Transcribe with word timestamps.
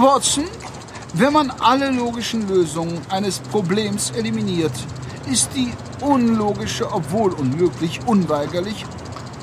Watson, 0.00 0.44
wenn 1.12 1.34
man 1.34 1.50
alle 1.60 1.90
logischen 1.90 2.48
Lösungen 2.48 2.98
eines 3.10 3.38
Problems 3.38 4.10
eliminiert, 4.12 4.72
ist 5.30 5.50
die 5.54 5.72
unlogische, 6.00 6.90
obwohl 6.90 7.34
unmöglich, 7.34 8.00
unweigerlich 8.06 8.86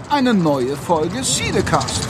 eine 0.09 0.33
neue 0.33 0.75
Folge 0.75 1.23
Siedecast. 1.23 2.07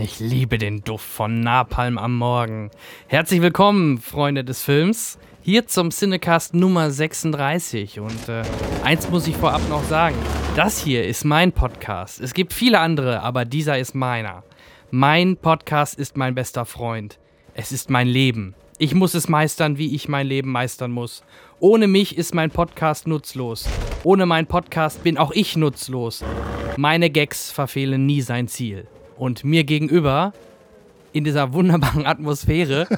Ich 0.00 0.20
liebe 0.20 0.58
den 0.58 0.84
Duft 0.84 1.06
von 1.06 1.40
Napalm 1.40 1.98
am 1.98 2.16
Morgen. 2.16 2.70
Herzlich 3.08 3.42
willkommen, 3.42 3.98
Freunde 3.98 4.44
des 4.44 4.62
Films, 4.62 5.18
hier 5.44 5.66
zum 5.66 5.90
Cinecast 5.90 6.54
Nummer 6.54 6.90
36. 6.90 8.00
Und 8.00 8.30
äh, 8.30 8.42
eins 8.82 9.10
muss 9.10 9.26
ich 9.26 9.36
vorab 9.36 9.60
noch 9.68 9.84
sagen: 9.84 10.16
Das 10.56 10.82
hier 10.82 11.06
ist 11.06 11.24
mein 11.24 11.52
Podcast. 11.52 12.18
Es 12.18 12.32
gibt 12.32 12.54
viele 12.54 12.80
andere, 12.80 13.20
aber 13.20 13.44
dieser 13.44 13.78
ist 13.78 13.94
meiner. 13.94 14.42
Mein 14.90 15.36
Podcast 15.36 15.98
ist 15.98 16.16
mein 16.16 16.34
bester 16.34 16.64
Freund. 16.64 17.18
Es 17.52 17.72
ist 17.72 17.90
mein 17.90 18.08
Leben. 18.08 18.54
Ich 18.78 18.94
muss 18.94 19.12
es 19.12 19.28
meistern, 19.28 19.76
wie 19.76 19.94
ich 19.94 20.08
mein 20.08 20.26
Leben 20.26 20.50
meistern 20.50 20.90
muss. 20.90 21.22
Ohne 21.60 21.88
mich 21.88 22.16
ist 22.16 22.34
mein 22.34 22.50
Podcast 22.50 23.06
nutzlos. 23.06 23.68
Ohne 24.02 24.24
meinen 24.24 24.46
Podcast 24.46 25.04
bin 25.04 25.18
auch 25.18 25.30
ich 25.30 25.58
nutzlos. 25.58 26.24
Meine 26.78 27.10
Gags 27.10 27.52
verfehlen 27.52 28.06
nie 28.06 28.22
sein 28.22 28.48
Ziel. 28.48 28.86
Und 29.16 29.44
mir 29.44 29.64
gegenüber, 29.64 30.32
in 31.14 31.22
dieser 31.22 31.52
wunderbaren 31.52 32.04
Atmosphäre, 32.06 32.88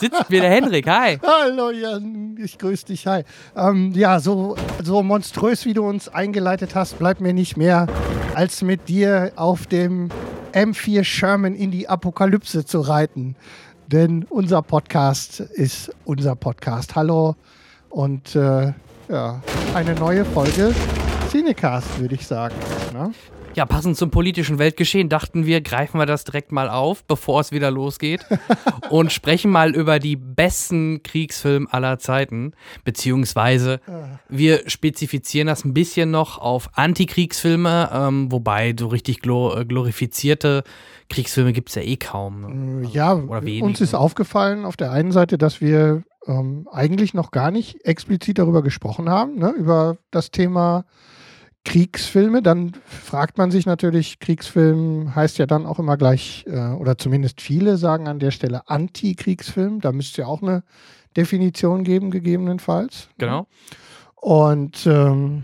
sitzt 0.00 0.30
mir 0.30 0.40
der 0.40 0.50
Henrik. 0.50 0.88
Hi. 0.88 1.18
Hallo 1.20 1.70
Jan, 1.70 2.38
ich 2.42 2.58
grüße 2.58 2.86
dich. 2.86 3.08
Hi. 3.08 3.24
Ähm, 3.56 3.92
ja, 3.92 4.20
so, 4.20 4.56
so 4.82 5.02
monströs, 5.02 5.64
wie 5.66 5.74
du 5.74 5.84
uns 5.84 6.08
eingeleitet 6.08 6.76
hast, 6.76 6.98
bleibt 6.98 7.20
mir 7.20 7.34
nicht 7.34 7.56
mehr, 7.56 7.88
als 8.34 8.62
mit 8.62 8.88
dir 8.88 9.32
auf 9.34 9.66
dem 9.66 10.10
M4 10.52 11.02
Sherman 11.02 11.56
in 11.56 11.72
die 11.72 11.88
Apokalypse 11.88 12.64
zu 12.64 12.80
reiten. 12.80 13.34
Denn 13.88 14.24
unser 14.30 14.62
Podcast 14.62 15.40
ist 15.40 15.92
unser 16.04 16.36
Podcast. 16.36 16.94
Hallo 16.94 17.34
und 17.90 18.36
äh, 18.36 18.72
ja, 19.08 19.42
eine 19.74 19.94
neue 19.96 20.24
Folge 20.24 20.72
Cinecast, 21.30 21.98
würde 21.98 22.14
ich 22.14 22.26
sagen. 22.26 22.54
Ne? 22.92 23.10
Ja, 23.56 23.64
passend 23.64 23.96
zum 23.96 24.10
politischen 24.10 24.58
Weltgeschehen 24.58 25.08
dachten 25.08 25.46
wir, 25.46 25.62
greifen 25.62 25.98
wir 25.98 26.04
das 26.04 26.24
direkt 26.24 26.52
mal 26.52 26.68
auf, 26.68 27.04
bevor 27.04 27.40
es 27.40 27.52
wieder 27.52 27.70
losgeht 27.70 28.20
und 28.90 29.10
sprechen 29.14 29.50
mal 29.50 29.74
über 29.74 29.98
die 29.98 30.14
besten 30.14 31.02
Kriegsfilme 31.02 31.66
aller 31.70 31.98
Zeiten. 31.98 32.52
Beziehungsweise 32.84 33.80
wir 34.28 34.68
spezifizieren 34.68 35.46
das 35.46 35.64
ein 35.64 35.72
bisschen 35.72 36.10
noch 36.10 36.36
auf 36.36 36.68
Antikriegsfilme, 36.74 37.88
ähm, 37.94 38.30
wobei 38.30 38.74
so 38.78 38.88
richtig 38.88 39.22
glor 39.22 39.64
glorifizierte 39.64 40.62
Kriegsfilme 41.08 41.54
gibt 41.54 41.70
es 41.70 41.76
ja 41.76 41.82
eh 41.82 41.96
kaum. 41.96 42.82
Ne? 42.82 42.88
Ja, 42.92 43.12
uns 43.12 43.80
ist 43.80 43.94
aufgefallen 43.94 44.66
auf 44.66 44.76
der 44.76 44.92
einen 44.92 45.12
Seite, 45.12 45.38
dass 45.38 45.62
wir 45.62 46.02
ähm, 46.26 46.68
eigentlich 46.70 47.14
noch 47.14 47.30
gar 47.30 47.50
nicht 47.50 47.86
explizit 47.86 48.38
darüber 48.38 48.62
gesprochen 48.62 49.08
haben, 49.08 49.38
ne, 49.38 49.48
über 49.52 49.96
das 50.10 50.30
Thema 50.30 50.84
Kriegsfilme, 51.66 52.42
dann 52.42 52.74
fragt 52.86 53.38
man 53.38 53.50
sich 53.50 53.66
natürlich, 53.66 54.20
Kriegsfilm 54.20 55.16
heißt 55.16 55.36
ja 55.38 55.46
dann 55.46 55.66
auch 55.66 55.80
immer 55.80 55.96
gleich, 55.96 56.44
äh, 56.46 56.70
oder 56.70 56.96
zumindest 56.96 57.40
viele 57.40 57.76
sagen 57.76 58.06
an 58.06 58.20
der 58.20 58.30
Stelle 58.30 58.68
Anti-Kriegsfilm. 58.68 59.80
Da 59.80 59.90
müsste 59.90 60.22
ja 60.22 60.28
auch 60.28 60.42
eine 60.42 60.62
Definition 61.16 61.82
geben, 61.82 62.12
gegebenenfalls. 62.12 63.08
Genau. 63.18 63.48
Und 64.14 64.86
ähm, 64.86 65.42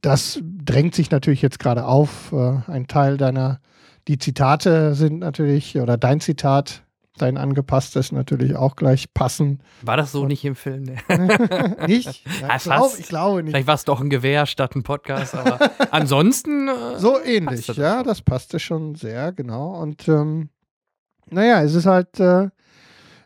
das 0.00 0.40
drängt 0.42 0.94
sich 0.94 1.10
natürlich 1.10 1.42
jetzt 1.42 1.58
gerade 1.58 1.86
auf. 1.86 2.30
Äh, 2.32 2.60
ein 2.70 2.86
Teil 2.86 3.16
deiner, 3.16 3.60
die 4.06 4.18
Zitate 4.18 4.94
sind 4.94 5.18
natürlich, 5.18 5.76
oder 5.76 5.96
dein 5.96 6.20
Zitat 6.20 6.84
dein 7.18 7.36
angepasstes 7.36 8.12
natürlich 8.12 8.56
auch 8.56 8.76
gleich 8.76 9.12
passen. 9.12 9.60
War 9.82 9.96
das 9.96 10.12
so 10.12 10.22
Und 10.22 10.28
nicht 10.28 10.44
im 10.44 10.54
Film? 10.54 10.82
Nee. 10.82 10.96
nicht? 11.86 12.24
Ja, 12.40 12.56
ich, 12.56 12.62
glaub, 12.62 12.98
ich, 12.98 13.08
glaube 13.08 13.42
nicht. 13.42 13.52
Vielleicht 13.52 13.66
war 13.66 13.74
es 13.74 13.84
doch 13.84 14.00
ein 14.00 14.10
Gewehr 14.10 14.46
statt 14.46 14.74
ein 14.74 14.82
Podcast, 14.82 15.34
aber 15.34 15.58
ansonsten. 15.90 16.68
Äh, 16.68 16.98
so 16.98 17.20
ähnlich, 17.22 17.66
das 17.66 17.76
ja, 17.76 18.02
das 18.02 18.22
passte 18.22 18.58
schon 18.58 18.94
sehr, 18.94 19.32
genau. 19.32 19.80
Und 19.80 20.08
ähm, 20.08 20.50
naja, 21.30 21.62
es 21.62 21.74
ist 21.74 21.86
halt. 21.86 22.18
Äh, 22.20 22.48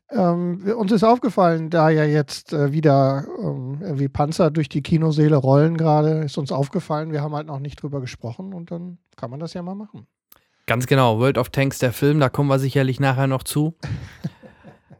ähm, 0.08 0.62
uns 0.76 0.92
ist 0.92 1.02
aufgefallen, 1.02 1.68
da 1.68 1.90
ja 1.90 2.04
jetzt 2.04 2.52
äh, 2.52 2.70
wieder 2.70 3.24
ähm, 3.42 3.78
irgendwie 3.80 4.08
Panzer 4.08 4.52
durch 4.52 4.68
die 4.68 4.80
Kinoseele 4.80 5.34
rollen 5.34 5.76
gerade, 5.76 6.20
ist 6.20 6.38
uns 6.38 6.52
aufgefallen, 6.52 7.10
wir 7.10 7.22
haben 7.22 7.34
halt 7.34 7.48
noch 7.48 7.58
nicht 7.58 7.82
drüber 7.82 8.00
gesprochen 8.00 8.54
und 8.54 8.70
dann 8.70 8.98
kann 9.16 9.30
man 9.30 9.40
das 9.40 9.54
ja 9.54 9.62
mal 9.62 9.74
machen. 9.74 10.06
Ganz 10.66 10.86
genau, 10.88 11.20
World 11.20 11.38
of 11.38 11.50
Tanks, 11.50 11.78
der 11.78 11.92
Film, 11.92 12.18
da 12.18 12.28
kommen 12.28 12.48
wir 12.48 12.58
sicherlich 12.58 12.98
nachher 12.98 13.28
noch 13.28 13.44
zu. 13.44 13.74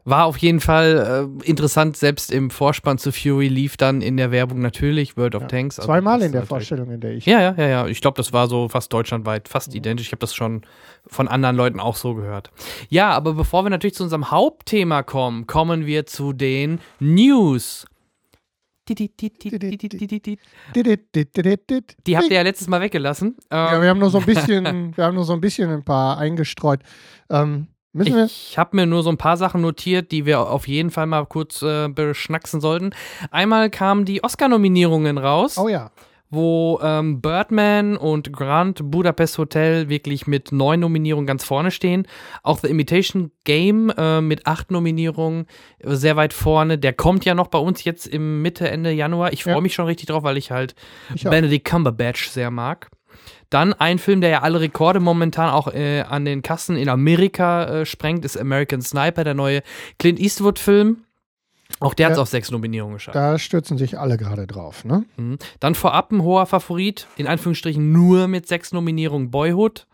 War 0.05 0.25
auf 0.25 0.37
jeden 0.37 0.61
Fall 0.61 1.29
äh, 1.43 1.45
interessant, 1.45 1.97
selbst 1.97 2.31
im 2.31 2.49
Vorspann 2.49 2.97
zu 2.97 3.11
Fury 3.11 3.49
lief 3.49 3.75
dann 3.75 4.01
in 4.01 4.15
der 4.15 4.31
Werbung 4.31 4.61
natürlich 4.61 5.17
World 5.17 5.35
of 5.35 5.41
ja, 5.41 5.47
Tanks. 5.49 5.77
Also 5.77 5.87
zweimal 5.87 6.21
in 6.21 6.31
der 6.31 6.45
Vorstellung, 6.45 6.89
in 6.91 7.01
der 7.01 7.11
ich. 7.11 7.25
Ja, 7.25 7.41
ja, 7.41 7.53
ja, 7.57 7.67
ja. 7.67 7.87
Ich 7.87 7.99
glaube, 7.99 8.15
das 8.15 8.31
war 8.31 8.47
so 8.47 8.69
fast 8.69 8.93
deutschlandweit, 8.93 9.49
fast 9.49 9.71
mhm. 9.71 9.79
identisch. 9.79 10.07
Ich 10.07 10.13
habe 10.13 10.21
das 10.21 10.33
schon 10.33 10.61
von 11.05 11.27
anderen 11.27 11.57
Leuten 11.57 11.81
auch 11.81 11.97
so 11.97 12.15
gehört. 12.15 12.51
Ja, 12.87 13.09
aber 13.09 13.33
bevor 13.33 13.65
wir 13.65 13.69
natürlich 13.69 13.95
zu 13.95 14.03
unserem 14.03 14.31
Hauptthema 14.31 15.03
kommen, 15.03 15.45
kommen 15.45 15.85
wir 15.85 16.05
zu 16.05 16.31
den 16.31 16.79
News. 17.01 17.85
Die 22.05 22.17
habt 22.17 22.29
ihr 22.29 22.35
ja 22.35 22.41
letztes 22.41 22.67
Mal 22.67 22.81
weggelassen. 22.81 23.35
ja, 23.51 23.81
wir 23.81 23.89
haben 23.89 23.99
nur 23.99 24.09
so 24.09 24.19
ein 24.19 24.25
bisschen, 24.25 24.95
wir 24.97 25.03
haben 25.03 25.15
nur 25.15 25.25
so 25.25 25.33
ein 25.33 25.41
bisschen 25.41 25.69
ein 25.69 25.83
paar 25.83 26.17
eingestreut. 26.17 26.81
Ähm? 27.29 27.67
Ich 27.93 28.57
habe 28.59 28.75
mir 28.75 28.85
nur 28.85 29.01
so 29.01 29.09
ein 29.09 29.17
paar 29.17 29.37
Sachen 29.37 29.61
notiert, 29.61 30.11
die 30.11 30.25
wir 30.25 30.41
auf 30.41 30.67
jeden 30.67 30.91
Fall 30.91 31.07
mal 31.07 31.25
kurz 31.25 31.63
äh, 31.63 31.87
beschnacksen 31.87 32.61
sollten. 32.61 32.91
Einmal 33.31 33.71
kamen 33.71 34.05
die 34.05 34.23
Oscar-Nominierungen 34.23 35.17
raus. 35.17 35.57
Oh 35.57 35.67
ja 35.67 35.91
wo 36.29 36.79
ähm, 36.81 37.21
Birdman 37.21 37.95
und 37.97 38.33
Grand 38.33 38.91
Budapest 38.91 39.37
Hotel 39.37 39.89
wirklich 39.89 40.27
mit 40.27 40.51
neun 40.51 40.81
Nominierungen 40.81 41.27
ganz 41.27 41.43
vorne 41.43 41.71
stehen. 41.71 42.07
Auch 42.43 42.59
The 42.59 42.67
Imitation 42.67 43.31
Game 43.43 43.89
äh, 43.97 44.21
mit 44.21 44.45
acht 44.45 44.71
Nominierungen 44.71 45.45
äh, 45.79 45.95
sehr 45.95 46.15
weit 46.15 46.33
vorne. 46.33 46.77
Der 46.77 46.93
kommt 46.93 47.25
ja 47.25 47.33
noch 47.33 47.47
bei 47.47 47.59
uns 47.59 47.83
jetzt 47.83 48.07
im 48.07 48.41
Mitte, 48.41 48.69
Ende 48.69 48.91
Januar. 48.91 49.33
Ich 49.33 49.43
freue 49.43 49.55
ja. 49.55 49.61
mich 49.61 49.73
schon 49.73 49.85
richtig 49.85 50.07
drauf, 50.07 50.23
weil 50.23 50.37
ich 50.37 50.51
halt 50.51 50.75
ich 51.15 51.23
Benedict 51.23 51.65
Cumberbatch 51.65 52.29
sehr 52.29 52.51
mag. 52.51 52.89
Dann 53.49 53.73
ein 53.73 53.97
Film, 53.97 54.19
der 54.19 54.29
ja 54.29 54.41
alle 54.41 54.59
Rekorde 54.59 54.99
momentan 54.99 55.49
auch 55.49 55.73
äh, 55.73 56.01
an 56.01 56.25
den 56.25 56.41
Kassen 56.41 56.75
in 56.75 56.89
Amerika 56.89 57.63
äh, 57.63 57.85
sprengt, 57.85 58.25
ist 58.25 58.37
American 58.37 58.81
Sniper, 58.81 59.23
der 59.23 59.33
neue 59.33 59.63
Clint 59.99 60.19
Eastwood-Film. 60.19 61.03
Auch 61.79 61.93
der 61.93 62.07
hat 62.07 62.13
es 62.13 62.19
auf 62.19 62.29
sechs 62.29 62.49
Nominierungen 62.51 62.95
geschafft. 62.95 63.15
Da 63.15 63.37
stürzen 63.37 63.77
sich 63.77 63.99
alle 63.99 64.17
gerade 64.17 64.47
drauf, 64.47 64.83
ne? 64.83 65.05
Mhm. 65.17 65.37
Dann 65.59 65.75
vorab 65.75 66.11
ein 66.11 66.23
hoher 66.23 66.45
Favorit, 66.45 67.07
in 67.17 67.27
Anführungsstrichen 67.27 67.91
nur 67.91 68.27
mit 68.27 68.47
sechs 68.47 68.71
Nominierungen 68.71 69.29
Boyhood. 69.29 69.85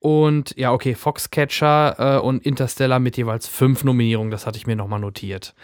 Und 0.00 0.54
ja, 0.56 0.72
okay, 0.72 0.94
Foxcatcher 0.94 2.16
äh, 2.16 2.20
und 2.20 2.44
Interstellar 2.44 2.98
mit 2.98 3.16
jeweils 3.16 3.48
fünf 3.48 3.84
Nominierungen, 3.84 4.30
das 4.30 4.46
hatte 4.46 4.58
ich 4.58 4.66
mir 4.66 4.76
nochmal 4.76 5.00
notiert. 5.00 5.54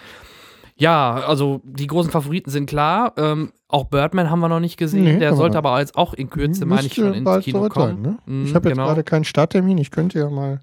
Ja, 0.76 1.16
also 1.26 1.60
die 1.64 1.86
großen 1.86 2.10
Favoriten 2.10 2.50
sind 2.50 2.66
klar. 2.66 3.12
Ähm, 3.18 3.52
auch 3.68 3.84
Birdman 3.84 4.30
haben 4.30 4.40
wir 4.40 4.48
noch 4.48 4.60
nicht 4.60 4.78
gesehen. 4.78 5.04
Nee, 5.04 5.18
der 5.18 5.36
sollte 5.36 5.58
aber 5.58 5.78
jetzt 5.78 5.94
auch 5.94 6.14
in 6.14 6.30
Kürze, 6.30 6.64
meine 6.64 6.86
ich, 6.86 6.94
schon 6.94 7.12
ins 7.12 7.44
Kino 7.44 7.68
kommen. 7.68 8.02
Sein, 8.02 8.12
ne? 8.12 8.18
mhm, 8.24 8.46
ich 8.46 8.54
habe 8.54 8.70
jetzt 8.70 8.76
genau. 8.76 8.88
gerade 8.88 9.04
keinen 9.04 9.24
Starttermin. 9.24 9.76
Ich 9.76 9.90
könnte 9.90 10.18
ja 10.18 10.30
mal 10.30 10.62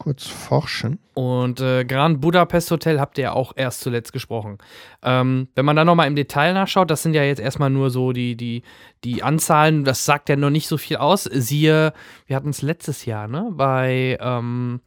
kurz 0.00 0.26
forschen. 0.26 0.98
Und 1.14 1.60
äh, 1.60 1.84
Grand 1.84 2.20
Budapest 2.20 2.70
Hotel 2.70 2.98
habt 2.98 3.18
ihr 3.18 3.24
ja 3.24 3.32
auch 3.34 3.52
erst 3.54 3.82
zuletzt 3.82 4.12
gesprochen. 4.12 4.58
Ähm, 5.02 5.48
wenn 5.54 5.64
man 5.64 5.76
da 5.76 5.84
nochmal 5.84 6.08
im 6.08 6.16
Detail 6.16 6.54
nachschaut, 6.54 6.90
das 6.90 7.02
sind 7.02 7.14
ja 7.14 7.22
jetzt 7.22 7.38
erstmal 7.38 7.70
nur 7.70 7.90
so 7.90 8.12
die, 8.12 8.34
die, 8.34 8.62
die 9.04 9.22
Anzahlen, 9.22 9.84
das 9.84 10.04
sagt 10.04 10.28
ja 10.30 10.36
noch 10.36 10.50
nicht 10.50 10.66
so 10.66 10.78
viel 10.78 10.96
aus. 10.96 11.24
Siehe, 11.24 11.92
wir 12.26 12.36
hatten 12.36 12.48
es 12.48 12.62
letztes 12.62 13.04
Jahr, 13.04 13.28
ne? 13.28 13.50
Bei 13.52 14.18
ähm, 14.20 14.80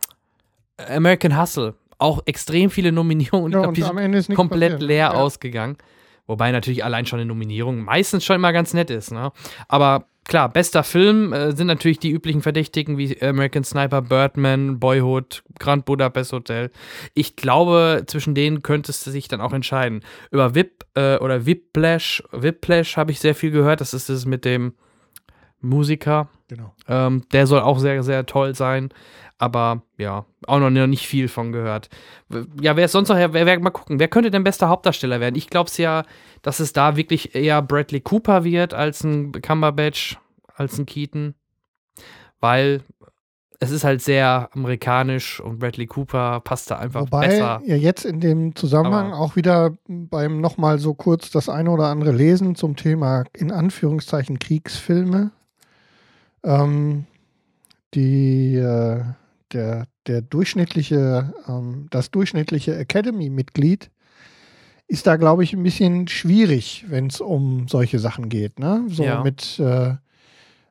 American 0.78 1.40
Hustle. 1.40 1.76
Auch 2.00 2.24
extrem 2.26 2.70
viele 2.70 2.92
Nominierungen 2.92 3.46
und 3.46 3.52
ja, 3.54 3.70
ich 3.70 3.76
glaube, 3.76 4.10
die 4.10 4.22
sind 4.22 4.36
komplett 4.36 4.74
passiert. 4.74 4.90
leer 4.90 4.98
ja. 4.98 5.12
ausgegangen. 5.14 5.78
Wobei 6.26 6.52
natürlich 6.52 6.84
allein 6.84 7.06
schon 7.06 7.20
eine 7.20 7.28
Nominierung 7.28 7.82
meistens 7.82 8.26
schon 8.26 8.36
immer 8.36 8.52
ganz 8.52 8.74
nett 8.74 8.90
ist, 8.90 9.12
ne? 9.12 9.32
Aber 9.68 10.08
klar, 10.26 10.50
bester 10.50 10.84
Film 10.84 11.34
äh, 11.34 11.56
sind 11.56 11.68
natürlich 11.68 12.00
die 12.00 12.12
üblichen 12.12 12.42
Verdächtigen 12.42 12.98
wie 12.98 13.22
American 13.22 13.64
Sniper, 13.64 14.02
Birdman, 14.02 14.80
Boyhood, 14.80 15.44
Grand 15.60 15.86
Budapest 15.86 16.34
Hotel. 16.34 16.72
Ich 17.14 17.36
glaube, 17.36 18.04
zwischen 18.08 18.36
denen 18.36 18.62
könntest 18.62 19.06
du 19.06 19.12
sich 19.12 19.28
dann 19.28 19.42
auch 19.42 19.54
entscheiden. 19.54 20.02
Über 20.32 20.56
Whip 20.56 20.86
äh, 20.96 21.18
oder 21.18 21.46
Whiplash, 21.46 22.24
Whiplash 22.32 22.98
habe 22.98 23.12
ich 23.12 23.20
sehr 23.20 23.36
viel 23.36 23.52
gehört. 23.52 23.82
Das 23.82 23.94
ist 23.94 24.10
das 24.10 24.26
mit 24.26 24.46
dem 24.46 24.74
Musiker. 25.62 26.30
Genau. 26.56 26.74
Ähm, 26.88 27.24
der 27.32 27.48
soll 27.48 27.62
auch 27.62 27.80
sehr, 27.80 28.04
sehr 28.04 28.26
toll 28.26 28.54
sein. 28.56 28.90
Aber 29.40 29.82
ja, 29.98 30.26
auch 30.48 30.60
noch 30.60 30.70
nicht 30.70 31.08
viel 31.08 31.28
von 31.28 31.52
gehört. 31.52 31.90
Ja, 32.62 32.76
wer 32.78 32.86
ist 32.86 32.92
sonst 32.92 33.10
noch? 33.10 33.18
Wer, 33.18 33.34
wer, 33.34 33.60
mal 33.60 33.72
gucken, 33.72 34.00
wer 34.00 34.08
könnte 34.08 34.32
denn 34.32 34.44
bester 34.44 34.70
Hauptdarsteller 34.70 35.20
werden? 35.20 35.36
Ich 35.36 35.50
glaube 35.50 35.70
es 35.70 35.78
ja, 35.78 36.04
dass 36.44 36.60
es 36.60 36.72
da 36.72 36.96
wirklich 36.96 37.36
eher 37.36 37.62
Bradley 37.62 38.00
Cooper 38.02 38.44
wird 38.44 38.74
als 38.74 39.04
ein 39.04 39.32
Cumberbatch, 39.34 40.18
als 40.56 40.78
ein 40.78 40.86
Keaton. 40.86 41.34
Weil 42.40 42.82
es 43.60 43.72
ist 43.72 43.84
halt 43.84 44.02
sehr 44.02 44.50
amerikanisch 44.54 45.40
und 45.40 45.60
Bradley 45.60 45.88
Cooper 45.88 46.42
passt 46.42 46.70
da 46.70 46.78
einfach 46.80 47.02
Wobei 47.02 47.28
besser. 47.28 47.62
ja 47.66 47.76
jetzt 47.76 48.04
in 48.06 48.20
dem 48.20 48.56
Zusammenhang 48.56 49.14
Aber- 49.14 49.20
auch 49.22 49.36
wieder 49.36 49.72
beim 49.88 50.42
nochmal 50.42 50.80
so 50.80 50.94
kurz 50.94 51.32
das 51.32 51.48
eine 51.50 51.72
oder 51.72 51.86
andere 51.88 52.12
Lesen 52.12 52.56
zum 52.56 52.76
Thema 52.76 53.24
in 53.34 53.52
Anführungszeichen 53.52 54.40
Kriegsfilme. 54.40 55.32
Ähm, 56.44 57.06
die, 57.94 58.56
äh, 58.56 59.04
der, 59.52 59.86
der 60.08 60.22
durchschnittliche, 60.22 61.34
ähm, 61.48 61.88
das 61.90 62.12
durchschnittliche 62.12 62.76
Academy-Mitglied 62.76 63.90
ist 64.88 65.08
da, 65.08 65.16
glaube 65.16 65.44
ich, 65.44 65.54
ein 65.54 65.64
bisschen 65.64 66.08
schwierig, 66.08 66.86
wenn 66.88 67.08
es 67.08 67.22
um 67.22 67.68
solche 67.68 68.00
Sachen 68.00 68.30
geht. 68.30 68.60
Ne? 68.60 68.86
So 68.90 69.04
Ja. 69.04 69.24
mit, 69.24 69.60
äh, 69.60 69.96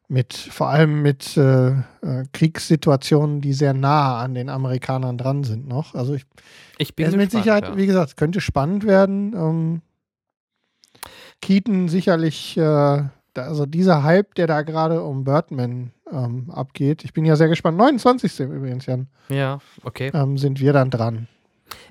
mit, 0.09 0.35
vor 0.35 0.69
allem 0.69 1.01
mit 1.01 1.37
äh, 1.37 1.71
äh, 1.71 2.25
Kriegssituationen, 2.33 3.41
die 3.41 3.55
sehr 3.55 3.73
nah 3.73 4.21
an 4.21 4.35
den 4.35 4.49
Amerikanern 4.51 5.17
dran 5.17 5.43
sind 5.43 5.67
noch. 5.67 5.95
Also 5.95 6.15
ich 6.15 6.25
Ich 6.79 6.95
bin 6.95 7.17
mit 7.17 7.31
Sicherheit, 7.31 7.69
ja. 7.69 7.77
wie 7.77 7.87
gesagt, 7.87 8.17
könnte 8.17 8.41
spannend 8.41 8.85
werden. 8.85 9.33
Ähm, 9.35 9.83
Keaton 11.41 11.89
sicherlich, 11.89 12.57
äh, 12.57 13.05
da, 13.35 13.43
also 13.45 13.67
dieser 13.67 14.03
Hype, 14.03 14.35
der 14.35 14.47
da 14.47 14.63
gerade 14.63 15.03
um 15.03 15.25
Birdman 15.25 15.93
ähm, 16.11 16.51
abgeht. 16.51 17.05
Ich 17.05 17.13
bin 17.13 17.25
ja 17.25 17.37
sehr 17.37 17.49
gespannt. 17.49 17.77
29. 17.79 18.41
übrigens, 18.41 18.87
Jan, 18.87 19.09
Ja, 19.29 19.59
okay. 19.85 20.11
ähm, 20.15 20.37
sind 20.39 20.61
wir 20.61 20.73
dann 20.73 20.91
dran. 20.91 21.29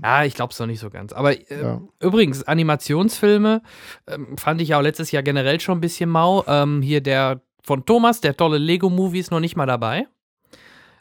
Ja, 0.03 0.23
ich 0.23 0.35
glaube 0.35 0.51
es 0.53 0.59
noch 0.59 0.67
nicht 0.67 0.79
so 0.79 0.89
ganz. 0.91 1.11
Aber 1.13 1.33
äh, 1.33 1.61
Ja. 1.61 1.81
übrigens, 1.99 2.43
Animationsfilme 2.43 3.61
ähm, 4.07 4.37
fand 4.37 4.61
ich 4.61 4.69
ja 4.69 4.77
auch 4.77 4.83
letztes 4.83 5.11
Jahr 5.11 5.23
generell 5.23 5.59
schon 5.59 5.77
ein 5.79 5.81
bisschen 5.81 6.09
mau. 6.09 6.43
Ähm, 6.47 6.81
hier 6.81 7.01
der 7.01 7.41
von 7.63 7.85
Thomas, 7.85 8.21
der 8.21 8.37
tolle 8.37 8.57
Lego-Movie, 8.57 9.19
ist 9.19 9.31
noch 9.31 9.39
nicht 9.39 9.55
mal 9.55 9.65
dabei. 9.65 10.07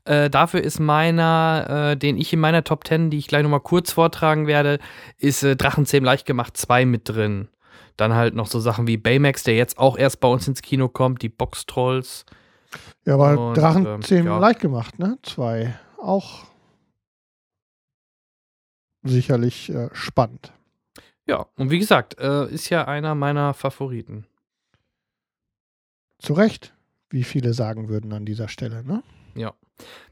Äh, 0.04 0.30
dafür 0.30 0.62
ist 0.62 0.80
meiner, 0.80 1.90
äh, 1.92 1.96
den 1.96 2.16
ich 2.16 2.32
in 2.32 2.40
meiner 2.40 2.64
Top 2.64 2.86
10, 2.86 3.10
die 3.10 3.18
ich 3.18 3.28
gleich 3.28 3.42
nochmal 3.42 3.60
kurz 3.60 3.92
vortragen 3.92 4.46
werde, 4.46 4.78
ist 5.18 5.42
äh, 5.42 5.56
Drachenzähm 5.56 6.04
leicht 6.04 6.24
gemacht 6.26 6.56
2 6.56 6.86
mit 6.86 7.08
drin. 7.08 7.48
Dann 7.96 8.14
halt 8.14 8.34
noch 8.34 8.46
so 8.46 8.60
Sachen 8.60 8.86
wie 8.86 8.96
Baymax, 8.96 9.42
der 9.42 9.56
jetzt 9.56 9.78
auch 9.78 9.96
erst 9.96 10.20
bei 10.20 10.28
uns 10.28 10.46
ins 10.48 10.62
Kino 10.62 10.88
kommt, 10.88 11.22
die 11.22 11.28
Box-Trolls. 11.28 12.24
Ja, 13.04 13.14
aber 13.14 13.48
Und, 13.48 13.56
Drachen 13.56 13.86
ähm, 13.86 14.02
zehn 14.02 14.26
ja. 14.26 14.38
leicht 14.38 14.60
gemacht, 14.60 14.98
ne? 14.98 15.18
Zwei. 15.22 15.74
Auch 15.98 16.44
sicherlich 19.02 19.70
äh, 19.70 19.88
spannend. 19.92 20.52
Ja, 21.26 21.46
und 21.56 21.70
wie 21.70 21.78
gesagt, 21.78 22.18
äh, 22.18 22.48
ist 22.48 22.70
ja 22.70 22.86
einer 22.86 23.14
meiner 23.14 23.54
Favoriten. 23.54 24.26
Zu 26.18 26.34
Recht, 26.34 26.74
wie 27.08 27.24
viele 27.24 27.54
sagen 27.54 27.88
würden 27.88 28.12
an 28.12 28.26
dieser 28.26 28.48
Stelle, 28.48 28.84
ne? 28.84 29.02
Ja. 29.34 29.54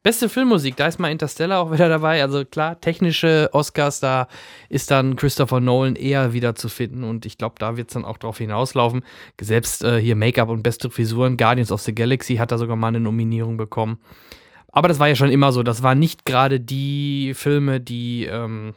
Beste 0.03 0.29
Filmmusik, 0.29 0.77
da 0.77 0.87
ist 0.87 1.01
mal 1.01 1.11
Interstellar 1.11 1.61
auch 1.61 1.73
wieder 1.73 1.89
dabei. 1.89 2.23
Also 2.23 2.45
klar, 2.45 2.81
technische 2.81 3.51
Oscars, 3.53 4.01
da 4.01 4.29
ist 4.69 4.91
dann 4.91 5.17
Christopher 5.17 5.61
Nolan 5.61 5.97
eher 5.97 6.33
wieder 6.33 6.55
zu 6.55 6.69
finden 6.69 7.05
und 7.05 7.27
ich 7.27 7.37
glaube, 7.37 7.57
da 7.59 7.77
wird 7.77 7.89
es 7.89 7.95
dann 7.95 8.05
auch 8.05 8.19
drauf 8.19 8.39
hinauslaufen. 8.39 9.03
Selbst 9.41 9.85
äh, 9.85 10.01
hier 10.01 10.17
Make-up 10.17 10.49
und 10.49 10.63
beste 10.63 10.91
Frisuren, 10.91 11.37
Guardians 11.37 11.73
of 11.73 11.81
the 11.83 11.95
Galaxy 11.95 12.37
hat 12.37 12.53
da 12.53 12.59
sogar 12.59 12.77
mal 12.77 12.89
eine 12.89 13.01
Nominierung 13.01 13.57
bekommen. 13.57 13.99
Aber 14.71 14.89
das 14.89 14.99
war 14.99 15.09
ja 15.09 15.17
schon 15.17 15.31
immer 15.31 15.51
so. 15.53 15.63
Das 15.63 15.83
waren 15.83 15.99
nicht 15.99 16.25
gerade 16.25 16.61
die 16.61 17.33
Filme, 17.35 17.81
die, 17.81 18.27
ähm, 18.27 18.75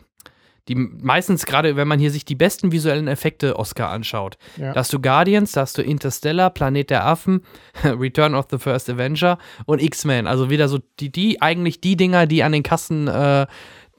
die 0.67 0.75
meistens 0.75 1.45
gerade, 1.45 1.75
wenn 1.75 1.87
man 1.87 1.99
hier 1.99 2.11
sich 2.11 2.23
die 2.23 2.35
besten 2.35 2.71
visuellen 2.71 3.07
Effekte 3.07 3.57
Oscar 3.57 3.89
anschaut. 3.89 4.37
Ja. 4.57 4.73
Da 4.73 4.79
hast 4.81 4.93
du 4.93 4.99
Guardians, 4.99 5.51
da 5.53 5.61
hast 5.61 5.77
du 5.77 5.81
Interstellar, 5.81 6.49
Planet 6.51 6.89
der 6.89 7.05
Affen, 7.05 7.41
Return 7.83 8.35
of 8.35 8.45
the 8.51 8.57
First 8.57 8.89
Avenger 8.89 9.37
und 9.65 9.81
X-Men. 9.81 10.27
Also 10.27 10.49
wieder 10.49 10.67
so 10.69 10.79
die, 10.99 11.11
die 11.11 11.41
eigentlich 11.41 11.81
die 11.81 11.95
Dinger, 11.97 12.27
die 12.27 12.43
an 12.43 12.51
den 12.51 12.63
Kassen 12.63 13.07
äh, 13.07 13.47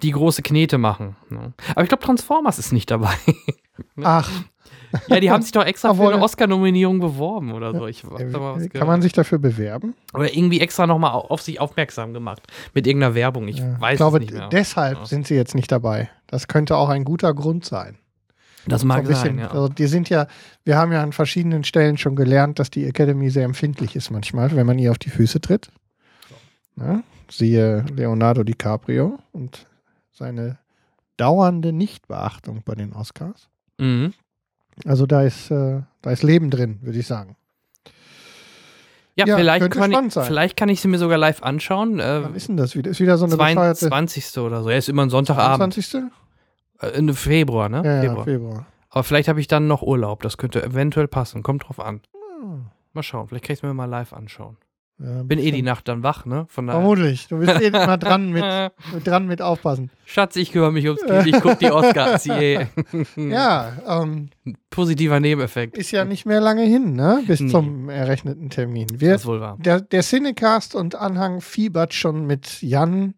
die 0.03 0.11
große 0.13 0.43
Knete 0.43 0.79
machen. 0.79 1.17
Ne? 1.31 1.53
Aber 1.71 1.83
ich 1.83 1.89
glaube, 1.89 2.05
Transformers 2.05 2.59
ist 2.59 2.73
nicht 2.73 2.91
dabei. 2.91 3.13
Ach, 4.03 4.31
ja, 5.09 5.21
die 5.21 5.31
haben 5.31 5.43
sich 5.43 5.53
doch 5.53 5.65
extra 5.65 5.89
für 5.95 6.01
Obwohl- 6.01 6.13
eine 6.15 6.23
Oscar-Nominierung 6.23 7.01
beworben 7.01 7.53
oder 7.53 7.73
so. 7.75 7.87
Ich 7.87 8.05
äh, 8.05 8.31
da 8.31 8.39
mal 8.39 8.55
was 8.57 8.63
kann 8.63 8.69
gehört. 8.71 8.87
man 8.89 9.03
sich 9.03 9.13
dafür 9.13 9.39
bewerben? 9.39 9.95
oder 10.13 10.33
irgendwie 10.35 10.61
extra 10.61 10.87
nochmal 10.87 11.13
auf 11.13 11.41
sich 11.43 11.61
aufmerksam 11.61 12.13
gemacht 12.13 12.43
mit 12.75 12.87
irgendeiner 12.87 13.15
Werbung. 13.15 13.49
Ich 13.49 13.59
Ja, 13.59 13.81
weiß 13.81 13.93
ich 13.95 13.97
glaube, 13.97 14.21
nicht 14.21 14.33
mehr. 14.33 14.49
deshalb 14.49 14.99
Ja. 14.99 15.07
sind 15.07 15.27
sie 15.27 15.35
jetzt 15.35 15.55
nicht 15.55 15.73
dabei. 15.73 16.11
Das 16.33 16.49
könnte 16.49 16.77
auch 16.77 16.89
ein 16.89 17.05
guter 17.05 17.35
Grund 17.35 17.67
sein. 17.67 17.99
Das 18.67 18.81
So 18.81 18.87
mag 18.87 19.01
ein 19.01 19.07
bisschen, 19.07 19.37
sein, 19.37 19.39
ja. 19.41 19.51
also 19.51 19.69
die 19.69 19.87
sind 19.87 20.09
ja, 20.09 20.27
wir 20.65 20.77
haben 20.79 20.93
ja 20.93 21.03
an 21.03 21.13
verschiedenen 21.13 21.63
Stellen 21.63 21.99
schon 21.99 22.17
gelernt, 22.17 22.59
dass 22.59 22.71
die 22.71 22.87
Academy 22.87 23.29
sehr 23.29 23.45
empfindlich 23.45 23.97
ist 23.97 24.11
manchmal, 24.11 24.55
wenn 24.57 24.67
man 24.67 24.79
ihr 24.79 24.91
auf 24.93 24.99
die 24.99 25.11
Füße 25.11 25.41
tritt. 25.43 25.71
Ja, 26.77 27.03
siehe 27.31 27.85
Leonardo 27.95 28.45
DiCaprio 28.45 29.19
und 29.33 29.67
seine 30.11 30.59
dauernde 31.19 31.73
Nichtbeachtung 31.73 32.63
bei 32.65 32.77
den 32.77 32.95
Oscars. 32.95 33.49
Mhm. 33.79 34.15
Also 34.87 35.05
da 35.05 35.23
ist, 35.23 35.51
äh, 35.51 35.83
da 36.01 36.11
ist 36.11 36.23
Leben 36.23 36.51
drin, 36.51 36.79
würde 36.81 36.99
ich 36.99 37.07
sagen. 37.07 37.37
Ja, 39.17 39.27
Ja, 39.27 39.37
vielleicht, 39.37 39.71
kann 39.71 39.93
ich, 39.93 40.13
vielleicht 40.15 40.57
kann 40.57 40.71
ich 40.71 40.81
sie 40.81 40.89
mir 40.89 40.99
sogar 40.99 41.19
live 41.19 41.43
anschauen. 41.43 41.99
Wann 41.99 42.33
Äh, 42.33 42.37
ist 42.37 42.49
denn 42.49 42.57
das 42.57 42.75
wieder? 42.75 42.91
Ist 42.91 43.01
wieder 43.01 43.19
so 43.19 43.27
eine 43.27 43.37
bescheuerte 43.37 43.89
22. 43.89 44.39
oder 44.39 44.63
so. 44.63 44.71
Ja, 44.71 44.79
ist 44.79 44.89
immer 44.89 45.03
ein 45.03 45.11
Sonntagabend. 45.11 45.75
20. 45.75 46.05
Äh, 46.83 46.89
Im 46.99 47.15
Februar, 47.15 47.69
ne? 47.69 47.83
Ja, 47.85 48.01
Februar. 48.03 48.25
Februar. 48.25 48.67
Aber 48.91 49.05
vielleicht 49.05 49.29
habe 49.29 49.41
ich 49.41 49.47
dann 49.49 49.67
noch 49.67 49.83
Urlaub. 49.83 50.23
Das 50.23 50.37
könnte 50.37 50.63
eventuell 50.63 51.09
passen. 51.09 51.43
Kommt 51.43 51.67
drauf 51.69 51.81
an. 51.81 52.01
Hm. 52.43 52.67
Mal 52.93 53.03
schauen. 53.03 53.29
Vielleicht 53.29 53.45
kann 53.45 53.55
ich 53.55 53.61
es 53.61 53.63
mir 53.63 53.73
mal 53.73 53.87
live 53.87 54.13
anschauen. 54.13 54.57
Ja, 54.99 55.23
Bin 55.23 55.39
eh 55.41 55.51
die 55.51 55.63
Nacht 55.63 55.89
dann 55.89 56.03
wach, 56.05 56.27
ne? 56.27 56.45
Von 56.49 56.67
daher. 56.67 56.81
Vermutlich. 56.81 57.27
Du 57.27 57.39
bist 57.39 57.59
eh 57.61 57.69
immer 57.69 57.97
dran 57.97 58.31
mit, 58.31 58.45
mit, 58.95 59.07
dran 59.07 59.27
mit 59.27 59.41
aufpassen. 59.43 59.91
Schatz, 60.05 60.37
ich 60.37 60.53
kümmere 60.53 60.71
mich 60.71 60.85
ums 60.87 61.03
Kind. 61.03 61.27
Ich 61.27 61.41
gucke 61.41 61.57
die 61.57 61.71
Oscars. 61.73 62.25
Ja, 63.17 63.73
ähm, 63.89 64.29
Positiver 64.71 65.19
Nebeneffekt. 65.19 65.77
ist 65.79 65.91
ja 65.91 66.05
nicht 66.05 66.27
mehr 66.27 66.41
lange 66.41 66.63
hin, 66.63 66.93
ne? 66.95 67.23
Bis 67.27 67.41
Nee. 67.41 67.51
zum 67.51 67.89
errechneten 67.89 68.51
Termin. 68.51 68.87
Wir, 69.01 69.13
Das 69.13 69.23
ist 69.23 69.27
wohl 69.27 69.41
wahr. 69.41 69.57
der, 69.59 69.81
der 69.81 70.03
Cinecast 70.03 70.75
und 70.75 70.95
Anhang 70.95 71.41
fiebert 71.41 71.95
schon 71.95 72.27
mit 72.27 72.61
Jan 72.63 73.15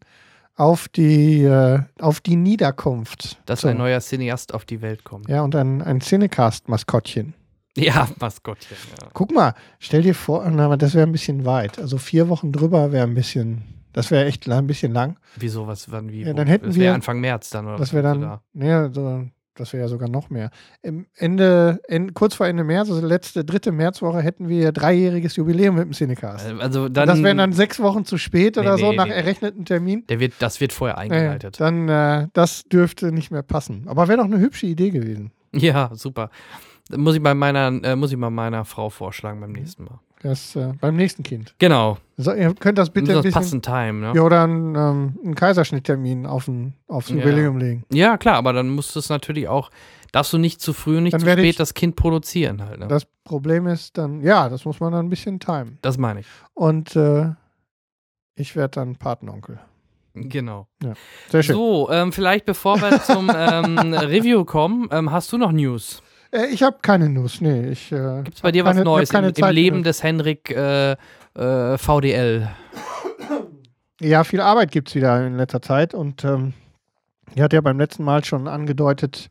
auf 0.57 0.89
die, 0.89 1.43
äh, 1.43 1.81
auf 2.01 2.21
die 2.21 2.37
Niederkunft. 2.37 3.39
Dass 3.47 3.63
So. 3.63 3.69
ein 3.69 3.77
neuer 3.79 4.01
Cineast 4.01 4.55
auf 4.55 4.65
die 4.65 4.83
Welt 4.83 5.05
kommt. 5.05 5.29
Ja, 5.29 5.43
und 5.43 5.55
ein, 5.57 5.83
ein 5.83 6.01
Cinecast-Maskottchen. 6.01 7.35
Ja, 7.77 8.09
Maskottchen. 8.21 8.77
Ja. 9.01 9.09
Guck 9.13 9.33
mal, 9.33 9.55
stell 9.81 10.03
dir 10.03 10.15
vor, 10.15 10.49
na, 10.49 10.77
das 10.77 10.95
wäre 10.95 11.07
ein 11.07 11.13
bisschen 11.13 11.45
weit. 11.45 11.79
Also 11.79 11.99
vier 11.99 12.29
Wochen 12.29 12.53
drüber 12.53 12.93
wäre 12.93 13.05
ein 13.07 13.15
bisschen, 13.15 13.63
das 13.93 14.11
wäre 14.13 14.27
echt 14.27 14.49
ein 14.49 14.67
bisschen 14.67 14.93
lang. 14.93 15.17
Wieso, 15.37 15.67
was, 15.67 15.91
wann, 15.91 16.11
wie? 16.13 16.23
Ja, 16.23 16.33
dann 16.35 16.47
hätten 16.47 16.75
wir- 16.75 16.95
Anfang 16.95 17.21
März 17.21 17.51
dann, 17.51 17.67
oder? 17.67 17.77
Das 17.77 17.93
wäre 17.93 18.05
dann, 18.05 18.21
du 18.21 18.41
nee, 18.53 18.89
so, 18.93 19.25
das 19.57 19.73
wäre 19.73 19.85
ja 19.85 19.89
sogar 19.89 20.09
noch 20.09 20.31
mehr. 20.31 20.51
Im 20.83 21.07
Ende, 21.17 21.81
en- 21.89 22.13
kurz 22.15 22.35
vor 22.35 22.47
Ende 22.47 22.65
März, 22.65 22.91
also 22.91 23.07
letzte, 23.07 23.45
dritte 23.45 23.73
Märzwoche, 23.73 24.21
hätten 24.23 24.49
wir 24.49 24.73
dreijähriges 24.73 25.37
Jubiläum 25.37 25.77
mit 25.77 25.85
dem 25.85 25.93
Cinecast. 25.93 26.47
da? 26.51 26.57
Also 26.59 26.89
dann. 26.89 27.07
das 27.09 27.23
wären 27.23 27.39
dann 27.39 27.53
sechs 27.53 27.81
Wochen 27.81 28.05
zu 28.05 28.19
spät 28.19 28.59
oder 28.59 28.75
Nee, 28.77 28.81
so, 28.81 28.91
nee, 28.91 28.97
nach 28.97 29.07
nee. 29.07 29.13
errechneten 29.13 29.65
Termin. 29.65 30.05
der 30.09 30.21
wird, 30.21 30.35
das 30.41 30.61
wird 30.61 30.73
vorher 30.73 30.99
eingeleitet. 30.99 31.61
dann, 31.61 31.89
äh, 31.89 32.29
das 32.33 32.65
dürfte 32.65 33.13
nicht 33.13 33.31
mehr 33.31 33.43
passen. 33.43 33.85
Aber 33.87 34.09
wäre 34.09 34.19
doch 34.19 34.25
eine 34.25 34.39
hübsche 34.39 34.67
Idee 34.67 34.91
gewesen. 34.91 35.31
Ja, 35.53 35.91
super. 35.95 36.31
Muss 36.95 37.15
ich 37.15 37.23
bei 37.23 37.33
meiner, 37.35 37.69
äh, 37.85 37.97
muss 37.97 38.11
ich 38.13 38.19
mal 38.19 38.31
meiner 38.31 38.65
Frau 38.65 38.91
vorschlagen 38.91 39.41
beim 39.41 39.53
nächsten 39.53 39.85
Mal. 39.85 40.01
Das, 40.25 40.57
äh, 40.57 40.73
beim 40.81 40.97
nächsten 40.97 41.23
Kind. 41.23 41.55
Genau. 41.59 41.99
So, 42.17 42.33
ihr 42.33 42.55
könnt 42.55 42.79
das 42.79 42.89
bitte 42.89 43.09
Muss 43.09 43.11
ein 43.11 43.15
das 43.17 43.23
bisschen. 43.25 43.61
passend 43.61 43.65
time, 43.67 43.93
ne? 44.01 44.13
Ja, 44.17 44.23
oder 44.23 44.43
einen, 44.45 44.75
ähm, 44.75 45.19
einen 45.23 45.35
Kaiserschnitttermin 45.35 46.25
auf 46.25 46.49
ein, 46.49 46.73
aufs 46.89 47.11
Ja. 47.11 47.17
Jubiläum 47.17 47.59
legen. 47.59 47.85
Ja, 47.93 48.17
klar, 48.17 48.37
aber 48.37 48.55
dann 48.55 48.71
musst 48.71 48.95
du 48.95 49.01
es 49.01 49.11
natürlich 49.11 49.49
auch, 49.49 49.71
darfst 50.13 50.33
du 50.33 50.39
nicht 50.39 50.63
zu 50.63 50.73
früh 50.73 50.97
und 50.97 51.03
nicht 51.03 51.13
Dann 51.13 51.21
zu 51.21 51.27
spät 51.31 51.45
ich- 51.45 51.57
das 51.57 51.75
Kind 51.75 51.97
produzieren 51.97 52.63
halt. 52.65 52.79
Ne? 52.81 52.89
Das, 52.89 53.03
Das 53.03 53.11
Problem 53.25 53.67
ist 53.67 53.99
dann, 53.99 54.23
ja, 54.23 54.49
das 54.49 54.65
muss 54.65 54.81
man 54.81 54.93
dann 54.93 55.07
ein 55.07 55.11
bisschen 55.11 55.41
timen. 55.41 55.79
meine 55.99 56.21
ich. 56.21 56.27
Und 56.55 56.97
äh, 56.97 57.33
ich 58.35 58.57
werde 58.57 58.77
dann 58.81 58.97
Patenonkel. 58.97 59.59
Genau. 60.15 60.69
Sehr 61.29 61.43
schön. 61.43 61.55
So, 61.57 61.91
ähm, 61.91 62.13
vielleicht 62.13 62.47
bevor 62.47 62.81
wir 62.81 63.03
zum 63.03 63.31
ähm, 63.35 63.79
Review 63.95 64.45
kommen, 64.47 64.89
ähm, 64.93 65.11
hast 65.11 65.33
du 65.33 65.39
noch 65.39 65.53
News? 65.53 66.03
Äh, 66.35 66.47
ich 66.47 66.63
habe 66.63 66.79
keine 66.83 67.09
News, 67.09 67.41
nee. 67.41 67.69
Ich, 67.69 67.93
äh, 67.93 68.23
Gibt 68.25 68.37
es 68.37 68.43
bei 68.43 68.53
dir 68.53 68.65
was 68.65 68.73
keine- 68.73 68.85
Neues 68.85 69.11
im, 69.11 69.25
im 69.25 69.49
Leben 69.51 69.83
des 69.83 70.03
Henrik 70.03 70.51
äh, 70.51 70.93
äh, 70.93 71.79
VDL? 71.79 72.49
Ja, 74.01 74.25
viel 74.25 74.41
Arbeit 74.41 74.73
gibt 74.73 74.89
es 74.89 74.95
wieder 74.95 75.25
in 75.27 75.37
letzter 75.37 75.63
Zeit 75.63 75.95
und 75.95 76.25
ähm, 76.25 76.53
ich 77.35 77.41
hatte 77.41 77.57
ja 77.57 77.61
beim 77.63 77.79
letzten 77.79 78.05
Mal 78.05 78.25
schon 78.25 78.49
angedeutet, 78.49 79.31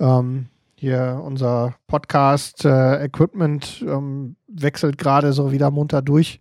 ähm, 0.00 0.46
hier 0.76 1.20
unser 1.24 1.74
Podcast-Equipment 1.86 3.82
äh, 3.82 3.90
ähm, 3.90 4.36
wechselt 4.48 4.98
gerade 4.98 5.32
so 5.32 5.52
wieder 5.52 5.70
munter 5.70 6.02
durch. 6.02 6.40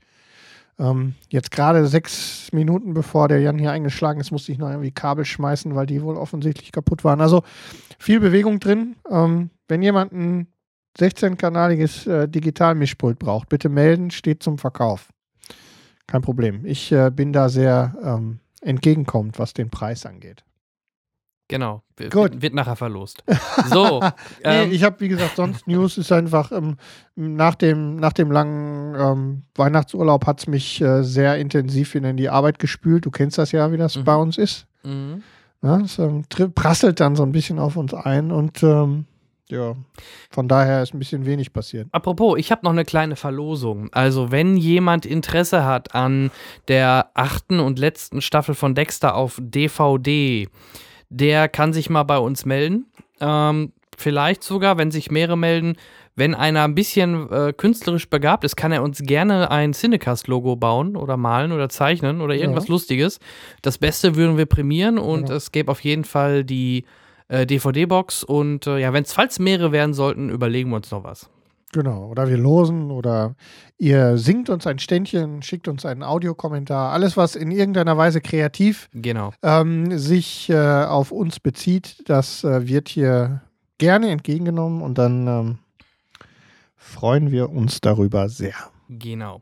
Ähm, 0.80 1.14
jetzt 1.30 1.52
gerade 1.52 1.86
sechs 1.86 2.50
Minuten 2.52 2.96
bevor 2.96 3.28
der 3.28 3.40
Jan 3.40 3.60
hier 3.60 3.72
eingeschlagen 3.72 4.20
ist, 4.20 4.32
musste 4.32 4.52
ich 4.52 4.58
noch 4.58 4.70
irgendwie 4.70 4.92
Kabel 4.92 5.24
schmeißen, 5.24 5.76
weil 5.76 5.86
die 5.86 6.02
wohl 6.02 6.18
offensichtlich 6.18 6.72
kaputt 6.72 7.04
waren. 7.04 7.22
Also 7.22 7.44
viel 8.00 8.20
Bewegung 8.20 8.60
drin. 8.60 8.96
Ähm, 9.10 9.52
wenn 9.68 9.82
jemand 9.82 10.12
ein 10.14 10.48
16-kanaliges 10.98 12.08
äh, 12.10 12.28
Digitalmischpult 12.28 13.20
braucht, 13.20 13.50
bitte 13.50 13.70
melden, 13.70 14.12
steht 14.12 14.44
zum 14.44 14.58
Verkauf. 14.58 15.10
Kein 16.08 16.22
Problem. 16.22 16.66
Ich 16.66 16.92
äh, 16.92 17.10
bin 17.10 17.34
da 17.34 17.50
sehr 17.50 17.96
ähm, 18.04 18.40
entgegenkommend, 18.62 19.40
was 19.40 19.54
den 19.54 19.70
Preis 19.70 20.06
angeht. 20.06 20.44
Genau. 21.50 21.84
Gut. 22.10 22.42
Wird 22.42 22.54
nachher 22.54 22.76
verlost. 22.76 23.24
So. 23.70 24.00
nee, 24.44 24.64
ähm, 24.64 24.72
ich 24.72 24.84
habe, 24.84 25.00
wie 25.02 25.10
gesagt, 25.10 25.36
sonst 25.36 25.68
News 25.68 25.98
ist 25.98 26.12
einfach 26.12 26.52
ähm, 26.52 26.78
nach, 27.16 27.56
dem, 27.56 27.98
nach 27.98 28.14
dem 28.14 28.32
langen 28.32 28.96
ähm, 28.96 29.42
Weihnachtsurlaub 29.56 30.26
hat 30.26 30.40
es 30.40 30.48
mich 30.48 30.82
äh, 30.82 31.04
sehr 31.04 31.38
intensiv 31.38 31.96
in 31.96 32.18
die 32.18 32.30
Arbeit 32.30 32.60
gespült. 32.60 33.06
Du 33.06 33.12
kennst 33.12 33.38
das 33.38 33.52
ja, 33.52 33.72
wie 33.72 33.78
das 33.78 33.98
mhm. 33.98 34.04
bei 34.04 34.16
uns 34.16 34.38
ist. 34.38 34.66
Mhm. 34.84 35.22
Ja, 35.62 35.80
es 35.80 36.00
prasselt 36.56 37.00
dann 37.00 37.16
so 37.16 37.24
ein 37.24 37.32
bisschen 37.32 37.60
auf 37.60 37.78
uns 37.78 37.94
ein 37.94 38.32
und 38.32 38.64
ähm, 38.64 39.06
ja, 39.54 39.76
von 40.32 40.48
daher 40.48 40.82
ist 40.82 40.94
ein 40.94 41.00
bisschen 41.00 41.26
wenig 41.26 41.54
passiert. 41.54 41.88
Apropos, 41.92 42.38
ich 42.40 42.52
habe 42.52 42.64
noch 42.64 42.72
eine 42.72 42.86
kleine 42.86 43.16
Verlosung. 43.16 43.90
Also, 43.94 44.32
wenn 44.32 44.58
jemand 44.58 45.06
Interesse 45.06 45.64
hat 45.64 45.94
an 45.94 46.32
der 46.68 47.12
achten 47.14 47.60
und 47.60 47.78
letzten 47.78 48.22
Staffel 48.22 48.56
von 48.56 48.74
Dexter 48.74 49.16
auf 49.16 49.40
DVD, 49.40 50.50
der 51.10 51.48
kann 51.50 51.72
sich 51.72 51.90
mal 51.90 52.04
bei 52.04 52.18
uns 52.18 52.46
melden. 52.46 52.88
Ähm, 53.20 53.74
vielleicht 53.96 54.44
sogar, 54.44 54.78
wenn 54.78 54.90
sich 54.90 55.12
mehrere 55.12 55.38
melden, 55.38 55.78
wenn 56.16 56.34
einer 56.36 56.64
ein 56.64 56.76
bisschen 56.76 57.32
äh, 57.32 57.54
künstlerisch 57.54 58.10
begabt 58.10 58.44
ist, 58.44 58.56
kann 58.56 58.72
er 58.72 58.84
uns 58.84 59.00
gerne 59.04 59.52
ein 59.52 59.74
Cinecast-Logo 59.74 60.56
bauen 60.56 60.96
oder 60.96 61.18
malen 61.18 61.52
oder 61.52 61.70
zeichnen 61.70 62.22
oder 62.22 62.36
irgendwas 62.36 62.68
ja. 62.68 62.72
Lustiges. 62.72 63.20
Das 63.62 63.78
Beste 63.78 64.16
würden 64.16 64.38
wir 64.38 64.46
prämieren 64.48 64.98
und 64.98 65.30
ja. 65.30 65.36
es 65.36 65.52
gäbe 65.52 65.72
auf 65.72 65.82
jeden 65.82 66.06
Fall 66.06 66.44
die 66.44 66.86
äh, 67.28 67.46
DVD-Box 67.46 68.24
und 68.24 68.68
äh, 68.68 68.80
ja, 68.80 68.94
wenn 68.94 69.04
es 69.04 69.14
falls 69.14 69.40
mehrere 69.40 69.72
werden 69.72 69.94
sollten, 69.94 70.30
überlegen 70.30 70.70
wir 70.70 70.78
uns 70.78 70.92
noch 70.92 71.04
was. 71.04 71.30
Genau, 71.74 72.06
oder 72.06 72.30
wir 72.30 72.38
losen 72.38 72.92
oder 72.92 73.36
ihr 73.80 74.18
singt 74.20 74.52
uns 74.52 74.68
ein 74.68 74.78
Ständchen, 74.78 75.42
schickt 75.42 75.68
uns 75.68 75.86
einen 75.88 76.04
Audiokommentar. 76.04 76.92
Alles, 76.92 77.18
was 77.18 77.36
in 77.36 77.50
irgendeiner 77.50 77.98
Weise 77.98 78.22
kreativ 78.22 78.90
genau. 78.94 79.34
ähm, 79.42 79.98
sich 79.98 80.52
äh, 80.52 80.56
auf 80.56 81.12
uns 81.12 81.40
bezieht, 81.40 82.08
das 82.08 82.44
äh, 82.44 82.68
wird 82.68 82.90
hier 82.90 83.42
gerne 83.80 84.12
entgegengenommen 84.12 84.84
und 84.84 85.00
dann 85.00 85.28
ähm, 85.28 85.58
freuen 86.76 87.32
wir 87.32 87.50
uns 87.50 87.82
darüber 87.82 88.30
sehr. 88.30 88.56
Genau. 88.88 89.42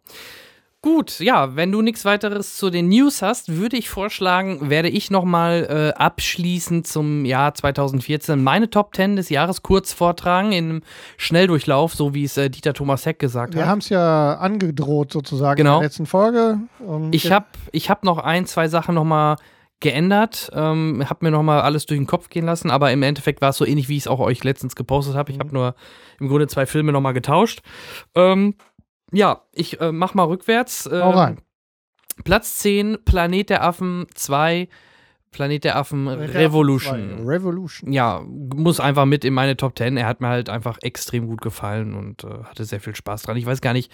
Gut, 0.83 1.19
ja, 1.19 1.55
wenn 1.55 1.71
du 1.71 1.83
nichts 1.83 2.05
weiteres 2.05 2.55
zu 2.55 2.71
den 2.71 2.89
News 2.89 3.21
hast, 3.21 3.55
würde 3.55 3.77
ich 3.77 3.87
vorschlagen, 3.87 4.71
werde 4.71 4.89
ich 4.89 5.11
nochmal 5.11 5.93
äh, 5.95 5.99
abschließend 5.99 6.87
zum 6.87 7.23
Jahr 7.23 7.53
2014 7.53 8.41
meine 8.41 8.67
Top 8.67 8.95
10 8.95 9.15
des 9.15 9.29
Jahres 9.29 9.61
kurz 9.61 9.93
vortragen, 9.93 10.53
in 10.53 10.69
einem 10.69 10.81
Schnelldurchlauf, 11.17 11.93
so 11.93 12.15
wie 12.15 12.23
es 12.23 12.35
äh, 12.37 12.49
Dieter 12.49 12.73
Thomas 12.73 13.05
Heck 13.05 13.19
gesagt 13.19 13.53
Wir 13.53 13.61
hat. 13.61 13.67
Wir 13.67 13.69
haben 13.69 13.77
es 13.77 13.89
ja 13.89 14.39
angedroht 14.39 15.13
sozusagen 15.13 15.57
genau. 15.57 15.75
in 15.75 15.81
der 15.81 15.89
letzten 15.89 16.07
Folge. 16.07 16.57
Und 16.79 17.13
ich 17.13 17.31
habe 17.31 17.45
ich 17.71 17.91
hab 17.91 18.03
noch 18.03 18.17
ein, 18.17 18.47
zwei 18.47 18.67
Sachen 18.67 18.95
nochmal 18.95 19.35
geändert, 19.81 20.49
ähm, 20.53 21.03
habe 21.07 21.25
mir 21.25 21.31
nochmal 21.31 21.61
alles 21.61 21.85
durch 21.85 21.99
den 21.99 22.07
Kopf 22.07 22.29
gehen 22.29 22.45
lassen, 22.45 22.71
aber 22.71 22.91
im 22.91 23.03
Endeffekt 23.03 23.41
war 23.41 23.49
es 23.49 23.57
so 23.57 23.65
ähnlich, 23.65 23.89
wie 23.89 23.97
ich 23.97 24.03
es 24.03 24.07
auch 24.07 24.19
euch 24.19 24.43
letztens 24.43 24.75
gepostet 24.75 25.15
habe. 25.15 25.31
Ich 25.31 25.39
habe 25.39 25.53
nur 25.53 25.75
im 26.19 26.27
Grunde 26.27 26.47
zwei 26.47 26.65
Filme 26.65 26.91
nochmal 26.91 27.13
getauscht. 27.13 27.61
Ähm, 28.15 28.55
ja, 29.11 29.41
ich 29.51 29.79
äh, 29.81 29.91
mach 29.91 30.13
mal 30.13 30.23
rückwärts. 30.23 30.89
Ähm, 30.91 31.03
Hau 31.03 31.11
rein. 31.11 31.41
Platz 32.23 32.57
10, 32.59 32.99
Planet 33.05 33.49
der 33.49 33.63
Affen 33.63 34.05
2, 34.13 34.67
Planet 35.31 35.63
der 35.63 35.77
Affen 35.77 36.07
Revolution. 36.07 37.25
Revolution. 37.25 37.91
Ja, 37.91 38.21
muss 38.25 38.79
einfach 38.79 39.05
mit 39.05 39.23
in 39.23 39.33
meine 39.33 39.55
Top 39.55 39.77
10. 39.77 39.95
Er 39.97 40.05
hat 40.05 40.19
mir 40.19 40.27
halt 40.27 40.49
einfach 40.49 40.77
extrem 40.81 41.27
gut 41.27 41.41
gefallen 41.41 41.93
und 41.95 42.23
äh, 42.25 42.43
hatte 42.43 42.65
sehr 42.65 42.81
viel 42.81 42.95
Spaß 42.95 43.23
dran. 43.23 43.37
Ich 43.37 43.45
weiß 43.45 43.61
gar 43.61 43.73
nicht, 43.73 43.91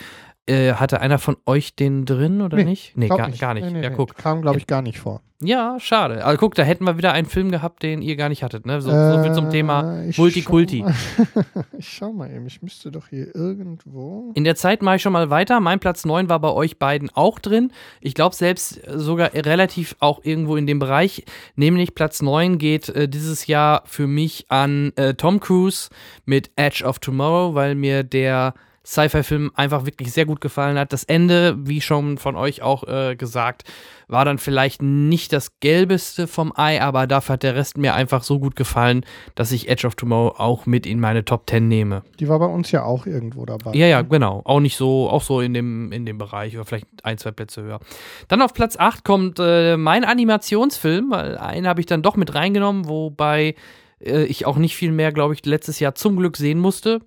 äh, 0.48 0.74
hatte 0.74 1.02
einer 1.02 1.20
von 1.20 1.38
euch 1.46 1.76
den 1.76 2.06
drin 2.06 2.42
oder 2.42 2.58
nee, 2.58 2.64
nicht? 2.64 2.98
Nee, 2.98 3.08
gar 3.08 3.28
nicht. 3.28 3.40
Gar 3.40 3.54
nicht. 3.54 3.72
Nee, 3.72 3.84
ja, 3.84 3.90
guck. 3.90 4.16
Kam, 4.16 4.42
glaube 4.42 4.58
ich, 4.58 4.68
gar 4.68 4.82
nicht 4.82 5.00
vor. 5.00 5.22
Ja, 5.40 5.78
schade. 5.80 6.26
Also 6.26 6.40
guck, 6.40 6.56
da 6.56 6.64
hätten 6.64 6.84
wir 6.86 6.98
wieder 6.98 7.12
einen 7.12 7.28
Film 7.28 7.52
gehabt, 7.52 7.84
den 7.84 8.02
ihr 8.02 8.16
gar 8.16 8.28
nicht 8.28 8.42
hattet. 8.42 8.66
Ne? 8.66 8.82
So, 8.82 8.90
äh, 8.90 9.12
so 9.12 9.22
viel 9.22 9.34
zum 9.34 9.52
Thema 9.52 10.02
äh, 10.02 10.12
Multikulti. 10.18 10.84
ich 11.78 11.88
schau 11.88 12.12
mal 12.12 12.32
eben, 12.32 12.48
ich 12.48 12.64
müsste 12.64 12.92
doch 12.92 13.10
hier 13.10 13.36
irgendwo. 13.36 14.32
In 14.34 14.46
der 14.46 14.56
Zeit 14.56 14.82
mache 14.82 14.96
ich 14.96 15.04
schon 15.04 15.14
mal 15.14 15.30
weiter. 15.30 15.60
Mein 15.60 15.80
Platz 15.80 16.06
9 16.06 16.28
war 16.28 16.40
bei 16.40 16.50
euch 16.50 16.80
beiden 16.80 17.12
auch 17.14 17.38
drin. 17.38 17.72
Ich 18.02 18.16
glaube 18.16 18.34
selbst 18.34 18.82
sogar 18.92 19.32
relativ 19.36 19.96
auch 20.00 20.22
irgendwo 20.24 20.56
in 20.56 20.66
dem 20.66 20.80
Bereich. 20.80 21.24
Nämlich 21.56 21.94
Platz 21.94 22.24
9 22.24 22.58
geht 22.58 22.90
äh, 22.90 23.08
dieses 23.08 23.46
Jahr 23.46 23.84
für 23.86 24.08
mich 24.08 24.48
an 24.50 24.92
äh, 24.96 25.14
Tom 25.14 25.40
Cruise 25.40 25.90
mit 26.26 26.50
Edge 26.56 26.84
of 26.84 26.98
Tomorrow, 26.98 27.54
weil 27.54 27.76
mir 27.76 28.04
der 28.04 28.56
Sci-Fi-Film 28.88 29.52
einfach 29.54 29.86
wirklich 29.86 30.14
sehr 30.14 30.26
gut 30.26 30.40
gefallen 30.40 30.80
hat. 30.80 30.94
Das 30.94 31.04
Ende, 31.04 31.58
wie 31.60 31.82
schon 31.82 32.18
von 32.18 32.38
euch 32.38 32.62
auch 32.62 32.88
äh, 32.88 33.18
gesagt, 33.18 33.66
war 34.08 34.24
dann 34.24 34.38
vielleicht 34.38 34.82
nicht 34.82 35.34
das 35.34 35.60
gelbeste 35.60 36.26
vom 36.26 36.54
Ei, 36.56 36.82
aber 36.82 37.06
dafür 37.06 37.34
hat 37.34 37.44
der 37.44 37.56
Rest 37.56 37.78
mir 37.78 37.96
einfach 37.96 38.24
so 38.24 38.40
gut 38.40 38.56
gefallen, 38.56 39.06
dass 39.36 39.52
ich 39.52 39.68
Edge 39.68 39.86
of 39.86 39.96
Tomorrow 39.96 40.36
auch 40.38 40.66
mit 40.66 40.86
in 40.86 41.02
meine 41.02 41.26
Top 41.26 41.50
10 41.50 41.68
nehme. 41.68 42.04
Die 42.18 42.30
war 42.30 42.40
bei 42.40 42.46
uns 42.46 42.72
ja 42.72 42.84
auch 42.84 43.06
irgendwo 43.06 43.46
dabei. 43.46 43.74
Ja, 43.74 43.88
ja, 43.88 44.04
genau. 44.04 44.42
Auch 44.46 44.62
nicht 44.62 44.78
so, 44.78 45.10
auch 45.10 45.22
so 45.22 45.42
in 45.42 45.54
dem, 45.54 45.92
in 45.92 46.06
dem 46.06 46.18
Bereich 46.18 46.56
oder 46.56 46.64
vielleicht 46.64 46.88
ein, 47.04 47.18
zwei 47.18 47.32
Plätze 47.32 47.64
höher. 47.64 47.82
Dann 48.30 48.42
auf 48.42 48.54
Platz 48.54 48.78
8 48.78 49.04
kommt 49.04 49.38
äh, 49.42 49.76
mein 49.76 50.06
Animationsfilm, 50.06 51.12
weil 51.12 51.38
einen 51.38 51.68
habe 51.68 51.82
ich 51.82 51.88
dann 51.88 52.04
doch 52.04 52.16
mit 52.16 52.34
reingenommen, 52.34 52.88
wobei 52.88 53.56
äh, 54.04 54.24
ich 54.26 54.46
auch 54.46 54.58
nicht 54.58 54.76
viel 54.76 54.92
mehr, 54.92 55.12
glaube 55.12 55.34
ich, 55.34 55.46
letztes 55.46 55.80
Jahr 55.80 55.96
zum 55.96 56.18
Glück 56.18 56.38
sehen 56.38 56.60
musste. 56.60 57.02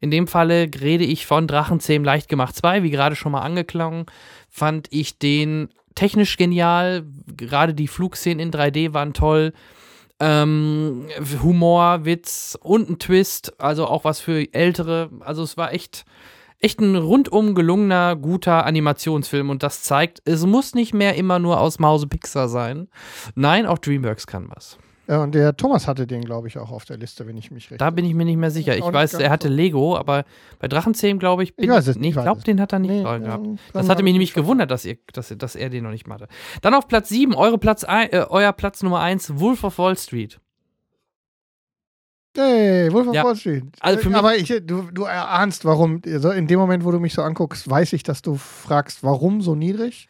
In 0.00 0.10
dem 0.10 0.26
Falle 0.26 0.68
rede 0.80 1.04
ich 1.04 1.26
von 1.26 1.46
Drachenzähm 1.46 2.04
leicht 2.04 2.28
gemacht 2.28 2.56
2, 2.56 2.82
wie 2.82 2.90
gerade 2.90 3.16
schon 3.16 3.32
mal 3.32 3.42
angeklungen, 3.42 4.06
fand 4.48 4.88
ich 4.90 5.18
den 5.18 5.68
technisch 5.94 6.36
genial. 6.36 7.04
Gerade 7.36 7.74
die 7.74 7.88
Flugszenen 7.88 8.38
in 8.38 8.52
3D 8.52 8.92
waren 8.94 9.12
toll. 9.12 9.52
Ähm, 10.18 11.06
Humor, 11.42 12.04
Witz 12.04 12.56
und 12.62 12.88
ein 12.88 12.98
Twist, 12.98 13.60
also 13.60 13.86
auch 13.86 14.04
was 14.04 14.20
für 14.20 14.46
Ältere. 14.54 15.10
Also 15.20 15.42
es 15.42 15.58
war 15.58 15.74
echt, 15.74 16.06
echt 16.58 16.80
ein 16.80 16.96
rundum 16.96 17.54
gelungener, 17.54 18.16
guter 18.16 18.64
Animationsfilm 18.64 19.50
und 19.50 19.62
das 19.62 19.82
zeigt, 19.82 20.22
es 20.24 20.46
muss 20.46 20.74
nicht 20.74 20.94
mehr 20.94 21.16
immer 21.16 21.38
nur 21.38 21.60
aus 21.60 21.78
Mause 21.78 22.06
Pixar 22.06 22.48
sein. 22.48 22.88
Nein, 23.34 23.66
auch 23.66 23.76
DreamWorks 23.76 24.26
kann 24.26 24.48
was. 24.54 24.78
Ja, 25.08 25.22
und 25.22 25.34
der 25.34 25.56
Thomas 25.56 25.86
hatte 25.86 26.06
den, 26.06 26.22
glaube 26.22 26.48
ich, 26.48 26.58
auch 26.58 26.70
auf 26.72 26.84
der 26.84 26.96
Liste, 26.96 27.26
wenn 27.26 27.36
ich 27.36 27.50
mich 27.52 27.70
recht 27.70 27.80
Da 27.80 27.90
bin 27.90 28.04
ich 28.04 28.14
mir 28.14 28.24
nicht 28.24 28.38
mehr 28.38 28.50
sicher. 28.50 28.76
Ich, 28.76 28.84
weiß, 28.84 29.14
er 29.14 29.30
hatte 29.30 29.48
Lego, 29.48 29.96
aber 29.96 30.24
bei 30.58 30.66
Drachenzähmen, 30.66 31.20
glaube 31.20 31.44
ich, 31.44 31.54
bin 31.54 31.66
ich, 31.66 31.70
weiß 31.70 31.86
es, 31.86 31.96
nee, 31.96 32.08
ich 32.08 32.14
glaube, 32.14 32.42
den 32.42 32.60
hat 32.60 32.72
er 32.72 32.80
nicht 32.80 32.90
nee, 32.90 33.02
gehabt. 33.02 33.46
Das 33.72 33.88
hatte 33.88 34.02
mich 34.02 34.12
nämlich 34.12 34.34
gewundert, 34.34 34.70
dass, 34.70 34.84
ihr, 34.84 34.98
dass, 35.12 35.32
dass 35.36 35.54
er 35.54 35.70
den 35.70 35.84
noch 35.84 35.92
nicht 35.92 36.08
hatte. 36.08 36.26
Dann 36.60 36.74
auf 36.74 36.88
Platz 36.88 37.08
7, 37.08 37.34
eure 37.34 37.58
Platz 37.58 37.84
äh, 37.84 38.24
euer 38.28 38.52
Platz 38.52 38.82
Nummer 38.82 39.00
1, 39.00 39.38
Wolf 39.38 39.62
of 39.62 39.78
Wall 39.78 39.96
Street. 39.96 40.40
Hey, 42.36 42.92
Wolf 42.92 43.08
of 43.08 43.14
ja. 43.14 43.24
Wall 43.24 43.36
Street. 43.36 43.64
Also 43.80 44.00
für 44.00 44.08
mich 44.08 44.18
Aber 44.18 44.36
ich, 44.36 44.48
du, 44.48 44.90
du 44.92 45.04
erahnst, 45.04 45.64
warum. 45.64 46.02
Also 46.04 46.30
in 46.30 46.46
dem 46.48 46.58
Moment, 46.58 46.84
wo 46.84 46.90
du 46.90 46.98
mich 46.98 47.14
so 47.14 47.22
anguckst, 47.22 47.70
weiß 47.70 47.92
ich, 47.92 48.02
dass 48.02 48.22
du 48.22 48.34
fragst, 48.34 49.02
warum 49.02 49.40
so 49.40 49.54
niedrig. 49.54 50.08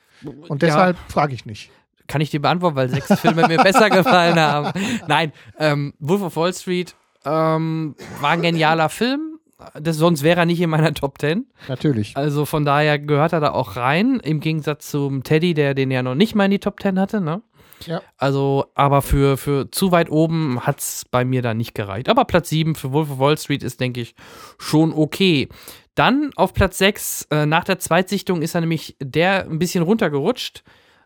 Und 0.48 0.62
deshalb 0.62 0.96
ja. 0.96 1.02
frage 1.08 1.34
ich 1.34 1.44
nicht 1.44 1.70
kann 2.06 2.20
ich 2.20 2.30
dir 2.30 2.40
beantworten, 2.40 2.76
weil 2.76 2.88
sechs 2.88 3.20
Filme 3.20 3.46
mir 3.48 3.58
besser 3.58 3.90
gefallen 3.90 4.38
haben. 4.38 4.72
Nein, 5.06 5.32
ähm, 5.58 5.94
Wolf 5.98 6.22
of 6.22 6.36
Wall 6.36 6.52
Street 6.54 6.94
ähm, 7.24 7.94
war 8.20 8.30
ein 8.30 8.42
genialer 8.42 8.88
Film. 8.88 9.38
Das, 9.80 9.96
sonst 9.96 10.22
wäre 10.22 10.40
er 10.40 10.46
nicht 10.46 10.60
in 10.60 10.70
meiner 10.70 10.92
Top 10.92 11.18
10. 11.18 11.46
Natürlich. 11.68 12.16
Also 12.16 12.44
von 12.44 12.64
daher 12.64 12.98
gehört 12.98 13.32
er 13.32 13.40
da 13.40 13.52
auch 13.52 13.76
rein, 13.76 14.20
im 14.22 14.40
Gegensatz 14.40 14.90
zum 14.90 15.22
Teddy, 15.22 15.54
der 15.54 15.74
den 15.74 15.90
ja 15.90 16.02
noch 16.02 16.14
nicht 16.14 16.34
mal 16.34 16.44
in 16.44 16.50
die 16.50 16.58
Top 16.58 16.80
10 16.80 17.00
hatte, 17.00 17.20
ne? 17.20 17.42
Ja. 17.84 18.02
Also, 18.16 18.66
aber 18.74 19.02
für, 19.02 19.36
für 19.36 19.70
zu 19.70 19.92
weit 19.92 20.10
oben 20.10 20.60
hat 20.60 20.80
es 20.80 21.04
bei 21.10 21.24
mir 21.24 21.42
da 21.42 21.54
nicht 21.54 21.74
gereicht. 21.74 22.08
Aber 22.08 22.24
Platz 22.24 22.48
7 22.48 22.74
für 22.74 22.92
Wolf 22.92 23.10
of 23.10 23.18
Wall 23.18 23.38
Street 23.38 23.62
ist, 23.62 23.80
denke 23.80 24.00
ich, 24.00 24.14
schon 24.58 24.92
okay. 24.92 25.48
Dann 25.94 26.30
auf 26.36 26.52
Platz 26.52 26.78
6, 26.78 27.28
äh, 27.30 27.46
nach 27.46 27.64
der 27.64 27.78
Zweitsichtung 27.78 28.42
ist 28.42 28.54
er 28.54 28.60
nämlich 28.60 28.96
der 29.00 29.44
ein 29.44 29.58
bisschen 29.58 29.82
runtergerutscht. 29.82 30.62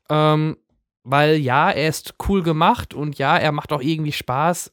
Ähm, 0.09 0.57
weil 1.05 1.37
ja, 1.37 1.71
er 1.71 1.89
ist 1.89 2.15
cool 2.29 2.43
gemacht 2.43 2.95
und 2.95 3.19
ja, 3.19 3.37
er 3.37 3.53
macht 3.53 3.73
auch 3.73 3.83
irgendwie 3.83 4.13
Spaß. 4.13 4.73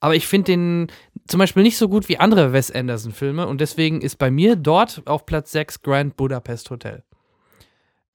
Aber 0.00 0.14
ich 0.14 0.26
finde 0.26 0.52
den 0.52 0.86
zum 1.26 1.38
Beispiel 1.38 1.62
nicht 1.62 1.78
so 1.78 1.88
gut 1.88 2.08
wie 2.08 2.18
andere 2.18 2.52
Wes 2.52 2.70
Anderson-Filme 2.70 3.46
und 3.46 3.60
deswegen 3.60 4.00
ist 4.00 4.16
bei 4.16 4.30
mir 4.30 4.56
dort 4.56 5.02
auf 5.06 5.26
Platz 5.26 5.52
6 5.52 5.82
Grand 5.82 6.16
Budapest 6.16 6.70
Hotel. 6.70 7.02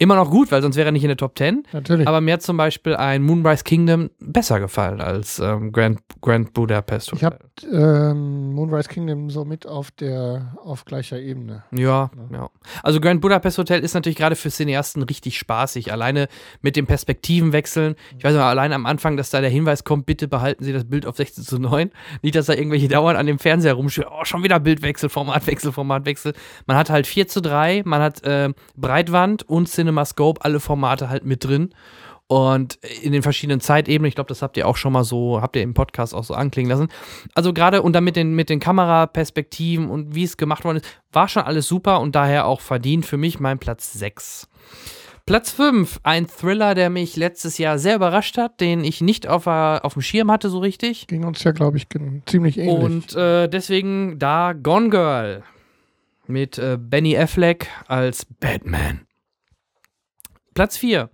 Immer 0.01 0.15
noch 0.15 0.31
gut, 0.31 0.51
weil 0.51 0.63
sonst 0.63 0.77
wäre 0.77 0.87
er 0.87 0.91
nicht 0.91 1.03
in 1.03 1.09
der 1.09 1.17
Top 1.17 1.37
10. 1.37 1.61
Natürlich. 1.73 2.07
Aber 2.07 2.21
mir 2.21 2.33
hat 2.33 2.41
zum 2.41 2.57
Beispiel 2.57 2.95
ein 2.95 3.21
Moonrise 3.21 3.63
Kingdom 3.63 4.09
besser 4.19 4.59
gefallen 4.59 4.99
als 4.99 5.37
ähm, 5.37 5.71
Grand, 5.71 5.99
Grand 6.21 6.53
Budapest 6.53 7.13
ich 7.13 7.23
habe 7.23 7.37
ähm, 7.71 8.53
Moonrise 8.53 8.89
Kingdom 8.89 9.29
so 9.29 9.45
mit 9.45 9.67
auf 9.67 9.91
der 9.91 10.57
auf 10.63 10.85
gleicher 10.85 11.19
Ebene. 11.19 11.65
Ja, 11.71 12.09
ja. 12.31 12.49
Also 12.81 12.99
Grand 12.99 13.21
Budapest 13.21 13.59
Hotel 13.59 13.81
ist 13.81 13.93
natürlich 13.93 14.17
gerade 14.17 14.35
für 14.35 14.49
Cineasten 14.49 15.03
richtig 15.03 15.37
spaßig. 15.37 15.91
Alleine 15.91 16.29
mit 16.63 16.75
dem 16.77 16.87
Perspektivenwechseln. 16.87 17.93
Ich 18.17 18.23
weiß 18.23 18.33
noch, 18.33 18.41
allein 18.41 18.73
am 18.73 18.87
Anfang, 18.87 19.17
dass 19.17 19.29
da 19.29 19.39
der 19.39 19.51
Hinweis 19.51 19.83
kommt, 19.83 20.07
bitte 20.07 20.27
behalten 20.27 20.63
Sie 20.63 20.73
das 20.73 20.85
Bild 20.85 21.05
auf 21.05 21.17
16 21.17 21.43
zu 21.43 21.59
9. 21.59 21.91
Nicht, 22.23 22.35
dass 22.35 22.47
da 22.47 22.53
irgendwelche 22.53 22.87
dauernd 22.87 23.19
an 23.19 23.27
dem 23.27 23.37
Fernseher 23.37 23.73
rumstehen. 23.73 24.07
Oh, 24.09 24.25
schon 24.25 24.41
wieder 24.41 24.59
Bildwechsel, 24.59 25.09
Formatwechsel, 25.09 25.71
Formatwechsel. 25.71 26.33
Man 26.65 26.75
hat 26.75 26.89
halt 26.89 27.05
4 27.05 27.27
zu 27.27 27.39
3, 27.39 27.83
man 27.85 28.01
hat 28.01 28.23
äh, 28.23 28.49
Breitwand 28.75 29.47
und 29.47 29.69
CinemaScope, 29.91 30.43
alle 30.43 30.59
Formate 30.59 31.09
halt 31.09 31.25
mit 31.25 31.43
drin. 31.43 31.73
Und 32.27 32.75
in 33.01 33.11
den 33.11 33.23
verschiedenen 33.23 33.59
Zeitebenen, 33.59 34.07
ich 34.07 34.15
glaube, 34.15 34.29
das 34.29 34.41
habt 34.41 34.55
ihr 34.55 34.65
auch 34.65 34.77
schon 34.77 34.93
mal 34.93 35.03
so, 35.03 35.41
habt 35.41 35.57
ihr 35.57 35.63
im 35.63 35.73
Podcast 35.73 36.15
auch 36.15 36.23
so 36.23 36.33
anklingen 36.33 36.69
lassen. 36.69 36.87
Also 37.35 37.51
gerade 37.51 37.81
und 37.81 37.91
dann 37.91 38.05
mit 38.05 38.15
den, 38.15 38.35
mit 38.35 38.49
den 38.49 38.61
Kameraperspektiven 38.61 39.89
und 39.89 40.15
wie 40.15 40.23
es 40.23 40.37
gemacht 40.37 40.63
worden 40.63 40.77
ist, 40.77 40.85
war 41.11 41.27
schon 41.27 41.43
alles 41.43 41.67
super 41.67 41.99
und 41.99 42.15
daher 42.15 42.45
auch 42.45 42.61
verdient 42.61 43.05
für 43.05 43.17
mich 43.17 43.41
mein 43.41 43.59
Platz 43.59 43.91
6. 43.91 44.47
Platz 45.25 45.51
5, 45.51 45.99
ein 46.03 46.25
Thriller, 46.25 46.73
der 46.73 46.89
mich 46.89 47.17
letztes 47.17 47.57
Jahr 47.57 47.77
sehr 47.77 47.97
überrascht 47.97 48.37
hat, 48.37 48.61
den 48.61 48.85
ich 48.85 49.01
nicht 49.01 49.27
auf, 49.27 49.45
auf 49.45 49.93
dem 49.93 50.01
Schirm 50.01 50.31
hatte 50.31 50.49
so 50.49 50.59
richtig. 50.59 51.07
Ging 51.07 51.25
uns 51.25 51.43
ja, 51.43 51.51
glaube 51.51 51.75
ich, 51.75 51.87
ziemlich 52.27 52.57
ähnlich. 52.57 52.81
Und 52.81 53.13
äh, 53.13 53.49
deswegen 53.49 54.19
da 54.19 54.53
Gone 54.53 54.89
Girl 54.89 55.43
mit 56.27 56.57
äh, 56.57 56.77
Benny 56.79 57.17
Affleck 57.17 57.67
als 57.87 58.25
Batman. 58.25 59.01
Platz 60.53 60.77
4. 60.77 61.09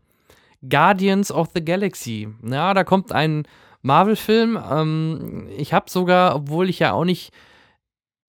Guardians 0.68 1.32
of 1.32 1.50
the 1.54 1.64
Galaxy. 1.64 2.28
Ja, 2.44 2.74
da 2.74 2.84
kommt 2.84 3.12
ein 3.12 3.48
Marvel-Film. 3.82 4.60
Ähm, 4.70 5.48
ich 5.56 5.74
habe 5.74 5.90
sogar, 5.90 6.36
obwohl 6.36 6.70
ich 6.70 6.80
ja 6.80 6.94
auch 6.94 7.06
nicht. 7.06 7.32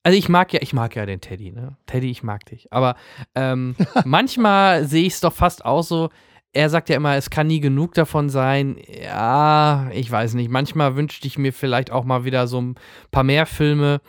Also 0.05 0.17
ich 0.17 0.29
mag 0.29 0.53
ja, 0.53 0.61
ich 0.63 0.73
mag 0.73 0.95
ja 0.97 1.05
den 1.05 1.21
Teddy, 1.21 1.53
ne? 1.53 1.77
Teddy, 1.87 2.11
ich 2.11 2.23
mag 2.23 2.47
dich. 2.47 2.73
Aber 2.73 2.97
ähm, 3.35 3.75
manchmal 4.05 4.85
sehe 4.85 5.07
ich 5.07 5.15
es 5.15 5.21
doch 5.21 5.33
fast 5.33 5.65
auch 5.65 5.83
so. 5.83 6.11
Er 6.53 6.71
sagt 6.71 6.89
ja 6.89 6.97
immer, 6.97 7.17
es 7.17 7.29
kann 7.29 7.47
nie 7.47 7.61
genug 7.61 7.93
davon 7.95 8.31
sein. 8.31 8.79
Ja, 9.03 9.91
ich 9.93 10.11
weiß 10.11 10.35
nicht. 10.35 10.51
Manchmal 10.51 10.97
wünschte 10.97 11.27
ich 11.27 11.37
mir 11.37 11.53
vielleicht 11.53 11.91
auch 11.91 12.05
mal 12.05 12.25
wieder 12.25 12.47
so 12.47 12.61
ein 12.61 12.77
paar 13.11 13.23
mehr 13.23 13.45
Filme, 13.45 14.01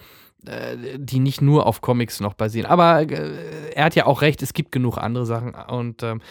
äh, 0.45 0.77
die 0.97 1.19
nicht 1.19 1.41
nur 1.41 1.65
auf 1.65 1.81
Comics 1.81 2.21
noch 2.21 2.33
basieren. 2.33 2.65
Aber 2.69 3.01
äh, 3.01 3.71
er 3.75 3.83
hat 3.83 3.95
ja 3.95 4.05
auch 4.05 4.21
recht, 4.21 4.41
es 4.41 4.53
gibt 4.53 4.71
genug 4.71 4.97
andere 4.97 5.25
Sachen. 5.25 5.53
Und 5.53 6.01
ähm, 6.01 6.21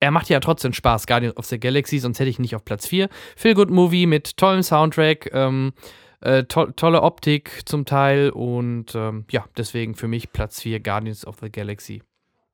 er 0.00 0.10
macht 0.10 0.28
ja 0.28 0.40
trotzdem 0.40 0.72
Spaß, 0.72 1.06
Guardians 1.06 1.36
of 1.36 1.46
the 1.46 1.58
Galaxy, 1.58 1.98
sonst 1.98 2.18
hätte 2.18 2.30
ich 2.30 2.38
ihn 2.38 2.42
nicht 2.42 2.54
auf 2.54 2.64
Platz 2.64 2.86
4. 2.86 3.08
Feel 3.36 3.54
Good 3.54 3.70
Movie 3.70 4.06
mit 4.06 4.36
tollem 4.36 4.62
Soundtrack, 4.62 5.30
ähm, 5.32 5.72
äh, 6.20 6.44
to 6.44 6.66
tolle 6.72 7.02
Optik 7.02 7.62
zum 7.64 7.84
Teil 7.84 8.30
und 8.30 8.94
ähm, 8.94 9.24
ja, 9.30 9.44
deswegen 9.56 9.94
für 9.94 10.08
mich 10.08 10.32
Platz 10.32 10.60
4 10.60 10.80
Guardians 10.80 11.26
of 11.26 11.36
the 11.40 11.50
Galaxy. 11.50 12.02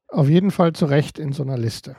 Auf 0.09 0.29
jeden 0.29 0.51
Fall 0.51 0.73
zu 0.73 0.87
Recht 0.87 1.19
in 1.19 1.33
so 1.33 1.43
einer 1.43 1.59
Liste. 1.59 1.97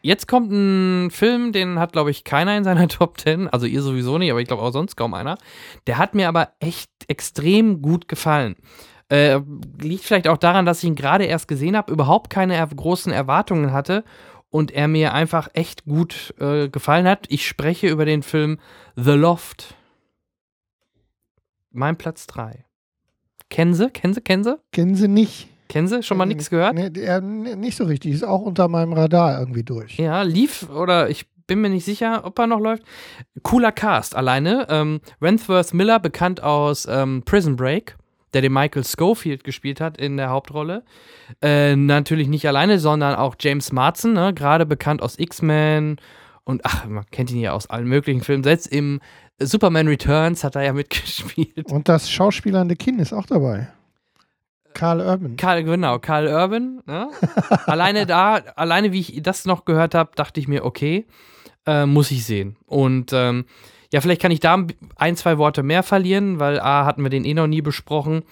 Jetzt 0.00 0.28
kommt 0.28 0.52
ein 0.52 1.10
Film, 1.10 1.52
den 1.52 1.78
hat, 1.78 1.92
glaube 1.92 2.10
ich, 2.10 2.24
keiner 2.24 2.56
in 2.56 2.64
seiner 2.64 2.88
Top 2.88 3.18
10. 3.18 3.48
Also 3.48 3.66
ihr 3.66 3.82
sowieso 3.82 4.18
nicht, 4.18 4.30
aber 4.30 4.40
ich 4.40 4.46
glaube 4.46 4.62
auch 4.62 4.72
sonst 4.72 4.96
kaum 4.96 5.14
einer. 5.14 5.38
Der 5.86 5.98
hat 5.98 6.14
mir 6.14 6.28
aber 6.28 6.52
echt 6.60 6.90
extrem 7.08 7.82
gut 7.82 8.06
gefallen. 8.06 8.56
Äh, 9.10 9.40
liegt 9.80 10.04
vielleicht 10.04 10.28
auch 10.28 10.36
daran, 10.36 10.66
dass 10.66 10.82
ich 10.82 10.88
ihn 10.88 10.94
gerade 10.94 11.24
erst 11.24 11.48
gesehen 11.48 11.76
habe, 11.76 11.90
überhaupt 11.90 12.28
keine 12.30 12.54
er 12.54 12.66
großen 12.66 13.10
Erwartungen 13.10 13.72
hatte 13.72 14.04
und 14.50 14.70
er 14.70 14.88
mir 14.88 15.12
einfach 15.14 15.48
echt 15.54 15.84
gut 15.84 16.34
äh, 16.38 16.68
gefallen 16.68 17.06
hat. 17.06 17.26
Ich 17.28 17.46
spreche 17.46 17.88
über 17.88 18.04
den 18.04 18.22
Film 18.22 18.58
The 18.96 19.12
Loft. 19.12 19.74
Mein 21.70 21.96
Platz 21.96 22.26
3. 22.26 22.64
Kennen 23.50 23.74
Sie? 23.74 23.90
Kennen 23.90 24.14
Sie? 24.14 24.20
Kennen 24.20 24.44
Sie? 24.44 24.56
Kennen 24.72 24.94
Sie 24.94 25.08
nicht. 25.08 25.48
Kennen 25.68 25.86
Sie? 25.88 26.02
Schon 26.02 26.16
mal 26.16 26.24
Äh, 26.24 26.28
nichts 26.28 26.50
gehört? 26.50 26.74
Nee, 26.74 26.90
der, 26.90 27.20
nee, 27.20 27.54
nicht 27.56 27.76
so 27.76 27.84
richtig. 27.84 28.12
Ist 28.14 28.24
auch 28.24 28.40
unter 28.42 28.68
meinem 28.68 28.92
Radar 28.94 29.38
irgendwie 29.38 29.62
durch. 29.64 29.98
Ja, 29.98 30.22
lief 30.22 30.68
oder 30.70 31.10
ich 31.10 31.26
bin 31.46 31.60
mir 31.60 31.70
nicht 31.70 31.84
sicher, 31.84 32.24
ob 32.24 32.38
er 32.38 32.46
noch 32.46 32.60
läuft. 32.60 32.82
Cooler 33.42 33.72
Cast 33.72 34.14
alleine. 34.14 34.66
Ähm, 34.70 35.00
Wentworth 35.20 35.72
Miller, 35.74 35.98
bekannt 35.98 36.42
aus 36.42 36.86
ähm, 36.90 37.22
Prison 37.24 37.56
Break, 37.56 37.96
der 38.34 38.42
den 38.42 38.52
Michael 38.52 38.84
Schofield 38.84 39.44
gespielt 39.44 39.80
hat 39.80 39.98
in 39.98 40.16
der 40.16 40.30
Hauptrolle. 40.30 40.84
Äh, 41.42 41.76
natürlich 41.76 42.28
nicht 42.28 42.46
alleine, 42.46 42.78
sondern 42.78 43.14
auch 43.14 43.36
James 43.40 43.72
Marsden, 43.72 44.12
ne? 44.12 44.34
gerade 44.34 44.66
bekannt 44.66 45.02
aus 45.02 45.18
X-Men 45.18 45.96
und 46.48 46.62
ach, 46.64 46.86
man 46.86 47.04
kennt 47.10 47.30
ihn 47.30 47.40
ja 47.40 47.52
aus 47.52 47.68
allen 47.68 47.86
möglichen 47.86 48.22
Filmen. 48.22 48.42
Selbst 48.42 48.68
im 48.68 49.00
Superman 49.38 49.86
Returns 49.86 50.44
hat 50.44 50.56
er 50.56 50.62
ja 50.62 50.72
mitgespielt. 50.74 51.70
Und 51.70 51.90
das 51.90 52.10
schauspielernde 52.10 52.74
Kind 52.74 53.00
ist 53.00 53.12
auch 53.12 53.26
dabei. 53.26 53.68
Karl 54.72 55.00
Urban. 55.00 55.36
Karl, 55.36 55.64
genau, 55.64 55.98
Karl 55.98 56.28
Urban. 56.28 56.80
Ne? 56.86 57.10
alleine 57.66 58.06
da, 58.06 58.36
alleine 58.56 58.92
wie 58.92 59.00
ich 59.00 59.22
das 59.22 59.44
noch 59.44 59.66
gehört 59.66 59.94
habe, 59.94 60.12
dachte 60.14 60.40
ich 60.40 60.48
mir, 60.48 60.64
okay, 60.64 61.06
äh, 61.66 61.84
muss 61.84 62.10
ich 62.10 62.24
sehen. 62.24 62.56
Und 62.64 63.12
ähm, 63.12 63.44
ja, 63.92 64.00
vielleicht 64.00 64.20
kann 64.20 64.32
ich 64.32 64.40
da 64.40 64.66
ein, 64.96 65.16
zwei 65.16 65.38
Worte 65.38 65.62
mehr 65.62 65.82
verlieren, 65.82 66.38
weil 66.38 66.60
A, 66.60 66.84
hatten 66.84 67.02
wir 67.02 67.10
den 67.10 67.24
eh 67.24 67.34
noch 67.34 67.46
nie 67.46 67.62
besprochen. 67.62 68.22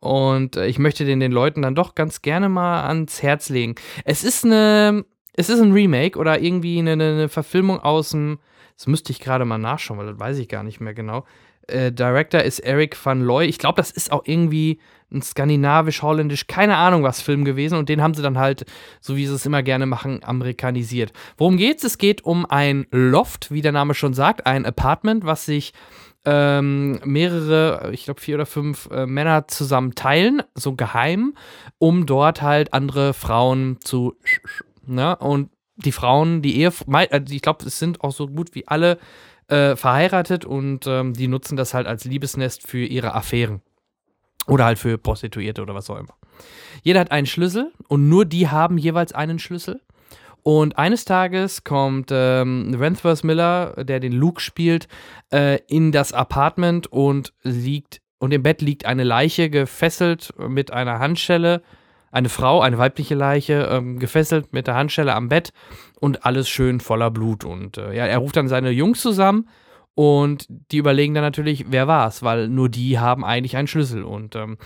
Und 0.00 0.56
äh, 0.56 0.66
ich 0.66 0.78
möchte 0.78 1.04
den 1.04 1.20
den 1.20 1.32
Leuten 1.32 1.62
dann 1.62 1.74
doch 1.74 1.94
ganz 1.94 2.22
gerne 2.22 2.48
mal 2.48 2.84
ans 2.86 3.22
Herz 3.22 3.48
legen. 3.48 3.74
Es 4.04 4.22
ist 4.22 4.44
eine, 4.44 5.04
es 5.32 5.48
ist 5.48 5.60
ein 5.60 5.72
Remake 5.72 6.18
oder 6.18 6.40
irgendwie 6.40 6.78
eine, 6.78 6.92
eine 6.92 7.28
Verfilmung 7.28 7.80
aus 7.80 8.10
dem, 8.10 8.38
das 8.76 8.86
müsste 8.86 9.12
ich 9.12 9.20
gerade 9.20 9.44
mal 9.44 9.58
nachschauen, 9.58 9.98
weil 9.98 10.06
das 10.06 10.20
weiß 10.20 10.38
ich 10.38 10.48
gar 10.48 10.62
nicht 10.62 10.80
mehr 10.80 10.94
genau. 10.94 11.24
Äh, 11.68 11.92
Director 11.92 12.42
ist 12.42 12.60
Eric 12.60 12.96
van 13.02 13.20
Looy. 13.20 13.46
Ich 13.46 13.58
glaube, 13.58 13.76
das 13.76 13.90
ist 13.90 14.12
auch 14.12 14.22
irgendwie 14.24 14.80
ein 15.10 15.22
skandinavisch, 15.22 16.02
holländisch, 16.02 16.46
keine 16.46 16.76
Ahnung 16.76 17.02
was 17.02 17.22
Film 17.22 17.44
gewesen 17.44 17.78
und 17.78 17.88
den 17.88 18.02
haben 18.02 18.12
sie 18.14 18.22
dann 18.22 18.36
halt, 18.36 18.66
so 19.00 19.16
wie 19.16 19.26
sie 19.26 19.34
es 19.34 19.46
immer 19.46 19.62
gerne 19.62 19.86
machen, 19.86 20.22
amerikanisiert. 20.22 21.12
Worum 21.38 21.56
geht's? 21.56 21.84
Es 21.84 21.96
geht 21.96 22.24
um 22.24 22.44
ein 22.44 22.86
Loft, 22.90 23.50
wie 23.50 23.62
der 23.62 23.72
Name 23.72 23.94
schon 23.94 24.12
sagt, 24.12 24.46
ein 24.46 24.66
Apartment, 24.66 25.24
was 25.24 25.46
sich 25.46 25.72
ähm, 26.26 27.00
mehrere, 27.04 27.90
ich 27.92 28.04
glaube 28.04 28.20
vier 28.20 28.34
oder 28.34 28.46
fünf 28.46 28.90
äh, 28.90 29.06
Männer 29.06 29.48
zusammen 29.48 29.94
teilen, 29.94 30.42
so 30.54 30.74
geheim, 30.74 31.34
um 31.78 32.04
dort 32.04 32.42
halt 32.42 32.74
andere 32.74 33.14
Frauen 33.14 33.78
zu, 33.80 34.14
ne? 34.84 35.16
Und 35.16 35.50
die 35.76 35.92
Frauen, 35.92 36.42
die 36.42 36.58
Ehe, 36.58 36.72
ich 37.30 37.42
glaube, 37.42 37.64
es 37.64 37.78
sind 37.78 38.02
auch 38.02 38.10
so 38.10 38.26
gut 38.26 38.54
wie 38.54 38.66
alle 38.66 38.98
äh, 39.48 39.76
verheiratet 39.76 40.44
und 40.44 40.86
ähm, 40.86 41.14
die 41.14 41.28
nutzen 41.28 41.56
das 41.56 41.74
halt 41.74 41.86
als 41.86 42.04
Liebesnest 42.04 42.66
für 42.66 42.84
ihre 42.84 43.14
Affären. 43.14 43.62
Oder 44.46 44.64
halt 44.64 44.78
für 44.78 44.96
Prostituierte 44.96 45.60
oder 45.62 45.74
was 45.74 45.90
auch 45.90 45.98
immer. 45.98 46.14
Jeder 46.82 47.00
hat 47.00 47.10
einen 47.10 47.26
Schlüssel 47.26 47.72
und 47.88 48.08
nur 48.08 48.24
die 48.24 48.48
haben 48.48 48.78
jeweils 48.78 49.12
einen 49.12 49.38
Schlüssel. 49.38 49.80
Und 50.42 50.78
eines 50.78 51.04
Tages 51.04 51.64
kommt 51.64 52.10
ähm, 52.10 52.78
Wentworth 52.78 53.24
Miller, 53.24 53.84
der 53.84 54.00
den 54.00 54.12
Luke 54.12 54.40
spielt, 54.40 54.88
äh, 55.30 55.58
in 55.68 55.92
das 55.92 56.12
Apartment 56.12 56.86
und 56.86 57.34
liegt, 57.42 58.00
und 58.18 58.32
im 58.32 58.42
Bett 58.42 58.62
liegt 58.62 58.86
eine 58.86 59.04
Leiche 59.04 59.50
gefesselt 59.50 60.32
mit 60.38 60.72
einer 60.72 61.00
Handschelle. 61.00 61.62
Eine 62.10 62.28
Frau, 62.28 62.60
eine 62.60 62.78
weibliche 62.78 63.14
Leiche, 63.14 63.68
ähm, 63.70 63.98
gefesselt 63.98 64.52
mit 64.52 64.66
der 64.66 64.74
Handschelle 64.74 65.14
am 65.14 65.28
Bett 65.28 65.52
und 66.00 66.24
alles 66.24 66.48
schön 66.48 66.80
voller 66.80 67.10
Blut. 67.10 67.44
Und 67.44 67.78
äh, 67.78 67.94
ja, 67.94 68.06
er 68.06 68.18
ruft 68.18 68.36
dann 68.36 68.48
seine 68.48 68.70
Jungs 68.70 69.00
zusammen 69.00 69.48
und 69.94 70.46
die 70.48 70.78
überlegen 70.78 71.14
dann 71.14 71.24
natürlich, 71.24 71.66
wer 71.70 71.88
war 71.88 72.06
es, 72.08 72.22
weil 72.22 72.48
nur 72.48 72.68
die 72.68 72.98
haben 72.98 73.24
eigentlich 73.24 73.56
einen 73.56 73.68
Schlüssel. 73.68 74.04
Und 74.04 74.36
ähm, 74.36 74.56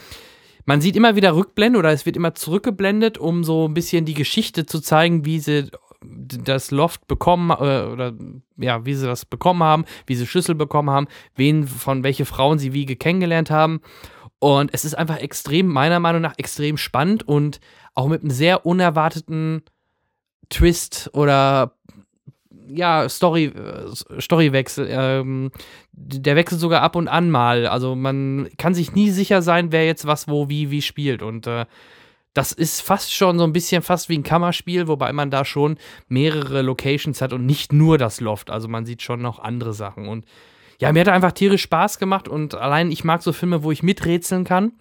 man 0.66 0.80
sieht 0.80 0.94
immer 0.94 1.16
wieder 1.16 1.34
Rückblende 1.34 1.78
oder 1.78 1.90
es 1.90 2.06
wird 2.06 2.16
immer 2.16 2.34
zurückgeblendet, 2.34 3.18
um 3.18 3.42
so 3.42 3.66
ein 3.66 3.74
bisschen 3.74 4.04
die 4.04 4.14
Geschichte 4.14 4.66
zu 4.66 4.80
zeigen, 4.80 5.24
wie 5.24 5.38
sie 5.38 5.70
das 6.04 6.70
Loft 6.70 7.06
bekommen 7.06 7.50
äh, 7.50 7.86
oder 7.86 8.12
ja, 8.56 8.84
wie 8.84 8.94
sie 8.94 9.06
das 9.06 9.24
bekommen 9.24 9.62
haben, 9.62 9.84
wie 10.06 10.14
sie 10.14 10.26
Schlüssel 10.26 10.54
bekommen 10.54 10.90
haben, 10.90 11.08
wen 11.36 11.66
von 11.66 12.04
welche 12.04 12.24
Frauen 12.24 12.58
sie 12.58 12.72
wie 12.72 12.86
kennengelernt 12.86 13.50
haben. 13.50 13.80
Und 14.42 14.74
es 14.74 14.84
ist 14.84 14.94
einfach 14.94 15.18
extrem, 15.18 15.68
meiner 15.68 16.00
Meinung 16.00 16.20
nach, 16.20 16.34
extrem 16.36 16.76
spannend 16.76 17.28
und 17.28 17.60
auch 17.94 18.08
mit 18.08 18.22
einem 18.22 18.32
sehr 18.32 18.66
unerwarteten 18.66 19.62
Twist 20.48 21.10
oder 21.12 21.76
ja, 22.66 23.08
Story, 23.08 23.52
Storywechsel. 24.18 24.88
Ähm, 24.90 25.52
der 25.92 26.34
wechselt 26.34 26.60
sogar 26.60 26.82
ab 26.82 26.96
und 26.96 27.06
an 27.06 27.30
mal. 27.30 27.68
Also 27.68 27.94
man 27.94 28.48
kann 28.58 28.74
sich 28.74 28.96
nie 28.96 29.10
sicher 29.10 29.42
sein, 29.42 29.70
wer 29.70 29.86
jetzt 29.86 30.08
was, 30.08 30.26
wo, 30.26 30.48
wie, 30.48 30.72
wie 30.72 30.82
spielt. 30.82 31.22
Und 31.22 31.46
äh, 31.46 31.64
das 32.34 32.50
ist 32.50 32.80
fast 32.80 33.14
schon 33.14 33.38
so 33.38 33.44
ein 33.44 33.52
bisschen 33.52 33.80
fast 33.80 34.08
wie 34.08 34.18
ein 34.18 34.24
Kammerspiel, 34.24 34.88
wobei 34.88 35.12
man 35.12 35.30
da 35.30 35.44
schon 35.44 35.78
mehrere 36.08 36.62
Locations 36.62 37.22
hat 37.22 37.32
und 37.32 37.46
nicht 37.46 37.72
nur 37.72 37.96
das 37.96 38.20
Loft. 38.20 38.50
Also 38.50 38.66
man 38.66 38.86
sieht 38.86 39.02
schon 39.02 39.22
noch 39.22 39.38
andere 39.38 39.72
Sachen. 39.72 40.08
Und 40.08 40.24
ja, 40.82 40.92
mir 40.92 41.02
hat 41.02 41.08
einfach 41.10 41.30
tierisch 41.30 41.62
Spaß 41.62 42.00
gemacht 42.00 42.26
und 42.26 42.56
allein 42.56 42.90
ich 42.90 43.04
mag 43.04 43.22
so 43.22 43.32
Filme, 43.32 43.62
wo 43.62 43.70
ich 43.70 43.84
miträtseln 43.84 44.42
kann, 44.42 44.72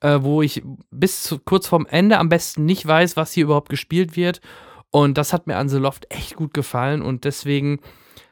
äh, 0.00 0.20
wo 0.22 0.40
ich 0.40 0.62
bis 0.90 1.22
zu, 1.22 1.38
kurz 1.38 1.66
vorm 1.66 1.86
Ende 1.86 2.16
am 2.16 2.30
besten 2.30 2.64
nicht 2.64 2.86
weiß, 2.86 3.18
was 3.18 3.32
hier 3.32 3.44
überhaupt 3.44 3.68
gespielt 3.68 4.16
wird 4.16 4.40
Und 4.90 5.18
das 5.18 5.34
hat 5.34 5.46
mir 5.46 5.58
an 5.58 5.68
The 5.68 5.76
Loft 5.76 6.06
echt 6.08 6.36
gut 6.36 6.54
gefallen 6.54 7.02
und 7.02 7.24
deswegen 7.24 7.80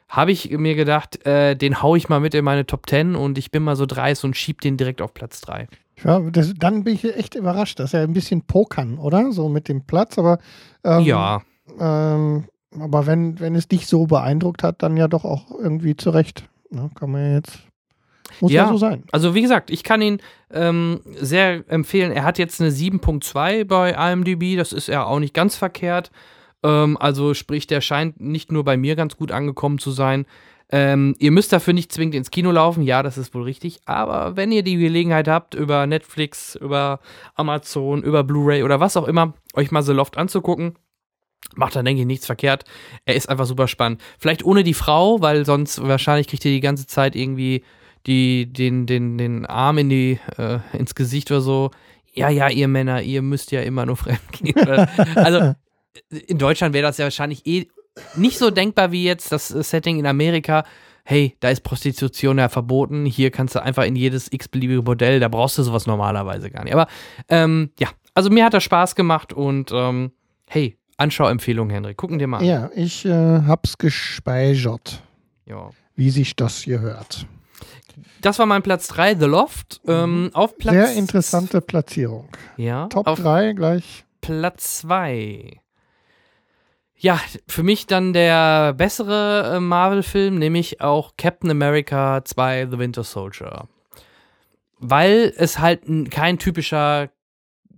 habe 0.09 0.31
ich 0.31 0.49
mir 0.57 0.73
gedacht, 0.73 1.23
äh, 1.23 1.55
den 1.55 1.83
hau 1.83 1.95
ich 1.95 2.09
mal 2.09 2.19
mit 2.19 2.33
in 2.33 2.43
meine 2.43 2.65
Top 2.65 2.89
10 2.89 3.15
und 3.15 3.37
ich 3.37 3.51
bin 3.51 3.61
mal 3.61 3.75
so 3.75 3.85
dreist 3.85 4.23
und 4.23 4.35
schieb 4.35 4.61
den 4.61 4.77
direkt 4.77 4.99
auf 4.99 5.13
Platz 5.13 5.39
3. 5.41 5.67
Ja, 6.03 6.19
das, 6.19 6.55
dann 6.57 6.83
bin 6.83 6.95
ich 6.95 7.05
echt 7.15 7.35
überrascht, 7.35 7.79
dass 7.79 7.93
er 7.93 8.01
ein 8.01 8.13
bisschen 8.13 8.41
pokern, 8.41 8.97
oder? 8.97 9.31
So 9.31 9.49
mit 9.49 9.69
dem 9.69 9.85
Platz, 9.85 10.17
aber 10.17 10.39
ähm, 10.83 11.01
ja. 11.01 11.43
Ähm, 11.79 12.45
aber 12.79 13.05
wenn, 13.05 13.39
wenn 13.39 13.53
es 13.53 13.67
dich 13.67 13.85
so 13.85 14.07
beeindruckt 14.07 14.63
hat, 14.63 14.81
dann 14.81 14.97
ja 14.97 15.07
doch 15.07 15.25
auch 15.25 15.51
irgendwie 15.51 15.95
zurecht. 15.95 16.49
Ne? 16.73 16.89
Kann 16.95 17.11
man 17.11 17.21
ja 17.21 17.33
jetzt. 17.35 17.59
Muss 18.39 18.51
ja, 18.51 18.63
ja 18.63 18.69
so 18.69 18.77
sein. 18.77 19.03
Also 19.11 19.35
wie 19.35 19.41
gesagt, 19.41 19.69
ich 19.69 19.83
kann 19.83 20.01
ihn 20.01 20.19
ähm, 20.51 21.01
sehr 21.05 21.63
empfehlen. 21.69 22.11
Er 22.11 22.23
hat 22.23 22.39
jetzt 22.39 22.59
eine 22.59 22.71
7.2 22.71 23.65
bei 23.65 23.91
IMDb, 23.91 24.57
das 24.57 24.73
ist 24.73 24.87
ja 24.87 25.03
auch 25.03 25.19
nicht 25.19 25.33
ganz 25.33 25.55
verkehrt. 25.55 26.11
Ähm, 26.63 26.97
also 26.97 27.33
sprich, 27.33 27.67
der 27.67 27.81
scheint 27.81 28.19
nicht 28.19 28.51
nur 28.51 28.63
bei 28.63 28.77
mir 28.77 28.95
ganz 28.95 29.17
gut 29.17 29.31
angekommen 29.31 29.77
zu 29.77 29.91
sein. 29.91 30.25
Ähm, 30.71 31.13
ihr 31.19 31.31
müsst 31.31 31.53
dafür 31.53 31.73
nicht 31.73 31.91
zwingend 31.91 32.15
ins 32.15 32.31
Kino 32.31 32.51
laufen, 32.51 32.81
ja, 32.81 33.03
das 33.03 33.17
ist 33.17 33.35
wohl 33.35 33.43
richtig. 33.43 33.81
Aber 33.85 34.35
wenn 34.35 34.51
ihr 34.51 34.63
die 34.63 34.77
Gelegenheit 34.77 35.27
habt, 35.27 35.53
über 35.53 35.85
Netflix, 35.85 36.55
über 36.55 36.99
Amazon, 37.35 38.01
über 38.01 38.23
Blu-ray 38.23 38.63
oder 38.63 38.79
was 38.79 38.97
auch 38.97 39.07
immer, 39.07 39.33
euch 39.53 39.69
mal 39.69 39.83
The 39.83 39.91
Loft 39.91 40.17
anzugucken, 40.17 40.73
macht 41.55 41.75
dann, 41.75 41.85
denke 41.85 42.01
ich, 42.01 42.07
nichts 42.07 42.25
verkehrt. 42.25 42.65
Er 43.05 43.15
ist 43.15 43.29
einfach 43.29 43.45
super 43.45 43.67
spannend. 43.67 44.01
Vielleicht 44.17 44.43
ohne 44.43 44.63
die 44.63 44.73
Frau, 44.73 45.21
weil 45.21 45.45
sonst 45.45 45.81
wahrscheinlich 45.81 46.27
kriegt 46.27 46.45
ihr 46.45 46.51
die 46.51 46.61
ganze 46.61 46.87
Zeit 46.87 47.15
irgendwie 47.15 47.63
die, 48.05 48.51
den, 48.51 48.85
den, 48.85 49.17
den 49.17 49.45
Arm 49.45 49.77
in 49.77 49.89
die, 49.89 50.19
äh, 50.37 50.59
ins 50.73 50.95
Gesicht 50.95 51.31
oder 51.31 51.41
so. 51.41 51.71
Ja, 52.13 52.29
ja, 52.29 52.49
ihr 52.49 52.67
Männer, 52.67 53.01
ihr 53.01 53.21
müsst 53.21 53.51
ja 53.51 53.61
immer 53.61 53.85
nur 53.85 53.97
fremd 53.97 54.31
gehen. 54.31 54.55
also 55.15 55.55
in 56.09 56.37
Deutschland 56.37 56.73
wäre 56.73 56.85
das 56.85 56.97
ja 56.97 57.05
wahrscheinlich 57.05 57.45
eh 57.45 57.67
nicht 58.15 58.37
so 58.37 58.49
denkbar 58.49 58.91
wie 58.91 59.03
jetzt 59.03 59.31
das 59.31 59.49
Setting 59.49 59.99
in 59.99 60.05
Amerika. 60.05 60.65
Hey, 61.05 61.35
da 61.41 61.49
ist 61.49 61.61
Prostitution 61.61 62.37
ja 62.37 62.49
verboten. 62.49 63.05
Hier 63.05 63.29
kannst 63.29 63.55
du 63.55 63.61
einfach 63.61 63.83
in 63.83 63.95
jedes 63.95 64.31
x-beliebige 64.31 64.81
Bordell. 64.81 65.19
Da 65.19 65.27
brauchst 65.27 65.57
du 65.57 65.63
sowas 65.63 65.85
normalerweise 65.85 66.49
gar 66.49 66.63
nicht. 66.63 66.73
Aber 66.73 66.87
ähm, 67.29 67.71
ja, 67.77 67.89
also 68.13 68.29
mir 68.29 68.45
hat 68.45 68.53
das 68.53 68.63
Spaß 68.63 68.95
gemacht 68.95 69.33
und 69.33 69.71
ähm, 69.73 70.11
hey, 70.47 70.77
Anschauempfehlung, 70.97 71.69
Henrik. 71.69 71.97
Gucken 71.97 72.19
dir 72.19 72.27
mal 72.27 72.37
an. 72.37 72.45
Ja, 72.45 72.69
ich 72.75 73.05
äh, 73.05 73.41
hab's 73.41 73.77
gespeichert. 73.77 75.01
Ja. 75.45 75.69
Wie 75.95 76.09
sich 76.09 76.35
das 76.35 76.57
hier 76.57 76.79
hört. 76.79 77.27
Das 78.21 78.39
war 78.39 78.45
mein 78.45 78.63
Platz 78.63 78.87
3, 78.87 79.15
The 79.15 79.25
Loft. 79.25 79.81
Ähm, 79.87 80.29
auf 80.33 80.57
Platz 80.57 80.73
Sehr 80.73 80.93
interessante 80.93 81.61
Platzierung. 81.61 82.29
Ja. 82.57 82.87
Top 82.87 83.05
3 83.05 83.53
gleich. 83.53 84.05
Platz 84.21 84.79
2. 84.79 85.59
Ja, 86.97 87.19
für 87.47 87.63
mich 87.63 87.85
dann 87.85 88.13
der 88.13 88.73
bessere 88.73 89.55
äh, 89.57 89.59
Marvel-Film, 89.59 90.39
nämlich 90.39 90.79
auch 90.79 91.17
Captain 91.17 91.51
America 91.51 92.23
2 92.23 92.67
The 92.71 92.79
Winter 92.79 93.03
Soldier. 93.03 93.67
Weil 94.79 95.33
es 95.35 95.59
halt 95.59 95.81
kein 96.11 96.39
typischer 96.39 97.09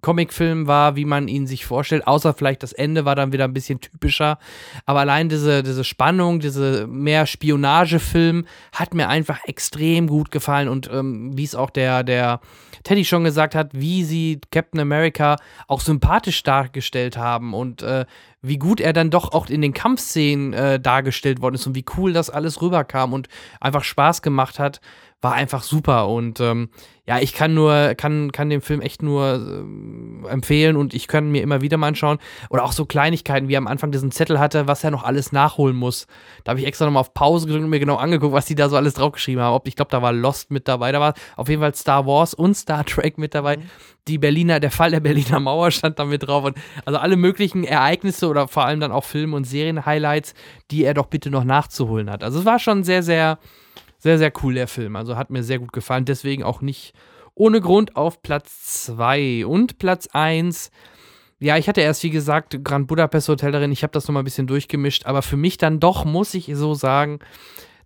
Comicfilm 0.06 0.68
war, 0.68 0.96
wie 0.96 1.04
man 1.04 1.28
ihn 1.28 1.48
sich 1.48 1.66
vorstellt, 1.66 2.06
außer 2.06 2.36
vielleicht 2.36 2.62
das 2.62 2.74
Ende 2.74 3.06
war 3.06 3.16
dann 3.16 3.34
wieder 3.34 3.46
ein 3.46 3.54
bisschen 3.54 3.82
typischer. 3.82 4.38
Aber 4.86 5.00
allein 5.00 5.30
diese, 5.30 5.64
diese 5.64 5.84
Spannung, 5.84 6.40
diese 6.40 6.86
mehr 6.86 7.26
Spionagefilm 7.26 8.46
hat 8.72 8.94
mir 8.94 9.10
einfach 9.10 9.40
extrem 9.46 10.06
gut 10.06 10.30
gefallen 10.30 10.70
und 10.70 10.88
ähm, 10.94 11.36
wie 11.36 11.44
es 11.44 11.56
auch 11.56 11.72
der, 11.72 12.04
der 12.04 12.40
Teddy 12.84 13.04
schon 13.04 13.24
gesagt 13.24 13.56
hat, 13.56 13.72
wie 13.74 14.04
sie 14.04 14.40
Captain 14.52 14.80
America 14.80 15.38
auch 15.68 15.82
sympathisch 15.82 16.44
dargestellt 16.44 17.18
haben 17.18 17.56
und 17.56 17.82
äh, 17.82 18.06
wie 18.44 18.60
gut 18.60 18.80
er 18.80 18.94
dann 18.94 19.10
doch 19.10 19.32
auch 19.32 19.48
in 19.48 19.62
den 19.62 19.74
Kampfszenen 19.74 20.54
äh, 20.54 20.80
dargestellt 20.80 21.42
worden 21.42 21.56
ist 21.56 21.66
und 21.66 21.74
wie 21.74 21.86
cool 21.98 22.14
das 22.14 22.30
alles 22.30 22.62
rüberkam 22.62 23.12
und 23.12 23.28
einfach 23.60 23.84
Spaß 23.84 24.22
gemacht 24.22 24.60
hat 24.60 24.82
war 25.22 25.34
einfach 25.34 25.64
super 25.64 26.08
und 26.08 26.40
ähm, 26.40 26.70
ja, 27.08 27.20
ich 27.20 27.34
kann 27.34 27.54
nur, 27.54 27.94
kann, 27.96 28.32
kann 28.32 28.50
den 28.50 28.62
Film 28.62 28.82
echt 28.82 29.04
nur 29.04 29.36
äh, 30.26 30.28
empfehlen 30.28 30.76
und 30.76 30.96
ich 30.96 31.08
kann 31.08 31.32
mir 31.32 31.44
immer 31.44 31.62
wieder 31.62 31.78
mal 31.78 31.88
anschauen. 31.90 32.18
Oder 32.50 32.64
auch 32.64 32.72
so 32.72 32.86
Kleinigkeiten, 32.86 33.48
wie 33.48 33.54
er 33.54 33.60
am 33.60 33.68
Anfang 33.68 33.92
diesen 33.92 34.12
Zettel 34.12 34.40
hatte, 34.40 34.68
was 34.68 34.84
er 34.84 34.90
noch 34.90 35.04
alles 35.04 35.32
nachholen 35.32 35.76
muss. 35.76 36.08
Da 36.44 36.52
habe 36.52 36.60
ich 36.60 36.66
extra 36.66 36.86
nochmal 36.86 37.02
auf 37.02 37.14
Pause 37.14 37.46
gedrückt 37.46 37.64
und 37.64 37.70
mir 37.70 37.80
genau 37.80 37.98
angeguckt, 37.98 38.34
was 38.34 38.46
die 38.46 38.56
da 38.56 38.70
so 38.70 38.76
alles 38.76 38.96
draufgeschrieben 38.96 39.44
haben. 39.44 39.64
Ich 39.68 39.76
glaube, 39.76 39.92
da 39.92 40.02
war 40.02 40.14
Lost 40.14 40.50
mit 40.50 40.68
dabei, 40.68 40.92
da 40.92 41.00
war 41.00 41.14
auf 41.36 41.48
jeden 41.48 41.62
Fall 41.62 41.76
Star 41.76 42.08
Wars 42.08 42.34
und 42.34 42.56
Star 42.56 42.84
Trek 42.86 43.20
mit 43.20 43.36
dabei. 43.36 43.58
Mhm. 43.58 43.64
Die 44.08 44.18
Berliner, 44.18 44.60
der 44.60 44.72
Fall 44.72 44.90
der 44.90 45.00
Berliner 45.00 45.40
Mauer 45.40 45.70
stand 45.70 46.00
da 46.00 46.06
mit 46.06 46.28
drauf. 46.28 46.44
Und 46.44 46.58
also 46.86 46.98
alle 46.98 47.18
möglichen 47.18 47.64
Ereignisse 47.64 48.28
oder 48.28 48.48
vor 48.48 48.66
allem 48.66 48.80
dann 48.80 48.92
auch 48.92 49.04
Film- 49.04 49.34
und 49.36 49.44
Serien-Highlights, 49.44 50.34
die 50.72 50.84
er 50.84 50.96
doch 50.96 51.08
bitte 51.08 51.30
noch 51.30 51.44
nachzuholen 51.44 52.10
hat. 52.10 52.24
Also 52.24 52.40
es 52.40 52.46
war 52.46 52.58
schon 52.58 52.84
sehr, 52.84 53.04
sehr 53.04 53.38
sehr, 54.06 54.20
sehr 54.20 54.32
cool, 54.44 54.54
der 54.54 54.68
Film. 54.68 54.96
Also 54.96 55.18
hat 55.18 55.32
mir 55.32 55.42
sehr 55.42 55.58
gut 55.58 55.74
gefallen. 55.74 56.06
Deswegen 56.06 56.44
auch 56.44 56.62
nicht 56.62 56.94
ohne 57.34 57.60
Grund 57.60 57.96
auf 57.96 58.22
Platz 58.22 58.86
2. 58.86 59.48
Und 59.48 59.80
Platz 59.80 60.08
1. 60.14 60.70
Ja, 61.40 61.58
ich 61.58 61.68
hatte 61.68 61.82
erst, 61.82 62.04
wie 62.04 62.12
gesagt, 62.12 62.64
Grand 62.64 62.86
Budapest 62.86 63.30
Hotel 63.30 63.52
darin. 63.52 63.72
Ich 63.72 63.82
habe 63.82 63.90
das 63.90 64.08
nochmal 64.08 64.22
ein 64.22 64.26
bisschen 64.26 64.46
durchgemischt. 64.46 65.08
Aber 65.08 65.24
für 65.24 65.38
mich 65.38 65.58
dann 65.58 65.80
doch, 65.80 66.06
muss 66.06 66.36
ich 66.36 66.52
so 66.54 66.76
sagen, 66.76 67.18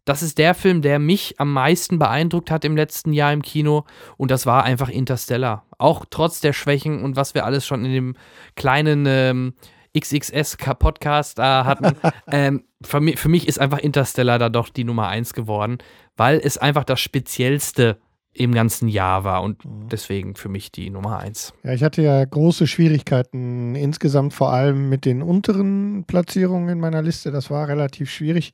das 0.03 0.21
ist 0.21 0.39
der 0.39 0.55
Film, 0.55 0.81
der 0.81 0.99
mich 0.99 1.39
am 1.39 1.53
meisten 1.53 1.99
beeindruckt 1.99 2.51
hat 2.51 2.65
im 2.65 2.75
letzten 2.75 3.13
Jahr 3.13 3.31
im 3.31 3.41
Kino. 3.41 3.85
Und 4.17 4.29
das 4.29 4.45
war 4.45 4.65
einfach 4.65 4.89
Interstellar. 4.89 5.67
Auch 5.77 6.03
trotz 6.09 6.41
der 6.41 6.51
Schwächen 6.51 7.01
und 7.01 7.15
was 7.15 7.33
wir 7.33 7.45
alles 7.45 7.65
schon 7.65 7.85
in 7.85 7.93
dem 7.93 8.15
kleinen 8.57 9.05
ähm, 9.07 9.53
XXS-Podcast 9.97 11.39
da 11.39 11.63
hatten. 11.63 11.95
ähm, 12.29 12.65
für, 12.83 12.99
mich, 12.99 13.19
für 13.19 13.29
mich 13.29 13.47
ist 13.47 13.59
einfach 13.59 13.79
Interstellar 13.79 14.37
da 14.37 14.49
doch 14.49 14.67
die 14.67 14.83
Nummer 14.83 15.07
1 15.07 15.33
geworden 15.33 15.79
weil 16.19 16.41
es 16.43 16.57
einfach 16.57 16.83
das 16.83 16.99
Speziellste 16.99 17.97
im 18.33 18.53
ganzen 18.53 18.87
Jahr 18.87 19.23
war 19.23 19.41
und 19.41 19.65
mhm. 19.65 19.87
deswegen 19.89 20.35
für 20.35 20.49
mich 20.49 20.71
die 20.71 20.89
Nummer 20.89 21.19
eins. 21.19 21.53
Ja, 21.63 21.73
ich 21.73 21.81
hatte 21.81 22.01
ja 22.01 22.23
große 22.23 22.67
Schwierigkeiten 22.67 23.73
insgesamt, 23.73 24.33
vor 24.33 24.51
allem 24.53 24.89
mit 24.89 25.05
den 25.05 25.23
unteren 25.23 26.03
Platzierungen 26.05 26.69
in 26.69 26.79
meiner 26.79 27.01
Liste. 27.01 27.31
Das 27.31 27.49
war 27.49 27.67
relativ 27.67 28.11
schwierig. 28.11 28.53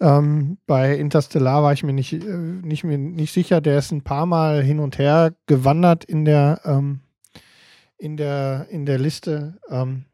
Ähm, 0.00 0.58
bei 0.66 0.96
Interstellar 0.96 1.62
war 1.62 1.72
ich 1.72 1.82
mir 1.82 1.94
nicht, 1.94 2.12
äh, 2.12 2.18
nicht, 2.18 2.84
mir 2.84 2.98
nicht 2.98 3.32
sicher. 3.32 3.60
Der 3.60 3.78
ist 3.78 3.92
ein 3.92 4.02
paar 4.02 4.26
Mal 4.26 4.62
hin 4.62 4.80
und 4.80 4.98
her 4.98 5.32
gewandert 5.46 6.04
in 6.04 6.24
der, 6.24 6.60
ähm, 6.64 7.00
in 7.96 8.16
der, 8.16 8.66
in 8.68 8.84
der 8.84 8.98
Liste. 8.98 9.58
Ähm, 9.70 10.04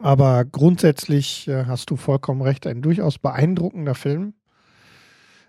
aber 0.00 0.44
grundsätzlich 0.44 1.48
äh, 1.48 1.64
hast 1.64 1.90
du 1.90 1.96
vollkommen 1.96 2.42
recht. 2.42 2.66
Ein 2.66 2.82
durchaus 2.82 3.18
beeindruckender 3.18 3.94
Film 3.94 4.34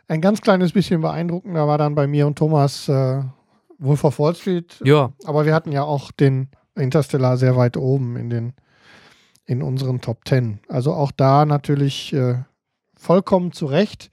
ein 0.08 0.22
ganz 0.22 0.42
kleines 0.42 0.72
bisschen 0.72 1.02
beeindruckender 1.02 1.68
war 1.68 1.78
dann 1.78 1.96
bei 1.96 2.08
mir 2.08 2.28
und 2.28 2.38
Thomas 2.38 2.88
äh, 2.88 3.22
Wolf 3.78 4.04
of 4.04 4.20
Wall 4.20 4.36
Street. 4.36 4.80
Ja. 4.84 5.12
Aber 5.26 5.46
wir 5.46 5.54
hatten 5.54 5.72
ja 5.72 5.84
auch 5.84 6.12
den 6.12 6.50
Interstellar 6.76 7.38
sehr 7.38 7.56
weit 7.56 7.78
oben 7.78 8.16
in 8.16 8.30
den 8.30 8.54
in 9.46 9.64
unseren 9.64 10.02
Top 10.02 10.26
Ten. 10.26 10.60
Also 10.68 10.94
auch 10.94 11.12
da 11.12 11.46
natürlich 11.46 12.14
äh, 12.14 12.36
vollkommen 12.96 13.54
zu 13.54 13.66
Recht. 13.66 14.12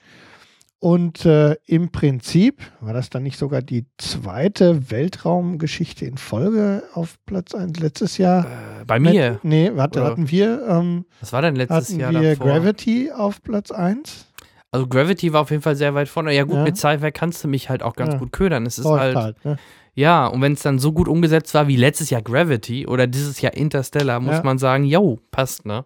Und 0.78 1.24
äh, 1.24 1.56
im 1.64 1.90
Prinzip 1.90 2.60
war 2.80 2.92
das 2.92 3.08
dann 3.08 3.22
nicht 3.22 3.38
sogar 3.38 3.62
die 3.62 3.86
zweite 3.96 4.90
Weltraumgeschichte 4.90 6.04
in 6.04 6.18
Folge 6.18 6.82
auf 6.92 7.16
Platz 7.24 7.54
1 7.54 7.80
letztes 7.80 8.18
Jahr? 8.18 8.44
Äh, 8.44 8.84
bei 8.84 9.00
mir? 9.00 9.32
Mit, 9.32 9.44
nee, 9.44 9.70
warte, 9.74 10.04
hatten 10.04 10.30
wir. 10.30 10.62
Ähm, 10.68 11.06
Was 11.20 11.32
war 11.32 11.40
denn 11.40 11.56
letztes 11.56 11.88
hatten 11.88 12.00
Jahr? 12.00 12.12
Hatten 12.12 12.22
wir 12.22 12.36
davor? 12.36 12.46
Gravity 12.52 13.10
auf 13.10 13.42
Platz 13.42 13.70
1? 13.70 14.26
Also 14.74 14.88
Gravity 14.88 15.32
war 15.32 15.42
auf 15.42 15.52
jeden 15.52 15.62
Fall 15.62 15.76
sehr 15.76 15.94
weit 15.94 16.08
vorne. 16.08 16.34
Ja 16.34 16.42
gut, 16.42 16.56
ja. 16.56 16.64
mit 16.64 16.76
Sci-Fi 16.76 17.12
kannst 17.12 17.44
du 17.44 17.46
mich 17.46 17.70
halt 17.70 17.84
auch 17.84 17.94
ganz 17.94 18.14
ja. 18.14 18.18
gut 18.18 18.32
ködern. 18.32 18.66
Es 18.66 18.76
ist 18.76 18.86
halt, 18.86 19.14
halt 19.14 19.44
ne? 19.44 19.56
ja, 19.94 20.26
und 20.26 20.42
wenn 20.42 20.54
es 20.54 20.62
dann 20.62 20.80
so 20.80 20.90
gut 20.90 21.06
umgesetzt 21.06 21.54
war 21.54 21.68
wie 21.68 21.76
letztes 21.76 22.10
Jahr 22.10 22.22
Gravity 22.22 22.84
oder 22.88 23.06
dieses 23.06 23.40
Jahr 23.40 23.54
Interstellar, 23.54 24.18
muss 24.18 24.34
ja. 24.34 24.42
man 24.42 24.58
sagen, 24.58 24.82
yo, 24.82 25.20
passt, 25.30 25.64
ne? 25.64 25.84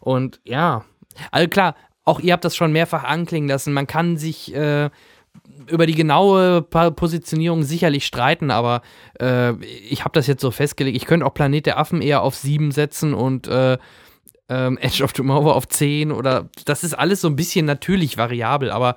Und 0.00 0.40
ja, 0.44 0.86
also 1.30 1.46
klar, 1.46 1.74
auch 2.06 2.20
ihr 2.20 2.32
habt 2.32 2.46
das 2.46 2.56
schon 2.56 2.72
mehrfach 2.72 3.04
anklingen 3.04 3.50
lassen. 3.50 3.74
Man 3.74 3.86
kann 3.86 4.16
sich 4.16 4.54
äh, 4.54 4.88
über 5.66 5.84
die 5.84 5.94
genaue 5.94 6.62
Positionierung 6.62 7.64
sicherlich 7.64 8.06
streiten, 8.06 8.50
aber 8.50 8.80
äh, 9.20 9.62
ich 9.62 10.06
habe 10.06 10.14
das 10.14 10.26
jetzt 10.26 10.40
so 10.40 10.50
festgelegt. 10.50 10.96
Ich 10.96 11.04
könnte 11.04 11.26
auch 11.26 11.34
Planet 11.34 11.66
der 11.66 11.78
Affen 11.78 12.00
eher 12.00 12.22
auf 12.22 12.34
sieben 12.34 12.70
setzen 12.70 13.12
und 13.12 13.46
äh, 13.46 13.76
ähm, 14.52 14.78
Edge 14.78 15.02
of 15.02 15.12
Tomorrow 15.12 15.52
auf 15.52 15.68
10 15.68 16.12
oder 16.12 16.48
das 16.66 16.84
ist 16.84 16.94
alles 16.94 17.20
so 17.20 17.28
ein 17.28 17.36
bisschen 17.36 17.64
natürlich 17.64 18.18
variabel, 18.18 18.70
aber 18.70 18.96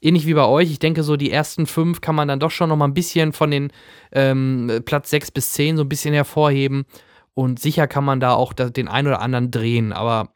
ähnlich 0.00 0.26
wie 0.26 0.34
bei 0.34 0.44
euch, 0.44 0.70
ich 0.70 0.78
denke, 0.78 1.02
so 1.02 1.16
die 1.16 1.30
ersten 1.30 1.66
fünf 1.66 2.00
kann 2.00 2.14
man 2.14 2.28
dann 2.28 2.40
doch 2.40 2.50
schon 2.50 2.68
noch 2.68 2.76
mal 2.76 2.86
ein 2.86 2.94
bisschen 2.94 3.32
von 3.32 3.50
den 3.50 3.72
ähm, 4.12 4.82
Platz 4.84 5.10
6 5.10 5.30
bis 5.30 5.52
10 5.52 5.76
so 5.76 5.84
ein 5.84 5.88
bisschen 5.88 6.14
hervorheben. 6.14 6.84
Und 7.34 7.58
sicher 7.58 7.88
kann 7.88 8.04
man 8.04 8.20
da 8.20 8.34
auch 8.34 8.52
den 8.52 8.86
einen 8.86 9.08
oder 9.08 9.20
anderen 9.20 9.50
drehen. 9.50 9.92
Aber 9.92 10.28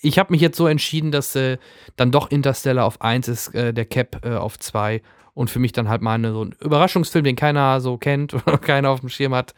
ich 0.00 0.18
habe 0.18 0.32
mich 0.32 0.40
jetzt 0.40 0.56
so 0.56 0.68
entschieden, 0.68 1.10
dass 1.10 1.34
äh, 1.34 1.58
dann 1.96 2.12
doch 2.12 2.30
Interstellar 2.30 2.84
auf 2.84 3.00
1 3.00 3.26
ist, 3.26 3.54
äh, 3.54 3.74
der 3.74 3.86
Cap 3.86 4.24
äh, 4.24 4.36
auf 4.36 4.58
2. 4.58 5.02
Und 5.32 5.50
für 5.50 5.58
mich 5.58 5.72
dann 5.72 5.88
halt 5.88 6.02
mal 6.02 6.14
eine, 6.14 6.32
so 6.32 6.44
ein 6.44 6.54
Überraschungsfilm, 6.60 7.24
den 7.24 7.34
keiner 7.34 7.80
so 7.80 7.96
kennt 7.96 8.34
oder 8.46 8.58
keiner 8.58 8.90
auf 8.90 9.00
dem 9.00 9.08
Schirm 9.08 9.34
hat. 9.34 9.54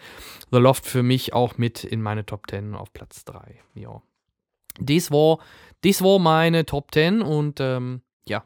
The 0.50 0.58
Loft 0.58 0.86
für 0.86 1.02
mich 1.02 1.34
auch 1.34 1.58
mit 1.58 1.84
in 1.84 2.00
meine 2.00 2.24
Top 2.24 2.48
10 2.48 2.74
auf 2.74 2.92
Platz 2.94 3.24
3. 3.26 3.56
Ja. 3.74 4.00
Das 4.80 5.10
war, 5.10 5.38
das 5.82 6.02
war 6.02 6.18
meine 6.18 6.66
Top 6.66 6.92
10 6.92 7.22
und 7.22 7.60
ähm, 7.60 8.02
ja. 8.28 8.44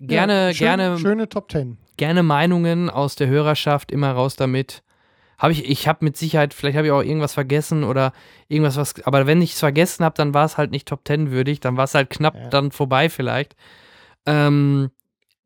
Gerne, 0.00 0.48
ja, 0.48 0.54
schön, 0.54 0.66
gerne. 0.66 0.98
Schöne 0.98 1.28
Top 1.28 1.50
10. 1.50 1.78
Gerne 1.96 2.22
Meinungen 2.22 2.90
aus 2.90 3.14
der 3.16 3.28
Hörerschaft, 3.28 3.92
immer 3.92 4.10
raus 4.12 4.36
damit. 4.36 4.82
Habe 5.38 5.52
ich, 5.52 5.68
ich 5.68 5.88
habe 5.88 6.04
mit 6.04 6.16
Sicherheit, 6.16 6.54
vielleicht 6.54 6.76
habe 6.76 6.86
ich 6.86 6.92
auch 6.92 7.02
irgendwas 7.02 7.34
vergessen 7.34 7.84
oder 7.84 8.12
irgendwas, 8.48 8.76
was, 8.76 8.94
aber 9.04 9.26
wenn 9.26 9.42
ich 9.42 9.52
es 9.52 9.60
vergessen 9.60 10.04
habe, 10.04 10.14
dann 10.16 10.32
war 10.34 10.44
es 10.44 10.56
halt 10.56 10.70
nicht 10.70 10.86
Top 10.88 11.00
10 11.06 11.30
würdig, 11.30 11.60
dann 11.60 11.76
war 11.76 11.84
es 11.84 11.94
halt 11.94 12.10
knapp 12.10 12.34
Ja. 12.34 12.48
dann 12.48 12.70
vorbei 12.70 13.08
vielleicht. 13.08 13.56
Ähm, 14.26 14.90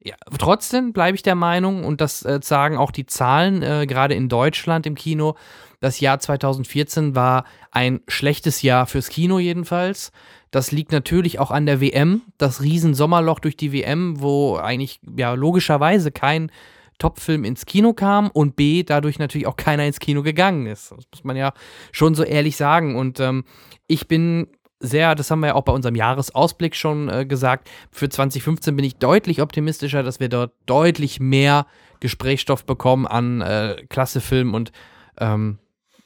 ja, 0.08 0.16
trotzdem 0.38 0.92
bleibe 0.94 1.16
ich 1.16 1.22
der 1.22 1.34
Meinung, 1.34 1.84
und 1.84 2.00
das 2.00 2.24
äh, 2.24 2.40
sagen 2.42 2.78
auch 2.78 2.90
die 2.90 3.04
Zahlen, 3.04 3.62
äh, 3.62 3.86
gerade 3.86 4.14
in 4.14 4.30
Deutschland 4.30 4.86
im 4.86 4.94
Kino, 4.94 5.36
das 5.80 6.00
Jahr 6.00 6.18
2014 6.18 7.14
war 7.14 7.44
ein 7.70 8.00
schlechtes 8.08 8.62
Jahr 8.62 8.86
fürs 8.86 9.10
Kino 9.10 9.38
jedenfalls. 9.38 10.10
Das 10.50 10.72
liegt 10.72 10.92
natürlich 10.92 11.38
auch 11.38 11.50
an 11.50 11.66
der 11.66 11.80
WM, 11.80 12.22
das 12.38 12.62
Riesensommerloch 12.62 13.38
durch 13.38 13.56
die 13.56 13.72
WM, 13.72 14.20
wo 14.20 14.56
eigentlich 14.56 14.98
ja 15.16 15.34
logischerweise 15.34 16.10
kein 16.10 16.50
Top-Film 16.98 17.44
ins 17.44 17.66
Kino 17.66 17.92
kam 17.92 18.28
und 18.30 18.56
B, 18.56 18.82
dadurch 18.82 19.18
natürlich 19.18 19.46
auch 19.46 19.56
keiner 19.56 19.84
ins 19.84 20.00
Kino 20.00 20.22
gegangen 20.22 20.66
ist. 20.66 20.90
Das 20.90 21.04
muss 21.12 21.22
man 21.22 21.36
ja 21.36 21.52
schon 21.92 22.14
so 22.14 22.24
ehrlich 22.24 22.56
sagen. 22.56 22.96
Und 22.96 23.20
ähm, 23.20 23.44
ich 23.86 24.08
bin 24.08 24.48
sehr, 24.80 25.14
das 25.14 25.30
haben 25.30 25.40
wir 25.40 25.48
ja 25.48 25.54
auch 25.54 25.64
bei 25.64 25.72
unserem 25.72 25.96
Jahresausblick 25.96 26.76
schon 26.76 27.08
äh, 27.08 27.26
gesagt, 27.26 27.68
für 27.90 28.08
2015 28.08 28.76
bin 28.76 28.84
ich 28.84 28.96
deutlich 28.96 29.42
optimistischer, 29.42 30.02
dass 30.02 30.20
wir 30.20 30.28
dort 30.28 30.52
deutlich 30.66 31.20
mehr 31.20 31.66
Gesprächsstoff 32.00 32.64
bekommen 32.64 33.06
an 33.06 33.40
äh, 33.40 33.76
Klassefilmen 33.88 34.54
und 34.54 34.72
ähm, 35.18 35.58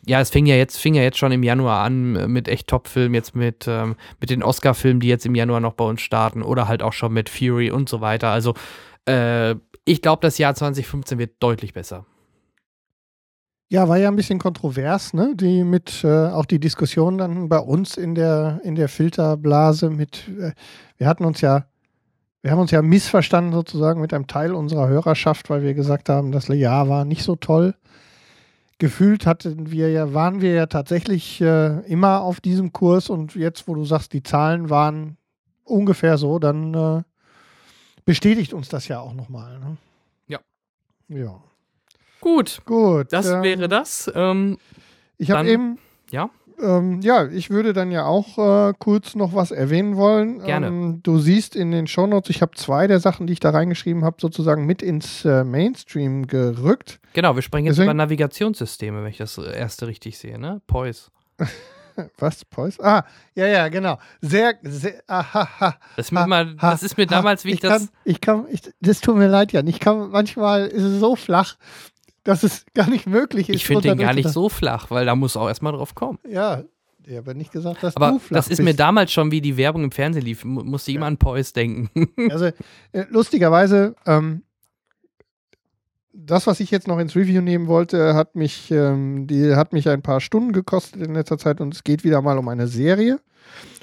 ja, 0.06 0.20
es 0.20 0.30
fing 0.30 0.46
ja 0.46 0.56
jetzt, 0.56 0.78
fing 0.78 0.94
ja 0.94 1.02
jetzt 1.02 1.18
schon 1.18 1.30
im 1.30 1.42
Januar 1.42 1.84
an 1.84 2.32
mit 2.32 2.48
echt 2.48 2.66
Top-Filmen, 2.66 3.14
jetzt 3.14 3.36
mit, 3.36 3.66
ähm, 3.68 3.94
mit 4.20 4.30
den 4.30 4.42
Oscar-Filmen, 4.42 5.00
die 5.00 5.06
jetzt 5.06 5.26
im 5.26 5.34
Januar 5.34 5.60
noch 5.60 5.74
bei 5.74 5.84
uns 5.84 6.00
starten 6.00 6.42
oder 6.42 6.66
halt 6.66 6.82
auch 6.82 6.92
schon 6.92 7.12
mit 7.12 7.28
Fury 7.28 7.70
und 7.70 7.88
so 7.88 8.00
weiter. 8.00 8.30
Also 8.30 8.54
äh, 9.06 9.54
ich 9.84 10.02
glaube, 10.02 10.20
das 10.22 10.38
Jahr 10.38 10.54
2015 10.54 11.18
wird 11.18 11.34
deutlich 11.40 11.72
besser. 11.72 12.04
Ja, 13.72 13.88
war 13.88 13.96
ja 13.96 14.08
ein 14.08 14.16
bisschen 14.16 14.38
kontrovers, 14.38 15.14
ne? 15.14 15.34
Die 15.34 15.64
mit 15.64 16.04
äh, 16.04 16.26
auch 16.26 16.44
die 16.44 16.60
Diskussion 16.60 17.16
dann 17.16 17.48
bei 17.48 17.58
uns 17.58 17.96
in 17.96 18.14
der 18.14 18.60
in 18.64 18.74
der 18.74 18.86
Filterblase 18.86 19.88
mit 19.88 20.28
äh, 20.28 20.52
wir 20.98 21.06
hatten 21.06 21.24
uns 21.24 21.40
ja 21.40 21.64
wir 22.42 22.50
haben 22.50 22.58
uns 22.58 22.70
ja 22.70 22.82
missverstanden 22.82 23.54
sozusagen 23.54 24.02
mit 24.02 24.12
einem 24.12 24.26
Teil 24.26 24.52
unserer 24.52 24.88
Hörerschaft, 24.88 25.48
weil 25.48 25.62
wir 25.62 25.72
gesagt 25.72 26.10
haben, 26.10 26.32
das 26.32 26.48
Jahr 26.48 26.90
war 26.90 27.06
nicht 27.06 27.22
so 27.22 27.34
toll. 27.34 27.74
Gefühlt 28.76 29.24
hatten 29.24 29.70
wir 29.70 29.90
ja, 29.90 30.12
waren 30.12 30.42
wir 30.42 30.52
ja 30.52 30.66
tatsächlich 30.66 31.40
äh, 31.40 31.78
immer 31.90 32.20
auf 32.20 32.42
diesem 32.42 32.74
Kurs 32.74 33.08
und 33.08 33.36
jetzt, 33.36 33.68
wo 33.68 33.74
du 33.74 33.86
sagst, 33.86 34.12
die 34.12 34.22
Zahlen 34.22 34.68
waren 34.68 35.16
ungefähr 35.64 36.18
so, 36.18 36.38
dann 36.38 36.74
äh, 36.74 37.02
bestätigt 38.04 38.52
uns 38.52 38.68
das 38.68 38.86
ja 38.88 39.00
auch 39.00 39.14
nochmal. 39.14 39.58
Ne? 39.60 39.76
Ja. 40.26 40.40
Ja. 41.08 41.40
Gut, 42.22 42.62
Gut. 42.64 43.12
das 43.12 43.26
ähm, 43.28 43.42
wäre 43.42 43.68
das. 43.68 44.10
Ähm, 44.14 44.56
Ich 45.18 45.30
habe 45.30 45.46
eben. 45.50 45.78
ja? 46.10 46.30
Ähm, 46.60 47.00
ja, 47.02 47.26
ich 47.26 47.50
würde 47.50 47.72
dann 47.72 47.90
ja 47.90 48.04
auch 48.06 48.38
äh, 48.68 48.72
kurz 48.78 49.14
noch 49.16 49.34
was 49.34 49.50
erwähnen 49.50 49.96
wollen. 49.96 50.38
Gerne. 50.44 50.68
Ähm, 50.68 51.00
du 51.02 51.18
siehst 51.18 51.56
in 51.56 51.72
den 51.72 51.88
Shownotes, 51.88 52.30
ich 52.30 52.40
habe 52.40 52.52
zwei 52.54 52.86
der 52.86 53.00
Sachen, 53.00 53.26
die 53.26 53.32
ich 53.32 53.40
da 53.40 53.50
reingeschrieben 53.50 54.04
habe, 54.04 54.16
sozusagen 54.20 54.64
mit 54.64 54.80
ins 54.82 55.24
äh, 55.24 55.42
Mainstream 55.42 56.26
gerückt. 56.28 57.00
genau, 57.14 57.34
wir 57.34 57.42
sprechen 57.42 57.64
jetzt 57.66 57.74
Deswegen- 57.78 57.90
über 57.90 57.94
Navigationssysteme, 57.94 59.02
wenn 59.02 59.10
ich 59.10 59.18
das 59.18 59.36
erste 59.38 59.88
richtig 59.88 60.16
sehe, 60.18 60.38
ne? 60.38 60.60
Poise. 60.68 61.10
Was? 62.18 62.44
Pois? 62.46 62.80
Ah, 62.80 63.04
ja, 63.34 63.46
ja, 63.46 63.68
genau. 63.68 63.98
Sehr, 64.20 64.54
sehr, 64.62 65.02
aha, 65.08 65.76
Das 65.96 66.06
ist 66.06 66.12
mir, 66.12 66.26
mal, 66.26 66.54
das 66.56 66.82
ist 66.82 66.96
mir 66.96 67.06
damals, 67.06 67.44
wie 67.44 67.48
ich, 67.50 67.54
ich 67.56 67.60
das. 67.60 67.78
Kann, 67.80 67.88
ich 68.04 68.20
kann, 68.20 68.46
ich, 68.50 68.62
das 68.80 69.00
tut 69.00 69.16
mir 69.16 69.26
leid, 69.28 69.52
Jan. 69.52 69.66
Ich 69.66 69.78
kann, 69.80 70.10
manchmal 70.10 70.68
ist 70.68 70.82
es 70.84 71.00
so 71.00 71.16
flach, 71.16 71.56
dass 72.24 72.42
es 72.42 72.64
gar 72.74 72.88
nicht 72.88 73.06
möglich 73.06 73.48
ist. 73.48 73.56
Ich 73.56 73.66
finde 73.66 73.82
den 73.88 73.98
gar 73.98 74.14
nicht 74.14 74.28
so 74.28 74.48
flach, 74.48 74.90
weil 74.90 75.06
da 75.06 75.14
muss 75.16 75.36
auch 75.36 75.48
erstmal 75.48 75.72
drauf 75.72 75.94
kommen. 75.94 76.18
Ja, 76.28 76.62
ich 77.04 77.16
habe 77.16 77.34
nicht 77.34 77.50
gesagt, 77.52 77.82
dass 77.82 77.96
Aber 77.96 78.12
du 78.12 78.18
flach 78.20 78.36
das 78.36 78.46
ist 78.46 78.58
bist. 78.58 78.62
mir 78.64 78.74
damals 78.74 79.12
schon, 79.12 79.30
wie 79.32 79.40
die 79.40 79.56
Werbung 79.56 79.82
im 79.84 79.90
Fernsehen 79.90 80.24
lief, 80.24 80.44
mu- 80.44 80.62
musste 80.62 80.90
ich 80.92 80.96
immer 80.96 81.06
an 81.06 81.16
Poise 81.18 81.52
denken. 81.52 81.90
Also 82.30 82.46
äh, 82.46 83.04
lustigerweise, 83.10 83.96
ähm, 84.06 84.42
das, 86.12 86.46
was 86.46 86.60
ich 86.60 86.70
jetzt 86.70 86.86
noch 86.88 86.98
ins 86.98 87.16
Review 87.16 87.40
nehmen 87.40 87.66
wollte, 87.68 88.14
hat 88.14 88.36
mich, 88.36 88.70
ähm, 88.70 89.26
die 89.26 89.54
hat 89.56 89.72
mich 89.72 89.88
ein 89.88 90.02
paar 90.02 90.20
Stunden 90.20 90.52
gekostet 90.52 91.00
in 91.02 91.14
letzter 91.14 91.38
Zeit 91.38 91.60
und 91.60 91.74
es 91.74 91.84
geht 91.84 92.04
wieder 92.04 92.20
mal 92.20 92.38
um 92.38 92.48
eine 92.48 92.68
Serie. 92.68 93.18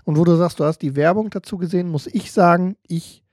Und 0.05 0.17
wo 0.17 0.23
du 0.23 0.35
sagst, 0.35 0.59
du 0.59 0.63
hast 0.63 0.79
die 0.79 0.95
Werbung 0.95 1.29
dazu 1.31 1.57
gesehen, 1.57 1.89
muss 1.89 2.07
ich 2.07 2.31
sagen, 2.31 2.77
ich 2.87 3.23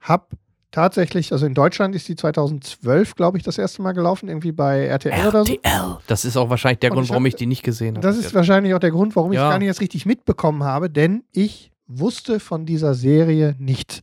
habe 0.00 0.26
tatsächlich, 0.72 1.32
also 1.32 1.46
in 1.46 1.54
Deutschland 1.54 1.94
ist 1.94 2.08
die 2.08 2.16
2012, 2.16 3.14
glaube 3.14 3.38
ich, 3.38 3.44
das 3.44 3.58
erste 3.58 3.82
Mal 3.82 3.92
gelaufen, 3.92 4.28
irgendwie 4.28 4.50
bei 4.52 4.86
RTL 4.86 5.28
oder 5.28 5.44
so. 5.44 5.52
RTL. 5.54 5.98
Das 6.08 6.24
ist 6.24 6.36
auch 6.36 6.50
wahrscheinlich 6.50 6.80
der 6.80 6.90
Und 6.90 6.94
Grund, 6.96 7.04
ich 7.06 7.10
warum 7.10 7.22
hab- 7.22 7.28
ich 7.28 7.36
die 7.36 7.46
nicht 7.46 7.62
gesehen 7.62 7.96
habe. 7.96 8.00
Das 8.06 8.16
ist 8.16 8.34
wahrscheinlich 8.34 8.74
auch 8.74 8.80
der 8.80 8.90
Grund, 8.90 9.14
warum 9.14 9.32
ich 9.32 9.36
Ja. 9.36 9.50
gar 9.50 9.58
nicht 9.60 9.68
erst 9.68 9.80
richtig 9.80 10.04
mitbekommen 10.06 10.64
habe, 10.64 10.90
denn 10.90 11.22
ich 11.30 11.70
wusste 11.86 12.40
von 12.40 12.66
dieser 12.66 12.94
Serie 12.94 13.54
nichts. 13.58 14.02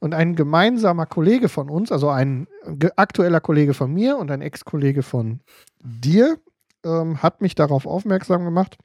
Und 0.00 0.14
ein 0.14 0.34
gemeinsamer 0.34 1.06
Kollege 1.06 1.48
von 1.48 1.68
uns, 1.68 1.92
also 1.92 2.08
ein 2.08 2.46
ge- 2.66 2.90
aktueller 2.96 3.40
Kollege 3.40 3.74
von 3.74 3.92
mir 3.92 4.16
und 4.16 4.30
ein 4.30 4.40
Ex-Kollege 4.42 5.02
von 5.02 5.40
dir, 5.82 6.38
ähm, 6.84 7.22
hat 7.22 7.40
mich 7.42 7.54
darauf 7.54 7.86
aufmerksam 7.86 8.44
gemacht. 8.44 8.78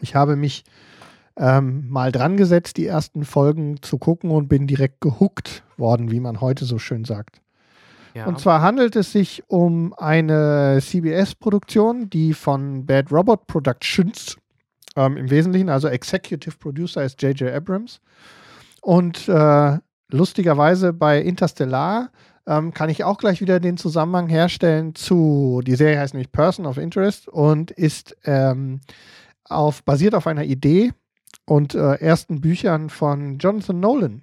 Ich 0.00 0.14
habe 0.16 0.34
mich 0.36 0.64
ähm, 1.38 1.88
mal 1.88 2.12
dran 2.12 2.36
gesetzt, 2.36 2.76
die 2.76 2.86
ersten 2.86 3.24
Folgen 3.24 3.82
zu 3.82 3.98
gucken 3.98 4.30
und 4.30 4.48
bin 4.48 4.66
direkt 4.66 5.00
gehuckt 5.00 5.62
worden, 5.76 6.10
wie 6.10 6.20
man 6.20 6.40
heute 6.40 6.64
so 6.64 6.78
schön 6.78 7.04
sagt. 7.04 7.40
ja. 8.14 8.26
Und 8.26 8.40
zwar 8.40 8.62
handelt 8.62 8.96
es 8.96 9.12
sich 9.12 9.44
um 9.48 9.92
eine 9.94 10.78
CBS-Produktion, 10.80 12.08
die 12.08 12.32
von 12.32 12.86
Bad 12.86 13.12
Robot 13.12 13.46
Productions 13.46 14.36
ähm, 14.96 15.16
im 15.18 15.30
Wesentlichen, 15.30 15.68
also 15.68 15.88
Executive 15.88 16.56
Producer 16.56 17.04
ist 17.04 17.20
J.J. 17.20 17.52
Abrams. 17.52 18.00
Und 18.80 19.28
äh, 19.28 19.78
lustigerweise 20.10 20.92
bei 20.92 21.20
Interstellar 21.20 22.10
ähm, 22.46 22.72
kann 22.72 22.88
ich 22.88 23.04
auch 23.04 23.18
gleich 23.18 23.40
wieder 23.40 23.60
den 23.60 23.76
Zusammenhang 23.76 24.28
herstellen 24.28 24.94
zu, 24.94 25.60
die 25.66 25.74
Serie 25.74 25.98
heißt 25.98 26.14
nämlich 26.14 26.32
Person 26.32 26.64
of 26.64 26.78
Interest 26.78 27.28
und 27.28 27.72
ist 27.72 28.16
ähm, 28.24 28.80
auf, 29.44 29.82
basiert 29.84 30.14
auf 30.14 30.26
einer 30.26 30.44
Idee 30.44 30.92
und 31.46 31.74
äh, 31.74 31.94
ersten 31.94 32.40
Büchern 32.40 32.90
von 32.90 33.38
Jonathan 33.38 33.80
Nolan. 33.80 34.22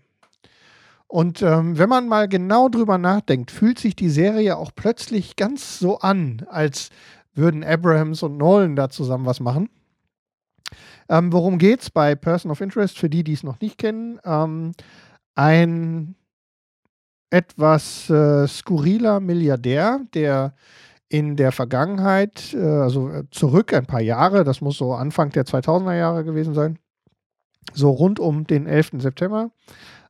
Und 1.08 1.42
ähm, 1.42 1.78
wenn 1.78 1.90
man 1.90 2.08
mal 2.08 2.28
genau 2.28 2.70
drüber 2.70 2.98
nachdenkt, 2.98 3.52
fühlt 3.52 3.80
sich 3.80 3.96
die 3.96 4.10
Serie 4.10 4.58
auch 4.58 4.72
plötzlich 4.76 5.36
ganz 5.36 5.80
so 5.80 6.00
an, 6.00 6.46
als 6.50 6.90
würden 7.34 7.64
Abrahams 7.64 8.24
und 8.24 8.38
Nolan 8.38 8.76
da 8.76 8.90
zusammen 8.90 9.26
was 9.26 9.40
machen. 9.40 9.70
Ähm, 11.10 11.32
worum 11.32 11.58
geht's 11.58 11.90
bei 11.90 12.16
Person 12.16 12.52
of 12.52 12.62
Interest? 12.62 12.98
Für 12.98 13.10
die, 13.10 13.24
die 13.24 13.34
es 13.34 13.44
noch 13.44 13.60
nicht 13.60 13.78
kennen, 13.78 14.20
ähm, 14.26 14.72
ein 15.36 16.16
etwas 17.30 18.10
äh, 18.10 18.48
skurriler 18.48 19.20
Milliardär, 19.20 20.02
der 20.14 20.54
in 21.10 21.36
der 21.36 21.52
Vergangenheit, 21.52 22.54
äh, 22.54 22.58
also 22.58 23.10
äh, 23.10 23.24
zurück 23.32 23.74
ein 23.74 23.86
paar 23.86 24.02
Jahre, 24.02 24.44
das 24.44 24.62
muss 24.62 24.78
so 24.78 24.94
Anfang 24.94 25.30
der 25.30 25.46
2000er 25.46 25.98
Jahre 25.98 26.24
gewesen 26.24 26.54
sein, 26.54 26.80
so 27.74 27.90
rund 27.90 28.20
um 28.20 28.46
den 28.46 28.68
11. 28.68 28.92
September, 29.00 29.52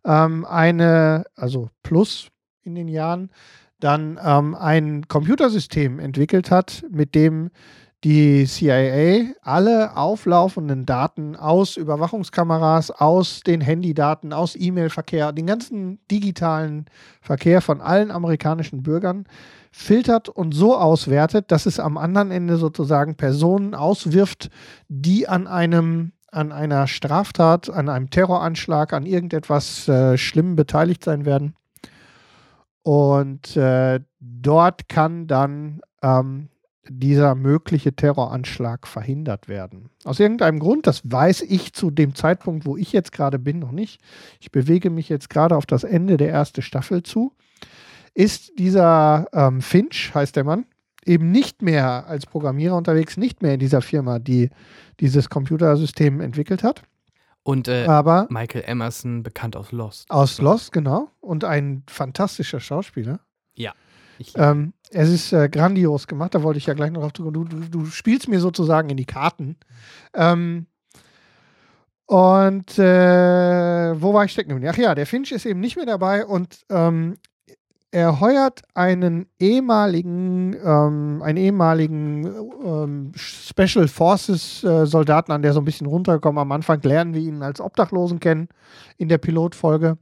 ähm, 0.06 0.46
eine, 0.46 1.26
also 1.36 1.70
plus 1.82 2.30
in 2.64 2.76
den 2.76 2.88
Jahren, 2.88 3.32
dann 3.80 4.20
ähm, 4.24 4.56
ein 4.56 5.08
Computersystem 5.08 6.00
entwickelt 6.00 6.52
hat, 6.52 6.86
mit 6.90 7.16
dem 7.16 7.52
die 8.04 8.46
CIA 8.46 9.34
alle 9.42 9.96
auflaufenden 9.96 10.86
Daten 10.86 11.38
aus 11.38 11.78
Überwachungskameras, 11.78 12.92
aus 12.92 13.42
den 13.42 13.62
Handydaten, 13.62 14.34
aus 14.34 14.56
E-Mail-Verkehr, 14.58 15.32
den 15.32 15.48
ganzen 15.48 16.00
digitalen 16.12 16.86
Verkehr 17.22 17.62
von 17.62 17.80
allen 17.80 18.12
amerikanischen 18.12 18.84
Bürgern 18.84 19.26
filtert 19.72 20.28
und 20.28 20.54
so 20.54 20.78
auswertet, 20.78 21.52
dass 21.52 21.66
es 21.66 21.80
am 21.80 21.98
anderen 21.98 22.32
Ende 22.32 22.58
sozusagen 22.58 23.16
Personen 23.16 23.74
auswirft, 23.74 24.50
die 24.90 25.28
an 25.28 25.48
einem 25.48 26.12
an 26.34 26.52
einer 26.52 26.88
Straftat, 26.88 27.70
an 27.70 27.90
einem 27.90 28.10
Terroranschlag, 28.10 28.94
an 28.94 29.06
irgendetwas 29.06 29.88
äh, 29.88 30.18
Schlimmem 30.18 30.56
beteiligt 30.56 31.04
sein 31.04 31.26
werden. 31.26 31.56
Und 32.82 33.56
äh, 33.56 34.02
dort 34.20 34.90
kann 34.90 35.28
dann 35.28 35.82
ähm, 36.02 36.50
dieser 36.90 37.36
mögliche 37.36 37.96
Terroranschlag 37.96 38.88
verhindert 38.88 39.48
werden. 39.48 39.90
Aus 40.04 40.20
irgendeinem 40.20 40.60
Grund, 40.60 40.86
das 40.86 41.02
weiß 41.10 41.42
ich 41.44 41.74
zu 41.74 41.92
dem 41.92 42.14
Zeitpunkt, 42.14 42.66
wo 42.66 42.76
ich 42.76 42.92
jetzt 42.92 43.14
gerade 43.14 43.40
bin, 43.40 43.60
noch 43.60 43.72
nicht. 43.72 44.02
Ich 44.42 44.52
bewege 44.52 44.90
mich 44.90 45.08
jetzt 45.08 45.30
gerade 45.30 45.56
auf 45.56 45.66
das 45.66 45.86
Ende 45.86 46.18
der 46.18 46.30
ersten 46.30 46.62
Staffel 46.62 47.04
zu. 47.04 47.32
Ist 48.14 48.60
dieser 48.60 49.28
ähm, 49.34 49.62
Finch, 49.62 50.14
heißt 50.14 50.36
der 50.36 50.44
Mann, 50.44 50.66
eben 51.06 51.32
nicht 51.32 51.62
mehr 51.62 52.08
als 52.08 52.26
Programmierer 52.26 52.76
unterwegs, 52.76 53.18
nicht 53.18 53.42
mehr 53.42 53.54
in 53.54 53.60
dieser 53.60 53.82
Firma, 53.82 54.20
die 54.20 54.50
dieses 55.00 55.30
Computersystem 55.30 56.22
entwickelt 56.22 56.64
hat. 56.64 56.84
Und 57.44 57.68
äh, 57.68 57.86
Aber 57.86 58.28
Michael 58.30 58.64
Emerson, 58.66 59.22
bekannt 59.22 59.56
aus 59.56 59.72
Lost. 59.72 60.10
aus 60.10 60.40
Lost, 60.40 60.72
genau. 60.72 61.10
Und 61.20 61.44
ein 61.44 61.84
fantastischer 61.88 62.60
Schauspieler. 62.60 63.20
Ich, 64.20 64.38
Ähm, 64.38 64.74
es 64.92 65.10
ist 65.10 65.34
äh, 65.34 65.50
grandios 65.50 66.08
gemacht, 66.08 66.36
da 66.36 66.44
wollte 66.44 66.58
ich 66.58 66.66
ja 66.66 66.74
gleich 66.74 66.92
noch 66.92 67.02
drauf 67.02 67.14
zurück. 67.14 67.34
Du, 67.34 67.44
du, 67.44 67.60
du 67.68 67.86
spielst 67.86 68.28
mir 68.28 68.40
sozusagen 68.40 68.90
in 68.90 68.98
die 68.98 69.06
Karten. 69.06 69.58
Ähm, 70.14 70.68
und 72.06 72.78
äh, 72.78 74.02
wo 74.02 74.14
war 74.14 74.26
ich 74.26 74.32
stecken? 74.32 74.66
Ach 74.68 74.78
ja, 74.78 74.94
der 74.94 75.06
Finch 75.06 75.32
ist 75.32 75.46
eben 75.46 75.60
nicht 75.60 75.76
mehr 75.78 75.86
dabei 75.86 76.26
und 76.26 76.66
ähm, 76.70 77.18
er 77.94 78.20
heuert 78.20 78.64
einen 78.74 79.28
ehemaligen, 79.40 80.56
ähm, 80.66 81.22
einen 81.24 81.38
ehemaligen 81.38 82.26
ähm, 82.66 83.12
Special 83.16 83.88
Forces 83.88 84.64
äh, 84.64 84.88
Soldaten 84.88 85.32
an, 85.32 85.44
der 85.44 85.54
so 85.54 85.62
ein 85.62 85.66
bisschen 85.66 85.86
runterkommt. 85.86 86.40
Am 86.40 86.52
Anfang 86.52 86.82
lernen 86.82 87.14
wir 87.14 87.22
ihn 87.22 87.44
als 87.44 87.62
Obdachlosen 87.62 88.20
kennen 88.20 88.50
in 88.98 89.10
der 89.10 89.20
Pilotfolge. 89.20 90.00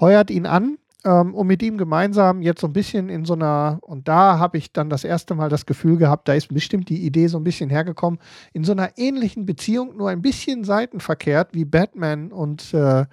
Heuert 0.00 0.32
ihn 0.32 0.44
an, 0.44 0.78
ähm, 1.04 1.32
um 1.36 1.46
mit 1.46 1.62
ihm 1.62 1.78
gemeinsam 1.78 2.42
jetzt 2.42 2.62
so 2.62 2.66
ein 2.66 2.72
bisschen 2.72 3.08
in 3.08 3.24
so 3.24 3.34
einer, 3.34 3.78
und 3.82 4.08
da 4.08 4.40
habe 4.40 4.58
ich 4.58 4.72
dann 4.72 4.90
das 4.90 5.04
erste 5.04 5.36
Mal 5.36 5.48
das 5.48 5.66
Gefühl 5.66 5.98
gehabt, 5.98 6.26
da 6.26 6.34
ist 6.34 6.52
bestimmt 6.52 6.88
die 6.88 7.06
Idee 7.06 7.28
so 7.28 7.38
ein 7.38 7.44
bisschen 7.44 7.70
hergekommen, 7.70 8.18
in 8.52 8.64
so 8.64 8.72
einer 8.72 8.98
ähnlichen 8.98 9.46
Beziehung, 9.46 9.96
nur 9.96 10.10
ein 10.10 10.20
bisschen 10.20 10.64
seitenverkehrt 10.64 11.54
wie 11.54 11.64
Batman 11.64 12.32
und, 12.32 12.74
äh, 12.74 13.06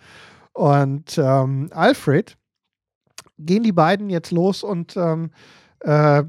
und 0.54 1.20
ähm, 1.20 1.70
Alfred, 1.72 2.36
gehen 3.38 3.64
die 3.64 3.72
beiden 3.72 4.10
jetzt 4.10 4.32
los 4.32 4.64
und 4.64 4.96
ähm, 4.98 5.32
äh, 5.82 6.24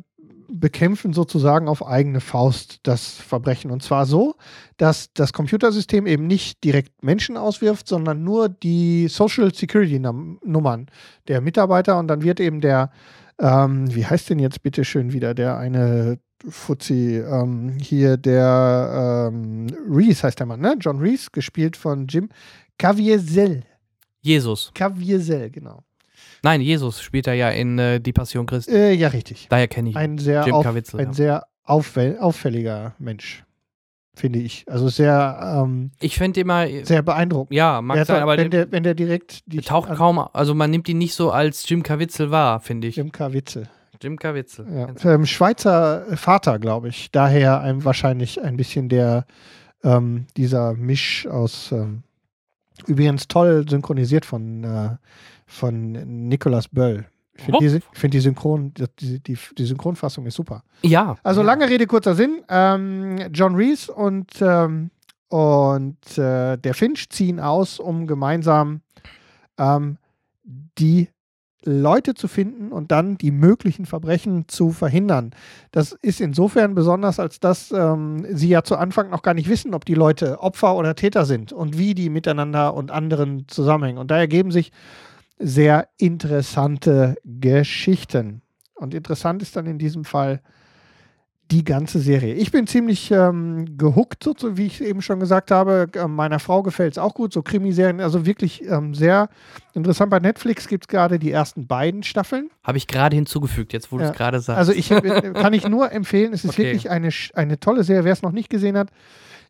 bekämpfen 0.48 1.12
sozusagen 1.12 1.68
auf 1.68 1.86
eigene 1.86 2.20
Faust 2.20 2.80
das 2.82 3.10
Verbrechen. 3.10 3.70
Und 3.70 3.82
zwar 3.82 4.06
so, 4.06 4.34
dass 4.78 5.12
das 5.12 5.32
Computersystem 5.32 6.06
eben 6.06 6.26
nicht 6.26 6.64
direkt 6.64 7.02
Menschen 7.02 7.36
auswirft, 7.36 7.86
sondern 7.86 8.24
nur 8.24 8.48
die 8.48 9.08
Social 9.08 9.54
Security 9.54 9.98
Num 9.98 10.38
Nummern 10.42 10.86
der 11.28 11.40
Mitarbeiter. 11.40 11.98
Und 11.98 12.08
dann 12.08 12.22
wird 12.22 12.40
eben 12.40 12.60
der, 12.60 12.90
ähm, 13.38 13.94
wie 13.94 14.06
heißt 14.06 14.30
denn 14.30 14.38
jetzt 14.38 14.62
bitte 14.62 14.84
schön 14.84 15.12
wieder, 15.12 15.34
der 15.34 15.58
eine 15.58 16.18
Fuzzi, 16.48 17.18
ähm, 17.18 17.76
hier 17.80 18.16
der 18.16 19.30
ähm, 19.30 19.66
Reese 19.88 20.22
heißt 20.22 20.38
der 20.38 20.46
Mann, 20.46 20.60
ne? 20.60 20.76
John 20.80 20.98
Reese, 20.98 21.28
gespielt 21.32 21.76
von 21.76 22.06
Jim 22.06 22.28
Caviezel. 22.78 23.64
Jesus. 24.20 24.70
Caviezel, 24.74 25.50
genau. 25.50 25.82
Nein, 26.42 26.60
Jesus 26.60 27.00
spielt 27.00 27.26
er 27.26 27.34
ja 27.34 27.50
in 27.50 27.78
äh, 27.78 28.00
Die 28.00 28.12
Passion 28.12 28.46
Christi. 28.46 28.72
Äh, 28.72 28.92
ja, 28.94 29.08
richtig. 29.08 29.46
Daher 29.48 29.68
kenne 29.68 29.90
ich 29.90 29.94
ihn. 29.94 29.98
Ein 29.98 30.18
sehr, 30.18 30.44
Jim 30.44 30.54
auf, 30.54 30.64
Caviezel, 30.64 31.00
ein 31.00 31.06
ja. 31.08 31.12
sehr 31.12 31.46
auffäll 31.64 32.18
auffälliger 32.18 32.94
Mensch, 32.98 33.44
finde 34.14 34.38
ich. 34.38 34.64
Also 34.68 34.88
sehr, 34.88 35.62
ähm, 35.64 35.90
Ich 36.00 36.16
fände 36.16 36.40
immer, 36.40 36.66
sehr 36.82 37.02
beeindruckend. 37.02 37.54
ja, 37.54 37.82
mag 37.82 38.04
sein, 38.06 38.22
aber 38.22 38.36
wenn, 38.36 38.50
der, 38.50 38.70
wenn 38.72 38.82
der 38.82 38.94
direkt 38.94 39.42
die 39.46 39.60
taucht 39.60 39.94
kaum, 39.94 40.18
also 40.18 40.54
man 40.54 40.70
nimmt 40.70 40.88
ihn 40.88 40.98
nicht 40.98 41.14
so 41.14 41.30
als 41.30 41.68
Jim 41.68 41.82
Caviezel 41.82 42.30
wahr, 42.30 42.60
finde 42.60 42.88
ich. 42.88 42.96
Jim 42.96 43.12
Caviezel. 43.12 43.68
Jim 44.00 44.16
Caviezel. 44.16 44.66
Ja. 44.72 45.12
Ähm, 45.12 45.26
Schweizer 45.26 46.16
Vater, 46.16 46.58
glaube 46.58 46.88
ich. 46.88 47.10
Daher 47.10 47.60
ein, 47.60 47.84
wahrscheinlich 47.84 48.40
ein 48.40 48.56
bisschen 48.56 48.88
der 48.88 49.26
ähm, 49.82 50.26
dieser 50.36 50.74
Misch 50.74 51.26
aus 51.26 51.72
ähm, 51.72 52.02
übrigens 52.86 53.28
toll 53.28 53.66
synchronisiert 53.68 54.24
von, 54.24 54.64
äh, 54.64 54.96
von 55.48 55.92
Nicolas 56.28 56.68
Böll. 56.68 57.06
Ich 57.34 57.44
finde 57.44 57.58
Oh. 57.58 57.60
die, 57.60 57.80
find 57.92 58.14
die, 58.14 58.20
Synchron, 58.20 58.74
die, 58.74 59.20
die, 59.20 59.38
die 59.56 59.64
Synchronfassung 59.64 60.26
ist 60.26 60.34
super. 60.34 60.62
Ja. 60.82 61.16
Also 61.22 61.42
lange 61.42 61.68
Rede, 61.68 61.86
kurzer 61.86 62.14
Sinn. 62.14 62.42
Ähm, 62.48 63.18
John 63.32 63.54
Reese 63.54 63.92
und, 63.92 64.30
ähm, 64.40 64.90
und 65.28 66.18
äh, 66.18 66.56
der 66.56 66.74
Finch 66.74 67.08
ziehen 67.10 67.38
aus, 67.40 67.78
um 67.78 68.06
gemeinsam 68.06 68.82
ähm, 69.56 69.98
die 70.78 71.08
Leute 71.64 72.14
zu 72.14 72.28
finden 72.28 72.72
und 72.72 72.90
dann 72.92 73.18
die 73.18 73.30
möglichen 73.30 73.84
Verbrechen 73.84 74.48
zu 74.48 74.70
verhindern. 74.70 75.32
Das 75.70 75.92
ist 75.92 76.20
insofern 76.20 76.74
besonders, 76.74 77.20
als 77.20 77.40
dass 77.40 77.70
ähm, 77.72 78.24
sie 78.30 78.48
ja 78.48 78.62
zu 78.62 78.76
Anfang 78.76 79.10
noch 79.10 79.22
gar 79.22 79.34
nicht 79.34 79.48
wissen, 79.48 79.74
ob 79.74 79.84
die 79.84 79.94
Leute 79.94 80.40
Opfer 80.40 80.76
oder 80.76 80.94
Täter 80.94 81.24
sind 81.24 81.52
und 81.52 81.76
wie 81.76 81.94
die 81.94 82.10
miteinander 82.10 82.74
und 82.74 82.90
anderen 82.90 83.46
zusammenhängen. 83.48 83.98
Und 83.98 84.10
da 84.10 84.16
ergeben 84.16 84.50
sich 84.50 84.72
sehr 85.38 85.88
interessante 85.98 87.16
Geschichten. 87.24 88.42
Und 88.74 88.94
interessant 88.94 89.42
ist 89.42 89.56
dann 89.56 89.66
in 89.66 89.78
diesem 89.78 90.04
Fall 90.04 90.40
die 91.50 91.64
ganze 91.64 91.98
Serie. 91.98 92.34
Ich 92.34 92.52
bin 92.52 92.66
ziemlich 92.66 93.10
ähm, 93.10 93.78
gehuckt, 93.78 94.22
so, 94.22 94.34
wie 94.58 94.66
ich 94.66 94.82
eben 94.82 95.00
schon 95.00 95.18
gesagt 95.18 95.50
habe. 95.50 95.86
Ähm, 95.94 96.14
meiner 96.14 96.40
Frau 96.40 96.62
gefällt 96.62 96.92
es 96.92 96.98
auch 96.98 97.14
gut, 97.14 97.32
so 97.32 97.40
Krimiserien. 97.42 98.00
Also 98.02 98.26
wirklich 98.26 98.62
ähm, 98.68 98.94
sehr 98.94 99.30
interessant. 99.72 100.10
Bei 100.10 100.18
Netflix 100.18 100.68
gibt 100.68 100.84
es 100.84 100.88
gerade 100.88 101.18
die 101.18 101.30
ersten 101.32 101.66
beiden 101.66 102.02
Staffeln. 102.02 102.50
Habe 102.62 102.76
ich 102.76 102.86
gerade 102.86 103.16
hinzugefügt, 103.16 103.72
jetzt 103.72 103.90
wo 103.90 103.96
du 103.96 104.04
Ja. 104.04 104.10
es 104.10 104.16
gerade 104.16 104.40
sagst. 104.40 104.58
Also 104.58 104.72
ich 104.72 104.90
äh, 104.90 105.00
kann 105.34 105.54
ich 105.54 105.66
nur 105.66 105.90
empfehlen. 105.90 106.34
Es 106.34 106.44
ist 106.44 106.50
Okay. 106.50 106.64
wirklich 106.64 106.90
eine, 106.90 107.08
eine 107.32 107.58
tolle 107.58 107.82
Serie. 107.82 108.04
Wer 108.04 108.12
es 108.12 108.20
noch 108.22 108.32
nicht 108.32 108.50
gesehen 108.50 108.76
hat, 108.76 108.90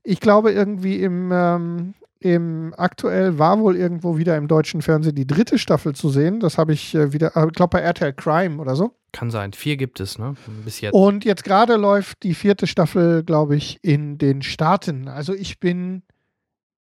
ich 0.05 0.21
glaube 0.21 0.53
irgendwie 0.53 1.03
im, 1.03 1.31
ähm, 1.33 1.95
im 2.21 2.75
aktuell 2.77 3.39
war 3.39 3.61
wohl 3.61 3.77
irgendwo 3.77 4.19
wieder 4.19 4.37
im 4.37 4.49
deutschen 4.49 4.83
Fernsehen 4.83 5.15
die 5.15 5.27
dritte 5.27 5.59
Staffel 5.59 5.95
zu 5.95 6.09
sehen. 6.09 6.41
Das 6.41 6.59
habe 6.59 6.73
ich 6.73 6.95
äh, 6.95 7.13
wieder, 7.13 7.37
äh, 7.37 7.47
ich 7.47 7.53
glaube 7.53 7.71
bei 7.71 7.81
RTL 7.81 8.13
Crime 8.13 8.61
oder 8.61 8.75
so. 8.75 8.95
Kann 9.13 9.31
sein. 9.31 9.53
Vier 9.53 9.77
gibt 9.77 10.01
es, 10.01 10.19
ne? 10.19 10.35
Bis 10.65 10.81
jetzt. 10.81 10.95
Und 10.95 11.25
jetzt 11.25 11.45
gerade 11.45 11.77
läuft 11.77 12.23
die 12.25 12.35
vierte 12.35 12.67
Staffel, 12.67 13.23
glaube 13.23 13.57
ich, 13.57 13.79
in 13.83 14.19
den 14.19 14.43
Staaten. 14.43 15.09
Also 15.09 15.33
ich 15.33 15.61
bin 15.61 16.03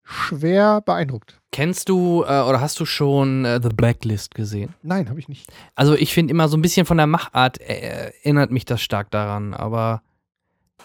schwer 0.03 0.81
beeindruckt. 0.81 1.39
Kennst 1.51 1.89
du 1.89 2.23
äh, 2.23 2.41
oder 2.41 2.61
hast 2.61 2.79
du 2.79 2.85
schon 2.85 3.45
äh, 3.45 3.59
The 3.61 3.69
Blacklist 3.69 4.35
gesehen? 4.35 4.73
Nein, 4.81 5.09
habe 5.09 5.19
ich 5.19 5.27
nicht. 5.27 5.47
Also 5.75 5.95
ich 5.95 6.13
finde 6.13 6.31
immer 6.31 6.47
so 6.47 6.57
ein 6.57 6.61
bisschen 6.61 6.85
von 6.85 6.97
der 6.97 7.07
Machart 7.07 7.59
äh, 7.61 8.11
erinnert 8.23 8.51
mich 8.51 8.65
das 8.65 8.81
stark 8.81 9.11
daran, 9.11 9.53
aber 9.53 10.01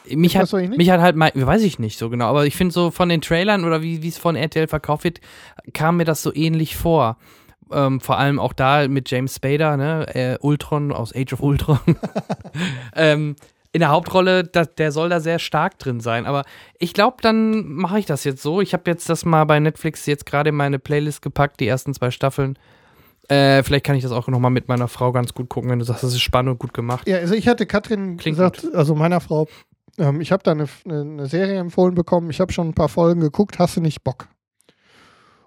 mich 0.09 0.37
hat, 0.37 0.53
mich 0.53 0.91
hat 0.91 1.01
halt 1.01 1.17
mal, 1.17 1.33
weiß 1.35 1.63
ich 1.63 1.79
nicht 1.79 1.99
so 1.99 2.11
genau, 2.11 2.27
aber 2.27 2.47
ich 2.47 2.57
finde 2.57 2.73
so 2.73 2.91
von 2.91 3.09
den 3.09 3.21
Trailern 3.21 3.65
oder 3.65 3.83
wie 3.83 4.07
es 4.07 4.19
von 4.19 4.37
RTL 4.37 4.69
verkauft 4.69 5.05
wird, 5.05 5.21
kam 5.73 5.97
mir 5.97 6.05
das 6.05 6.23
so 6.23 6.35
ähnlich 6.35 6.77
vor. 6.77 7.17
Ähm, 7.71 8.01
vor 8.01 8.19
allem 8.19 8.39
auch 8.39 8.53
da 8.53 8.87
mit 8.87 9.11
James 9.11 9.37
Spader, 9.37 9.77
ne, 9.77 10.07
äh, 10.15 10.39
Ultron 10.41 10.93
aus 10.93 11.15
Age 11.15 11.33
of 11.33 11.43
Ultron. 11.43 11.79
ähm, 12.97 13.37
in 13.73 13.81
der 13.81 13.89
Hauptrolle, 13.89 14.45
da, 14.45 14.65
der 14.67 14.93
soll 14.93 15.09
da 15.09 15.21
sehr 15.21 15.39
stark 15.39 15.79
drin 15.79 16.01
sein. 16.01 16.27
Aber 16.27 16.45
ich 16.79 16.93
glaube, 16.93 17.17
dann 17.23 17.67
mache 17.73 17.99
ich 17.99 18.07
das 18.07 18.25
jetzt 18.25 18.43
so. 18.43 18.61
Ich 18.61 18.75
habe 18.75 18.91
jetzt 18.91 19.09
das 19.09 19.25
mal 19.25 19.45
bei 19.45 19.59
Netflix 19.59 20.05
jetzt 20.05 20.27
gerade 20.27 20.51
in 20.51 20.57
meine 20.57 20.79
Playlist 20.79 21.23
gepackt, 21.23 21.59
die 21.61 21.67
ersten 21.67 21.95
zwei 21.95 22.11
Staffeln. 22.11 22.59
Äh, 23.29 23.63
vielleicht 23.63 23.87
kann 23.87 23.97
ich 23.97 24.03
das 24.03 24.13
auch 24.13 24.29
nochmal 24.29 24.51
mit 24.51 24.69
meiner 24.69 24.89
Frau 24.89 25.13
ganz 25.13 25.33
gut 25.33 25.49
gucken, 25.49 25.71
wenn 25.71 25.79
du 25.79 25.87
sagst, 25.87 26.03
das 26.03 26.13
ist 26.13 26.21
spannend 26.21 26.53
und 26.53 26.59
gut 26.59 26.75
gemacht. 26.75 27.09
Ja, 27.09 27.17
also 27.17 27.35
ich 27.35 27.49
hatte 27.49 27.65
Katrin 27.65 28.19
Klingt 28.19 28.37
gesagt, 28.37 28.67
also 28.75 28.95
meiner 28.95 29.21
Frau, 29.21 29.49
ähm, 29.99 30.21
ich 30.21 30.33
habe 30.33 30.43
da 30.43 30.53
eine, 30.53 30.67
eine, 30.85 31.27
Serie 31.27 31.59
empfohlen 31.59 31.95
bekommen, 31.95 32.31
ich 32.31 32.41
habe 32.41 32.53
schon 32.53 32.69
ein 32.69 32.75
paar 32.75 32.89
Folgen 32.89 33.21
geguckt, 33.21 33.59
hast 33.59 33.77
du 33.77 33.81
nicht 33.81 34.03
Bock? 34.05 34.29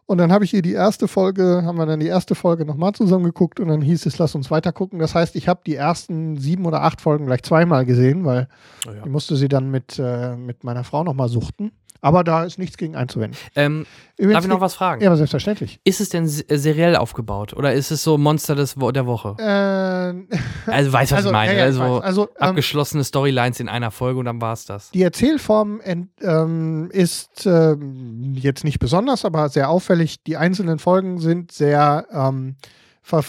Und 0.08 0.19
dann 0.19 0.31
habe 0.31 0.45
ich 0.45 0.53
ihr 0.53 0.62
die 0.62 0.73
erste 0.73 1.08
Folge, 1.08 1.63
haben 1.65 1.77
wir 1.77 1.88
dann 1.88 1.99
die 1.99 2.08
erste 2.08 2.36
Folge 2.36 2.63
nochmal 2.63 2.93
zusammen 2.93 3.25
geguckt 3.25 3.60
und 3.60 3.69
dann 3.69 3.81
hieß 3.81 4.05
es, 4.05 4.19
lass 4.19 4.36
uns 4.36 4.51
weiter 4.51 4.71
gucken. 4.71 4.99
Das 4.99 5.15
heißt, 5.15 5.36
ich 5.36 5.47
habe 5.47 5.62
die 5.65 5.75
ersten 5.75 6.38
sieben 6.38 6.65
oder 6.67 6.84
acht 6.84 7.01
Folgen 7.01 7.25
gleich 7.25 7.41
zweimal 7.41 7.86
gesehen, 7.86 8.23
weil 8.23 8.47
Oh 8.88 8.91
ja. 8.91 8.99
ich 9.03 9.10
musste 9.10 9.36
sie 9.36 9.47
dann 9.47 9.71
mit, 9.71 9.97
äh, 9.97 10.36
mit 10.36 10.63
meiner 10.63 10.84
Frau 10.84 11.03
nochmal 11.03 11.29
suchten. 11.29 11.71
Aber 12.01 12.23
da 12.23 12.43
ist 12.43 12.60
nichts 12.60 12.77
gegen 12.77 12.95
einzuwenden. 12.95 13.39
Ähm, 13.55 13.86
darf 14.17 14.43
ich 14.43 14.49
noch 14.49 14.62
was 14.62 14.75
fragen? 14.75 15.01
Ja, 15.01 15.10
aber 15.10 15.17
selbstverständlich. 15.17 15.79
Ist 15.84 16.01
es 16.01 16.10
denn 16.10 16.27
se- 16.27 16.43
seriell 16.49 16.95
aufgebaut 16.95 17.53
oder 17.53 17.73
ist 17.73 17.89
es 17.91 18.03
so 18.03 18.17
Monster 18.17 18.53
des 18.55 18.79
Wo 18.79 18.91
der 18.91 19.05
Woche? 19.08 19.36
Äh, 19.39 20.36
Also, 20.71 20.93
weißt 20.93 21.12
du, 21.12 21.15
was 21.15 21.25
ich 21.25 21.31
meine? 21.31 21.53
ja, 21.53 21.58
ja, 21.60 21.63
ich 21.69 21.79
also, 21.79 21.95
weiß. 21.97 22.03
also 22.03 22.23
ähm, 22.23 22.49
abgeschlossene 22.49 23.03
Storylines 23.03 23.60
in 23.60 23.69
einer 23.69 23.91
Folge 23.91 24.19
und 24.19 24.25
dann 24.25 24.39
war 24.41 24.53
es 24.53 24.65
das. 24.65 24.91
Die 24.91 25.01
Erzählform 25.01 25.81
ähm, 25.84 26.89
ist 26.91 27.45
ähm, 27.45 28.34
jetzt 28.36 28.63
nicht 28.63 28.79
besonders, 28.79 29.25
aber 29.25 29.49
sehr 29.49 29.69
auffällig. 29.69 30.21
Die 30.23 30.38
einzelnen 30.38 30.77
Folgen 30.79 31.19
sind 31.19 31.51
sehr, 31.51 32.05
ähm, 32.12 32.55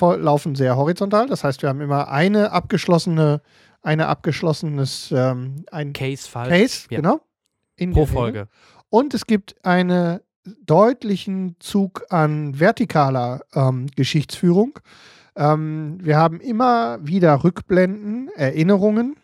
laufen 0.01 0.55
sehr 0.55 0.76
horizontal. 0.76 1.26
Das 1.28 1.45
heißt, 1.45 1.62
wir 1.62 1.68
haben 1.68 1.80
immer 1.80 2.09
eine 2.09 2.53
abgeschlossene, 2.53 3.41
eine 3.82 4.09
abgeschlossenes, 4.09 5.12
ähm, 5.14 5.64
ein 5.70 5.93
Case-Fall 5.93 6.49
Case, 6.49 6.86
Ja. 6.91 6.99
genau. 6.99 7.20
In 7.77 7.93
pro. 7.93 8.07
Folge. 8.07 8.49
Und 8.91 9.14
es 9.14 9.27
gibt 9.27 9.57
einen 9.64 10.20
deutlichen 10.64 11.57
Zug 11.59 12.05
an 12.11 12.55
vertikaler 12.55 13.43
ähm, 13.55 13.87
Geschichtsführung. 13.97 14.79
Ähm, 15.37 15.99
wir 16.01 16.16
haben 16.16 16.41
immer 16.41 16.99
wieder 17.03 17.45
Rückblenden, 17.45 18.29
Erinnerungen, 18.35 19.16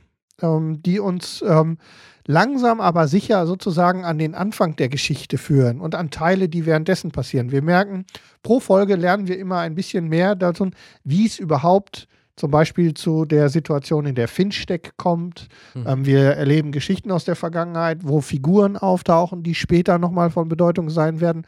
ähm, 0.42 0.82
die 0.82 0.98
uns 0.98 1.42
ähm, 1.46 1.78
langsam 2.26 2.80
aber 2.80 3.08
sicher 3.08 3.46
sozusagen 3.46 4.04
an 4.04 4.18
den 4.18 4.34
Anfang 4.34 4.76
der 4.76 4.88
Geschichte 4.88 5.38
führen 5.38 5.80
und 5.80 5.94
an 5.94 6.10
Teile, 6.10 6.48
die 6.48 6.66
währenddessen 6.66 7.10
passieren. 7.10 7.50
Wir 7.50 7.62
merken, 7.62 8.04
pro 8.42 8.60
Folge 8.60 8.96
lernen 8.96 9.28
wir 9.28 9.38
immer 9.38 9.58
ein 9.58 9.74
bisschen 9.74 10.08
mehr 10.08 10.34
dazu, 10.34 10.70
wie 11.04 11.26
es 11.26 11.38
überhaupt 11.38 12.08
zum 12.36 12.50
Beispiel 12.50 12.94
zu 12.94 13.24
der 13.24 13.48
Situation 13.48 14.06
in 14.06 14.14
der 14.14 14.28
Finchsteck 14.28 14.96
kommt. 14.96 15.48
Mhm. 15.74 15.86
Ähm, 15.86 16.06
wir 16.06 16.20
erleben 16.20 16.72
Geschichten 16.72 17.10
aus 17.10 17.24
der 17.24 17.36
Vergangenheit, 17.36 18.00
wo 18.02 18.20
Figuren 18.20 18.76
auftauchen, 18.76 19.42
die 19.42 19.54
später 19.54 19.98
nochmal 19.98 20.30
von 20.30 20.48
Bedeutung 20.48 20.90
sein 20.90 21.20
werden. 21.20 21.46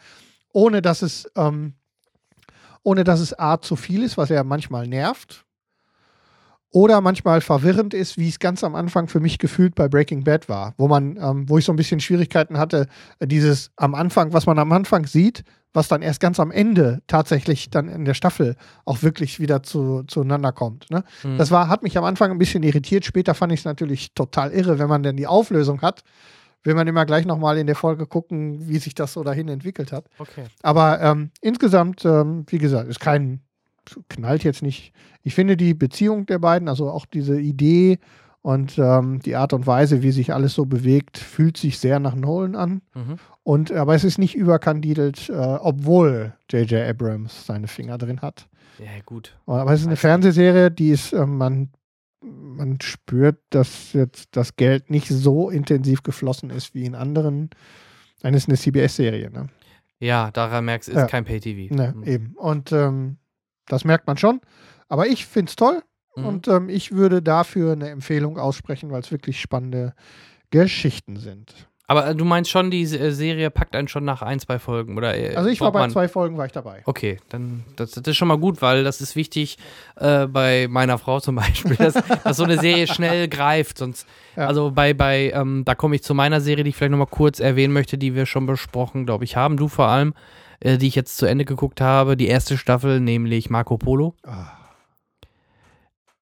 ohne 0.52 0.82
dass 0.82 1.02
es, 1.02 1.28
ähm, 1.36 1.74
ohne 2.84 3.02
dass 3.02 3.20
es 3.20 3.38
A 3.38 3.60
zu 3.60 3.76
viel 3.76 4.02
ist, 4.04 4.16
was 4.16 4.28
ja 4.28 4.44
manchmal 4.44 4.86
nervt. 4.86 5.44
Oder 6.74 7.00
manchmal 7.00 7.40
verwirrend 7.40 7.94
ist, 7.94 8.18
wie 8.18 8.28
es 8.28 8.40
ganz 8.40 8.64
am 8.64 8.74
Anfang 8.74 9.06
für 9.06 9.20
mich 9.20 9.38
gefühlt 9.38 9.76
bei 9.76 9.86
Breaking 9.86 10.24
Bad 10.24 10.48
war, 10.48 10.74
wo 10.76 10.88
man, 10.88 11.16
ähm, 11.18 11.48
wo 11.48 11.56
ich 11.56 11.64
so 11.64 11.72
ein 11.72 11.76
bisschen 11.76 12.00
Schwierigkeiten 12.00 12.58
hatte, 12.58 12.88
äh, 13.20 13.28
dieses 13.28 13.70
am 13.76 13.94
Anfang, 13.94 14.32
was 14.32 14.46
man 14.46 14.58
am 14.58 14.72
Anfang 14.72 15.06
sieht, 15.06 15.44
was 15.72 15.86
dann 15.86 16.02
erst 16.02 16.18
ganz 16.18 16.40
am 16.40 16.50
Ende 16.50 17.00
tatsächlich 17.06 17.70
dann 17.70 17.88
in 17.88 18.04
der 18.04 18.14
Staffel 18.14 18.56
auch 18.86 19.04
wirklich 19.04 19.38
wieder 19.38 19.62
zu, 19.62 20.02
zueinander 20.08 20.50
kommt. 20.50 20.90
Ne? 20.90 21.04
Mhm. 21.22 21.38
Das 21.38 21.52
war, 21.52 21.68
hat 21.68 21.84
mich 21.84 21.96
am 21.96 22.02
Anfang 22.02 22.32
ein 22.32 22.38
bisschen 22.38 22.64
irritiert. 22.64 23.04
Später 23.04 23.34
fand 23.34 23.52
ich 23.52 23.60
es 23.60 23.64
natürlich 23.64 24.12
total 24.12 24.50
irre, 24.50 24.80
wenn 24.80 24.88
man 24.88 25.04
denn 25.04 25.16
die 25.16 25.28
Auflösung 25.28 25.80
hat. 25.80 26.02
Will 26.64 26.74
man 26.74 26.88
immer 26.88 27.06
gleich 27.06 27.24
nochmal 27.24 27.56
in 27.56 27.68
der 27.68 27.76
Folge 27.76 28.08
gucken, 28.08 28.68
wie 28.68 28.78
sich 28.78 28.96
das 28.96 29.12
so 29.12 29.22
dahin 29.22 29.46
entwickelt 29.46 29.92
hat. 29.92 30.06
Okay. 30.18 30.46
Aber 30.62 31.00
ähm, 31.00 31.30
insgesamt, 31.40 32.04
ähm, 32.04 32.46
wie 32.48 32.58
gesagt, 32.58 32.88
ist 32.88 32.98
kein, 32.98 33.42
knallt 34.08 34.44
jetzt 34.44 34.62
nicht. 34.62 34.92
Ich 35.22 35.34
finde 35.34 35.56
die 35.56 35.74
Beziehung 35.74 36.26
der 36.26 36.38
beiden, 36.38 36.68
also 36.68 36.90
auch 36.90 37.06
diese 37.06 37.40
Idee 37.40 37.98
und 38.42 38.78
ähm, 38.78 39.20
die 39.20 39.36
Art 39.36 39.52
und 39.52 39.66
Weise, 39.66 40.02
wie 40.02 40.10
sich 40.12 40.32
alles 40.34 40.54
so 40.54 40.66
bewegt, 40.66 41.16
fühlt 41.18 41.56
sich 41.56 41.78
sehr 41.78 41.98
nach 41.98 42.14
Nolan 42.14 42.54
an. 42.56 42.82
Mhm. 42.94 43.16
Und 43.42 43.72
aber 43.72 43.94
es 43.94 44.04
ist 44.04 44.18
nicht 44.18 44.34
überkandidelt, 44.34 45.28
äh, 45.30 45.32
obwohl 45.34 46.34
J.J. 46.50 46.86
Abrams 46.88 47.46
seine 47.46 47.68
Finger 47.68 47.96
drin 47.98 48.20
hat. 48.22 48.48
Ja, 48.78 48.86
gut. 49.06 49.36
Aber 49.46 49.72
es 49.72 49.80
ist 49.82 49.86
eine. 49.86 49.96
Fernsehserie, 49.96 50.70
die 50.70 50.90
ist, 50.90 51.12
äh, 51.12 51.26
man, 51.26 51.70
man 52.20 52.78
spürt, 52.82 53.38
dass 53.50 53.92
jetzt 53.92 54.28
das 54.36 54.56
Geld 54.56 54.90
nicht 54.90 55.08
so 55.08 55.48
intensiv 55.50 56.02
geflossen 56.02 56.50
ist 56.50 56.74
wie 56.74 56.84
in 56.84 56.94
anderen. 56.94 57.50
Dann 58.20 58.34
ist 58.34 58.48
eine 58.48 58.56
CBS-Serie, 58.58 59.30
ne? 59.30 59.48
Ja, 60.00 60.30
daran 60.32 60.64
merkst 60.64 60.88
du, 60.88 60.92
ist 60.92 60.98
Ja. 60.98 61.06
kein 61.06 61.24
Pay-TV. 61.24 61.74
ne 61.74 61.94
Mhm. 61.96 62.02
Eben. 62.04 62.32
Und 62.36 62.72
ähm, 62.72 63.16
das 63.68 63.84
merkt 63.84 64.06
man 64.06 64.16
schon. 64.16 64.40
Aber 64.88 65.06
ich 65.06 65.26
finde 65.26 65.50
es 65.50 65.56
toll 65.56 65.82
Mhm. 66.16 66.26
und 66.26 66.48
ähm, 66.48 66.68
ich 66.68 66.92
würde 66.92 67.22
dafür 67.22 67.72
eine 67.72 67.88
Empfehlung 67.90 68.38
aussprechen, 68.38 68.90
weil 68.92 69.00
es 69.00 69.10
wirklich 69.10 69.40
spannende 69.40 69.94
Geschichten 70.50 71.16
sind. 71.16 71.52
Aber 71.86 72.06
äh, 72.08 72.14
du 72.14 72.24
meinst 72.24 72.50
schon, 72.50 72.70
die 72.70 72.86
Se- 72.86 73.12
Serie 73.12 73.50
packt 73.50 73.76
einen 73.76 73.88
schon 73.88 74.04
nach 74.06 74.22
ein, 74.22 74.38
zwei 74.40 74.58
Folgen, 74.58 74.96
oder? 74.96 75.14
äh, 75.18 75.34
Also 75.36 75.50
ich 75.50 75.60
war 75.60 75.70
bei 75.72 75.80
man- 75.80 75.90
zwei 75.90 76.08
Folgen, 76.08 76.38
war 76.38 76.46
ich 76.46 76.52
dabei. 76.52 76.82
Okay, 76.86 77.18
dann 77.28 77.64
das, 77.76 77.90
das 77.90 78.04
ist 78.06 78.16
schon 78.16 78.28
mal 78.28 78.38
gut, 78.38 78.62
weil 78.62 78.84
das 78.84 79.00
ist 79.02 79.16
wichtig 79.16 79.58
äh, 79.96 80.26
bei 80.26 80.66
meiner 80.70 80.96
Frau 80.96 81.20
zum 81.20 81.34
Beispiel, 81.36 81.76
dass, 81.76 81.94
dass 81.94 82.36
so 82.38 82.44
eine 82.44 82.58
Serie 82.58 82.86
schnell 82.86 83.28
greift. 83.28 83.76
Sonst, 83.78 84.06
Ja. 84.36 84.46
also 84.46 84.70
bei, 84.70 84.94
bei 84.94 85.30
ähm, 85.34 85.64
da 85.66 85.74
komme 85.74 85.96
ich 85.96 86.02
zu 86.04 86.14
meiner 86.14 86.40
Serie, 86.40 86.64
die 86.64 86.70
ich 86.70 86.76
vielleicht 86.76 86.92
nochmal 86.92 87.06
kurz 87.08 87.38
erwähnen 87.40 87.74
möchte, 87.74 87.98
die 87.98 88.14
wir 88.14 88.24
schon 88.24 88.46
besprochen, 88.46 89.04
glaube 89.04 89.24
ich, 89.24 89.36
haben. 89.36 89.56
Du 89.58 89.68
vor 89.68 89.88
allem, 89.88 90.14
äh, 90.60 90.78
die 90.78 90.88
ich 90.88 90.94
jetzt 90.94 91.16
zu 91.16 91.26
Ende 91.26 91.44
geguckt 91.44 91.80
habe, 91.80 92.16
die 92.16 92.26
erste 92.28 92.56
Staffel, 92.56 93.00
nämlich 93.00 93.50
Marco 93.50 93.76
Polo. 93.78 94.14
Ah. 94.24 94.46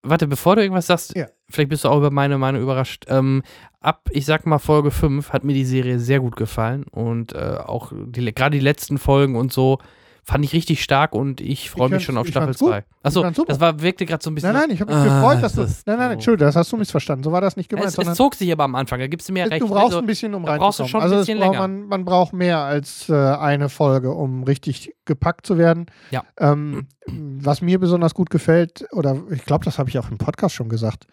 Warte, 0.05 0.27
bevor 0.27 0.57
du 0.57 0.63
irgendwas 0.63 0.89
sagst, 0.89 1.17
Ja. 1.17 1.29
vielleicht 1.49 1.69
bist 1.71 1.85
du 1.85 1.89
auch 1.89 1.99
über 1.99 2.11
meine 2.11 2.37
Meinung 2.37 2.61
überrascht. 2.63 3.05
Ähm, 3.09 3.43
ab, 3.81 4.09
ich 4.11 4.27
sag 4.27 4.47
mal, 4.47 4.59
Folge 4.59 4.91
5 4.91 5.33
hat 5.33 5.45
mir 5.45 5.55
die 5.55 5.65
Serie 5.65 6.01
sehr 6.01 6.19
gut 6.19 6.35
gefallen 6.35 6.85
und 6.91 7.35
äh, 7.35 7.57
auch 7.65 7.93
gerade 8.13 8.57
die 8.59 8.65
letzten 8.65 8.99
Folgen 8.99 9.37
und 9.37 9.53
so 9.53 9.79
fand 10.25 10.45
ich 10.45 10.53
richtig 10.53 10.83
stark 10.85 11.15
und 11.15 11.41
ich 11.41 11.69
freue 11.69 11.89
mich 11.89 12.05
schon 12.05 12.17
auf 12.17 12.29
Staffel 12.29 12.47
fand's 12.55 12.61
gut. 12.61 12.71
2. 12.71 12.85
Achso, 13.03 13.45
das 13.45 13.59
war, 13.59 13.81
wirkte 13.81 14.07
gerade 14.07 14.23
so 14.23 14.31
ein 14.31 14.37
bisschen. 14.37 14.53
Nein, 14.53 14.63
nein, 14.69 14.71
ich 14.75 14.81
habe 14.81 14.95
mich 14.95 15.03
Ah, 15.11 15.21
gefreut, 15.21 15.43
dass 15.43 15.55
du. 15.55 15.63
Nein, 15.63 15.99
nein, 15.99 16.09
so. 16.09 16.13
Entschuldigung, 16.13 16.47
das 16.47 16.55
hast 16.57 16.71
du 16.71 16.77
missverstanden. 16.77 17.25
So 17.25 17.33
war 17.33 17.41
das 17.41 17.57
nicht 17.57 17.69
gemeint. 17.69 17.89
es, 17.89 17.99
es 17.99 18.15
zog 18.15 18.37
sich 18.37 18.53
aber 18.53 18.63
am 18.65 18.77
Anfang, 18.77 19.01
da 19.01 19.09
gibst 19.09 19.29
du 19.29 19.33
mir 19.33 19.51
recht. 19.51 19.61
du 19.63 19.69
brauchst 19.69 19.87
Also, 19.87 19.99
ein 19.99 20.07
bisschen, 20.07 20.35
um 20.35 20.45
reinzukommen. 20.45 21.03
also 21.03 21.17
bisschen 21.17 21.39
braucht 21.39 21.53
länger. 21.55 21.59
man, 21.69 21.87
man 21.89 22.05
braucht 22.05 22.33
mehr 22.35 22.59
als 22.59 23.09
äh, 23.09 23.15
eine 23.15 23.69
Folge, 23.69 24.13
um 24.13 24.45
richtig 24.45 24.95
gepackt 25.07 25.45
zu 25.45 25.59
werden. 25.59 25.87
Ja. 26.13 26.23
Ähm, 26.39 26.87
was 27.07 27.61
mir 27.61 27.81
besonders 27.81 28.15
gut 28.15 28.31
gefällt, 28.31 28.87
oder 28.93 29.17
ich 29.31 29.45
glaube, 29.45 29.65
das 29.65 29.79
habe 29.81 29.89
ich 29.91 29.99
auch 29.99 30.09
im 30.09 30.19
Podcast 30.19 30.55
schon 30.55 30.69
gesagt, 30.69 31.07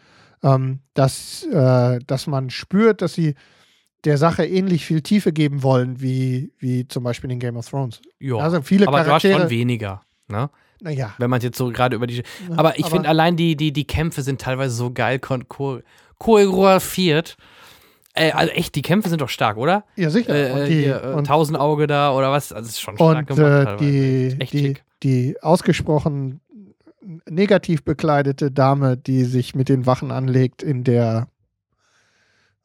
ähm, 0.43 0.79
dass, 0.93 1.43
äh, 1.51 1.97
dass 2.05 2.27
man 2.27 2.51
spürt, 2.51 3.01
dass 3.01 3.13
sie 3.13 3.33
der 4.05 4.17
Sache 4.17 4.45
ähnlich 4.45 4.85
viel 4.85 5.01
Tiefe 5.01 5.33
geben 5.33 5.63
wollen, 5.63 6.01
wie, 6.01 6.51
wie 6.59 6.87
zum 6.87 7.03
Beispiel 7.03 7.31
in 7.31 7.39
Game 7.39 7.57
of 7.57 7.69
Thrones. 7.69 8.01
ja. 8.19 8.35
Also 8.37 8.61
viele 8.61 8.87
aber 8.87 8.97
du 8.97 9.03
hast 9.03 9.07
Charaktere. 9.07 9.41
schon 9.41 9.49
weniger. 9.49 10.01
Ne? 10.27 10.49
Naja. 10.81 11.13
Wenn 11.17 11.29
man 11.29 11.41
jetzt 11.41 11.57
so 11.57 11.69
gerade 11.71 11.95
über 11.95 12.07
die. 12.07 12.23
Aber 12.55 12.79
ich 12.79 12.85
finde 12.85 13.09
allein 13.09 13.35
die, 13.35 13.55
die, 13.55 13.73
die 13.73 13.85
Kämpfe 13.85 14.21
sind 14.21 14.39
teilweise 14.39 14.73
so 14.75 14.91
geil 14.91 15.19
choreografiert. 16.17 17.37
Äh, 18.13 18.31
also 18.31 18.51
echt, 18.53 18.75
die 18.75 18.81
Kämpfe 18.81 19.09
sind 19.09 19.21
doch 19.21 19.29
stark, 19.29 19.57
oder? 19.57 19.83
Ja, 19.95 20.09
sicher. 20.09 20.33
Äh, 20.33 20.51
und 20.51 20.59
äh, 20.59 20.67
die, 20.67 20.81
hier, 20.83 21.03
äh, 21.03 21.13
und, 21.13 21.27
Tausendauge 21.27 21.87
da 21.87 22.13
oder 22.13 22.31
was? 22.31 22.51
Also, 22.51 22.67
das 22.67 22.75
ist 22.75 22.81
schon 22.81 22.95
stark 22.95 23.29
und 23.29 23.35
gemacht. 23.35 23.81
äh, 23.81 23.85
die, 23.85 24.35
Echt 24.39 24.53
die, 24.53 24.59
schick. 24.59 24.83
die 25.03 25.35
ausgesprochen 25.41 26.39
negativ 27.29 27.83
bekleidete 27.83 28.51
Dame, 28.51 28.97
die 28.97 29.23
sich 29.25 29.55
mit 29.55 29.69
den 29.69 29.85
Wachen 29.85 30.11
anlegt 30.11 30.63
in 30.63 30.83
der. 30.83 31.27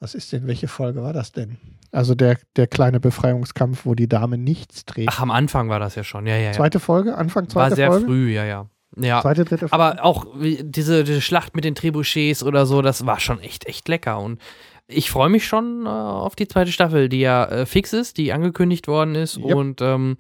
Was 0.05 0.15
ist 0.15 0.31
denn, 0.35 0.47
welche 0.47 0.69
Folge 0.69 1.03
war 1.03 1.15
das 1.15 1.33
denn? 1.33 1.57
Also 1.91 2.15
der, 2.15 2.37
der 2.57 2.67
kleine 2.67 3.01
Befreiungskampf, 3.01 3.87
wo 3.87 3.95
die 3.95 4.07
Dame 4.07 4.37
nichts 4.37 4.85
trägt. 4.85 5.09
Ach, 5.11 5.23
am 5.23 5.31
Anfang 5.31 5.71
war 5.71 5.79
das 5.81 5.95
ja 5.95 6.05
schon. 6.05 6.27
Ja, 6.27 6.37
ja, 6.37 6.43
ja. 6.43 6.53
Zweite 6.53 6.79
Folge, 6.79 7.17
Anfang 7.17 7.45
War 7.45 7.49
zweite 7.49 7.77
sehr 7.77 7.91
Folge? 7.91 8.05
früh, 8.05 8.31
ja, 8.35 8.45
ja. 8.45 8.67
Ja. 8.99 9.23
Zweite, 9.23 9.47
dritte 9.47 9.67
Folge. 9.67 9.73
Aber 9.73 10.05
auch 10.05 10.27
diese, 10.39 11.05
diese 11.05 11.23
Schlacht 11.23 11.57
mit 11.57 11.65
den 11.65 11.75
Trebuchets 11.75 12.43
oder 12.43 12.67
so, 12.67 12.83
das 12.83 13.07
war 13.07 13.19
schon 13.19 13.41
echt, 13.41 13.65
echt 13.67 13.89
lecker. 13.89 14.21
Und 14.21 14.43
ich 14.89 15.11
freue 15.11 15.31
mich 15.31 15.47
schon 15.47 15.87
äh, 15.87 15.89
auf 15.89 16.37
die 16.37 16.49
zweite 16.49 16.71
Staffel, 16.71 17.09
die 17.09 17.21
ja 17.21 17.47
äh, 17.47 17.65
fix 17.65 17.95
ist, 17.95 18.19
die 18.19 18.31
angekündigt 18.35 18.89
worden 18.89 19.15
ist. 19.15 19.39
Yep. 19.39 19.55
Und 19.55 19.81
ähm, 19.81 20.19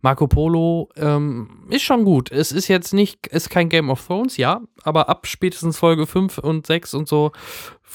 Marco 0.00 0.28
Polo 0.28 0.88
ähm, 0.96 1.66
ist 1.68 1.82
schon 1.82 2.04
gut. 2.04 2.30
Es 2.30 2.52
ist 2.52 2.68
jetzt 2.68 2.94
nicht, 2.94 3.26
ist 3.26 3.50
kein 3.50 3.68
Game 3.68 3.90
of 3.90 4.06
Thrones, 4.06 4.36
ja, 4.36 4.60
aber 4.84 5.08
ab 5.08 5.26
spätestens 5.26 5.78
Folge 5.78 6.06
5 6.06 6.38
und 6.38 6.66
6 6.66 6.94
und 6.94 7.08
so. 7.08 7.32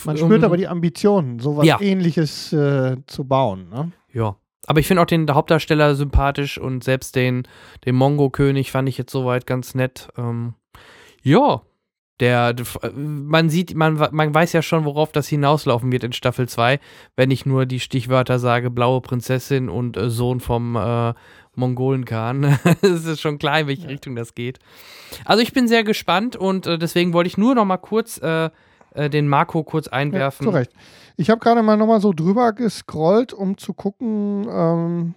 Man 0.06 0.18
ähm, 0.18 0.26
spürt 0.26 0.44
aber 0.44 0.58
die 0.58 0.68
Ambitionen, 0.68 1.40
sowas 1.40 1.66
Ja. 1.66 1.80
ähnliches 1.82 2.52
äh, 2.54 2.98
zu 3.08 3.26
bauen. 3.26 3.70
Ne? 3.70 3.92
Ja. 4.14 4.36
Aber 4.68 4.80
ich 4.80 4.88
finde 4.88 5.02
auch 5.02 5.08
den 5.08 5.30
Hauptdarsteller 5.30 5.96
sympathisch 5.96 6.58
und 6.58 6.84
selbst 6.84 7.16
den, 7.16 7.48
den 7.86 7.96
Mongo-König 7.96 8.72
fand 8.72 8.88
ich 8.88 8.98
jetzt 8.98 9.12
soweit 9.12 9.46
ganz 9.48 9.74
nett. 9.76 10.08
Ähm, 10.18 10.54
ja, 11.24 11.62
der, 12.20 12.54
der- 12.54 12.66
man 12.96 13.50
sieht, 13.50 13.74
man, 13.76 13.96
man 14.12 14.34
weiß 14.34 14.54
ja 14.54 14.62
schon, 14.62 14.86
worauf 14.86 15.12
das 15.12 15.28
hinauslaufen 15.28 15.92
wird 15.92 16.04
in 16.04 16.14
Staffel 16.14 16.48
2, 16.48 16.80
wenn 17.16 17.32
ich 17.32 17.46
nur 17.48 17.66
die 17.66 17.80
Stichwörter 17.80 18.38
sage, 18.38 18.70
blaue 18.70 19.02
Prinzessin 19.02 19.68
und 19.70 19.98
äh, 19.98 20.10
Sohn 20.12 20.40
vom 20.40 20.76
äh, 20.76 21.14
Mongolenkhan. 21.56 22.60
Es 22.82 23.06
ist 23.06 23.22
schon 23.22 23.40
klar, 23.40 23.62
in 23.62 23.68
welche 23.68 23.88
Richtung 23.90 24.16
das 24.16 24.36
geht. 24.36 24.60
Also 25.26 25.42
ich 25.42 25.54
bin 25.54 25.68
sehr 25.68 25.84
gespannt 25.84 26.36
und 26.36 26.68
äh, 26.68 26.78
deswegen 26.78 27.14
wollte 27.14 27.28
ich 27.30 27.38
nur 27.38 27.56
noch 27.56 27.66
mal 27.66 27.78
kurz 27.78 28.20
äh, 28.20 28.50
äh, 28.94 29.10
den 29.10 29.28
Marco 29.28 29.64
kurz 29.64 29.88
einwerfen. 29.88 30.46
Ja, 30.46 30.52
zu 30.52 30.58
Recht. 30.58 30.72
Ich 31.18 31.30
habe 31.30 31.40
gerade 31.40 31.64
mal 31.64 31.78
nochmal 31.78 32.02
so 32.02 32.14
drüber 32.14 32.54
gescrollt, 32.54 33.34
um 33.34 33.58
zu 33.58 33.74
gucken, 33.74 34.48
ähm, 34.50 35.14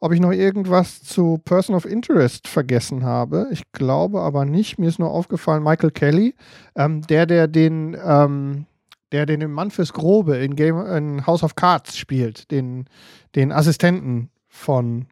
ob 0.00 0.12
ich 0.12 0.20
noch 0.20 0.32
irgendwas 0.32 1.02
zu 1.02 1.38
Person 1.44 1.76
of 1.76 1.84
Interest 1.84 2.48
vergessen 2.48 3.04
habe. 3.04 3.46
Ich 3.52 3.70
glaube 3.72 4.20
aber 4.20 4.44
nicht. 4.44 4.78
Mir 4.78 4.88
ist 4.88 4.98
nur 4.98 5.10
aufgefallen, 5.10 5.62
Michael 5.62 5.92
Kelly, 5.92 6.34
ähm, 6.74 7.02
der, 7.02 7.26
der 7.26 7.46
den, 7.46 7.96
ähm, 8.04 8.66
der 9.12 9.26
den 9.26 9.48
Mann 9.52 9.70
fürs 9.70 9.92
Grobe 9.92 10.38
in, 10.38 10.56
Game, 10.56 10.84
in 10.86 11.26
House 11.26 11.44
of 11.44 11.54
Cards 11.54 11.96
spielt, 11.96 12.50
den, 12.50 12.86
den 13.36 13.52
Assistenten 13.52 14.30
von 14.48 15.06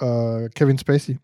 äh, 0.00 0.48
Kevin 0.54 0.78
Spacey, 0.78 1.18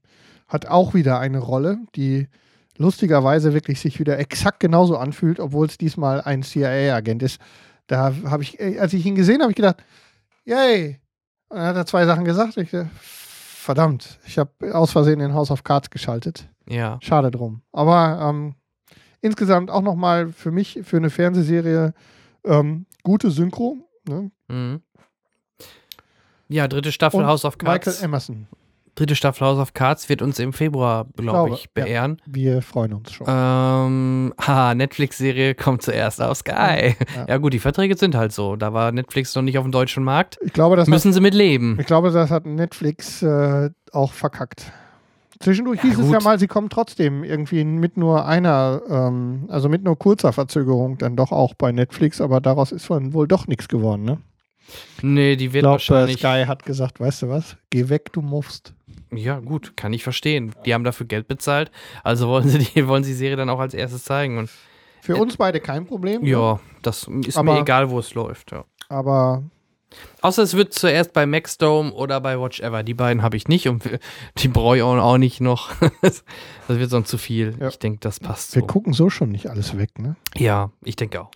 hat 0.47 0.67
auch 0.67 0.95
wieder 0.95 1.19
eine 1.19 1.39
Rolle, 1.39 1.79
die 1.97 2.29
lustigerweise 2.77 3.55
wirklich 3.55 3.81
sich 3.81 3.99
wieder 4.01 4.19
exakt 4.19 4.61
genauso 4.61 4.97
anfühlt, 4.97 5.41
obwohl 5.41 5.67
es 5.67 5.79
diesmal 5.79 6.21
ein 6.21 6.43
CIA-Agent 6.43 7.23
ist. 7.23 7.41
Da 7.87 8.15
habe 8.25 8.43
ich, 8.43 8.59
äh, 8.61 8.79
als 8.79 8.93
ich 8.93 9.05
ihn 9.05 9.15
gesehen 9.15 9.41
habe, 9.43 9.51
ich 9.53 9.57
gedacht, 9.57 9.83
yay. 10.45 11.01
Und 11.49 11.59
dann 11.59 11.67
hat 11.67 11.77
er 11.77 11.87
zwei 11.87 12.07
Sachen 12.07 12.25
gesagt. 12.25 12.57
Ich, 12.57 12.71
dachte, 12.71 12.89
verdammt, 12.95 14.19
ich 14.27 14.39
habe 14.39 14.75
aus 14.75 14.93
Versehen 14.93 15.21
in 15.21 15.35
House 15.35 15.51
of 15.51 15.65
Cards 15.65 15.91
geschaltet. 15.91 16.49
Ja. 16.69 16.99
Schade 17.03 17.31
drum. 17.31 17.63
Aber 17.73 18.19
ähm, 18.23 18.55
insgesamt 19.21 19.71
auch 19.71 19.83
nochmal 19.83 20.33
für 20.33 20.51
mich, 20.51 20.81
für 20.83 20.97
eine 20.97 21.11
Fernsehserie, 21.11 21.93
ähm, 22.45 22.87
gute 23.03 23.31
Synchro. 23.31 23.77
Ne? 24.09 24.31
Mhm. 24.49 24.83
Ja, 26.49 26.69
dritte 26.69 26.93
Staffel 26.93 27.21
Und 27.21 27.27
House 27.27 27.45
of 27.45 27.59
Cards. 27.59 27.87
Michael 27.87 28.05
Emerson. 28.05 28.47
Dritte 28.95 29.17
Staffel 29.17 29.47
House 29.47 29.59
of 29.59 29.75
Cards 29.75 30.09
wird 30.09 30.23
uns 30.23 30.39
im 30.39 30.53
Februar, 30.53 31.07
glaube 31.17 31.23
glaube, 31.23 31.55
ich, 31.55 31.71
beehren. 31.73 32.21
Wir 32.27 32.63
freuen 32.63 32.93
uns 32.95 33.13
schon. 33.13 33.27
Ähm, 33.29 34.35
ha, 34.41 34.75
Netflix-Serie 34.75 35.55
kommt 35.55 35.83
zuerst 35.83 36.21
auf 36.23 36.39
Sky. 36.39 36.95
Ja. 37.17 37.27
Ja. 37.29 37.37
gut, 37.39 37.53
die 37.53 37.59
Verträge 37.59 37.97
sind 37.97 38.15
halt 38.15 38.33
so. 38.33 38.57
Da 38.57 38.73
war 38.73 38.91
Netflix 38.93 39.35
noch 39.35 39.43
nicht 39.43 39.59
auf 39.59 39.65
dem 39.65 39.73
deutschen 39.73 40.05
Markt. 40.05 40.39
Ich 40.43 40.53
glaube, 40.53 40.77
das 40.77 40.87
hat, 40.87 40.91
Müssen 40.91 41.13
sie 41.13 41.21
mit 41.21 41.35
leben. 41.35 41.77
ich 41.81 41.87
glaube, 41.87 42.11
das 42.11 42.31
hat 42.31 42.47
Netflix 42.47 43.23
äh, 43.23 43.71
auch 43.93 44.13
verkackt. 44.13 44.73
Zwischendurch 45.41 45.79
Ja, 45.83 45.91
hieß 45.91 45.99
es 45.99 46.11
ja 46.11 46.19
gut. 46.19 46.25
mal, 46.25 46.39
sie 46.39 46.47
kommen 46.47 46.71
trotzdem 46.71 47.23
irgendwie 47.25 47.65
mit 47.65 47.97
nur 47.97 48.27
einer, 48.27 48.81
ähm, 48.89 49.47
also 49.49 49.69
mit 49.69 49.83
nur 49.85 49.99
kurzer 49.99 50.33
Verzögerung 50.33 50.97
dann 50.99 51.17
doch 51.17 51.33
auch 51.33 51.55
bei 51.55 51.73
Netflix, 51.73 52.21
aber 52.21 52.41
daraus 52.41 52.73
ist 52.73 52.89
wohl 52.89 53.29
doch 53.29 53.47
nichts 53.47 53.69
geworden, 53.69 54.05
ne? 54.05 54.19
Nee, 55.03 55.37
die 55.37 55.47
Ich 55.47 55.53
wird 55.53 55.63
glaube, 55.63 55.75
wahrscheinlich. 55.75 56.19
Sky 56.19 56.45
hat 56.47 56.65
gesagt, 56.65 57.01
weißt 57.01 57.23
du 57.23 57.29
was, 57.29 57.57
geh 57.71 57.89
weg, 57.89 58.13
du 58.13 58.23
muffst. 58.23 58.73
Ja, 59.17 59.39
gut, 59.41 59.77
kann 59.77 59.93
ich 59.93 60.03
verstehen. 60.03 60.55
Die 60.65 60.75
haben 60.75 60.85
dafür 60.85 61.07
Geld 61.07 61.29
bezahlt, 61.29 61.71
also 62.03 62.29
wollen 62.29 62.49
sie 62.49 62.59
die, 62.59 62.87
wollen 62.89 63.05
sie 63.05 63.11
die 63.13 63.17
Serie 63.17 63.37
dann 63.37 63.51
auch 63.51 63.61
als 63.61 63.75
erstes 63.75 64.05
zeigen. 64.05 64.39
Und 64.39 64.51
Für 65.01 65.17
uns 65.17 65.37
beide 65.37 65.61
kein 65.61 65.87
Problem. 65.87 66.23
ne? 66.23 66.29
ja, 66.29 66.61
das 66.83 67.09
ist 67.27 67.37
Aber- 67.37 67.55
mir 67.55 67.61
egal, 67.61 67.91
wo 67.91 67.99
es 67.99 68.15
läuft. 68.15 68.53
Ja. 68.53 68.65
Aber 68.89 69.43
Außer 70.21 70.43
es 70.43 70.55
wird 70.55 70.73
zuerst 70.73 71.13
bei 71.13 71.27
Maxdome 71.27 71.93
oder 71.93 72.21
bei 72.21 72.41
Watch 72.41 72.61
Ever. 72.61 72.83
Die 72.83 72.95
beiden 72.95 73.23
habe 73.23 73.37
ich 73.37 73.47
nicht 73.49 73.69
und 73.69 73.85
die 74.39 74.49
brauche 74.49 74.77
ich 74.77 74.83
auch 74.83 75.19
nicht 75.19 75.41
noch. 75.41 75.71
das 76.01 76.25
wird 76.67 76.91
sonst 76.91 77.09
zu 77.11 77.19
viel. 77.19 77.55
Ja. 77.61 77.69
Ich 77.69 77.79
denke, 77.79 77.99
das 78.01 78.21
passt 78.21 78.55
wir 78.55 78.61
so. 78.61 78.67
gucken 78.67 78.93
so 78.93 79.11
schon 79.11 79.31
nicht 79.31 79.49
alles 79.49 79.77
weg, 79.77 79.99
ne? 79.99 80.17
Ja, 80.35 80.71
ich 80.83 80.97
denke 80.97 81.21
auch. 81.21 81.31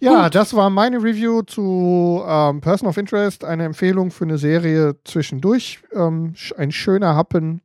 Ja, 0.00 0.24
Gut. 0.24 0.34
das 0.34 0.54
war 0.54 0.70
meine 0.70 0.96
Review 1.02 1.42
zu 1.42 2.22
ähm, 2.26 2.60
Person 2.60 2.88
of 2.88 2.96
Interest, 2.96 3.44
eine 3.44 3.64
Empfehlung 3.64 4.10
für 4.10 4.24
eine 4.24 4.38
Serie 4.38 4.96
zwischendurch. 5.04 5.80
Ähm, 5.94 6.34
ein 6.56 6.72
schöner 6.72 7.14
Happen. 7.14 7.60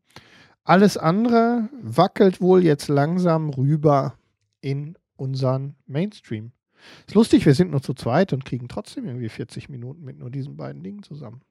Alles 0.64 0.98
andere 0.98 1.70
wackelt 1.82 2.42
wohl 2.42 2.64
jetzt 2.64 2.90
langsam 2.90 3.50
rüber 3.52 4.16
in 4.60 4.98
unseren 5.16 5.76
Mainstream. 5.86 6.52
Ist 7.08 7.16
lustig, 7.16 7.46
wir 7.46 7.54
sind 7.54 7.72
nur 7.72 7.82
zu 7.82 7.94
zweit 7.94 8.34
und 8.34 8.46
kriegen 8.46 8.68
trotzdem 8.68 9.06
irgendwie 9.06 9.30
40 9.30 9.70
Minuten 9.70 10.04
mit 10.04 10.20
nur 10.20 10.30
diesen 10.30 10.56
beiden 10.58 10.84
Dingen 10.84 11.04
zusammen. 11.04 11.42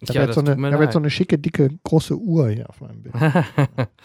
Ich 0.00 0.08
habe 0.10 0.18
Ja, 0.20 0.24
jetzt, 0.26 0.34
so 0.36 0.42
hab 0.42 0.80
jetzt 0.80 0.92
so 0.92 0.98
eine 1.00 1.10
schicke, 1.10 1.38
dicke, 1.38 1.70
große 1.84 2.16
Uhr 2.16 2.50
hier 2.50 2.68
auf 2.70 2.80
meinem 2.80 3.02
Bild. 3.02 3.14
ja. 3.16 3.44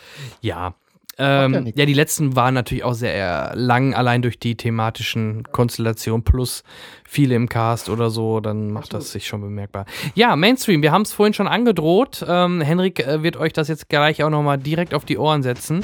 ja 0.42 0.74
Ähm, 1.20 1.52
nichts. 1.66 1.80
ja, 1.80 1.86
die 1.86 1.94
letzten 1.94 2.36
waren 2.36 2.56
natürlich 2.56 2.84
auch 2.84 2.96
sehr 2.96 3.52
lang, 3.56 3.94
allein 3.94 4.24
durch 4.24 4.40
die 4.40 4.56
thematischen 4.58 5.44
Konstellationen 5.44 6.24
plus 6.24 6.64
viele 7.08 7.36
im 7.36 7.48
Cast 7.48 7.90
oder 7.90 8.10
so, 8.10 8.40
dann 8.40 8.72
macht 8.72 8.86
Absolut. 8.86 9.04
das 9.04 9.12
sich 9.12 9.28
schon 9.28 9.42
bemerkbar. 9.42 9.86
Ja, 10.16 10.36
Mainstream, 10.36 10.82
wir 10.82 10.92
haben 10.92 11.04
es 11.04 11.14
vorhin 11.14 11.36
schon 11.36 11.48
angedroht. 11.48 12.26
Ähm, 12.28 12.62
Henrik 12.62 13.00
äh, 13.06 13.22
wird 13.22 13.38
euch 13.38 13.54
das 13.54 13.68
jetzt 13.68 13.90
gleich 13.90 14.24
auch 14.24 14.32
nochmal 14.32 14.58
direkt 14.58 14.96
auf 14.96 15.06
die 15.06 15.20
Ohren 15.20 15.44
setzen. 15.44 15.82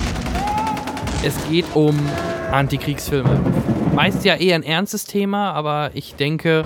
Es 1.24 1.38
geht 1.47 1.66
um 1.76 1.95
Antikriegsfilme. 2.51 3.39
Meist 4.00 4.24
ja 4.24 4.36
eher 4.36 4.56
ein 4.56 4.64
ernstes 4.64 5.04
Thema, 5.04 5.52
aber 5.52 5.91
ich 5.93 6.16
denke, 6.16 6.64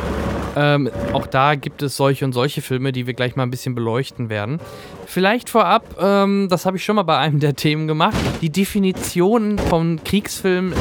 ähm, 0.56 0.88
auch 1.14 1.26
da 1.26 1.56
gibt 1.56 1.82
es 1.82 1.98
solche 1.98 2.26
und 2.26 2.32
solche 2.32 2.62
Filme, 2.62 2.92
die 2.92 3.08
wir 3.08 3.16
gleich 3.16 3.36
mal 3.36 3.42
ein 3.42 3.50
bisschen 3.50 3.74
beleuchten 3.74 4.30
werden. 4.30 4.60
Vielleicht 5.08 5.50
vorab, 5.50 5.96
ähm, 6.00 6.48
das 6.52 6.68
habe 6.68 6.78
ich 6.78 6.86
schon 6.86 6.96
mal 6.96 7.02
bei 7.02 7.18
einem 7.18 7.40
der 7.40 7.56
Themen 7.56 7.88
gemacht, 7.88 8.16
die 8.42 8.52
Definition 8.52 9.58
von 9.58 10.04
Kriegsfilm 10.04 10.76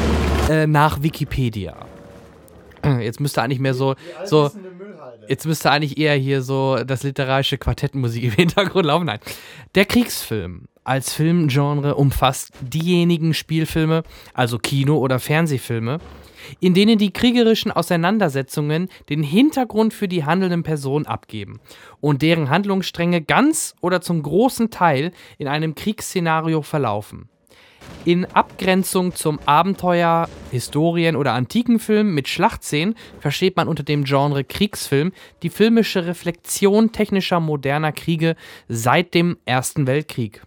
äh, 0.50 0.66
nach 0.66 1.02
Wikipedia. 1.02 1.74
Jetzt 3.00 3.18
müsste 3.18 3.40
eigentlich 3.40 3.58
mehr 3.58 3.72
so, 3.72 3.94
so, 4.26 4.50
jetzt 5.28 5.46
müsste 5.46 5.70
eigentlich 5.70 5.96
eher 5.96 6.16
hier 6.16 6.42
so 6.42 6.84
das 6.84 7.02
literarische 7.02 7.56
Quartettmusik 7.56 8.24
im 8.24 8.30
Hintergrund 8.36 8.84
laufen. 8.84 9.06
Nein. 9.06 9.20
Der 9.74 9.86
Kriegsfilm 9.86 10.66
als 10.84 11.14
Filmgenre 11.14 11.94
umfasst 11.94 12.52
diejenigen 12.60 13.32
Spielfilme, 13.32 14.02
also 14.34 14.58
Kino- 14.58 14.98
oder 14.98 15.18
Fernsehfilme, 15.18 15.98
in 16.60 16.74
denen 16.74 16.98
die 16.98 17.12
kriegerischen 17.12 17.72
Auseinandersetzungen 17.72 18.88
den 19.08 19.22
Hintergrund 19.22 19.94
für 19.94 20.08
die 20.08 20.24
handelnden 20.24 20.62
Personen 20.62 21.06
abgeben 21.06 21.60
und 22.00 22.22
deren 22.22 22.50
Handlungsstränge 22.50 23.22
ganz 23.22 23.74
oder 23.80 24.00
zum 24.00 24.22
großen 24.22 24.70
Teil 24.70 25.12
in 25.38 25.48
einem 25.48 25.74
Kriegsszenario 25.74 26.62
verlaufen. 26.62 27.28
In 28.04 28.24
Abgrenzung 28.26 29.14
zum 29.14 29.38
Abenteuer, 29.46 30.28
Historien- 30.50 31.16
oder 31.16 31.34
Antikenfilm 31.34 32.14
mit 32.14 32.28
Schlachtszenen 32.28 32.96
versteht 33.20 33.56
man 33.56 33.68
unter 33.68 33.84
dem 33.84 34.04
Genre 34.04 34.44
Kriegsfilm 34.44 35.12
die 35.42 35.50
filmische 35.50 36.06
Reflexion 36.06 36.92
technischer 36.92 37.38
moderner 37.40 37.92
Kriege 37.92 38.34
seit 38.68 39.14
dem 39.14 39.36
Ersten 39.44 39.86
Weltkrieg. 39.86 40.42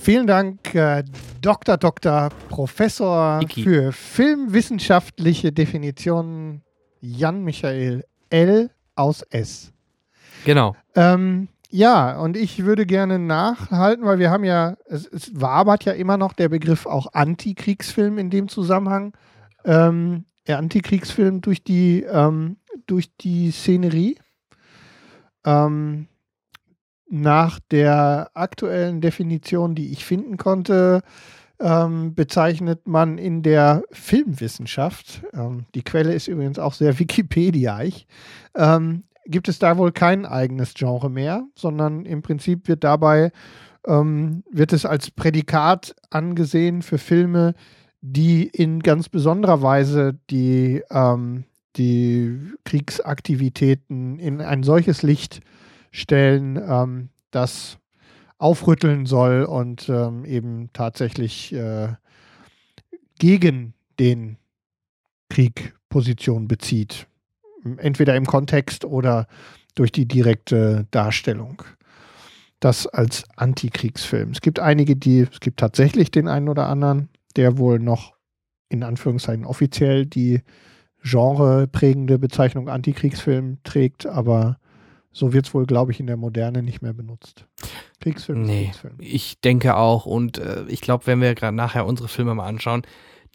Vielen 0.00 0.26
Dank, 0.26 0.74
äh, 0.74 1.04
Dr. 1.42 1.76
Dr. 1.76 2.30
Professor 2.48 3.42
Iki. 3.42 3.62
für 3.62 3.92
filmwissenschaftliche 3.92 5.52
Definitionen 5.52 6.62
Jan 7.02 7.44
Michael 7.44 8.06
L. 8.30 8.70
aus 8.94 9.20
S. 9.28 9.74
Genau. 10.46 10.74
Ähm, 10.94 11.48
ja, 11.68 12.18
und 12.18 12.38
ich 12.38 12.64
würde 12.64 12.86
gerne 12.86 13.18
nachhalten, 13.18 14.06
weil 14.06 14.18
wir 14.18 14.30
haben 14.30 14.44
ja, 14.44 14.78
es, 14.86 15.06
es 15.06 15.38
wabert 15.38 15.84
ja 15.84 15.92
immer 15.92 16.16
noch 16.16 16.32
der 16.32 16.48
Begriff 16.48 16.86
auch 16.86 17.12
Antikriegsfilm 17.12 18.16
in 18.16 18.30
dem 18.30 18.48
Zusammenhang. 18.48 19.12
Ähm, 19.66 20.24
der 20.46 20.56
Antikriegsfilm 20.56 21.42
durch 21.42 21.62
die, 21.62 22.04
ähm, 22.04 22.56
durch 22.86 23.14
die 23.18 23.50
Szenerie. 23.50 24.16
Ähm, 25.44 26.06
nach 27.10 27.58
der 27.70 28.30
aktuellen 28.34 29.00
Definition, 29.00 29.74
die 29.74 29.92
ich 29.92 30.04
finden 30.04 30.36
konnte, 30.36 31.02
ähm, 31.58 32.14
bezeichnet 32.14 32.86
man 32.86 33.18
in 33.18 33.42
der 33.42 33.82
Filmwissenschaft, 33.90 35.22
ähm, 35.34 35.66
die 35.74 35.82
Quelle 35.82 36.14
ist 36.14 36.28
übrigens 36.28 36.58
auch 36.58 36.72
sehr 36.72 36.98
Wikipediaig, 36.98 38.06
ähm, 38.54 39.02
gibt 39.26 39.48
es 39.48 39.58
da 39.58 39.76
wohl 39.76 39.92
kein 39.92 40.24
eigenes 40.24 40.74
Genre 40.74 41.10
mehr, 41.10 41.44
sondern 41.54 42.06
im 42.06 42.22
Prinzip 42.22 42.66
wird 42.66 42.84
dabei, 42.84 43.32
ähm, 43.86 44.42
wird 44.50 44.72
es 44.72 44.86
als 44.86 45.10
Prädikat 45.10 45.94
angesehen 46.10 46.82
für 46.82 46.98
Filme, 46.98 47.54
die 48.00 48.44
in 48.44 48.80
ganz 48.80 49.08
besonderer 49.08 49.60
Weise 49.60 50.18
die, 50.30 50.82
ähm, 50.90 51.44
die 51.76 52.38
Kriegsaktivitäten 52.64 54.18
in 54.18 54.40
ein 54.40 54.62
solches 54.62 55.02
Licht 55.02 55.40
stellen, 55.90 56.56
ähm, 56.56 57.08
das 57.30 57.78
aufrütteln 58.38 59.06
soll 59.06 59.44
und 59.44 59.88
ähm, 59.88 60.24
eben 60.24 60.70
tatsächlich 60.72 61.52
äh, 61.52 61.94
gegen 63.18 63.74
den 63.98 64.38
Krieg 65.28 65.74
Position 65.90 66.48
bezieht. 66.48 67.06
Entweder 67.76 68.16
im 68.16 68.24
Kontext 68.24 68.84
oder 68.84 69.26
durch 69.74 69.92
die 69.92 70.06
direkte 70.06 70.86
Darstellung. 70.90 71.62
Das 72.60 72.86
als 72.86 73.24
Antikriegsfilm. 73.36 74.30
Es 74.30 74.40
gibt 74.40 74.58
einige, 74.58 74.96
die, 74.96 75.26
es 75.30 75.40
gibt 75.40 75.60
tatsächlich 75.60 76.10
den 76.10 76.28
einen 76.28 76.48
oder 76.48 76.66
anderen, 76.66 77.08
der 77.36 77.58
wohl 77.58 77.78
noch 77.78 78.14
in 78.68 78.82
Anführungszeichen 78.82 79.44
offiziell 79.44 80.06
die 80.06 80.42
genreprägende 81.02 82.18
Bezeichnung 82.18 82.68
Antikriegsfilm 82.68 83.58
trägt, 83.64 84.06
aber 84.06 84.58
so 85.12 85.32
wird 85.32 85.46
es 85.46 85.54
wohl, 85.54 85.66
glaube 85.66 85.92
ich, 85.92 86.00
in 86.00 86.06
der 86.06 86.16
Moderne 86.16 86.62
nicht 86.62 86.82
mehr 86.82 86.92
benutzt. 86.92 87.44
Kriegsfilm 88.00 88.42
Nee, 88.42 88.64
Kriegsfilm. 88.66 88.94
ich 89.00 89.40
denke 89.40 89.76
auch. 89.76 90.06
Und 90.06 90.38
äh, 90.38 90.64
ich 90.68 90.80
glaube, 90.80 91.06
wenn 91.06 91.20
wir 91.20 91.34
gerade 91.34 91.56
nachher 91.56 91.86
unsere 91.86 92.08
Filme 92.08 92.34
mal 92.34 92.46
anschauen, 92.46 92.82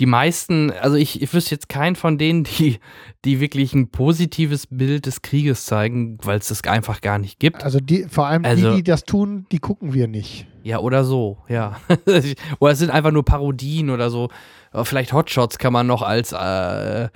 die 0.02 0.06
meisten, 0.08 0.72
also 0.72 0.98
ich, 0.98 1.22
ich 1.22 1.34
wüsste 1.34 1.56
jetzt 1.56 1.70
keinen 1.70 1.96
von 1.96 2.18
denen, 2.18 2.44
die, 2.44 2.80
die 3.24 3.40
wirklich 3.40 3.74
ein 3.74 3.92
positives 3.92 4.68
Bild 4.70 5.06
des 5.06 5.22
Krieges 5.22 5.66
zeigen, 5.66 6.18
weil 6.24 6.40
es 6.40 6.50
das 6.50 6.64
einfach 6.66 7.00
gar 7.00 7.18
nicht 7.18 7.40
gibt. 7.40 7.64
Also 7.64 7.80
die, 7.80 8.04
vor 8.10 8.28
allem 8.28 8.44
Also- 8.44 8.72
die, 8.72 8.78
die 8.78 8.84
das 8.84 9.04
tun, 9.06 9.46
die 9.54 9.60
gucken 9.60 9.94
wir 9.94 10.08
nicht. 10.08 10.48
Ja, 10.64 10.80
oder 10.80 11.04
so, 11.06 11.38
ja. 11.48 11.78
oder 12.60 12.72
es 12.72 12.80
sind 12.80 12.90
einfach 12.90 13.12
nur 13.12 13.24
Parodien 13.24 13.90
oder 13.90 14.10
so. 14.10 14.30
Aber 14.72 14.84
Vielleicht 14.84 15.14
Hotshots 15.14 15.60
kann 15.60 15.72
man 15.72 15.88
noch 15.88 16.02
als, 16.02 16.32
äh, 16.34 17.08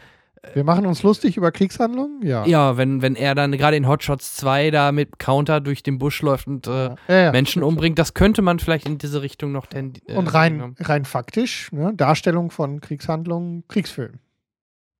Wir 0.53 0.63
machen 0.63 0.85
uns 0.85 1.03
lustig 1.03 1.35
über 1.37 1.51
Kriegshandlungen? 1.51 2.21
Ja. 2.25 2.45
ja, 2.45 2.77
wenn, 2.77 3.01
wenn 3.01 3.15
er 3.15 3.35
dann 3.35 3.51
gerade 3.51 3.75
in 3.77 3.87
Hotshots 3.87 4.35
2 4.37 4.71
da 4.71 4.91
mit 4.91 5.19
Counter 5.19 5.59
durch 5.59 5.83
den 5.83 5.97
Busch 5.99 6.21
läuft 6.21 6.47
und 6.47 6.65
äh, 6.67 6.71
Ja, 6.71 6.95
ja. 7.09 7.31
Menschen 7.31 7.61
umbringt, 7.61 7.99
das 7.99 8.13
könnte 8.13 8.41
man 8.41 8.59
vielleicht 8.59 8.87
in 8.87 8.97
diese 8.97 9.21
Richtung 9.21 9.51
noch 9.51 9.65
tendieren. 9.67 10.17
Und 10.17 10.33
rein, 10.33 10.75
rein 10.79 11.05
faktisch, 11.05 11.71
ne, 11.71 11.93
Darstellung 11.93 12.51
von 12.51 12.79
Kriegshandlungen, 12.81 13.63
Kriegsfilm. 13.67 14.19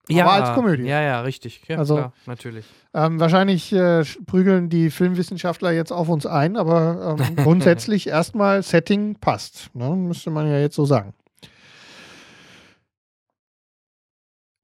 ja, 0.10 0.26
aber 0.26 0.34
als 0.46 0.56
Komödie. 0.56 0.84
Ja, 0.84 1.02
ja, 1.02 1.22
richtig. 1.22 1.62
Ja, 1.68 1.78
Also- 1.78 1.96
klar, 1.96 2.14
natürlich. 2.26 2.66
Ähm, 2.94 3.20
wahrscheinlich 3.20 3.72
äh, 3.72 4.04
prügeln 4.26 4.68
die 4.70 4.90
Filmwissenschaftler 4.90 5.72
jetzt 5.72 5.92
auf 5.94 6.10
uns 6.10 6.26
ein, 6.26 6.58
aber 6.58 7.16
ähm, 7.20 7.36
grundsätzlich 7.38 8.08
erstmal 8.08 8.62
Setting 8.64 9.16
passt. 9.16 9.70
Ne? 9.76 9.90
Müsste 9.96 10.32
man 10.32 10.48
ja 10.48 10.60
jetzt 10.60 10.76
so 10.76 10.86
sagen. 10.86 11.14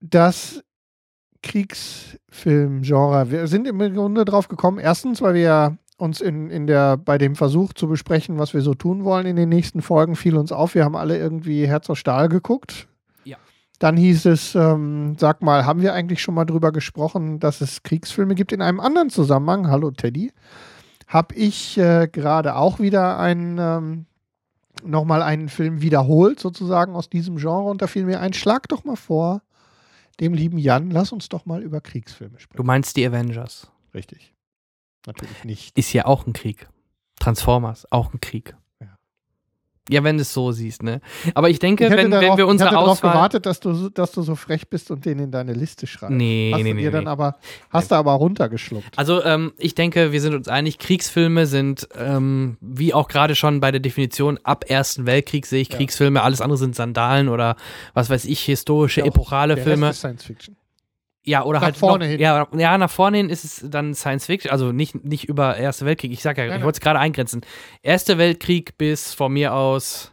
Das 0.10 0.64
Kriegsfilmgenre, 1.42 3.32
wir 3.32 3.48
sind 3.48 3.68
im 3.68 3.80
Grunde 3.94 4.24
drauf 4.24 4.48
gekommen, 4.48 4.78
erstens, 4.78 5.22
weil 5.22 5.34
wir 5.34 5.78
uns 5.98 6.22
in, 6.22 6.52
in 6.52 6.68
der, 6.68 6.98
bei 6.98 7.18
dem 7.18 7.36
Versuch 7.36 7.74
zu 7.74 7.88
besprechen, 7.88 8.38
was 8.38 8.54
wir 8.54 8.62
so 8.62 8.76
tun 8.76 9.04
wollen 9.04 9.26
in 9.26 9.36
den 9.36 9.50
nächsten 9.50 9.82
Folgen, 9.82 10.16
fiel 10.16 10.38
uns 10.38 10.52
auf, 10.52 10.76
wir 10.76 10.86
haben 10.86 10.96
alle 10.96 11.18
irgendwie 11.18 11.68
Herz 11.68 11.90
auf 11.90 11.98
Stahl 11.98 12.30
geguckt. 12.30 12.88
Ja. 13.24 13.38
Dann 13.80 13.98
hieß 13.98 14.26
es, 14.26 14.54
ähm, 14.54 15.16
sag 15.18 15.42
mal, 15.42 15.66
haben 15.66 15.82
wir 15.82 15.94
eigentlich 15.94 16.22
schon 16.22 16.36
mal 16.36 16.46
drüber 16.46 16.72
gesprochen, 16.72 17.40
dass 17.40 17.62
es 17.62 17.82
Kriegsfilme 17.82 18.36
gibt 18.36 18.52
in 18.52 18.62
einem 18.62 18.80
anderen 18.80 19.10
Zusammenhang? 19.10 19.70
Hallo 19.70 19.90
Teddy. 19.92 20.32
Hab 21.08 21.34
ich 21.36 21.78
äh, 21.78 22.08
gerade 22.12 22.56
auch 22.56 22.80
wieder 22.80 23.18
einen, 23.18 23.58
ähm, 23.60 24.06
nochmal 24.84 25.24
einen 25.24 25.50
Film 25.50 25.82
wiederholt, 25.82 26.40
sozusagen 26.40 26.96
aus 26.96 27.10
diesem 27.10 27.38
Genre. 27.38 27.70
Und 27.70 27.82
da 27.82 27.88
fiel 27.88 28.06
mir 28.06 28.20
ein, 28.20 28.34
schlag 28.34 28.68
doch 28.68 28.84
mal 28.84 28.98
vor, 28.98 29.42
dem 30.20 30.34
lieben 30.34 30.58
Jan, 30.58 30.92
lass 30.92 31.12
uns 31.12 31.30
doch 31.30 31.46
mal 31.46 31.62
über 31.62 31.82
Kriegsfilme 31.82 32.38
Du 32.38 32.42
sprechen. 32.42 32.66
meinst 32.66 32.96
die 32.98 33.06
Avengers. 33.06 33.72
Richtig. 33.94 34.34
Natürlich 35.06 35.44
nicht. 35.44 35.78
Ist 35.78 35.94
ja 35.94 36.06
auch 36.06 36.26
ein 36.26 36.34
Krieg. 36.34 36.68
Transformers, 37.20 37.92
auch 37.92 38.14
ein 38.14 38.20
Krieg. 38.20 38.56
Ja. 39.88 40.04
Wenn 40.04 40.18
du 40.18 40.24
es 40.24 40.34
so 40.34 40.52
siehst, 40.52 40.82
ne? 40.82 41.00
Aber 41.36 41.50
ich 41.50 41.60
denke, 41.60 41.84
Ich 41.86 41.92
wenn, 41.92 41.98
wenn 41.98 42.12
darauf, 42.12 42.38
wir 42.38 42.46
ich 42.46 42.50
unsere 42.50 42.72
darauf 42.72 42.88
Auswahl. 42.90 43.12
gewartet, 43.12 43.46
dass 43.46 43.60
du, 43.60 43.74
so- 43.74 43.90
dass 43.90 44.12
du 44.14 44.24
so 44.24 44.36
frech 44.36 44.68
bist 44.68 44.90
und 44.90 45.06
den 45.06 45.20
in 45.20 45.30
deine 45.32 45.54
Liste 45.54 45.86
schreibst. 45.86 46.16
Nee, 46.16 46.52
hast 46.54 46.64
nee, 46.64 46.70
du 46.72 46.76
nee, 46.76 46.82
dir 46.82 46.88
nee. 46.90 46.96
dann 46.96 47.08
aber, 47.08 47.36
hast 47.70 47.92
du 47.92 47.96
aber 47.96 48.14
runtergeschluckt. 48.14 48.98
Also 48.98 49.24
ähm, 49.24 49.54
ich 49.60 49.76
denke, 49.76 50.12
wir 50.12 50.22
sind 50.22 50.34
uns 50.34 50.48
einig, 50.48 50.80
Kriegsfilme 50.80 51.46
sind, 51.46 51.88
ähm, 51.98 52.58
wie 52.62 52.94
auch 52.96 53.08
gerade 53.08 53.36
schon 53.36 53.60
bei 53.60 53.72
der 53.72 53.80
Definition, 53.80 54.40
ab 54.44 54.66
Ersten 54.68 55.06
Weltkrieg 55.06 55.46
sehe 55.46 55.62
ich 55.62 55.70
Ja. 55.70 55.78
Kriegsfilme, 55.78 56.24
alles 56.24 56.42
andere 56.42 56.58
sind 56.58 56.76
Sandalen 56.76 57.30
oder 57.30 57.56
was 57.94 58.10
weiß 58.10 58.26
ich, 58.26 58.42
historische, 58.42 59.02
Ja, 59.02 59.08
epochale 59.08 59.54
Der 59.56 59.64
Filme. 59.64 59.88
Rest 59.88 59.98
ist 59.98 60.00
Science 60.00 60.24
Fiction. 60.24 60.56
Ja, 61.26 61.44
oder 61.44 61.60
Nach 61.60 61.66
halt 61.66 61.78
vorne 61.78 62.06
noch, 62.06 62.12
hin. 62.12 62.20
Ja, 62.20 62.48
ja, 62.56 62.78
nach 62.78 62.90
vorne 62.90 63.18
hin 63.18 63.30
ist 63.30 63.44
es 63.44 63.66
dann 63.68 63.96
Science 63.96 64.28
Fiction, 64.28 64.52
also 64.52 64.72
nicht, 64.72 65.04
nicht 65.04 65.28
über 65.28 65.58
Erste 65.58 65.86
Weltkrieg. 65.86 66.12
Ich 66.12 66.22
sag 66.22 66.38
ja, 66.38 66.46
Nein, 66.46 66.60
ich 66.60 66.64
wollte 66.64 66.78
es 66.78 66.82
gerade 66.82 67.00
eingrenzen. 67.00 67.42
Erste 67.82 68.18
Weltkrieg 68.20 68.78
bis 68.78 69.14
von 69.14 69.34
mir 69.34 69.54
aus, 69.54 70.12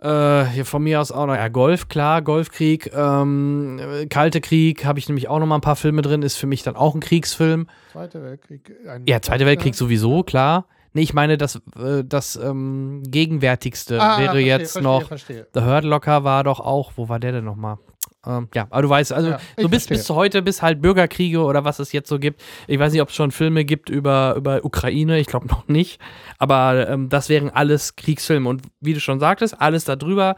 äh, 0.00 0.44
hier 0.46 0.64
von 0.64 0.82
mir 0.82 1.00
aus 1.00 1.12
auch 1.12 1.26
noch, 1.26 1.36
ja, 1.36 1.48
Golf, 1.48 1.88
klar, 1.88 2.20
Golfkrieg, 2.20 2.92
ähm, 2.94 3.78
äh, 3.78 4.06
Kalte 4.06 4.40
Krieg, 4.40 4.84
habe 4.84 4.98
ich 4.98 5.08
nämlich 5.08 5.28
auch 5.28 5.38
noch 5.38 5.46
mal 5.46 5.54
ein 5.54 5.60
paar 5.60 5.76
Filme 5.76 6.02
drin, 6.02 6.22
ist 6.22 6.36
für 6.36 6.48
mich 6.48 6.64
dann 6.64 6.74
auch 6.74 6.94
ein 6.94 7.00
Kriegsfilm. 7.00 7.68
Zweiter 7.92 8.22
Weltkrieg. 8.22 8.74
Ja, 9.06 9.22
Zweiter 9.22 9.46
Weltkrieg 9.46 9.74
sowieso, 9.74 10.24
klar. 10.24 10.66
Nee, 10.92 11.02
ich 11.02 11.14
meine, 11.14 11.36
das, 11.36 11.56
äh, 11.78 12.02
das 12.04 12.36
ähm, 12.36 13.02
gegenwärtigste 13.06 14.00
Ah, 14.00 14.18
wäre 14.18 14.30
verstehe, 14.32 14.46
jetzt 14.46 14.72
verstehe, 14.72 14.82
noch, 14.82 15.02
Verstehe. 15.08 15.46
The 15.54 15.60
Hurt 15.60 15.84
Locker 15.84 16.24
war 16.24 16.42
doch 16.42 16.58
auch, 16.58 16.92
wo 16.96 17.08
war 17.08 17.20
der 17.20 17.32
denn 17.32 17.44
nochmal? 17.44 17.78
Ähm, 18.26 18.48
ja, 18.54 18.66
aber 18.70 18.82
du 18.82 18.88
weißt, 18.88 19.12
also 19.12 19.30
Ja, 19.30 19.38
so 19.56 19.68
bis, 19.68 19.84
verstehe. 19.84 19.96
bis 19.98 20.04
zu 20.06 20.14
heute, 20.14 20.42
bis 20.42 20.62
halt 20.62 20.82
Bürgerkriege 20.82 21.40
oder 21.40 21.64
was 21.64 21.78
es 21.78 21.92
jetzt 21.92 22.08
so 22.08 22.18
gibt. 22.18 22.42
Ich 22.66 22.78
weiß 22.78 22.92
nicht, 22.92 23.02
ob 23.02 23.08
es 23.10 23.14
schon 23.14 23.30
Filme 23.30 23.64
gibt 23.64 23.88
über, 23.88 24.34
über 24.36 24.64
Ukraine, 24.64 25.18
ich 25.18 25.26
glaube 25.26 25.46
noch 25.46 25.68
nicht. 25.68 26.00
Aber 26.38 26.88
ähm, 26.88 27.08
das 27.08 27.28
wären 27.28 27.50
alles 27.50 27.96
Kriegsfilme. 27.96 28.48
Und 28.48 28.62
wie 28.80 28.94
du 28.94 29.00
schon 29.00 29.20
sagtest, 29.20 29.60
alles 29.60 29.84
darüber 29.84 30.36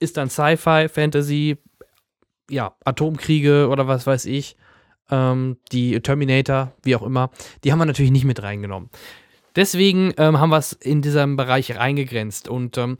ist 0.00 0.16
dann 0.16 0.30
Sci-Fi, 0.30 0.88
Fantasy, 0.88 1.58
ja, 2.50 2.74
Atomkriege 2.84 3.68
oder 3.68 3.86
was 3.88 4.06
weiß 4.06 4.24
ich. 4.26 4.56
Ähm, 5.10 5.56
die 5.72 6.00
Terminator, 6.00 6.72
wie 6.82 6.96
auch 6.96 7.02
immer, 7.02 7.30
die 7.64 7.72
haben 7.72 7.78
wir 7.78 7.86
natürlich 7.86 8.10
nicht 8.12 8.24
mit 8.24 8.42
reingenommen. 8.42 8.90
Deswegen 9.56 10.12
ähm, 10.18 10.38
haben 10.38 10.50
wir 10.50 10.58
es 10.58 10.72
in 10.72 11.02
diesem 11.02 11.36
Bereich 11.36 11.74
reingegrenzt. 11.76 12.48
Und 12.48 12.78
ähm, 12.78 12.96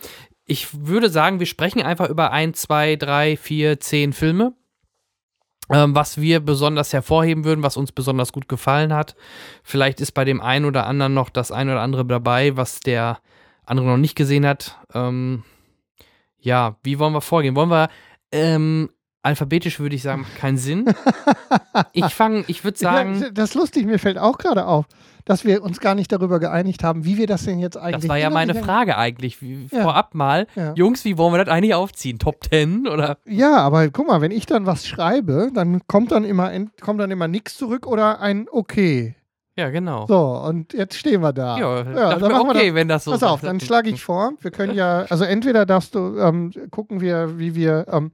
ich 0.49 0.86
würde 0.86 1.11
sagen, 1.11 1.38
wir 1.38 1.46
sprechen 1.46 1.82
einfach 1.82 2.09
über 2.09 2.32
ein, 2.32 2.55
zwei, 2.55 2.96
drei, 2.96 3.36
vier, 3.36 3.78
zehn 3.80 4.14
Filme, 4.14 4.55
ähm, 5.70 5.94
was 5.94 6.20
wir 6.20 6.40
besonders 6.40 6.92
hervorheben 6.94 7.44
würden, 7.44 7.62
was 7.62 7.76
uns 7.76 7.92
besonders 7.92 8.32
gut 8.32 8.49
gefallen 8.49 8.94
hat. 8.94 9.14
Vielleicht 9.62 10.01
ist 10.01 10.12
bei 10.12 10.24
dem 10.24 10.40
einen 10.40 10.64
oder 10.64 10.86
anderen 10.86 11.12
noch 11.12 11.28
das 11.28 11.53
ein 11.53 11.68
oder 11.68 11.82
andere 11.82 12.07
dabei, 12.07 12.57
was 12.57 12.80
der 12.80 13.20
andere 13.66 13.86
noch 13.86 13.99
nicht 13.99 14.14
gesehen 14.14 14.46
hat. 14.46 14.78
Ähm, 14.94 15.44
ja, 16.40 16.76
wie 16.82 16.99
wollen 16.99 17.12
wir 17.12 17.20
vorgehen? 17.20 17.55
Wollen 17.55 17.70
wir 17.70 17.90
ähm, 18.32 18.88
alphabetisch 19.29 19.79
würde 19.79 19.95
ich 19.95 20.03
sagen, 20.03 20.22
macht 20.22 20.37
keinen 20.37 20.59
Sinn. 20.59 20.87
Ich 21.93 22.07
fange, 22.07 22.45
ich 22.49 22.64
würde 22.64 22.79
sagen, 22.79 23.20
ja, 23.20 23.31
das 23.31 23.51
ist 23.51 23.55
lustig, 23.55 23.87
mir 23.87 23.99
fällt 23.99 24.18
auch 24.18 24.39
gerade 24.39 24.66
auf, 24.66 24.87
dass 25.24 25.45
wir 25.45 25.62
uns 25.62 25.79
gar 25.81 25.95
nicht 25.95 26.11
darüber 26.11 26.41
geeinigt 26.41 26.83
haben, 26.83 27.05
wie 27.05 27.18
wir 27.18 27.26
das 27.29 27.45
denn 27.45 27.61
jetzt 27.61 27.76
eigentlich 27.76 28.01
das 28.01 28.09
war 28.09 28.16
ja 28.16 28.31
meine 28.31 28.55
Frage 28.55 28.97
eigentlich. 28.97 29.41
Wie, 29.41 29.68
Ja. 29.70 29.83
Vorab 29.83 30.14
mal, 30.14 30.47
Ja. 30.57 30.72
Jungs, 30.74 31.05
wie 31.05 31.16
wollen 31.18 31.33
wir 31.35 31.45
das 31.45 31.53
eigentlich 31.55 31.74
aufziehen? 31.74 32.18
Top 32.18 32.43
10 32.49 32.89
oder? 32.89 33.18
Ja, 33.26 33.59
aber 33.59 33.89
guck 33.91 34.09
mal, 34.09 34.20
wenn 34.20 34.33
ich 34.33 34.47
dann 34.47 34.66
was 34.66 34.87
schreibe, 34.87 35.51
dann 35.55 35.87
kommt 35.87 36.11
dann 36.11 36.24
immer 36.24 36.51
kommt 36.81 37.01
dann 37.01 37.11
immer 37.11 37.29
nichts 37.29 37.57
zurück 37.57 37.87
oder 37.87 38.20
ein 38.20 38.49
Okay. 38.51 39.14
Ja, 39.57 39.70
genau. 39.70 40.07
So, 40.07 40.18
und 40.47 40.72
jetzt 40.72 40.97
stehen 40.97 41.20
wir 41.20 41.33
da. 41.33 41.59
Ja, 41.59 41.76
ja 41.79 42.16
dann 42.16 42.20
machen 42.33 42.47
wir 42.47 42.55
okay, 42.55 42.66
das. 42.68 42.74
wenn 42.74 42.89
das 42.89 43.05
so 43.05 43.11
Pass 43.11 43.24
auf, 43.24 43.43
ist. 43.43 43.49
dann 43.49 43.59
schlage 43.61 43.91
ich 43.91 44.01
vor, 44.09 44.33
wir 44.41 44.51
können 44.53 44.74
ja, 44.74 45.05
also 45.11 45.24
entweder 45.24 45.66
darfst 45.66 45.95
du, 45.97 46.16
ähm, 46.18 46.53
gucken 46.70 47.01
wir, 47.01 47.39
wie 47.39 47.55
wir, 47.57 47.87
ähm, 47.91 48.12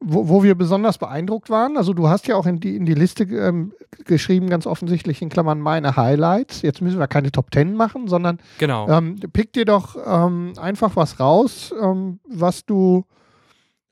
wo, 0.00 0.28
wo 0.28 0.42
wir 0.42 0.54
besonders 0.54 0.98
beeindruckt 0.98 1.50
waren. 1.50 1.76
Also 1.76 1.92
du 1.92 2.08
hast 2.08 2.26
ja 2.26 2.36
auch 2.36 2.46
in 2.46 2.58
die, 2.58 2.74
in 2.76 2.86
die 2.86 2.94
Liste 2.94 3.24
ähm, 3.24 3.72
geschrieben, 4.06 4.48
ganz 4.48 4.66
offensichtlich 4.66 5.20
in 5.20 5.28
Klammern 5.28 5.60
meine 5.60 5.96
Highlights. 5.96 6.62
Jetzt 6.62 6.80
müssen 6.80 6.98
wir 6.98 7.06
keine 7.06 7.30
Top 7.30 7.50
Ten 7.50 7.74
machen, 7.74 8.08
sondern 8.08 8.38
Genau. 8.58 8.88
ähm, 8.88 9.16
pick 9.32 9.52
dir 9.52 9.66
doch 9.66 9.96
ähm, 10.06 10.54
einfach 10.60 10.96
was 10.96 11.20
raus, 11.20 11.74
ähm, 11.80 12.18
was 12.28 12.64
du 12.64 13.04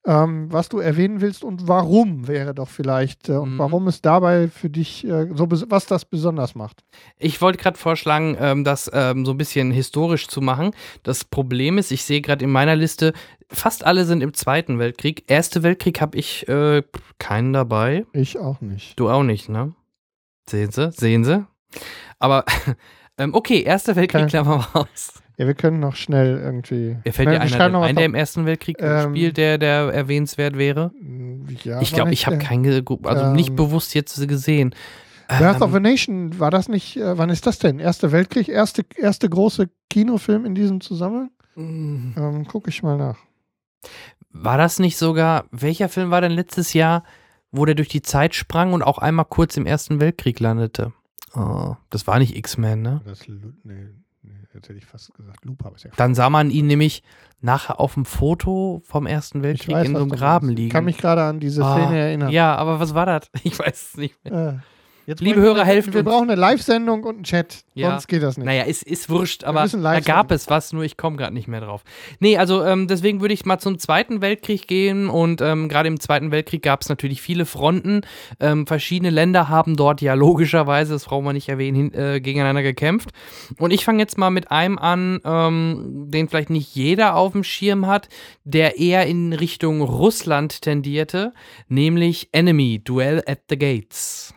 ähm, 0.07 0.51
was 0.53 0.69
du 0.69 0.79
erwähnen 0.79 1.21
willst 1.21 1.45
und 1.45 1.67
warum 1.69 2.29
wäre 2.29 2.55
doch 2.55 2.69
vielleicht 2.69 3.29
äh, 3.29 3.33
und 3.33 3.55
Mhm. 3.55 3.59
warum 3.59 3.89
es 3.89 4.01
dabei 4.01 4.49
für 4.49 4.71
dich 4.71 5.05
äh, 5.07 5.29
so 5.35 5.49
was 5.51 5.87
das 5.87 6.05
besonders 6.05 6.55
macht. 6.55 6.83
Ich 7.19 7.41
wollte 7.43 7.59
gerade 7.59 7.77
vorschlagen, 7.77 8.37
ähm, 8.41 8.65
das 8.65 8.91
ähm, 8.95 9.27
so 9.27 9.33
ein 9.33 9.39
bisschen 9.39 9.71
historisch 9.71 10.29
zu 10.29 10.41
machen. 10.41 10.71
Das 11.03 11.25
Problem 11.25 11.79
ist, 11.79 11.91
ich 11.91 12.05
sehe 12.05 12.21
gerade 12.21 12.45
in 12.45 12.51
meiner 12.51 12.77
Liste, 12.77 13.13
fast 13.51 13.85
alle 13.85 14.05
sind 14.05 14.23
im 14.23 14.35
Zweiten 14.35 14.79
Weltkrieg. 14.79 15.25
Erste 15.27 15.63
Weltkrieg 15.63 16.01
habe 16.01 16.17
ich 16.17 16.49
äh, 16.49 16.83
keinen 17.19 17.53
dabei. 17.53 18.07
Ich 18.13 18.39
auch 18.39 18.61
nicht. 18.61 18.99
Du 18.99 19.11
auch 19.11 19.23
nicht, 19.25 19.49
ne? 19.49 19.75
Sehen 20.49 20.71
Sie? 20.71 20.91
Sehen 20.93 21.25
Sie? 21.25 21.45
Aber, 22.19 22.45
ähm, 23.19 23.35
okay, 23.35 23.63
Erster 23.63 23.97
Weltkrieg 23.97 24.33
wir 24.33 24.69
aus. 24.75 25.23
Ja, 25.39 25.47
wir 25.47 25.55
können 25.55 25.79
noch 25.79 25.95
schnell 25.95 26.37
irgendwie. 26.37 26.97
Wer 27.05 27.13
fällt 27.13 27.29
dir 27.31 27.41
einer 27.41 27.69
noch 27.69 27.83
ein, 27.83 27.95
der 27.95 28.07
im 28.07 28.17
Ersten 28.17 28.45
Weltkrieg 28.45 28.77
Ähm, 28.81 29.11
spielt, 29.15 29.37
der, 29.37 29.57
der 29.57 29.93
erwähnenswert 29.95 30.59
wäre? 30.59 30.91
Ja, 31.63 31.81
ich 31.81 31.95
glaube, 31.95 32.13
ich 32.13 32.27
habe 32.27 32.39
keinen, 32.39 32.67
also 33.05 33.25
ähm, 33.25 33.33
nicht 33.35 33.55
bewusst 33.55 33.95
jetzt 33.95 34.27
gesehen. 34.29 34.75
Birth 35.29 35.63
of 35.63 35.71
Ähm, 35.71 35.77
a 35.77 35.81
Nation, 35.81 36.41
war 36.41 36.51
das 36.51 36.69
nicht, 36.69 36.97
äh, 36.97 37.17
wann 37.17 37.31
ist 37.31 37.47
das 37.47 37.59
denn? 37.61 37.79
Erster 37.79 38.11
Weltkrieg, 38.11 38.49
erste, 38.49 38.85
erste 38.97 39.29
große 39.29 39.71
Kinofilm 39.91 40.45
in 40.45 40.55
diesem 40.57 40.81
Zusammenhang? 40.81 41.31
mm, 41.55 42.15
Ähm, 42.17 42.47
guck 42.49 42.67
ich 42.67 42.83
mal 42.83 42.97
nach. 42.97 43.19
War 44.31 44.59
das 44.59 44.79
nicht 44.81 44.97
sogar, 44.97 45.45
welcher 45.53 45.89
Film 45.89 46.11
war 46.11 46.21
denn 46.21 46.33
letztes 46.33 46.73
Jahr, 46.73 47.05
wo 47.53 47.65
der 47.65 47.75
durch 47.77 47.89
die 47.89 48.03
Zeit 48.03 48.35
sprang 48.35 48.73
und 48.73 48.83
auch 48.83 48.99
einmal 48.99 49.25
kurz 49.27 49.57
im 49.57 49.67
Ersten 49.67 50.01
Weltkrieg 50.01 50.41
landete? 50.41 50.93
Oh, 51.35 51.77
das 51.91 52.07
war 52.07 52.19
nicht 52.19 52.35
X-Men, 52.37 52.83
ne? 52.83 53.03
Das, 53.05 53.21
nee, 53.29 53.89
jetzt 54.59 54.69
hätte 54.69 54.79
ich 54.79 54.87
fast 54.87 55.15
gesagt, 55.15 55.45
Loop 55.45 55.65
habe 55.65 55.75
ich 55.77 55.85
ja 55.85 55.91
Dann 55.97 56.15
sah 56.15 56.31
man 56.31 56.51
ihn 56.51 56.67
nämlich 56.67 57.03
nachher 57.41 57.81
auf 57.81 57.95
dem 57.95 58.05
Foto 58.05 58.83
vom 58.85 59.07
Ersten 59.07 59.43
Weltkrieg 59.43 59.75
weiß, 59.75 59.87
in 59.89 59.95
so 59.97 60.03
einem 60.03 60.11
Graben 60.11 60.49
liegen. 60.49 60.67
Ich 60.69 60.73
kann 60.73 60.85
mich 60.85 60.99
gerade 60.99 61.23
an 61.23 61.41
diese 61.41 61.65
Ah, 61.65 61.75
Szene 61.77 61.99
erinnern. 61.99 62.31
Ja, 62.31 62.55
aber 62.57 62.81
was 62.81 62.95
war 62.95 63.07
das? 63.07 63.31
Ich 63.45 63.59
weiß 63.59 63.91
es 63.91 63.97
nicht 63.97 64.23
mehr. 64.25 64.61
Äh, 64.61 64.78
jetzt 65.09 65.23
Liebe 65.23 65.41
Hörer, 65.41 65.65
helft 65.65 65.93
Wir 65.95 66.01
uns. 66.01 66.09
brauchen 66.09 66.31
eine 66.31 66.39
Live-Sendung 66.39 67.03
und 67.03 67.15
einen 67.17 67.25
Chat. 67.25 67.65
Ja. 67.75 67.91
Sonst 67.91 68.09
geht 68.09 68.23
das 68.23 68.37
nicht. 68.37 68.45
Naja, 68.45 68.65
ist, 68.65 68.83
ist 68.83 69.09
wurscht, 69.09 69.43
aber 69.43 69.67
da 69.67 70.01
gab 70.01 70.31
es 70.31 70.51
was, 70.51 70.73
nur 70.75 70.85
ich 70.85 70.99
komme 70.99 71.17
gerade 71.17 71.33
nicht 71.33 71.49
mehr 71.49 71.63
drauf. 71.63 71.83
Nee, 72.21 72.37
also 72.37 72.63
ähm, 72.63 72.89
deswegen 72.89 73.23
würde 73.23 73.33
ich 73.33 73.47
mal 73.47 73.59
zum 73.59 73.79
Zweiten 73.79 74.21
Weltkrieg 74.21 74.69
gehen 74.69 75.09
und 75.09 75.41
ähm, 75.41 75.69
gerade 75.71 75.89
im 75.89 75.99
Zweiten 75.99 76.31
Weltkrieg 76.31 76.63
gab 76.63 76.83
es 76.83 76.91
natürlich 76.91 77.23
viele 77.23 77.47
Fronten. 77.47 78.03
Ähm, 78.39 78.67
verschiedene 78.67 79.11
Länder 79.11 79.49
haben 79.49 79.77
dort 79.77 80.03
ja 80.03 80.13
logischerweise, 80.13 80.93
das 80.93 81.07
brauchen 81.07 81.25
wir 81.25 81.33
nicht 81.33 81.49
erwähnen, 81.49 81.95
äh, 81.95 82.21
gegeneinander 82.21 82.63
gekämpft. 82.63 83.09
Und 83.59 83.71
ich 83.71 83.87
fange 83.87 84.01
jetzt 84.01 84.19
mal 84.19 84.31
mit 84.31 84.51
einem 84.51 84.77
an, 84.77 85.21
ähm, 85.25 86.11
den 86.11 86.29
vielleicht 86.29 86.51
nicht 86.51 86.75
jeder 86.75 87.17
auf 87.17 87.33
dem 87.33 87.45
Schirm 87.45 87.87
hat, 87.87 88.11
der 88.45 88.79
eher 88.79 89.07
in 89.07 89.33
Richtung 89.33 89.81
Russland 89.81 90.61
tendierte, 90.61 91.33
nämlich 91.69 92.29
Enemy, 92.33 92.83
Duel 92.85 93.23
at 93.27 93.41
the 93.49 93.59
Gates. 93.59 94.35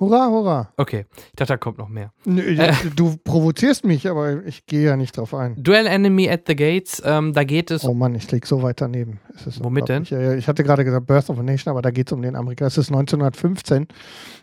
Hurra, 0.00 0.28
hurra. 0.28 0.72
Okay, 0.78 1.04
ich 1.14 1.36
dachte, 1.36 1.52
da 1.52 1.56
kommt 1.58 1.78
noch 1.78 1.88
mehr. 1.88 2.12
Nö, 2.24 2.40
Äh. 2.42 2.72
Du 2.96 3.16
provozierst 3.22 3.84
mich, 3.84 4.08
aber 4.08 4.44
ich 4.46 4.66
gehe 4.66 4.82
ja 4.86 4.96
nicht 4.96 5.16
drauf 5.16 5.34
ein. 5.34 5.54
Duel 5.62 5.86
Enemy 5.86 6.30
at 6.30 6.42
the 6.46 6.56
Gates, 6.56 7.02
ähm, 7.04 7.32
da 7.34 7.44
geht 7.44 7.70
es. 7.70 7.84
Oh 7.84 7.92
Mann, 7.92 8.14
ich 8.14 8.30
lieg 8.32 8.46
so 8.46 8.62
weit 8.62 8.80
daneben. 8.80 9.20
Womit 9.60 9.88
denn? 9.88 10.02
ich 10.02 10.48
hatte 10.48 10.64
gerade 10.64 10.84
gesagt 10.84 11.06
Birth 11.06 11.30
of 11.30 11.38
a 11.38 11.42
Nation, 11.42 11.70
aber 11.70 11.82
da 11.82 11.90
geht 11.90 12.08
es 12.08 12.12
um 12.12 12.22
den 12.22 12.36
Amerikaner. 12.36 12.68
Es 12.68 12.78
ist 12.78 12.88
1915. 12.90 13.86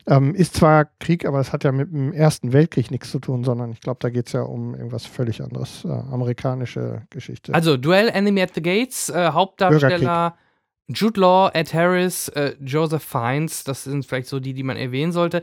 Ähm, 0.08 0.36
ist 0.36 0.56
zwar 0.56 0.86
Krieg, 1.00 1.26
aber 1.26 1.40
das 1.40 1.52
hat 1.52 1.64
ja 1.64 1.72
mit 1.72 1.92
dem 1.92 2.14
Ersten 2.14 2.54
Weltkrieg 2.54 2.92
nichts 2.92 3.12
zu 3.12 3.20
tun, 3.20 3.44
sondern 3.44 3.72
ich 3.72 3.82
glaube, 3.82 4.00
da 4.02 4.10
geht 4.10 4.28
es 4.28 4.34
ja 4.34 4.42
um 4.42 4.76
irgendwas 4.76 5.06
völlig 5.06 5.42
anderes. 5.42 5.84
Äh, 5.84 5.90
amerikanische 5.90 7.04
Geschichte. 7.10 7.54
Also 7.54 7.76
Duel 7.78 8.10
Enemy 8.10 8.42
at 8.42 8.52
the 8.56 8.62
Gates, 8.62 9.10
äh, 9.10 9.32
Hauptdarsteller 9.32 10.36
Jude 10.90 11.22
Law, 11.22 11.52
Ed 11.54 11.74
Harris, 11.74 12.30
äh, 12.30 12.56
Joseph 12.60 13.04
Fiennes, 13.04 13.64
das 13.64 13.84
sind 13.84 14.06
vielleicht 14.06 14.28
so 14.28 14.40
die, 14.40 14.54
die 14.54 14.64
man 14.64 14.76
erwähnen 14.76 15.12
sollte, 15.12 15.42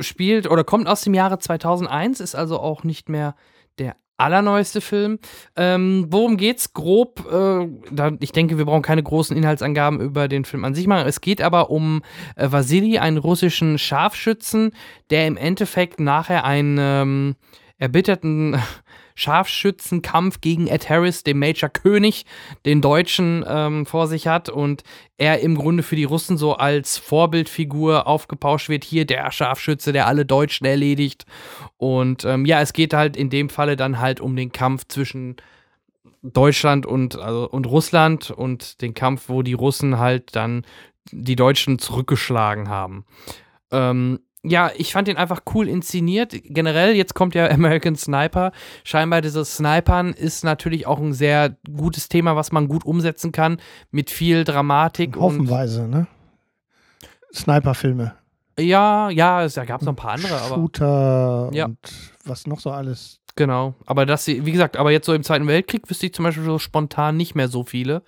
spielt 0.00 0.50
oder 0.50 0.64
kommt 0.64 0.88
aus 0.88 1.02
dem 1.02 1.14
Jahre 1.14 1.38
2001, 1.38 2.20
ist 2.20 2.34
also 2.34 2.58
auch 2.58 2.84
nicht 2.84 3.08
mehr 3.08 3.34
der 3.78 3.96
allerneueste 4.16 4.80
Film. 4.80 5.18
Ähm, 5.56 6.06
worum 6.08 6.36
geht's 6.36 6.72
grob? 6.72 7.24
Äh, 7.30 7.68
da, 7.90 8.12
ich 8.18 8.32
denke, 8.32 8.58
wir 8.58 8.64
brauchen 8.64 8.82
keine 8.82 9.02
großen 9.02 9.36
Inhaltsangaben 9.36 10.00
über 10.00 10.26
den 10.26 10.44
Film 10.44 10.64
an 10.64 10.74
sich 10.74 10.86
machen. 10.86 11.06
Es 11.06 11.20
geht 11.20 11.40
aber 11.40 11.70
um 11.70 12.02
äh, 12.36 12.50
Vasili, 12.50 12.98
einen 12.98 13.18
russischen 13.18 13.78
Scharfschützen, 13.78 14.72
der 15.10 15.26
im 15.26 15.36
Endeffekt 15.36 16.00
nachher 16.00 16.44
einen 16.44 16.78
ähm, 16.80 17.36
erbitterten 17.78 18.60
Scharfschützenkampf 19.18 20.40
gegen 20.40 20.68
Ed 20.68 20.88
Harris, 20.88 21.24
den 21.24 21.40
Major 21.40 21.68
König, 21.68 22.24
den 22.64 22.80
Deutschen, 22.80 23.44
ähm, 23.48 23.84
vor 23.84 24.06
sich 24.06 24.28
hat 24.28 24.48
und 24.48 24.84
er 25.16 25.40
im 25.40 25.56
Grunde 25.56 25.82
für 25.82 25.96
die 25.96 26.04
Russen 26.04 26.36
so 26.36 26.54
als 26.54 26.98
Vorbildfigur 26.98 28.06
aufgepauscht 28.06 28.68
wird. 28.68 28.84
Hier 28.84 29.06
der 29.06 29.32
Scharfschütze, 29.32 29.92
der 29.92 30.06
alle 30.06 30.24
Deutschen 30.24 30.66
erledigt. 30.66 31.26
Und 31.78 32.24
ähm, 32.24 32.46
ja, 32.46 32.60
es 32.60 32.72
geht 32.72 32.94
halt 32.94 33.16
in 33.16 33.28
dem 33.28 33.48
Falle 33.48 33.74
dann 33.74 33.98
halt 33.98 34.20
um 34.20 34.36
den 34.36 34.52
Kampf 34.52 34.84
zwischen 34.86 35.34
Deutschland 36.22 36.86
und, 36.86 37.18
also, 37.18 37.50
und 37.50 37.66
Russland 37.66 38.30
und 38.30 38.80
den 38.82 38.94
Kampf, 38.94 39.28
wo 39.28 39.42
die 39.42 39.54
Russen 39.54 39.98
halt 39.98 40.36
dann 40.36 40.64
die 41.10 41.36
Deutschen 41.36 41.80
zurückgeschlagen 41.80 42.68
haben. 42.68 43.04
Ähm, 43.72 44.20
ja, 44.48 44.70
ich 44.76 44.92
fand 44.92 45.08
ihn 45.08 45.16
einfach 45.16 45.40
cool 45.54 45.68
inszeniert. 45.68 46.32
Generell, 46.44 46.94
jetzt 46.96 47.14
kommt 47.14 47.34
ja 47.34 47.46
American 47.50 47.96
Sniper. 47.96 48.52
Scheinbar 48.84 49.20
dieses 49.20 49.56
Snipern 49.56 50.12
ist 50.12 50.44
natürlich 50.44 50.86
auch 50.86 50.98
ein 50.98 51.12
sehr 51.12 51.56
gutes 51.76 52.08
Thema, 52.08 52.36
was 52.36 52.52
man 52.52 52.68
gut 52.68 52.84
umsetzen 52.84 53.32
kann, 53.32 53.60
mit 53.90 54.10
viel 54.10 54.44
Dramatik. 54.44 55.16
Hoffenweise, 55.16 55.88
ne? 55.88 56.06
Sniper-Filme. 57.34 58.14
Ja, 58.58 59.10
ja, 59.10 59.46
da 59.46 59.64
gab 59.64 59.80
es 59.80 59.86
noch 59.86 59.92
ein 59.92 59.96
paar 59.96 60.12
andere, 60.12 60.36
aber. 60.40 60.54
Shooter 60.56 61.50
Ja. 61.52 61.66
und 61.66 61.78
was 62.24 62.46
noch 62.46 62.58
so 62.60 62.70
alles. 62.70 63.20
Genau. 63.36 63.74
Aber 63.86 64.04
das, 64.04 64.26
wie 64.26 64.50
gesagt, 64.50 64.76
aber 64.76 64.90
jetzt 64.90 65.06
so 65.06 65.14
im 65.14 65.22
Zweiten 65.22 65.46
Weltkrieg 65.46 65.88
wüsste 65.88 66.06
ich 66.06 66.14
zum 66.14 66.24
Beispiel 66.24 66.42
so 66.44 66.58
spontan 66.58 67.16
nicht 67.16 67.36
mehr 67.36 67.46
so 67.48 67.62
viele. 67.62 68.02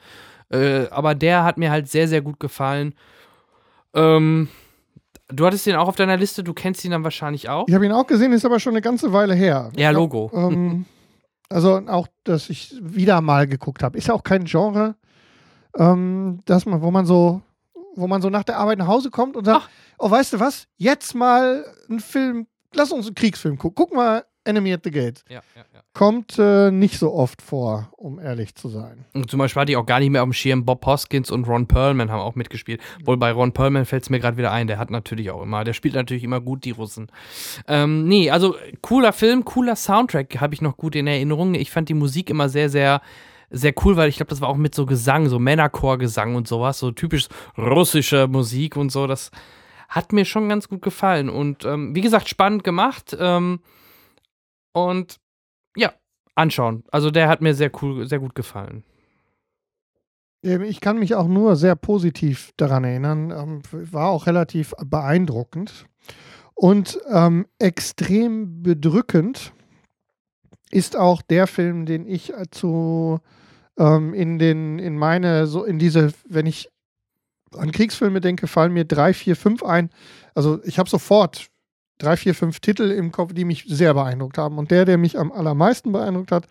Äh, 0.52 0.88
aber 0.90 1.14
der 1.14 1.44
hat 1.44 1.56
mir 1.56 1.70
halt 1.70 1.88
sehr, 1.88 2.08
sehr 2.08 2.20
gut 2.20 2.40
gefallen. 2.40 2.94
Ähm, 3.94 4.48
du 5.32 5.46
hattest 5.46 5.66
den 5.66 5.76
auch 5.76 5.88
auf 5.88 5.96
deiner 5.96 6.16
Liste, 6.16 6.42
du 6.44 6.52
kennst 6.54 6.84
ihn 6.84 6.90
dann 6.90 7.04
wahrscheinlich 7.04 7.48
auch. 7.48 7.66
Ich 7.68 7.74
habe 7.74 7.86
ihn 7.86 7.92
auch 7.92 8.06
gesehen, 8.06 8.32
ist 8.32 8.44
aber 8.44 8.60
schon 8.60 8.72
eine 8.72 8.80
ganze 8.80 9.12
Weile 9.12 9.34
her. 9.34 9.70
Ja, 9.76 9.90
Logo. 9.90 10.30
Ähm, 10.34 10.86
also 11.48 11.80
auch, 11.88 12.06
dass 12.24 12.48
ich 12.48 12.74
wieder 12.80 13.20
mal 13.20 13.46
geguckt 13.46 13.82
habe. 13.82 13.98
Ist 13.98 14.08
ja 14.08 14.14
auch 14.14 14.22
kein 14.22 14.44
Genre, 14.44 14.94
ähm, 15.76 16.40
dass 16.46 16.66
man, 16.66 16.82
wo 16.82 16.90
man 16.90 17.06
so, 17.06 17.42
wo 17.96 18.06
man 18.06 18.22
so 18.22 18.30
nach 18.30 18.44
der 18.44 18.58
Arbeit 18.58 18.78
nach 18.78 18.86
Hause 18.86 19.10
kommt 19.10 19.36
und 19.36 19.44
sagt, 19.44 19.62
Ach. 19.64 19.70
oh, 19.98 20.10
weißt 20.10 20.34
du 20.34 20.40
was? 20.40 20.66
Jetzt 20.76 21.14
mal 21.14 21.64
einen 21.88 22.00
Film, 22.00 22.46
lass 22.72 22.92
uns 22.92 23.06
einen 23.06 23.14
Kriegsfilm 23.14 23.58
gucken. 23.58 23.74
Guck 23.74 23.94
mal 23.94 24.24
Enemy 24.44 24.72
at 24.72 24.80
the 24.84 24.90
Gate. 24.90 25.22
Ja, 25.28 25.42
ja, 25.54 25.62
ja. 25.74 25.80
Kommt 25.92 26.38
äh, 26.38 26.70
nicht 26.70 26.98
so 26.98 27.12
oft 27.12 27.42
vor, 27.42 27.90
um 27.96 28.18
ehrlich 28.18 28.54
zu 28.54 28.68
sein. 28.68 29.04
Und 29.12 29.30
zum 29.30 29.38
Beispiel 29.38 29.60
hatte 29.60 29.72
ich 29.72 29.76
auch 29.76 29.86
gar 29.86 30.00
nicht 30.00 30.10
mehr 30.10 30.22
auf 30.22 30.28
dem 30.28 30.32
Schirm. 30.32 30.64
Bob 30.64 30.84
Hoskins 30.86 31.30
und 31.30 31.46
Ron 31.46 31.66
Perlman 31.66 32.10
haben 32.10 32.20
auch 32.20 32.36
mitgespielt. 32.36 32.80
Wohl 33.04 33.16
bei 33.16 33.32
Ron 33.32 33.52
Perlman 33.52 33.84
fällt 33.84 34.04
es 34.04 34.10
mir 34.10 34.20
gerade 34.20 34.36
wieder 34.36 34.52
ein. 34.52 34.66
Der 34.66 34.78
hat 34.78 34.90
natürlich 34.90 35.30
auch 35.30 35.42
immer, 35.42 35.64
der 35.64 35.72
spielt 35.72 35.94
natürlich 35.94 36.24
immer 36.24 36.40
gut 36.40 36.64
die 36.64 36.70
Russen. 36.70 37.10
Ähm, 37.68 38.06
nee, 38.06 38.30
also 38.30 38.56
cooler 38.82 39.12
Film, 39.12 39.44
cooler 39.44 39.76
Soundtrack 39.76 40.40
habe 40.40 40.54
ich 40.54 40.62
noch 40.62 40.76
gut 40.76 40.94
in 40.94 41.06
Erinnerung. 41.06 41.54
Ich 41.54 41.70
fand 41.70 41.88
die 41.88 41.94
Musik 41.94 42.30
immer 42.30 42.48
sehr, 42.48 42.70
sehr 42.70 43.02
sehr 43.50 43.74
cool, 43.84 43.96
weil 43.96 44.08
ich 44.08 44.16
glaube, 44.16 44.30
das 44.30 44.40
war 44.40 44.48
auch 44.48 44.56
mit 44.56 44.74
so 44.76 44.86
Gesang, 44.86 45.28
so 45.28 45.40
Männerchorgesang 45.40 46.36
und 46.36 46.46
sowas, 46.46 46.78
so 46.78 46.92
typisch 46.92 47.26
russische 47.58 48.28
Musik 48.28 48.76
und 48.76 48.90
so. 48.90 49.08
Das 49.08 49.32
hat 49.88 50.12
mir 50.12 50.24
schon 50.24 50.48
ganz 50.48 50.68
gut 50.68 50.82
gefallen. 50.82 51.28
Und 51.28 51.64
ähm, 51.64 51.94
wie 51.94 52.00
gesagt, 52.00 52.28
spannend 52.28 52.62
gemacht. 52.64 53.16
Ähm, 53.18 53.60
und 54.72 55.16
ja, 55.76 55.92
anschauen. 56.34 56.84
Also 56.90 57.10
der 57.10 57.28
hat 57.28 57.40
mir 57.40 57.54
sehr 57.54 57.70
cool, 57.82 58.06
sehr 58.06 58.18
gut 58.18 58.34
gefallen. 58.34 58.84
Ähm, 60.42 60.62
Ich 60.62 60.80
kann 60.80 60.98
mich 60.98 61.14
auch 61.14 61.26
nur 61.28 61.56
sehr 61.56 61.76
positiv 61.76 62.52
daran 62.56 62.84
erinnern. 62.84 63.30
Ähm, 63.30 63.62
War 63.92 64.08
auch 64.08 64.26
relativ 64.26 64.74
beeindruckend. 64.84 65.86
Und 66.54 67.00
ähm, 67.08 67.46
extrem 67.58 68.62
bedrückend 68.62 69.52
ist 70.70 70.96
auch 70.96 71.22
der 71.22 71.46
Film, 71.46 71.86
den 71.86 72.06
ich 72.06 72.32
zu 72.50 73.20
ähm, 73.78 74.14
in 74.14 74.38
den, 74.38 74.78
in 74.78 74.96
meine, 74.96 75.46
so 75.46 75.64
in 75.64 75.78
diese, 75.78 76.12
wenn 76.28 76.46
ich 76.46 76.68
an 77.56 77.72
Kriegsfilme 77.72 78.20
denke, 78.20 78.46
fallen 78.46 78.72
mir 78.72 78.84
drei, 78.84 79.12
vier, 79.14 79.36
fünf 79.36 79.62
ein. 79.62 79.90
Also 80.34 80.62
ich 80.64 80.78
habe 80.78 80.88
sofort 80.88 81.48
drei, 82.00 82.16
vier, 82.16 82.34
fünf 82.34 82.60
Titel 82.60 82.90
im 82.90 83.12
Kopf, 83.12 83.32
die 83.32 83.44
mich 83.44 83.64
sehr 83.68 83.94
beeindruckt 83.94 84.38
haben. 84.38 84.58
Und 84.58 84.70
der, 84.70 84.84
der 84.84 84.98
mich 84.98 85.18
am 85.18 85.30
allermeisten 85.30 85.92
beeindruckt 85.92 86.32
hat, 86.32 86.46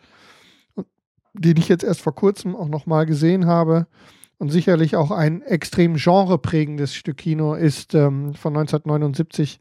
den 1.33 1.57
ich 1.57 1.67
jetzt 1.69 1.83
erst 1.83 2.01
vor 2.01 2.15
kurzem 2.15 2.55
auch 2.55 2.67
nochmal 2.67 3.05
gesehen 3.05 3.45
habe 3.45 3.87
und 4.37 4.49
sicherlich 4.49 4.95
auch 4.95 5.11
ein 5.11 5.41
extrem 5.41 5.95
genreprägendes 5.95 6.95
Stück 6.95 7.17
Kino 7.17 7.53
ist 7.53 7.93
ähm, 7.93 8.33
von 8.33 8.55
1979 8.55 9.59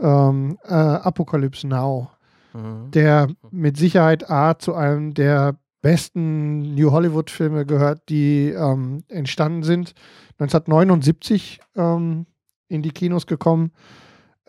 ähm, 0.00 0.58
äh, 0.64 0.72
Apocalypse 0.72 1.66
Now, 1.66 2.10
der 2.52 3.28
mit 3.52 3.76
Sicherheit 3.76 4.28
A 4.28 4.58
zu 4.58 4.74
einem 4.74 5.14
der 5.14 5.56
besten 5.82 6.74
New 6.74 6.90
Hollywood-Filme 6.90 7.64
gehört, 7.64 8.08
die 8.08 8.48
ähm, 8.48 9.04
entstanden 9.08 9.62
sind. 9.62 9.94
1979 10.38 11.60
ähm, 11.76 12.26
in 12.68 12.82
die 12.82 12.90
Kinos 12.90 13.26
gekommen 13.26 13.72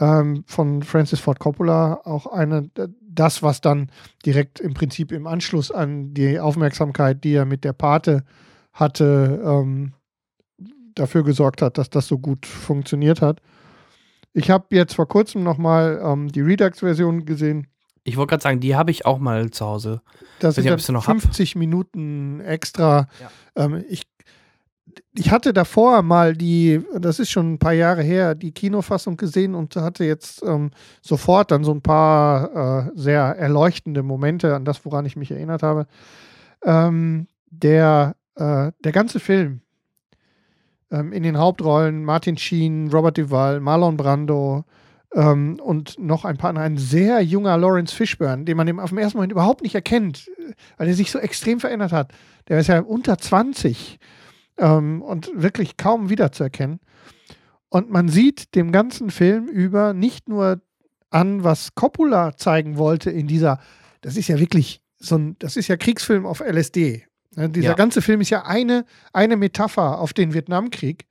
ähm, 0.01 0.43
von 0.47 0.81
Francis 0.83 1.19
Ford 1.19 1.39
Coppola, 1.39 2.01
auch 2.03 2.25
eine, 2.25 2.69
das, 3.01 3.43
was 3.43 3.61
dann 3.61 3.91
direkt 4.25 4.59
im 4.59 4.73
Prinzip 4.73 5.11
im 5.11 5.27
Anschluss 5.27 5.71
an 5.71 6.13
die 6.13 6.39
Aufmerksamkeit, 6.39 7.23
die 7.23 7.33
er 7.33 7.45
mit 7.45 7.63
der 7.63 7.73
Pate 7.73 8.23
hatte, 8.73 9.41
ähm, 9.45 9.93
dafür 10.95 11.23
gesorgt 11.23 11.61
hat, 11.61 11.77
dass 11.77 11.89
das 11.89 12.07
so 12.07 12.17
gut 12.17 12.45
funktioniert 12.45 13.21
hat. 13.21 13.41
Ich 14.33 14.49
habe 14.49 14.65
jetzt 14.71 14.95
vor 14.95 15.07
kurzem 15.07 15.43
nochmal 15.43 16.01
ähm, 16.03 16.31
die 16.31 16.41
Redux-Version 16.41 17.25
gesehen. 17.25 17.67
Ich 18.03 18.17
wollte 18.17 18.31
gerade 18.31 18.43
sagen, 18.43 18.59
die 18.59 18.75
habe 18.75 18.89
ich 18.89 19.05
auch 19.05 19.19
mal 19.19 19.51
zu 19.51 19.65
Hause. 19.65 20.01
Das 20.39 20.55
sind 20.55 20.67
dann 20.67 20.79
ich 20.79 20.85
sie 20.85 20.91
noch 20.91 21.07
hab. 21.07 21.21
50 21.21 21.55
Minuten 21.55 22.39
extra. 22.39 23.07
Ja. 23.19 23.65
Ähm, 23.65 23.83
ich, 23.87 24.03
ich 25.13 25.31
hatte 25.31 25.53
davor 25.53 26.01
mal 26.01 26.35
die, 26.35 26.81
das 26.99 27.19
ist 27.19 27.29
schon 27.29 27.53
ein 27.53 27.59
paar 27.59 27.73
Jahre 27.73 28.01
her, 28.03 28.35
die 28.35 28.51
Kinofassung 28.51 29.17
gesehen 29.17 29.55
und 29.55 29.75
hatte 29.75 30.03
jetzt 30.05 30.43
ähm, 30.43 30.71
sofort 31.01 31.51
dann 31.51 31.63
so 31.63 31.71
ein 31.73 31.81
paar 31.81 32.87
äh, 32.87 32.91
sehr 32.95 33.21
erleuchtende 33.23 34.03
Momente 34.03 34.55
an 34.55 34.65
das, 34.65 34.83
woran 34.85 35.05
ich 35.05 35.15
mich 35.15 35.31
erinnert 35.31 35.63
habe. 35.63 35.87
Ähm, 36.63 37.27
der, 37.49 38.15
äh, 38.35 38.71
der 38.83 38.91
ganze 38.91 39.19
Film 39.19 39.61
ähm, 40.91 41.13
in 41.13 41.23
den 41.23 41.37
Hauptrollen 41.37 42.03
Martin 42.03 42.37
Sheen, 42.37 42.89
Robert 42.91 43.17
Duvall, 43.17 43.59
Marlon 43.59 43.97
Brando, 43.97 44.63
ähm, 45.13 45.59
und 45.61 45.99
noch 45.99 46.23
ein 46.23 46.37
paar, 46.37 46.55
ein 46.55 46.77
sehr 46.77 47.21
junger 47.21 47.57
Lawrence 47.57 47.93
Fishburne, 47.93 48.45
den 48.45 48.55
man 48.55 48.67
im- 48.67 48.79
auf 48.79 48.89
dem 48.89 48.97
ersten 48.97 49.17
Moment 49.17 49.31
überhaupt 49.33 49.61
nicht 49.61 49.75
erkennt, 49.75 50.29
äh, 50.37 50.53
weil 50.77 50.87
er 50.87 50.93
sich 50.93 51.11
so 51.11 51.19
extrem 51.19 51.59
verändert 51.59 51.91
hat. 51.91 52.13
Der 52.47 52.59
ist 52.59 52.67
ja 52.67 52.79
unter 52.79 53.17
20 53.17 53.99
ähm, 54.62 55.01
und 55.01 55.30
wirklich 55.34 55.76
kaum 55.76 56.09
wiederzuerkennen. 56.09 56.80
Und 57.70 57.89
man 57.89 58.07
sieht 58.07 58.55
dem 58.55 58.72
ganzen 58.72 59.09
Film 59.09 59.47
über 59.47 59.93
nicht 59.93 60.30
nur 60.30 60.62
an, 61.09 61.43
was 61.43 61.76
Coppola 61.76 62.38
zeigen 62.38 62.78
wollte 62.78 63.09
in 63.12 63.28
dieser, 63.28 63.59
das 64.01 64.16
ist 64.16 64.30
ja 64.30 64.39
wirklich 64.39 64.82
so 64.97 65.18
ein, 65.18 65.36
das 65.39 65.57
ist 65.57 65.68
ja 65.68 65.76
Kriegsfilm 65.78 66.26
auf 66.26 66.39
LSD. 66.41 67.05
Ne, 67.36 67.49
dieser 67.49 67.70
Ja. 67.70 67.74
ganze 67.76 68.01
Film 68.01 68.22
ist 68.22 68.30
ja 68.30 68.45
eine, 68.45 68.86
eine 69.14 69.36
Metapher 69.36 69.99
auf 69.99 70.14
den 70.14 70.34
Vietnamkrieg 70.34 71.05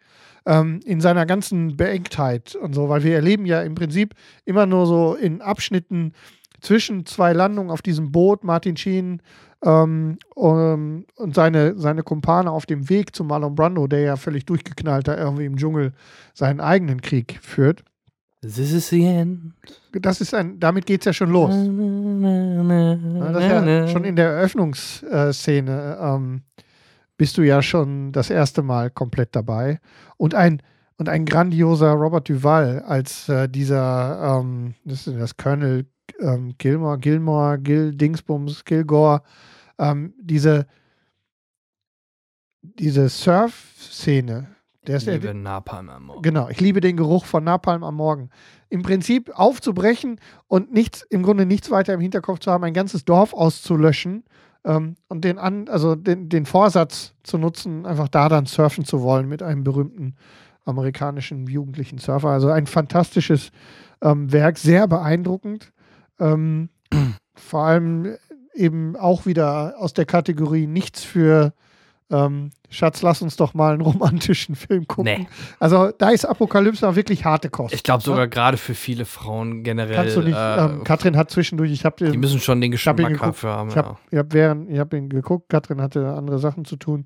ähm, 0.46 0.80
in 0.84 1.00
seiner 1.00 1.26
ganzen 1.26 1.76
Beengtheit 1.76 2.54
und 2.54 2.74
so, 2.74 2.88
weil 2.88 3.02
wir 3.02 3.14
erleben 3.14 3.46
ja 3.46 3.62
im 3.62 3.74
Prinzip 3.74 4.14
immer 4.44 4.66
nur 4.66 4.86
so 4.86 5.14
in 5.14 5.40
Abschnitten 5.40 6.12
zwischen 6.60 7.06
zwei 7.06 7.32
Landungen 7.32 7.70
auf 7.70 7.80
diesem 7.82 8.12
Boot, 8.12 8.44
Martin 8.44 8.76
Sheen 8.76 9.22
ähm, 9.62 10.18
um, 10.34 11.04
und 11.16 11.34
seine, 11.34 11.78
seine 11.78 12.02
Kumpane 12.02 12.50
auf 12.50 12.66
dem 12.66 12.88
Weg 12.88 13.14
zu 13.14 13.24
Marlon 13.24 13.54
Brando, 13.54 13.86
der 13.86 14.00
ja 14.00 14.16
völlig 14.16 14.46
durchgeknallt 14.46 15.06
da 15.08 15.16
irgendwie 15.16 15.44
im 15.44 15.56
Dschungel 15.56 15.92
seinen 16.34 16.60
eigenen 16.60 17.00
Krieg 17.00 17.38
führt. 17.42 17.84
This 18.42 18.72
is 18.72 18.88
the 18.88 19.04
end. 19.04 19.52
Das 19.92 20.22
ist 20.22 20.34
ein, 20.34 20.58
damit 20.58 20.86
geht 20.86 21.02
es 21.02 21.04
ja 21.04 21.12
schon 21.12 21.30
los. 21.30 21.50
Das 23.32 23.44
ja 23.44 23.88
schon 23.88 24.04
in 24.04 24.16
der 24.16 24.30
Eröffnungsszene 24.30 25.98
ähm, 26.00 26.40
bist 27.18 27.36
du 27.36 27.42
ja 27.42 27.60
schon 27.60 28.12
das 28.12 28.30
erste 28.30 28.62
Mal 28.62 28.88
komplett 28.88 29.36
dabei. 29.36 29.78
Und 30.16 30.34
ein, 30.34 30.62
und 30.96 31.10
ein 31.10 31.26
grandioser 31.26 31.92
Robert 31.92 32.30
Duval 32.30 32.82
als 32.86 33.28
äh, 33.28 33.46
dieser, 33.46 34.40
ähm, 34.40 34.72
das 34.86 35.06
ist 35.06 35.20
das 35.20 35.36
Colonel 35.36 35.84
ähm, 36.18 36.54
Gilmore, 36.56 36.98
Gilmore, 36.98 37.58
Gil 37.58 37.94
Dingsbums, 37.94 38.64
Gilgore, 38.64 39.22
ähm, 39.80 40.14
diese, 40.20 40.66
diese 42.62 43.08
Surf-Szene. 43.08 44.54
Der 44.86 44.96
ist 44.96 45.06
ja, 45.06 45.14
Liebe 45.14 45.34
Napalm 45.34 45.88
am 45.88 46.04
Morgen. 46.04 46.22
Genau, 46.22 46.48
ich 46.48 46.60
liebe 46.60 46.80
den 46.80 46.96
Geruch 46.96 47.24
von 47.24 47.44
Napalm 47.44 47.82
am 47.82 47.96
Morgen. 47.96 48.30
Im 48.68 48.82
Prinzip 48.82 49.30
aufzubrechen 49.34 50.20
und 50.46 50.72
nichts, 50.72 51.02
im 51.02 51.22
Grunde 51.22 51.44
nichts 51.44 51.70
weiter 51.70 51.92
im 51.92 52.00
Hinterkopf 52.00 52.38
zu 52.38 52.50
haben, 52.50 52.64
ein 52.64 52.74
ganzes 52.74 53.04
Dorf 53.04 53.34
auszulöschen 53.34 54.24
ähm, 54.64 54.96
und 55.08 55.24
den, 55.24 55.38
an, 55.38 55.68
also 55.68 55.96
den, 55.96 56.28
den 56.28 56.46
Vorsatz 56.46 57.14
zu 57.22 57.38
nutzen, 57.38 57.84
einfach 57.84 58.08
da 58.08 58.28
dann 58.28 58.46
surfen 58.46 58.84
zu 58.84 59.02
wollen 59.02 59.28
mit 59.28 59.42
einem 59.42 59.64
berühmten 59.64 60.14
amerikanischen 60.64 61.46
jugendlichen 61.46 61.98
Surfer. 61.98 62.28
Also 62.28 62.48
ein 62.48 62.66
fantastisches 62.66 63.50
ähm, 64.02 64.32
Werk, 64.32 64.58
sehr 64.58 64.86
beeindruckend. 64.86 65.72
Ähm, 66.18 66.68
vor 67.34 67.64
allem 67.64 68.16
eben 68.54 68.96
auch 68.96 69.26
wieder 69.26 69.74
aus 69.78 69.92
der 69.92 70.06
Kategorie 70.06 70.66
nichts 70.66 71.04
für 71.04 71.52
ähm, 72.10 72.50
Schatz, 72.68 73.02
lass 73.02 73.22
uns 73.22 73.36
doch 73.36 73.54
mal 73.54 73.72
einen 73.72 73.82
romantischen 73.82 74.54
Film 74.54 74.86
gucken. 74.86 75.04
Nee. 75.20 75.28
Also 75.58 75.92
da 75.96 76.10
ist 76.10 76.24
Apokalypse 76.24 76.88
auch 76.88 76.96
wirklich 76.96 77.24
harte 77.24 77.50
Kost. 77.50 77.74
Ich 77.74 77.82
glaube 77.82 78.02
sogar 78.02 78.28
gerade 78.28 78.56
für 78.56 78.74
viele 78.74 79.04
Frauen 79.04 79.62
generell. 79.62 79.94
Kannst 79.94 80.16
du 80.16 80.22
nicht, 80.22 80.36
äh, 80.36 80.64
ähm, 80.64 80.84
Katrin 80.84 81.16
hat 81.16 81.30
zwischendurch, 81.30 81.70
ich 81.70 81.84
habe 81.84 82.10
die 82.10 82.18
müssen 82.18 82.40
schon 82.40 82.60
den 82.60 82.72
hab 82.72 82.72
Geschmack 82.72 82.96
geguckt. 82.96 83.22
dafür 83.22 83.50
haben. 83.50 83.68
Ich 83.68 83.76
ja. 83.76 83.84
habe 83.84 83.98
ich 84.10 84.18
hab 84.18 84.32
während, 84.32 84.70
ich 84.70 84.78
hab 84.78 84.92
ihn 84.92 85.08
geguckt, 85.08 85.48
Katrin 85.48 85.80
hatte 85.80 86.12
andere 86.12 86.38
Sachen 86.38 86.64
zu 86.64 86.76
tun, 86.76 87.04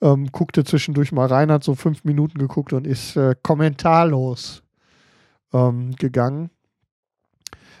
ähm, 0.00 0.28
guckte 0.32 0.64
zwischendurch 0.64 1.12
mal 1.12 1.26
rein, 1.26 1.52
hat 1.52 1.64
so 1.64 1.74
fünf 1.74 2.04
Minuten 2.04 2.38
geguckt 2.38 2.72
und 2.72 2.86
ist 2.86 3.16
äh, 3.16 3.34
kommentarlos 3.42 4.62
ähm, 5.52 5.94
gegangen. 5.96 6.50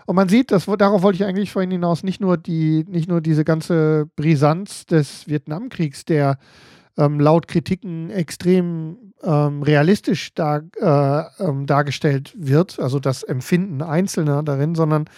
Und 0.08 0.16
man 0.16 0.30
sieht, 0.30 0.52
das, 0.52 0.64
darauf 0.64 1.02
wollte 1.02 1.16
ich 1.16 1.24
eigentlich 1.26 1.52
vorhin 1.52 1.70
hinaus, 1.70 2.02
nicht 2.02 2.18
nur, 2.18 2.38
die, 2.38 2.82
nicht 2.88 3.10
nur 3.10 3.20
diese 3.20 3.44
ganze 3.44 4.08
Brisanz 4.16 4.86
des 4.86 5.28
Vietnamkriegs, 5.28 6.06
der 6.06 6.38
ähm, 6.96 7.20
laut 7.20 7.46
Kritiken 7.46 8.08
extrem 8.08 9.12
ähm, 9.22 9.62
realistisch 9.62 10.32
dar, 10.32 10.62
äh, 10.80 11.44
ähm, 11.44 11.66
dargestellt 11.66 12.32
wird, 12.38 12.80
also 12.80 13.00
das 13.00 13.22
Empfinden 13.22 13.82
Einzelner 13.82 14.42
darin, 14.42 14.74
sondern 14.74 15.10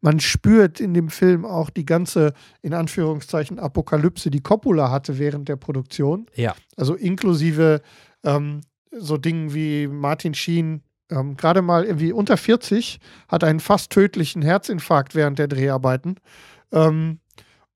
man 0.00 0.18
spürt 0.18 0.80
in 0.80 0.94
dem 0.94 1.10
Film 1.10 1.44
auch 1.44 1.68
die 1.68 1.84
ganze, 1.84 2.32
in 2.62 2.72
Anführungszeichen, 2.72 3.58
Apokalypse, 3.58 4.30
die 4.30 4.40
Coppola 4.40 4.90
hatte 4.90 5.18
während 5.18 5.50
der 5.50 5.56
Produktion. 5.56 6.24
Ja. 6.34 6.54
Also 6.74 6.94
inklusive 6.94 7.82
ähm, 8.24 8.62
so 8.92 9.18
Dingen 9.18 9.52
wie 9.52 9.88
Martin 9.88 10.32
Sheen, 10.32 10.80
ähm, 11.10 11.36
gerade 11.36 11.62
mal 11.62 11.84
irgendwie 11.84 12.12
unter 12.12 12.36
40, 12.36 13.00
hat 13.28 13.44
einen 13.44 13.60
fast 13.60 13.90
tödlichen 13.90 14.42
Herzinfarkt 14.42 15.14
während 15.14 15.38
der 15.38 15.48
Dreharbeiten 15.48 16.16
ähm, 16.72 17.20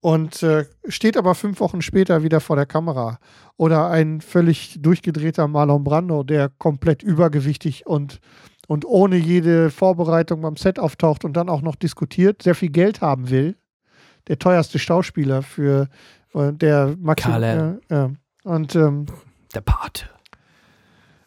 und 0.01 0.43
äh, 0.43 0.67
steht 0.89 1.17
aber 1.17 1.35
fünf 1.35 1.61
Wochen 1.61 1.81
später 1.81 2.23
wieder 2.23 2.41
vor 2.41 2.57
der 2.57 2.67
Kamera. 2.67 3.19
Oder 3.57 3.89
ein 3.91 4.21
völlig 4.21 4.81
durchgedrehter 4.81 5.47
Marlon 5.47 5.85
Brando, 5.85 6.25
der 6.25 6.49
komplett 6.49 7.03
übergewichtig 7.03 7.87
und, 7.87 8.19
und 8.67 8.85
ohne 8.85 9.17
jede 9.17 9.71
Vorbereitung 9.71 10.41
beim 10.41 10.57
Set 10.57 10.79
auftaucht 10.79 11.25
und 11.25 11.35
dann 11.35 11.49
auch 11.49 11.63
noch 11.63 11.77
diskutiert, 11.77 12.43
sehr 12.43 12.55
viel 12.55 12.71
Geld 12.71 13.01
haben 13.01 13.31
will. 13.31 13.57
Der 14.29 14.39
teuerste 14.39 14.79
Schauspieler 14.79 15.43
für 15.43 15.89
äh, 16.35 16.53
der 16.53 16.97
Maxim. 16.99 17.31
Ja. 17.91 18.11
Und 18.45 18.75
ähm, 18.75 19.07
Der 19.55 19.61
Pate. 19.61 20.07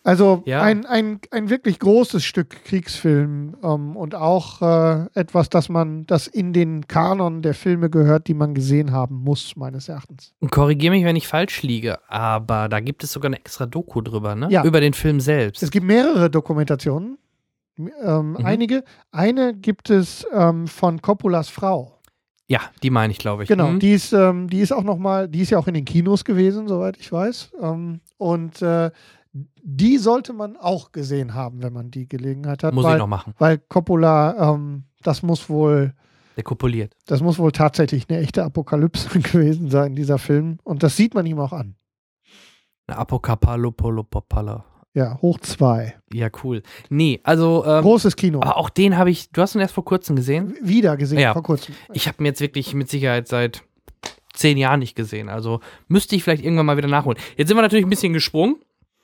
Also 0.05 0.43
Ja. 0.45 0.61
ein, 0.61 0.85
ein, 0.85 1.19
ein 1.31 1.49
wirklich 1.49 1.79
großes 1.79 2.23
Stück 2.23 2.63
Kriegsfilm 2.63 3.57
ähm, 3.63 3.95
und 3.97 4.15
auch 4.15 4.61
äh, 4.61 5.07
etwas, 5.13 5.49
das 5.49 5.67
man, 5.67 6.05
das 6.05 6.27
in 6.27 6.53
den 6.53 6.87
Kanon 6.87 7.41
der 7.41 7.53
Filme 7.53 7.89
gehört, 7.89 8.27
die 8.27 8.33
man 8.33 8.53
gesehen 8.53 8.91
haben 8.91 9.15
muss, 9.15 9.55
meines 9.55 9.89
Erachtens. 9.89 10.33
Korrigiere 10.51 10.93
mich, 10.93 11.03
wenn 11.03 11.15
ich 11.15 11.27
falsch 11.27 11.61
liege, 11.63 11.97
aber 12.09 12.69
da 12.69 12.79
gibt 12.79 13.03
es 13.03 13.11
sogar 13.11 13.29
eine 13.29 13.37
extra 13.37 13.65
Doku 13.65 14.01
drüber, 14.01 14.35
ne? 14.35 14.47
Ja. 14.49 14.63
Über 14.63 14.79
den 14.79 14.93
Film 14.93 15.19
selbst. 15.19 15.63
Es 15.63 15.71
gibt 15.71 15.85
mehrere 15.85 16.29
Dokumentationen. 16.29 17.17
Ähm, 17.77 18.31
Mhm. 18.39 18.45
Einige. 18.45 18.83
Eine 19.11 19.53
gibt 19.53 19.89
es 19.89 20.25
ähm, 20.33 20.67
von 20.67 21.01
Coppolas 21.01 21.49
Frau. 21.49 21.91
ja, 22.47 22.61
die 22.83 22.89
meine 22.91 23.11
ich, 23.11 23.17
glaube 23.17 23.43
ich. 23.43 23.49
Genau, 23.49 23.69
Mhm. 23.71 23.79
die 23.79 23.91
ist, 23.93 24.13
ähm, 24.13 24.47
die 24.49 24.59
ist 24.59 24.71
auch 24.71 24.83
noch 24.83 24.97
mal, 24.97 25.27
die 25.27 25.41
ist 25.41 25.49
ja 25.49 25.57
auch 25.57 25.67
in 25.67 25.73
den 25.73 25.83
Kinos 25.83 26.23
gewesen, 26.23 26.67
soweit 26.67 26.95
ich 26.97 27.11
weiß. 27.11 27.51
Ähm, 27.61 28.01
und 28.17 28.61
äh, 28.61 28.91
die 29.63 29.97
sollte 29.97 30.31
man 30.33 30.55
auch 30.55 30.91
gesehen 30.93 31.33
haben, 31.33 31.61
wenn 31.61 31.73
man 31.73 31.91
die 31.91 32.07
Gelegenheit 32.07 32.63
hat. 32.63 32.73
Muss 32.73 32.85
ich 32.85 32.91
weil, 32.91 32.97
noch 32.97 33.07
machen. 33.07 33.33
weil 33.37 33.57
Coppola, 33.57 34.53
ähm, 34.53 34.85
das 35.03 35.23
muss 35.23 35.49
wohl 35.49 35.93
Der 36.37 36.43
kopuliert. 36.43 36.95
Das 37.05 37.21
muss 37.21 37.37
wohl 37.37 37.51
tatsächlich 37.51 38.05
eine 38.09 38.19
echte 38.19 38.43
Apokalypse 38.45 39.09
gewesen 39.19 39.69
sein, 39.69 39.95
dieser 39.95 40.17
Film. 40.19 40.59
Und 40.63 40.83
das 40.83 40.95
sieht 40.95 41.13
man 41.15 41.25
ihm 41.25 41.39
auch 41.39 41.51
an. 41.53 41.75
Eine 42.87 42.97
Apokapalopolopopala. 42.99 44.65
Ja, 44.93 45.19
hoch 45.21 45.39
zwei. 45.39 45.95
Ja, 46.13 46.29
cool. 46.43 46.61
Nee, 46.89 47.19
also, 47.23 47.65
ähm, 47.65 47.81
Großes 47.81 48.15
Kino. 48.15 48.39
aber 48.41 48.55
auch 48.55 48.69
den 48.69 48.95
habe 48.97 49.09
ich, 49.11 49.29
du 49.31 49.41
hast 49.41 49.53
ihn 49.55 49.59
erst 49.61 49.73
vor 49.73 49.83
kurzem 49.83 50.15
gesehen? 50.15 50.55
Wieder 50.61 50.95
gesehen, 50.95 51.19
Ja. 51.19 51.33
vor 51.33 51.43
kurzem. 51.43 51.75
Ich 51.91 52.07
habe 52.07 52.23
ihn 52.23 52.25
jetzt 52.27 52.39
wirklich 52.39 52.73
mit 52.73 52.89
Sicherheit 52.89 53.27
seit 53.27 53.63
zehn 54.33 54.57
Jahren 54.57 54.79
nicht 54.79 54.95
gesehen. 54.95 55.27
Also 55.27 55.59
müsste 55.89 56.15
ich 56.15 56.23
vielleicht 56.23 56.45
irgendwann 56.45 56.65
mal 56.67 56.77
wieder 56.77 56.87
nachholen. 56.87 57.19
Jetzt 57.35 57.49
sind 57.49 57.57
wir 57.57 57.61
natürlich 57.61 57.85
ein 57.85 57.89
bisschen 57.89 58.13
gesprungen, 58.13 58.55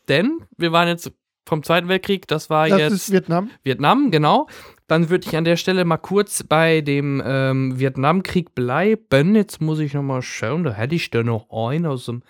denn 0.07 0.39
wir 0.57 0.71
waren 0.71 0.87
jetzt 0.87 1.11
vom 1.47 1.63
Zweiten 1.63 1.87
Weltkrieg, 1.87 2.27
das 2.27 2.49
war 2.49 2.69
Das 2.69 2.79
jetzt 2.79 2.93
ist 2.93 3.11
Vietnam. 3.11 3.49
Vietnam, 3.63 4.11
genau. 4.11 4.47
Dann 4.87 5.09
würde 5.09 5.27
ich 5.27 5.35
an 5.35 5.43
der 5.43 5.55
Stelle 5.57 5.85
mal 5.85 5.97
kurz 5.97 6.43
bei 6.43 6.81
dem 6.81 7.21
ähm, 7.25 7.79
Vietnamkrieg 7.79 8.53
bleiben. 8.53 9.35
Jetzt 9.35 9.59
muss 9.61 9.79
ich 9.79 9.93
noch 9.93 10.03
mal 10.03 10.21
schauen, 10.21 10.63
da 10.63 10.71
hätte 10.73 10.95
ich 10.95 11.09
da 11.09 11.23
noch 11.23 11.49
einen 11.49 11.85
aus 11.87 12.05
dem 12.05 12.21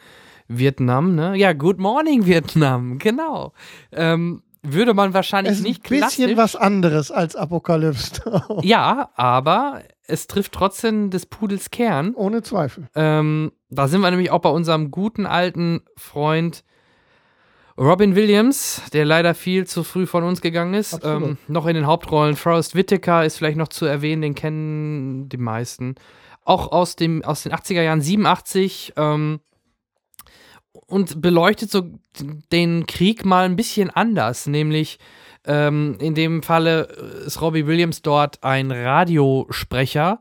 Vietnam, 0.47 1.15
ne? 1.15 1.35
Ja, 1.37 1.53
Good 1.53 1.79
Morning 1.79 2.25
Vietnam, 2.25 2.97
genau. 2.99 3.53
Ähm, 3.91 4.43
würde 4.63 4.93
man 4.93 5.13
wahrscheinlich 5.13 5.53
Es 5.53 5.59
ist 5.59 5.65
ein 5.65 5.69
nicht 5.69 5.83
bisschen 5.83 6.27
klassisch. 6.35 6.37
was 6.37 6.55
anderes 6.55 7.11
als 7.11 7.35
Apokalypse. 7.35 8.21
Ja, 8.61 9.09
aber 9.15 9.81
es 10.05 10.27
trifft 10.27 10.51
trotzdem 10.51 11.09
des 11.09 11.25
Pudels 11.25 11.71
Kern. 11.71 12.13
Ohne 12.15 12.43
Zweifel. 12.43 12.87
Ähm, 12.95 13.51
da 13.69 13.87
sind 13.87 14.01
wir 14.01 14.11
nämlich 14.11 14.29
auch 14.31 14.41
bei 14.41 14.49
unserem 14.49 14.91
guten 14.91 15.25
alten 15.25 15.81
Freund 15.97 16.63
Robin 17.81 18.15
Williams, 18.15 18.83
der 18.93 19.05
leider 19.05 19.33
viel 19.33 19.65
zu 19.65 19.83
früh 19.83 20.05
von 20.05 20.23
uns 20.23 20.41
gegangen 20.41 20.75
ist. 20.75 20.99
Ähm, 21.03 21.39
noch 21.47 21.65
in 21.65 21.73
den 21.73 21.87
Hauptrollen. 21.87 22.35
Forrest 22.35 22.75
Whitaker 22.75 23.25
ist 23.25 23.37
vielleicht 23.37 23.57
noch 23.57 23.69
zu 23.69 23.87
erwähnen, 23.87 24.21
den 24.21 24.35
kennen 24.35 25.29
die 25.29 25.37
meisten. 25.37 25.95
Auch 26.45 26.71
aus, 26.71 26.95
dem, 26.95 27.23
aus 27.23 27.41
den 27.41 27.51
80er 27.51 27.81
Jahren, 27.81 28.01
87. 28.01 28.93
Ähm, 28.97 29.39
und 30.85 31.23
beleuchtet 31.23 31.71
so 31.71 31.89
den 32.51 32.85
Krieg 32.85 33.25
mal 33.25 33.45
ein 33.45 33.55
bisschen 33.55 33.89
anders, 33.89 34.45
nämlich 34.45 34.99
ähm, 35.45 35.97
in 35.99 36.13
dem 36.13 36.43
Falle 36.43 36.83
ist 37.25 37.41
Robbie 37.41 37.65
Williams 37.65 38.03
dort 38.03 38.43
ein 38.43 38.71
Radiosprecher, 38.71 40.19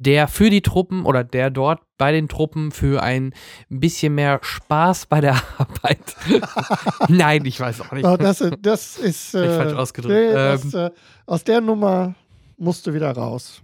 der 0.00 0.28
für 0.28 0.50
die 0.50 0.62
Truppen 0.62 1.04
oder 1.04 1.22
der 1.22 1.50
dort 1.50 1.80
bei 1.98 2.10
den 2.10 2.26
Truppen 2.28 2.72
für 2.72 3.02
ein 3.02 3.32
bisschen 3.68 4.14
mehr 4.14 4.40
Spaß 4.42 5.06
bei 5.06 5.20
der 5.20 5.34
Arbeit. 5.58 6.16
Nein, 7.08 7.44
ich 7.44 7.60
weiß 7.60 7.82
auch 7.82 7.92
nicht. 7.92 8.06
Oh, 8.06 8.16
das, 8.16 8.42
das 8.60 8.96
ist. 8.96 9.34
Äh, 9.34 9.56
falsch 9.56 9.74
ausgedrückt. 9.74 10.14
nee, 10.14 10.32
das, 10.32 10.74
Ähm. 10.74 10.80
äh, 10.80 10.90
aus 11.26 11.44
der 11.44 11.60
Nummer 11.60 12.14
musst 12.56 12.86
du 12.86 12.94
wieder 12.94 13.12
raus. 13.12 13.62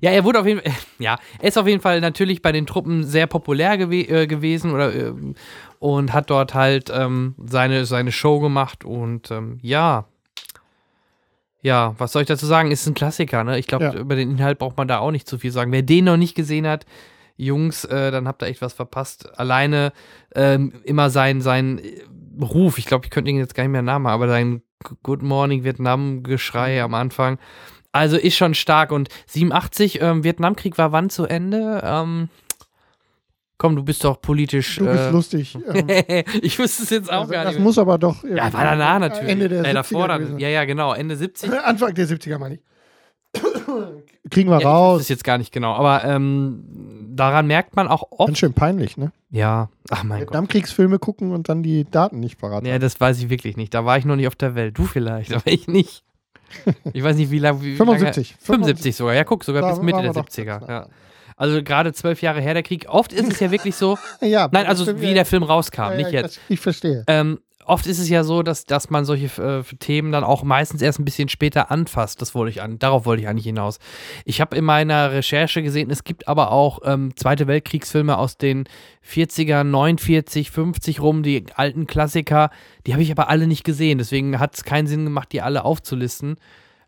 Ja, 0.00 0.10
er 0.10 0.24
wurde 0.24 0.40
auf 0.40 0.46
jeden 0.46 0.60
Fall, 0.60 0.72
ja, 0.98 1.18
er 1.38 1.48
ist 1.48 1.56
auf 1.56 1.68
jeden 1.68 1.80
Fall 1.80 2.00
natürlich 2.00 2.42
bei 2.42 2.50
den 2.52 2.66
Truppen 2.66 3.04
sehr 3.04 3.28
populär 3.28 3.78
gewe 3.78 4.02
äh, 4.08 4.26
gewesen 4.26 4.72
oder 4.72 4.92
ähm, 4.92 5.34
und 5.78 6.12
hat 6.12 6.30
dort 6.30 6.54
halt 6.54 6.90
ähm, 6.92 7.36
seine, 7.46 7.86
seine 7.86 8.10
Show 8.10 8.40
gemacht 8.40 8.84
und 8.84 9.30
ähm, 9.30 9.58
ja. 9.62 10.06
Ja, 11.68 11.94
was 11.98 12.12
soll 12.12 12.22
ich 12.22 12.28
dazu 12.28 12.46
sagen? 12.46 12.70
Ist 12.70 12.86
ein 12.86 12.94
Klassiker, 12.94 13.44
ne? 13.44 13.58
Ich 13.58 13.66
glaube, 13.66 13.84
Ja. 13.84 13.92
über 13.94 14.16
den 14.16 14.30
Inhalt 14.30 14.58
braucht 14.58 14.78
man 14.78 14.88
da 14.88 14.98
auch 15.00 15.10
nicht 15.10 15.28
zu 15.28 15.36
viel 15.36 15.50
sagen. 15.52 15.70
Wer 15.70 15.82
den 15.82 16.06
noch 16.06 16.16
nicht 16.16 16.34
gesehen 16.34 16.66
hat, 16.66 16.86
Jungs, 17.36 17.84
äh, 17.84 18.10
dann 18.10 18.26
habt 18.26 18.42
ihr 18.42 18.46
echt 18.46 18.62
was 18.62 18.72
verpasst. 18.72 19.38
Alleine 19.38 19.92
ähm, 20.34 20.72
immer 20.84 21.10
sein, 21.10 21.42
sein 21.42 21.78
äh, 21.78 22.00
Ruf, 22.42 22.78
ich 22.78 22.86
glaube, 22.86 23.04
ich 23.04 23.10
könnte 23.10 23.30
ihn 23.30 23.36
jetzt 23.36 23.54
gar 23.54 23.64
nicht 23.64 23.72
mehr 23.72 23.82
Namen, 23.82 24.06
aber 24.06 24.28
sein 24.28 24.62
Good 25.02 25.22
Morning 25.22 25.62
Vietnam-Geschrei 25.62 26.82
am 26.82 26.94
Anfang. 26.94 27.38
Also 27.92 28.16
ist 28.16 28.36
schon 28.36 28.54
stark. 28.54 28.90
Und 28.90 29.08
87, 29.26 30.00
ähm, 30.00 30.24
Vietnamkrieg 30.24 30.78
war 30.78 30.92
wann 30.92 31.10
zu 31.10 31.26
Ende? 31.26 31.82
Ähm, 31.84 32.28
komm, 33.58 33.76
du 33.76 33.82
bist 33.82 34.02
doch 34.04 34.20
politisch. 34.20 34.76
Du 34.76 34.86
bist 34.86 34.98
äh, 35.04 35.10
lustig. 35.10 35.58
Ähm, 35.68 36.24
ich 36.42 36.58
wüsste 36.58 36.84
es 36.84 36.90
jetzt 36.90 37.12
auch 37.12 37.20
also, 37.22 37.32
gar 37.32 37.44
das 37.44 37.54
nicht. 37.54 37.62
muss 37.62 37.76
aber 37.78 37.98
doch. 37.98 38.24
ja, 38.24 38.52
war 38.52 38.64
danach 38.64 38.98
natürlich. 39.00 39.30
Ende 39.30 39.48
der 39.48 39.64
äh, 39.64 39.68
70er 39.68 39.72
davor 39.74 40.08
dann. 40.08 40.20
gewesen. 40.22 40.38
Ja, 40.38 40.48
ja, 40.48 40.64
genau. 40.64 40.94
Ende 40.94 41.16
70. 41.16 41.52
Anfang 41.64 41.94
der 41.94 42.06
70er, 42.08 42.38
meine 42.38 42.54
ich. 42.56 42.60
Kriegen 44.30 44.50
wir 44.50 44.60
Ja, 44.60 44.68
raus. 44.68 44.94
weiß 44.96 45.02
es 45.02 45.08
jetzt 45.08 45.24
gar 45.24 45.38
nicht 45.38 45.52
genau. 45.52 45.74
Aber 45.74 46.04
ähm, 46.04 46.64
daran 47.14 47.46
merkt 47.46 47.76
man 47.76 47.88
auch 47.88 48.04
oft. 48.10 48.28
Ganz 48.28 48.38
schön 48.38 48.52
peinlich, 48.54 48.96
ne? 48.96 49.12
Ja, 49.30 49.68
ach 49.90 50.02
mein 50.04 50.20
Gott. 50.20 50.28
Vietnamkriegsfilme 50.28 50.98
gucken 50.98 51.32
und 51.32 51.48
dann 51.48 51.62
die 51.62 51.84
Daten 51.84 52.20
nicht 52.20 52.38
parat. 52.38 52.66
Ja, 52.66 52.78
das 52.78 53.00
weiß 53.00 53.18
ich 53.18 53.28
wirklich 53.30 53.56
nicht. 53.56 53.74
Da 53.74 53.84
war 53.84 53.98
ich 53.98 54.04
noch 54.04 54.16
nicht 54.16 54.26
auf 54.28 54.36
der 54.36 54.54
Welt. 54.54 54.78
Du 54.78 54.84
vielleicht, 54.84 55.32
aber 55.34 55.46
ich 55.46 55.68
nicht. 55.68 56.04
Ich 56.94 57.02
weiß 57.02 57.16
nicht, 57.16 57.30
wie 57.30 57.38
lange. 57.38 57.60
Wie 57.62 57.76
75. 57.76 58.30
Lange, 58.30 58.40
75 58.44 58.96
sogar. 58.96 59.14
Ja, 59.14 59.24
guck, 59.24 59.44
sogar 59.44 59.62
Da 59.62 59.70
bis 59.70 59.82
Mitte 59.82 60.00
der 60.02 60.14
wir 60.14 60.22
doch 60.22 60.28
70er. 60.28 60.44
ganz 60.44 60.66
nah 60.66 60.72
Ja. 60.82 60.86
Also 61.38 61.62
gerade 61.62 61.92
zwölf 61.92 62.20
Jahre 62.20 62.40
her 62.40 62.52
der 62.52 62.62
Krieg. 62.62 62.86
Oft 62.88 63.12
ist 63.12 63.32
es 63.32 63.40
ja 63.40 63.50
wirklich 63.50 63.76
so. 63.76 63.96
Ja, 64.20 64.48
Nein, 64.50 64.66
also 64.66 65.00
wie 65.00 65.14
der 65.14 65.24
Film 65.24 65.42
rauskam, 65.42 65.90
ja, 65.90 65.94
nicht 65.94 66.06
ich 66.08 66.12
jetzt. 66.12 66.40
Ich 66.48 66.60
verstehe. 66.60 67.04
Ähm, 67.06 67.38
oft 67.68 67.86
ist 67.86 67.98
es 67.98 68.08
ja 68.08 68.24
so, 68.24 68.42
dass, 68.42 68.64
dass 68.64 68.90
man 68.90 69.04
solche 69.04 69.26
äh, 69.40 69.62
Themen 69.78 70.10
dann 70.10 70.24
auch 70.24 70.42
meistens 70.42 70.82
erst 70.82 70.98
ein 70.98 71.04
bisschen 71.04 71.28
später 71.28 71.70
anfasst. 71.70 72.20
Das 72.20 72.34
wollte 72.34 72.50
ich 72.50 72.62
an, 72.62 72.78
darauf 72.78 73.06
wollte 73.06 73.22
ich 73.22 73.28
eigentlich 73.28 73.44
hinaus. 73.44 73.78
Ich 74.24 74.40
habe 74.40 74.56
in 74.56 74.64
meiner 74.64 75.12
Recherche 75.12 75.62
gesehen, 75.62 75.90
es 75.90 76.04
gibt 76.04 76.26
aber 76.26 76.50
auch 76.50 76.80
ähm, 76.84 77.12
Zweite 77.16 77.46
Weltkriegsfilme 77.46 78.16
aus 78.18 78.38
den 78.38 78.64
40er, 79.08 79.64
49, 79.64 80.50
50 80.50 81.00
rum, 81.00 81.22
die 81.22 81.46
alten 81.54 81.86
Klassiker. 81.86 82.50
Die 82.86 82.92
habe 82.92 83.02
ich 83.02 83.12
aber 83.12 83.28
alle 83.28 83.46
nicht 83.46 83.64
gesehen. 83.64 83.98
Deswegen 83.98 84.38
hat 84.38 84.56
es 84.56 84.64
keinen 84.64 84.86
Sinn 84.86 85.04
gemacht, 85.04 85.30
die 85.32 85.42
alle 85.42 85.64
aufzulisten. 85.64 86.36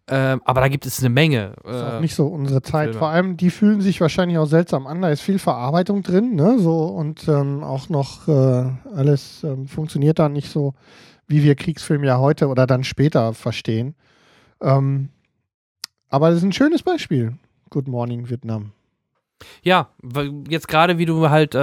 Ähm, 0.09 0.41
aber 0.45 0.61
da 0.61 0.69
gibt 0.69 0.87
es 0.87 0.99
eine 1.01 1.09
Menge. 1.09 1.55
Das 1.63 1.77
ist 1.77 1.83
auch 1.83 1.93
Äh, 1.95 2.01
nicht 2.01 2.15
so 2.15 2.27
unsere 2.27 2.63
Zeit. 2.63 2.87
Filme. 2.89 2.99
Vor 2.99 3.09
allem, 3.09 3.37
die 3.37 3.51
fühlen 3.51 3.81
sich 3.81 4.01
wahrscheinlich 4.01 4.39
auch 4.39 4.47
seltsam 4.47 4.87
an. 4.87 5.03
Da 5.03 5.11
ist 5.11 5.21
viel 5.21 5.39
Verarbeitung 5.39 6.03
drin, 6.03 6.35
ne? 6.35 6.59
So 6.59 6.87
und 6.87 7.29
ähm, 7.29 7.63
auch 7.63 7.89
noch 7.89 8.27
äh, 8.27 8.71
alles 8.95 9.45
ähm, 9.45 9.69
funktioniert 9.69 10.19
da 10.19 10.29
nicht 10.29 10.51
so, 10.51 10.75
wie 11.29 11.45
wir 11.45 11.55
Kriegsfilme 11.55 12.07
ja 12.07 12.19
heute 12.19 12.49
oder 12.49 12.67
dann 12.67 12.83
später 12.83 13.35
verstehen. 13.35 13.95
Ähm, 14.61 15.11
aber 16.09 16.29
das 16.31 16.39
ist 16.39 16.45
ein 16.45 16.53
schönes 16.53 16.83
Beispiel. 16.83 17.35
Good 17.71 17.87
Morning 17.87 18.29
Vietnam. 18.29 18.73
ja, 19.63 19.89
jetzt 20.49 20.67
gerade 20.67 20.99
wie 20.99 21.07
du 21.07 21.31
halt 21.31 21.55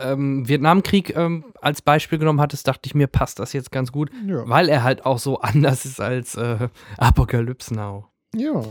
ähm, 0.00 0.48
Vietnamkrieg 0.48 1.14
ähm, 1.16 1.44
als 1.60 1.82
Beispiel 1.82 2.18
genommen 2.18 2.40
hattest, 2.40 2.66
dachte 2.68 2.82
ich 2.86 2.94
mir, 2.94 3.06
passt 3.06 3.38
das 3.38 3.52
jetzt 3.52 3.70
ganz 3.72 3.92
gut, 3.92 4.10
Ja. 4.26 4.48
weil 4.48 4.68
er 4.68 4.82
halt 4.82 5.04
auch 5.06 5.18
so 5.18 5.40
anders 5.40 5.84
ist 5.84 6.00
als 6.00 6.36
äh, 6.36 6.68
Apocalypse 6.98 7.74
Now. 7.74 8.06
ja. 8.34 8.62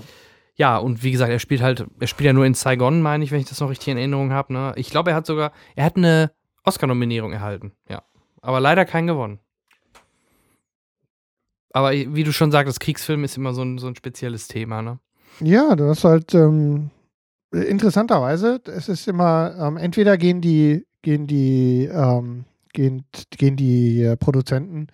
Ja, 0.56 0.78
und 0.78 1.04
wie 1.04 1.12
gesagt, 1.12 1.32
er 1.32 1.40
spielt 1.40 1.62
halt, 1.62 1.86
er 2.02 2.08
spielt 2.08 2.26
ja 2.26 2.34
nur 2.34 2.46
in 2.46 2.54
Saigon, 2.54 3.02
meine 3.02 3.24
ich, 3.24 3.32
wenn 3.32 3.40
ich 3.40 3.48
das 3.48 3.62
noch 3.62 3.70
richtig 3.70 3.88
in 3.88 3.98
Erinnerung 3.98 4.34
habe. 4.34 4.52
Ne? 4.52 4.74
Ich 4.76 4.90
glaube, 4.90 5.12
er 5.12 5.16
hat 5.16 5.26
sogar, 5.26 5.54
er 5.78 5.86
hat 5.86 5.96
eine 5.96 6.32
Oscar-Nominierung 6.66 7.32
erhalten, 7.32 7.72
ja. 7.88 8.04
Aber 8.42 8.60
leider 8.60 8.84
keinen 8.84 9.08
gewonnen. 9.08 9.40
Aber 11.72 11.92
wie 11.94 12.24
du 12.26 12.34
schon 12.34 12.52
sagtest, 12.52 12.80
Kriegsfilm 12.82 13.24
ist 13.24 13.38
immer 13.38 13.54
so 13.54 13.62
ein, 13.64 13.78
so 13.78 13.88
ein 13.88 13.96
spezielles 13.96 14.50
Thema, 14.50 14.82
ne? 14.82 15.00
Ja, 15.40 15.76
du 15.78 15.88
hast 15.88 16.04
halt 16.04 16.34
ähm, 16.34 16.90
interessanterweise, 17.52 18.60
es 18.66 18.90
ist 18.90 19.08
immer, 19.08 19.56
ähm, 19.60 19.78
entweder 19.78 20.18
gehen 20.18 20.42
die, 20.42 20.86
gehen 21.02 21.28
die, 21.28 21.90
ähm, 21.92 22.46
gehen, 22.74 23.04
gehen 23.32 23.56
die 23.56 24.04
äh, 24.04 24.18
Produzenten 24.18 24.88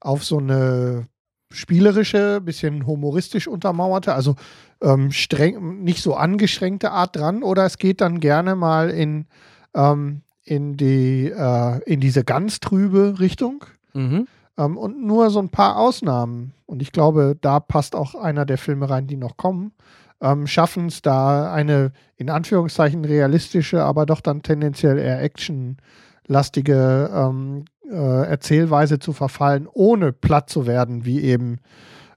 auf 0.00 0.24
so 0.24 0.38
eine 0.38 1.06
spielerische, 1.52 2.40
bisschen 2.40 2.86
humoristisch 2.86 3.48
untermauerte, 3.48 4.14
also 4.14 4.36
ähm, 4.80 5.10
streng, 5.10 5.82
nicht 5.82 6.02
so 6.02 6.14
angeschränkte 6.14 6.92
Art 6.92 7.16
dran, 7.16 7.42
oder 7.42 7.66
es 7.66 7.78
geht 7.78 8.00
dann 8.00 8.20
gerne 8.20 8.54
mal 8.54 8.90
in, 8.90 9.26
ähm, 9.74 10.22
in 10.44 10.76
die, 10.76 11.26
äh, 11.26 11.82
in 11.84 12.00
diese 12.00 12.24
ganz 12.24 12.60
trübe 12.60 13.18
Richtung. 13.18 13.64
Mhm. 13.94 14.28
Ähm, 14.56 14.76
und 14.76 15.04
nur 15.04 15.30
so 15.30 15.40
ein 15.40 15.48
paar 15.48 15.76
Ausnahmen, 15.76 16.54
und 16.66 16.82
ich 16.82 16.92
glaube, 16.92 17.36
da 17.40 17.58
passt 17.58 17.96
auch 17.96 18.14
einer 18.14 18.46
der 18.46 18.58
Filme 18.58 18.88
rein, 18.88 19.08
die 19.08 19.16
noch 19.16 19.36
kommen, 19.36 19.72
ähm, 20.20 20.46
schaffen 20.46 20.86
es 20.86 21.02
da 21.02 21.52
eine 21.52 21.92
in 22.16 22.30
Anführungszeichen 22.30 23.04
realistische, 23.04 23.82
aber 23.82 24.06
doch 24.06 24.20
dann 24.20 24.42
tendenziell 24.42 24.98
eher 24.98 25.20
actionlastige 25.22 27.10
ähm, 27.14 27.64
äh, 27.90 28.26
Erzählweise 28.28 28.98
zu 28.98 29.12
verfallen, 29.12 29.66
ohne 29.72 30.12
platt 30.12 30.50
zu 30.50 30.66
werden, 30.66 31.04
wie 31.04 31.20
eben 31.22 31.58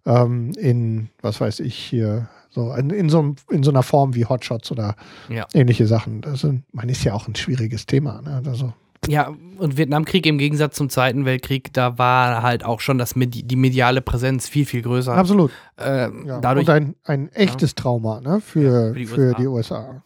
ähm, 0.06 0.52
in, 0.58 1.10
was 1.22 1.40
weiß 1.42 1.62
ich, 1.62 1.76
hier, 1.76 2.28
so 2.50 2.74
in, 2.74 2.90
in, 2.90 3.10
so, 3.10 3.36
in 3.50 3.64
so 3.64 3.72
einer 3.72 3.84
Form 3.84 4.14
wie 4.16 4.26
Hotshots 4.26 4.72
oder 4.72 4.96
Ja. 5.30 5.48
ähnliche 5.54 5.88
Sachen. 5.88 6.22
Das 6.22 6.42
sind, 6.42 6.64
man 6.74 6.90
ist 6.90 7.04
ja 7.04 7.14
auch 7.14 7.28
ein 7.28 7.36
schwieriges 7.36 7.86
Thema. 7.86 8.22
Ne? 8.22 8.42
Also, 8.46 8.74
Ja, 9.08 9.34
und 9.58 9.78
Vietnamkrieg 9.78 10.26
im 10.26 10.38
Gegensatz 10.38 10.76
zum 10.76 10.90
Zweiten 10.90 11.26
Weltkrieg, 11.26 11.74
da 11.74 11.98
war 11.98 12.42
halt 12.42 12.64
auch 12.64 12.80
schon 12.80 12.98
das 12.98 13.16
Medi 13.16 13.44
die 13.44 13.56
mediale 13.56 14.02
Präsenz 14.02 14.48
viel, 14.48 14.66
viel 14.66 14.82
größer. 14.82 15.14
absolut. 15.14 15.52
Äh, 15.78 16.10
Ja, 16.26 16.40
dadurch, 16.40 16.68
und 16.68 16.74
ein, 16.74 16.96
ein 17.04 17.30
echtes 17.34 17.76
Trauma 17.76 18.22
ne, 18.22 18.40
für, 18.40 18.94
für 18.94 19.00
die 19.00 19.06
für 19.06 19.22
USA. 19.22 19.38
die 19.40 19.48
USA. 19.48 20.04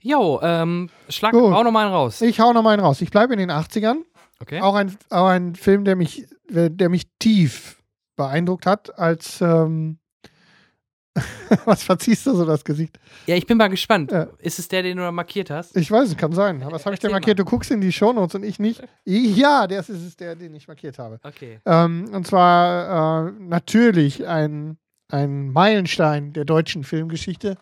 jo, 0.00 0.40
ähm, 0.42 0.88
schlag 1.08 1.32
Gut. 1.32 1.52
auch 1.52 1.62
noch 1.64 1.72
mal 1.72 1.84
einen 1.86 1.94
raus. 1.94 2.20
Ich 2.22 2.40
hau 2.40 2.52
noch 2.52 2.62
mal 2.62 2.70
einen 2.72 2.82
raus. 2.82 3.00
Ich 3.02 3.10
bleibe 3.10 3.34
in 3.34 3.38
den 3.38 3.50
80ern. 3.50 3.96
Okay. 4.40 4.60
Auch, 4.60 4.74
ein, 4.74 4.96
auch 5.10 5.26
ein 5.26 5.54
Film, 5.54 5.84
der 5.84 5.96
mich, 5.96 6.26
der 6.48 6.88
mich 6.88 7.04
tief 7.18 7.82
beeindruckt 8.16 8.66
hat, 8.66 8.98
als 8.98 9.40
ähm, 9.40 9.98
was 11.64 11.82
verziehst 11.82 12.26
du 12.26 12.34
so 12.34 12.44
das 12.44 12.64
Gesicht? 12.64 12.98
Ja, 13.26 13.34
ich 13.36 13.46
bin 13.46 13.56
mal 13.58 13.68
gespannt. 13.68 14.10
Ja. 14.12 14.28
Ist 14.38 14.58
es 14.58 14.68
der, 14.68 14.82
den 14.82 14.96
du 14.96 15.02
da 15.02 15.12
markiert 15.12 15.50
hast? 15.50 15.76
Ich 15.76 15.90
weiß, 15.90 16.08
es 16.10 16.16
kann 16.16 16.32
sein. 16.32 16.62
Was 16.70 16.84
habe 16.84 16.94
ich 16.94 17.00
denn 17.00 17.10
markiert? 17.12 17.38
Du 17.38 17.44
guckst 17.44 17.70
in 17.70 17.80
die 17.80 17.92
Shownotes 17.92 18.34
und 18.34 18.44
ich 18.44 18.58
nicht. 18.58 18.82
Ja, 19.04 19.66
das 19.66 19.88
ist 19.88 20.02
es, 20.02 20.16
der, 20.16 20.36
den 20.36 20.54
ich 20.54 20.68
markiert 20.68 20.98
habe. 20.98 21.18
Okay. 21.22 21.60
Ähm, 21.64 22.10
und 22.12 22.26
zwar 22.26 23.28
äh, 23.28 23.32
natürlich 23.40 24.26
ein, 24.26 24.78
ein 25.08 25.50
Meilenstein 25.50 26.32
der 26.32 26.44
deutschen 26.44 26.84
Filmgeschichte. 26.84 27.56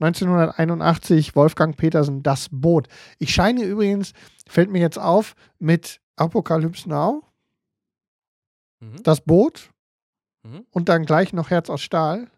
1981, 0.00 1.36
Wolfgang 1.36 1.76
Petersen, 1.76 2.22
Das 2.22 2.48
Boot. 2.50 2.88
Ich 3.18 3.32
scheine 3.32 3.62
übrigens, 3.64 4.12
fällt 4.48 4.70
mir 4.70 4.80
jetzt 4.80 4.98
auf, 4.98 5.34
mit 5.58 6.00
Apocalypse 6.16 6.88
Now, 6.88 7.22
Mhm. 8.80 9.02
Das 9.04 9.20
Boot 9.20 9.70
Mhm. 10.44 10.66
und 10.72 10.88
dann 10.88 11.04
gleich 11.06 11.32
noch 11.32 11.50
Herz 11.50 11.70
aus 11.70 11.82
Stahl. 11.82 12.28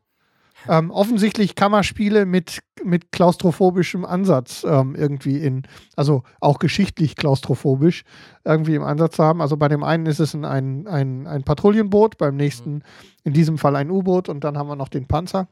Ähm, 0.69 0.91
offensichtlich 0.91 1.55
Kammerspiele 1.55 2.27
mit, 2.27 2.61
mit 2.83 3.13
klaustrophobischem 3.13 4.05
Ansatz 4.05 4.65
ähm, 4.69 4.95
irgendwie 4.95 5.39
in, 5.39 5.63
also 5.97 6.23
auch 6.41 6.59
geschichtlich 6.59 7.17
klaustrophobisch 7.17 8.05
irgendwie 8.45 8.75
im 8.75 8.83
Ansatz 8.83 9.19
haben. 9.19 9.43
Also 9.43 9.57
bei 9.57 9.69
dem 9.69 9.83
einen 9.83 10.07
ist 10.07 10.21
es 10.21 10.35
ein, 10.35 10.45
ein, 10.45 10.87
ein, 10.87 11.27
ein 11.27 11.43
Patrouillenboot, 11.43 12.19
beim 12.19 12.37
nächsten 12.37 12.83
in 13.25 13.33
diesem 13.33 13.59
Fall 13.59 13.77
ein 13.77 13.91
U-Boot 13.91 14.29
und 14.29 14.45
dann 14.45 14.57
haben 14.57 14.69
wir 14.69 14.77
noch 14.77 14.89
den 14.89 15.07
Panzer. 15.07 15.49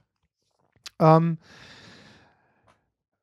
Ähm, 0.98 1.38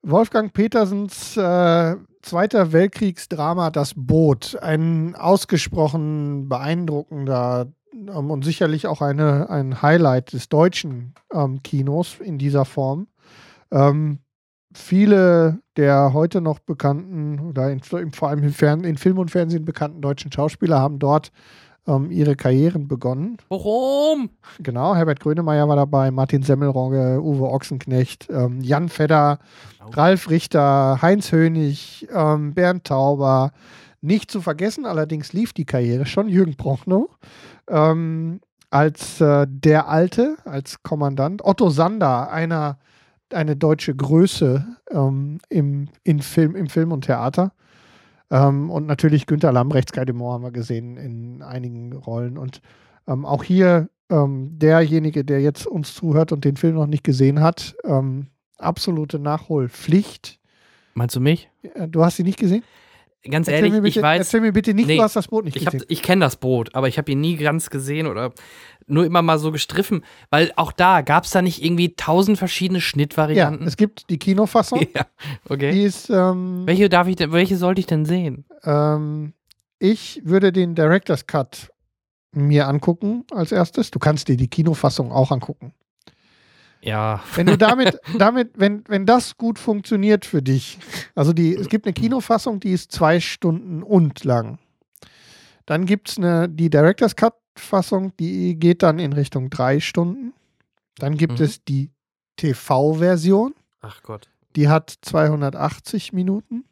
Wolfgang 0.02 0.54
Petersens 0.54 1.36
äh, 1.38 1.96
Zweiter 2.22 2.74
Weltkriegsdrama 2.74 3.72
Das 3.72 3.94
Boot. 3.96 4.58
Ein 4.62 5.16
ausgesprochen 5.16 6.50
beeindruckender 6.50 7.72
ähm, 7.94 8.32
und 8.32 8.44
sicherlich 8.44 8.88
auch 8.88 9.02
eine, 9.02 9.50
ein 9.50 9.82
Highlight 9.82 10.34
des 10.34 10.50
deutschen 10.50 11.14
ähm, 11.34 11.62
Kinos 11.64 12.18
in 12.20 12.38
dieser 12.38 12.66
Form. 12.66 13.08
Ähm, 13.72 14.20
viele 14.74 15.60
der 15.78 16.14
heute 16.14 16.42
noch 16.42 16.60
bekannten 16.60 17.40
oder 17.40 17.72
in, 17.72 17.82
vor 17.82 18.30
allem 18.30 18.44
in, 18.44 18.52
Fern-, 18.52 18.84
in 18.84 18.98
Film 18.98 19.18
und 19.18 19.32
Fernsehen 19.32 19.66
bekannten 19.66 20.02
deutschen 20.02 20.32
Schauspieler 20.32 20.80
haben 20.80 21.00
dort 21.00 21.32
ähm, 21.88 22.12
ihre 22.12 22.36
Karrieren 22.36 22.88
begonnen. 22.88 23.38
Warum? 23.50 24.30
Genau, 24.60 24.96
Herbert 24.96 25.20
Grönemeyer 25.20 25.68
war 25.68 25.76
dabei, 25.76 26.12
Martin 26.12 26.44
Semmelrogge, 26.44 27.20
Uwe 27.22 27.50
Ochsenknecht, 27.50 28.28
ähm, 28.30 28.62
Jan 28.62 28.90
Fedder, 28.90 29.40
Oh. 29.82 29.92
Ralf 29.92 30.30
Richter, 30.30 31.02
Heinz 31.02 31.32
Hönig, 31.32 32.08
ähm, 32.14 32.54
Bernd 32.54 32.84
Tauber. 32.86 33.52
Nicht 34.02 34.32
zu 34.32 34.42
vergessen, 34.42 34.86
allerdings 34.86 35.34
lief 35.34 35.54
die 35.54 35.66
Karriere 35.66 36.06
schon 36.06 36.30
Jürgen 36.30 36.56
Prochnow 36.56 37.10
ähm, 37.70 38.42
als 38.70 39.20
äh, 39.22 39.48
der 39.50 39.88
Alte, 39.88 40.38
als 40.46 40.84
Kommandant. 40.84 41.44
Otto 41.44 41.70
Sander, 41.70 42.32
einer, 42.32 42.80
eine 43.32 43.56
deutsche 43.56 43.96
Größe 43.96 44.66
ähm, 44.92 45.40
im, 45.50 45.90
in 46.04 46.22
Film, 46.22 46.56
im 46.56 46.68
Film 46.68 46.92
und 46.92 47.06
Theater. 47.06 47.52
Ähm, 48.32 48.70
und 48.70 48.86
natürlich 48.86 49.26
Günter 49.26 49.52
Lambrecht, 49.52 49.90
Sky 49.90 50.06
Demore 50.06 50.34
haben 50.34 50.44
wir 50.44 50.52
gesehen 50.52 50.98
in 50.98 51.42
einigen 51.42 51.94
Rollen. 51.94 52.38
Und 52.38 52.62
ähm, 53.08 53.26
auch 53.26 53.44
hier 53.44 53.90
ähm, 54.10 54.58
derjenige, 54.58 55.26
der 55.26 55.42
jetzt 55.42 55.66
uns 55.66 55.96
zuhört 55.96 56.32
und 56.32 56.46
den 56.46 56.58
Film 56.58 56.76
noch 56.76 56.88
nicht 56.88 57.04
gesehen 57.04 57.42
hat, 57.42 57.76
ähm, 57.84 58.28
absolute 58.58 59.20
Nachholpflicht. 59.20 60.40
Meinst 60.94 61.16
du 61.16 61.22
mich? 61.22 61.50
Äh, 61.64 61.88
Du 61.88 62.04
hast 62.04 62.18
sie 62.18 62.24
nicht 62.24 62.40
gesehen? 62.40 62.64
Ganz 63.30 63.48
Erzähl 63.50 63.66
ehrlich, 63.66 63.82
bitte, 63.82 64.00
ich 64.00 64.02
weiß, 64.02 64.20
erzähl 64.20 64.40
mir 64.42 64.54
bitte 64.54 64.74
nicht, 64.74 64.88
Nee, 64.88 64.96
du 64.98 65.04
hast 65.04 65.16
das 65.18 65.28
Boot 65.28 65.44
nicht 65.46 65.58
ich, 65.58 65.66
hab- 65.66 65.74
gesehen. 65.74 65.88
ich 65.90 66.02
kenne 66.02 66.24
das 66.24 66.38
Boot, 66.38 66.74
aber 66.74 66.88
ich 66.88 66.98
habe 66.98 67.12
ihn 67.12 67.20
nie 67.20 67.36
ganz 67.36 67.70
gesehen 67.70 68.08
oder 68.08 68.32
nur 68.88 69.06
immer 69.06 69.22
mal 69.22 69.38
so 69.40 69.52
gestriffen, 69.52 70.06
weil 70.30 70.54
auch 70.56 70.72
da 70.72 71.02
gab 71.02 71.26
es 71.26 71.32
da 71.32 71.42
nicht 71.42 71.62
irgendwie 71.64 71.96
tausend 71.96 72.38
verschiedene 72.38 72.80
ja, 72.80 72.82
Schnitttvarianten. 72.84 73.68
es 73.68 73.76
gibt 73.76 74.10
die 74.10 74.18
Kinofassung. 74.20 74.80
Ja, 74.96 75.06
okay. 75.50 75.72
Die 75.72 75.84
ist, 75.84 76.10
ähm, 76.10 76.62
Welche 76.66 76.88
darf 76.88 77.08
ich 77.08 77.18
denn, 77.18 77.32
welche 77.34 77.58
sollte 77.58 77.82
ich 77.82 77.88
denn 77.88 78.06
sehen? 78.06 78.46
ähm, 78.64 79.34
ich 79.80 80.22
würde 80.24 80.52
den 80.54 80.76
Director's 80.76 81.26
Cut 81.28 81.72
mir 82.32 82.68
angucken 82.68 83.26
als 83.32 83.52
erstes. 83.52 83.92
Du 83.92 84.00
kannst 84.00 84.28
dir 84.28 84.38
die 84.38 84.48
Kinofassung 84.50 85.12
auch 85.12 85.32
angucken. 85.32 85.74
Ja, 86.82 87.22
Wenn 87.36 87.48
du 87.48 87.58
damit, 87.58 88.00
damit, 88.18 88.52
wenn, 88.56 88.84
wenn 88.88 89.06
das 89.06 89.38
gut 89.38 89.60
funktioniert 89.60 90.26
für 90.26 90.42
dich, 90.42 90.78
also 91.16 91.34
die, 91.34 91.54
es 91.56 91.68
gibt 91.68 91.86
eine 91.86 91.94
Kinofassung, 91.94 92.60
die 92.60 92.72
ist 92.72 92.92
zwei 92.92 93.20
Stunden 93.20 93.84
und 93.84 94.24
lang. 94.24 94.60
Dann 95.66 95.86
gibt 95.86 96.10
es 96.10 96.18
eine, 96.18 96.48
die 96.50 96.70
Director's 96.70 97.16
Cut-Fassung, 97.16 98.14
die 98.18 98.56
geht 98.58 98.82
dann 98.82 98.98
in 99.00 99.14
Richtung 99.14 99.50
drei 99.50 99.80
Stunden. 99.80 100.34
Dann 100.98 101.16
gibt 101.18 101.40
Mhm. 101.40 101.46
es 101.46 101.64
die 101.64 101.92
TV-Version, 102.38 103.54
ach 103.82 104.02
Gott. 104.04 104.30
die 104.56 104.70
hat 104.70 104.94
280 105.02 106.14
Minuten. 106.14 106.64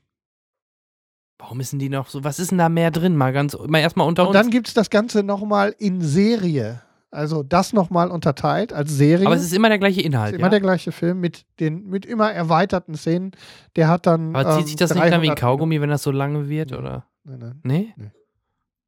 Warum 1.40 1.60
ist 1.60 1.72
denn 1.74 1.80
die 1.80 1.90
noch 1.90 2.08
so? 2.10 2.24
Was 2.24 2.40
ist 2.40 2.52
denn 2.52 2.58
da 2.58 2.68
mehr 2.70 2.90
drin? 2.92 3.16
Mal 3.16 3.32
ganz, 3.34 3.56
mal 3.68 3.80
erstmal 3.80 4.08
unter 4.08 4.24
Und 4.24 4.30
uns. 4.30 4.34
dann 4.38 4.50
gibt 4.50 4.70
es 4.70 4.74
das 4.74 4.90
Ganze 4.90 5.22
nochmal 5.22 5.76
in 5.78 6.02
Serie. 6.02 6.82
Also 7.18 7.42
das 7.42 7.74
nochmal 7.74 8.12
unterteilt 8.12 8.72
als 8.72 8.92
Serie. 8.92 9.26
aber 9.26 9.36
es 9.36 9.42
ist 9.44 9.54
immer 9.54 9.70
der 9.70 9.80
gleiche 9.80 10.02
Inhalt. 10.02 10.34
ist 10.34 10.40
ja? 10.40 10.40
immer 10.40 10.52
der 10.52 10.62
gleiche 10.62 10.92
Film 10.92 11.20
mit 11.20 11.46
den 11.60 11.88
mit 11.90 12.06
immer 12.06 12.32
erweiterten 12.32 12.96
Szenen. 12.96 13.32
Der 13.76 13.88
hat 13.88 14.06
dann. 14.06 14.36
aber 14.36 14.52
zieht 14.52 14.62
ähm, 14.62 14.68
sich 14.68 14.76
das 14.76 14.94
nicht 14.94 15.02
dann 15.04 15.22
wie 15.24 15.30
ein 15.30 15.36
300 15.36 15.40
Kaugummi, 15.40 15.82
wenn 15.82 15.90
das 15.90 16.04
so 16.04 16.12
lange 16.12 16.48
wird, 16.48 16.70
Nee. 16.72 16.78
oder? 16.78 17.06
Nein, 17.24 17.40
nein. 17.40 17.60
Nee? 17.64 17.94
Nee. 17.98 18.12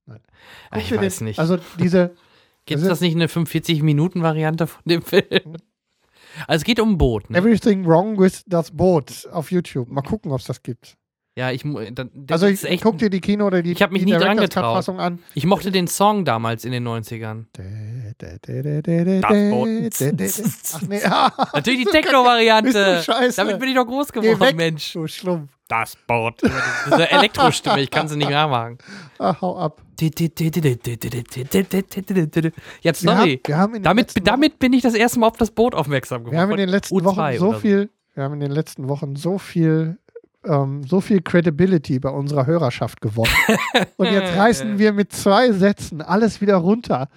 Nein. 0.05 0.19
Ah, 0.69 0.77
ich 0.77 0.95
weiß 0.95 1.17
den, 1.17 1.25
nicht. 1.25 1.39
Also 1.39 1.57
diese, 1.80 2.13
Gibt 2.65 2.77
es 2.77 2.84
Also- 2.84 2.89
das 2.89 3.01
nicht 3.01 3.15
eine 3.15 3.25
45-Minuten-Variante 3.25 4.67
von 4.67 4.84
dem 4.86 5.01
Film? 5.01 5.57
Also 6.45 6.57
es 6.61 6.63
geht 6.63 6.80
um 6.80 6.91
ein 6.91 6.97
Boot. 6.99 7.32
Ne? 7.32 7.38
Everything 7.39 7.84
Wrong 7.88 8.19
with 8.19 8.43
das 8.45 8.69
Boot 8.69 9.27
auf 9.32 9.49
YouTube. 9.51 9.89
Mal 9.89 10.03
gucken, 10.03 10.32
ob 10.32 10.39
es 10.39 10.45
das 10.45 10.61
gibt. 10.61 10.97
Ja, 11.39 11.51
ich, 11.51 11.63
dann, 11.63 12.09
das 12.13 12.33
Also 12.41 12.47
ist 12.47 12.65
ich 12.65 12.69
echt, 12.69 12.83
guck 12.83 12.97
dir 12.97 13.09
die 13.09 13.21
Kino 13.21 13.47
oder 13.47 13.61
die, 13.61 13.71
Ich 13.71 13.81
hab 13.81 13.91
mich 13.91 14.03
die 14.03 14.11
nie 14.11 14.17
dran 14.17 14.35
getraut. 14.35 14.89
An. 14.89 15.19
ich 15.33 15.45
mochte 15.45 15.71
den 15.71 15.87
Song 15.87 16.25
damals 16.25 16.65
in 16.65 16.73
den 16.73 16.85
90ern. 16.85 17.45
Das 17.53 19.31
Boot. 19.49 19.69
Ach 20.75 20.81
nee, 20.89 21.01
ah, 21.05 21.31
Natürlich 21.53 21.85
die 21.85 21.91
Techno-Variante. 21.91 23.03
Damit 23.37 23.59
bin 23.59 23.69
ich 23.69 23.75
doch 23.75 23.85
groß 23.85 24.11
geworden, 24.11 24.39
weg, 24.41 24.57
Mensch. 24.57 24.91
du 24.91 25.07
Schlumpf. 25.07 25.49
Das 25.69 25.95
Boot. 26.07 26.41
Diese 26.87 27.09
Elektrostimme, 27.09 27.79
ich 27.81 27.89
kann 27.91 28.07
sie 28.09 28.17
nicht 28.17 28.31
nachmachen. 28.31 28.79
Ah, 29.17 29.35
hau 29.39 29.57
ab. 29.57 29.81
Ja, 30.01 30.07
Wir 32.81 32.93
sorry. 32.93 33.39
haben, 33.43 33.47
wir 33.47 33.57
haben 33.57 33.69
in 33.75 33.79
den 33.79 33.83
Damit, 33.83 34.13
damit 34.27 34.59
bin 34.59 34.73
ich 34.73 34.81
das 34.81 34.93
erste 34.93 35.19
Mal 35.19 35.27
auf 35.27 35.37
das 35.37 35.51
Boot 35.51 35.73
aufmerksam 35.75 36.23
geworden. 36.23 36.33
Wir 36.35 36.41
haben 36.41 36.51
in 36.51 36.57
den 36.57 36.69
letzten 36.69 37.03
Wochen 37.05 37.19
U2 37.19 37.37
so 37.37 37.53
viel, 37.53 37.89
wir 38.15 38.23
haben 38.23 38.33
in 38.33 38.39
den 38.41 38.51
letzten 38.51 38.89
Wochen 38.89 39.15
so 39.15 39.37
viel, 39.37 39.97
ähm, 40.45 40.83
so 40.83 41.01
viel 41.01 41.21
Credibility 41.21 41.99
bei 41.99 42.09
unserer 42.09 42.45
Hörerschaft 42.45 43.01
gewonnen. 43.01 43.31
Und 43.97 44.07
jetzt 44.07 44.35
reißen 44.37 44.79
wir 44.79 44.93
mit 44.93 45.11
zwei 45.11 45.51
Sätzen 45.51 46.01
alles 46.01 46.41
wieder 46.41 46.55
runter. 46.57 47.09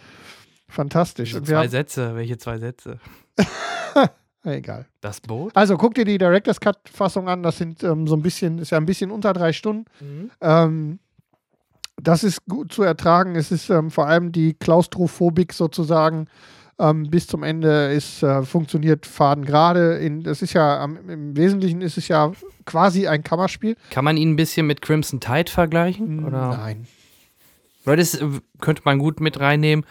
Fantastisch. 0.68 1.34
Wir 1.34 1.44
zwei 1.44 1.56
haben, 1.56 1.68
Sätze, 1.68 2.14
welche 2.14 2.38
zwei 2.38 2.58
Sätze? 2.58 2.98
egal. 4.44 4.86
Das 5.00 5.20
Boot? 5.20 5.54
Also 5.54 5.76
guck 5.76 5.94
dir 5.94 6.04
die 6.04 6.18
Director's 6.18 6.60
Cut-Fassung 6.60 7.28
an. 7.28 7.42
Das 7.42 7.58
sind 7.58 7.82
ähm, 7.84 8.06
so 8.06 8.16
ein 8.16 8.22
bisschen, 8.22 8.58
ist 8.58 8.70
ja 8.70 8.78
ein 8.78 8.86
bisschen 8.86 9.10
unter 9.10 9.32
drei 9.32 9.52
Stunden. 9.52 10.30
Ähm, 10.40 10.98
das 11.96 12.24
ist 12.24 12.44
gut 12.46 12.72
zu 12.72 12.82
ertragen. 12.82 13.36
Es 13.36 13.52
ist 13.52 13.70
ähm, 13.70 13.90
vor 13.90 14.06
allem 14.06 14.32
die 14.32 14.54
Klaustrophobik 14.54 15.52
sozusagen 15.52 16.26
ähm, 16.82 17.10
bis 17.10 17.26
zum 17.26 17.42
Ende 17.42 17.92
ist, 17.92 18.22
äh, 18.22 18.42
funktioniert 18.42 19.06
Faden 19.06 19.44
gerade. 19.44 20.00
Das 20.22 20.42
ist 20.42 20.52
ja 20.52 20.80
am- 20.80 20.98
im 21.08 21.36
Wesentlichen 21.36 21.80
ist 21.80 21.96
es 21.98 22.08
ja 22.08 22.32
quasi 22.66 23.06
ein 23.06 23.22
Kammerspiel. 23.22 23.76
Kann 23.90 24.04
man 24.04 24.16
ihn 24.16 24.32
ein 24.32 24.36
bisschen 24.36 24.66
mit 24.66 24.82
Crimson 24.82 25.20
Tide 25.20 25.50
vergleichen? 25.50 26.24
Oder? 26.24 26.48
Nein. 26.56 26.86
Weil 27.84 27.96
das 27.96 28.14
äh, 28.14 28.26
könnte 28.60 28.82
man 28.84 28.98
gut 28.98 29.20
mit 29.20 29.40
reinnehmen. 29.40 29.84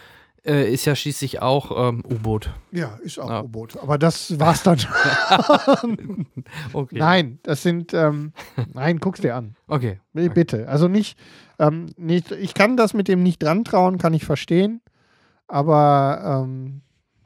Äh, 0.43 0.73
ist 0.73 0.85
ja 0.85 0.95
schließlich 0.95 1.39
auch 1.41 1.89
ähm, 1.89 2.03
U-Boot. 2.09 2.49
Ja, 2.71 2.97
ist 3.03 3.19
auch 3.19 3.29
Ja. 3.29 3.41
U-Boot. 3.43 3.77
Aber 3.77 3.97
das 3.99 4.39
war's 4.39 4.63
dann. 4.63 4.79
Okay. 6.73 6.97
Nein, 6.97 7.39
das 7.43 7.61
sind. 7.63 7.93
Ähm, 7.93 8.33
nein, 8.73 8.99
guck's 8.99 9.21
dir 9.21 9.35
an. 9.35 9.55
Okay. 9.67 9.99
Bitte. 10.13 10.67
Also 10.67 10.87
nicht, 10.87 11.17
ähm, 11.59 11.87
nicht. 11.97 12.31
Ich 12.31 12.53
kann 12.53 12.77
das 12.77 12.93
mit 12.93 13.07
dem 13.07 13.23
nicht 13.23 13.41
dran 13.43 13.63
trauen, 13.63 13.97
kann 13.97 14.13
ich 14.13 14.25
verstehen. 14.25 14.81
Aber 15.52 16.45
ähm, 16.45 16.82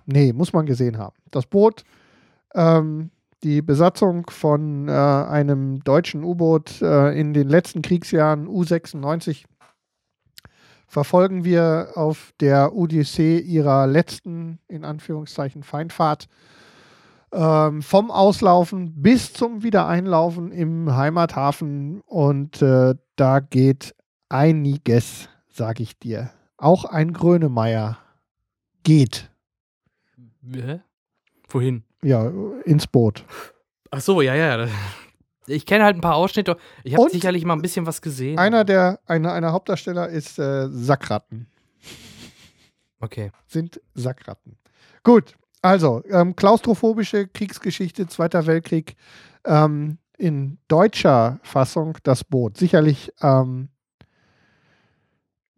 nee, 0.07 0.33
muss 0.33 0.51
man 0.51 0.65
gesehen 0.65 0.97
haben. 0.97 1.15
Das 1.29 1.45
Boot, 1.45 1.83
ähm, 2.55 3.11
die 3.43 3.61
Besatzung 3.61 4.25
von 4.31 4.87
äh, 4.87 4.91
einem 4.91 5.83
deutschen 5.83 6.23
U-Boot 6.23 6.81
äh, 6.81 7.11
in 7.19 7.35
den 7.35 7.47
letzten 7.47 7.83
Kriegsjahren 7.83 8.47
U-96 8.47 9.45
verfolgen 10.87 11.43
wir 11.43 11.89
auf 11.93 12.33
der 12.39 12.73
Odyssee 12.73 13.37
ihrer 13.37 13.85
letzten, 13.85 14.57
in 14.67 14.83
Anführungszeichen, 14.85 15.61
Feindfahrt 15.61 16.27
ähm, 17.31 17.83
vom 17.83 18.09
Auslaufen 18.09 19.03
bis 19.03 19.33
zum 19.33 19.61
Wiedereinlaufen 19.61 20.51
im 20.51 20.95
Heimathafen. 20.95 22.01
Und 22.07 22.63
äh, 22.63 22.95
da 23.17 23.39
geht 23.39 23.93
einiges, 24.29 25.29
sag 25.51 25.79
ich 25.79 25.99
dir. 25.99 26.31
Auch 26.57 26.85
ein 26.85 27.13
Grönemeyer 27.13 27.99
geht. 28.85 29.29
Hä? 30.53 30.79
Wohin? 31.49 31.83
Ja, 32.01 32.31
ins 32.63 32.87
Boot. 32.87 33.25
Ach 33.91 33.99
so, 33.99 34.21
ja, 34.21 34.35
ja. 34.35 34.67
Ich 35.47 35.65
kenne 35.65 35.83
halt 35.83 35.97
ein 35.97 36.01
paar 36.01 36.15
Ausschnitte. 36.15 36.57
Ich 36.83 36.95
habe 36.95 37.09
sicherlich 37.09 37.43
mal 37.45 37.53
ein 37.53 37.61
bisschen 37.61 37.85
was 37.85 38.01
gesehen. 38.01 38.39
Einer 38.39 38.63
der, 38.63 38.99
einer, 39.05 39.33
einer 39.33 39.51
Hauptdarsteller 39.51 40.07
ist 40.07 40.39
äh, 40.39 40.69
Sackratten. 40.69 41.47
Okay. 42.99 43.31
Sind 43.47 43.81
Sackratten. 43.93 44.57
Gut, 45.03 45.35
also 45.61 46.03
ähm, 46.09 46.35
klaustrophobische 46.35 47.27
Kriegsgeschichte, 47.27 48.07
Zweiter 48.07 48.45
Weltkrieg. 48.45 48.95
Ähm, 49.45 49.97
in 50.17 50.57
deutscher 50.67 51.39
Fassung 51.43 51.97
das 52.03 52.23
Boot. 52.23 52.57
Sicherlich 52.57 53.11
ähm, 53.21 53.69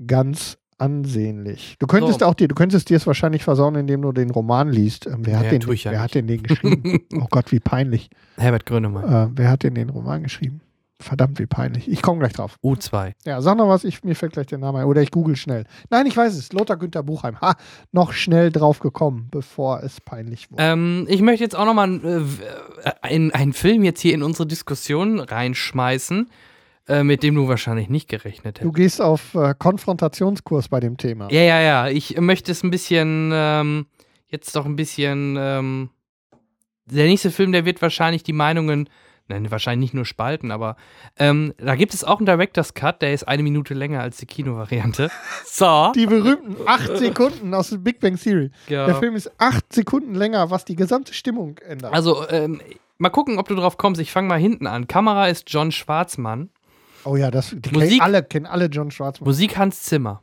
ganz 0.05 0.57
ansehnlich. 0.77 1.75
Du 1.79 1.87
könntest 1.87 2.19
So. 2.19 2.25
auch 2.25 2.33
dir, 2.33 2.47
du 2.47 2.55
könntest 2.55 2.89
dir 2.89 2.97
es 2.97 3.07
wahrscheinlich 3.07 3.43
versauen, 3.43 3.75
indem 3.75 4.01
du 4.01 4.11
den 4.11 4.29
Roman 4.29 4.69
liest. 4.71 5.07
Ähm, 5.07 5.19
wer 5.25 5.33
Ja, 5.33 5.39
hat, 5.39 5.51
den, 5.51 5.61
tue 5.61 5.73
ich 5.75 5.83
ja 5.85 5.91
wer 5.91 6.01
hat 6.01 6.15
denn 6.15 6.27
den 6.27 6.43
geschrieben? 6.43 6.99
oh 7.15 7.27
Gott, 7.29 7.51
wie 7.51 7.59
peinlich. 7.59 8.09
Herbert 8.37 8.65
Grönemeyer. 8.65 9.25
Äh, 9.25 9.29
wer 9.35 9.49
hat 9.49 9.63
denn 9.63 9.75
den 9.75 9.89
Roman 9.89 10.23
geschrieben? 10.23 10.61
Verdammt, 10.99 11.37
wie 11.37 11.45
peinlich. 11.45 11.87
Ich 11.87 12.01
komme 12.01 12.19
gleich 12.19 12.33
drauf. 12.33 12.57
U2. 12.63 13.11
Ja, 13.23 13.39
sag 13.39 13.55
noch 13.57 13.69
was, 13.69 13.83
ich, 13.83 14.03
mir 14.03 14.15
fällt 14.15 14.33
gleich 14.33 14.47
der 14.47 14.57
Name 14.57 14.79
ein. 14.79 14.85
Oder 14.85 15.03
ich 15.03 15.11
google 15.11 15.35
schnell. 15.35 15.65
Nein, 15.91 16.07
ich 16.07 16.17
weiß 16.17 16.35
es. 16.35 16.51
Lothar 16.53 16.75
Günther 16.75 17.03
Buchheim. 17.03 17.39
Ha, 17.39 17.53
noch 17.91 18.13
schnell 18.13 18.51
drauf 18.51 18.79
gekommen, 18.79 19.27
bevor 19.29 19.83
es 19.83 20.01
peinlich 20.01 20.49
wurde. 20.51 20.63
Ähm, 20.63 21.05
ich 21.07 21.21
möchte 21.21 21.43
jetzt 21.43 21.55
auch 21.55 21.65
nochmal 21.65 21.99
äh, 22.03 22.89
äh, 23.13 23.31
einen 23.31 23.53
Film 23.53 23.83
jetzt 23.83 23.99
hier 24.01 24.15
in 24.15 24.23
unsere 24.23 24.47
Diskussion 24.47 25.19
reinschmeißen, 25.19 26.31
äh, 26.87 27.03
mit 27.03 27.23
dem 27.23 27.35
du 27.35 27.47
wahrscheinlich 27.47 27.89
nicht 27.89 28.07
gerechnet 28.09 28.57
du 28.57 28.61
hättest. 28.61 28.75
gehst 28.75 29.01
auf 29.01 29.35
äh, 29.35 29.53
Konfrontationskurs 29.57 30.69
bei 30.69 30.79
dem 30.79 30.97
Thema. 30.97 31.27
Ja, 31.31 31.41
ja, 31.41 31.59
ja. 31.59 31.87
Ich 31.87 32.19
möchte 32.19 32.51
es 32.51 32.63
ein 32.63 32.71
bisschen, 32.71 33.31
ähm, 33.33 33.87
jetzt 34.27 34.55
doch 34.55 34.65
ein 34.65 34.75
bisschen, 34.75 35.35
ähm, 35.39 35.89
der 36.85 37.05
nächste 37.05 37.31
Film, 37.31 37.51
der 37.51 37.65
wird 37.65 37.81
wahrscheinlich 37.81 38.23
die 38.23 38.31
Meinungen, 38.33 38.89
nein, 39.27 39.51
wahrscheinlich 39.51 39.87
nicht 39.87 39.93
nur 39.93 40.05
spalten, 40.05 40.51
aber 40.51 40.77
ähm, 41.19 41.53
da 41.57 41.75
gibt 41.75 41.93
es 41.93 42.05
auch 42.05 42.19
einen 42.19 42.25
Director's 42.25 42.73
Cut, 42.73 43.01
der 43.01 43.11
ist 43.13 43.27
eine 43.27 43.43
Minute 43.43 43.73
länger 43.73 43.99
als 44.01 44.17
die 44.17 44.25
Kinovariante. 44.25 45.09
So. 45.45 45.91
Die 45.95 46.05
berühmten 46.05 46.55
acht 46.67 46.97
Sekunden 46.97 47.53
aus 47.53 47.71
der 47.71 47.77
Big 47.77 47.99
Bang 47.99 48.15
Theory. 48.15 48.51
Ja. 48.69 48.85
Der 48.85 48.95
Film 48.95 49.15
ist 49.15 49.29
acht 49.39 49.73
Sekunden 49.73 50.13
länger, 50.15 50.51
was 50.51 50.63
die 50.65 50.75
gesamte 50.75 51.13
Stimmung 51.13 51.57
ändert. 51.57 51.93
Also, 51.93 52.29
ähm, 52.29 52.61
mal 52.99 53.09
gucken, 53.09 53.39
ob 53.39 53.47
du 53.47 53.55
drauf 53.55 53.77
kommst. 53.77 53.99
Ich 53.99 54.11
fange 54.11 54.27
mal 54.27 54.39
hinten 54.39 54.67
an. 54.67 54.87
Kamera 54.87 55.27
ist 55.27 55.45
John 55.47 55.71
Schwarzmann. 55.71 56.49
Oh 57.05 57.15
ja, 57.15 57.31
das 57.31 57.49
die 57.55 57.69
Musik- 57.71 57.89
kennen 57.89 58.01
alle, 58.01 58.23
kennen 58.23 58.45
alle 58.45 58.65
John 58.65 58.91
Schwarzmann. 58.91 59.27
Musik 59.27 59.57
Hans 59.57 59.83
Zimmer. 59.83 60.21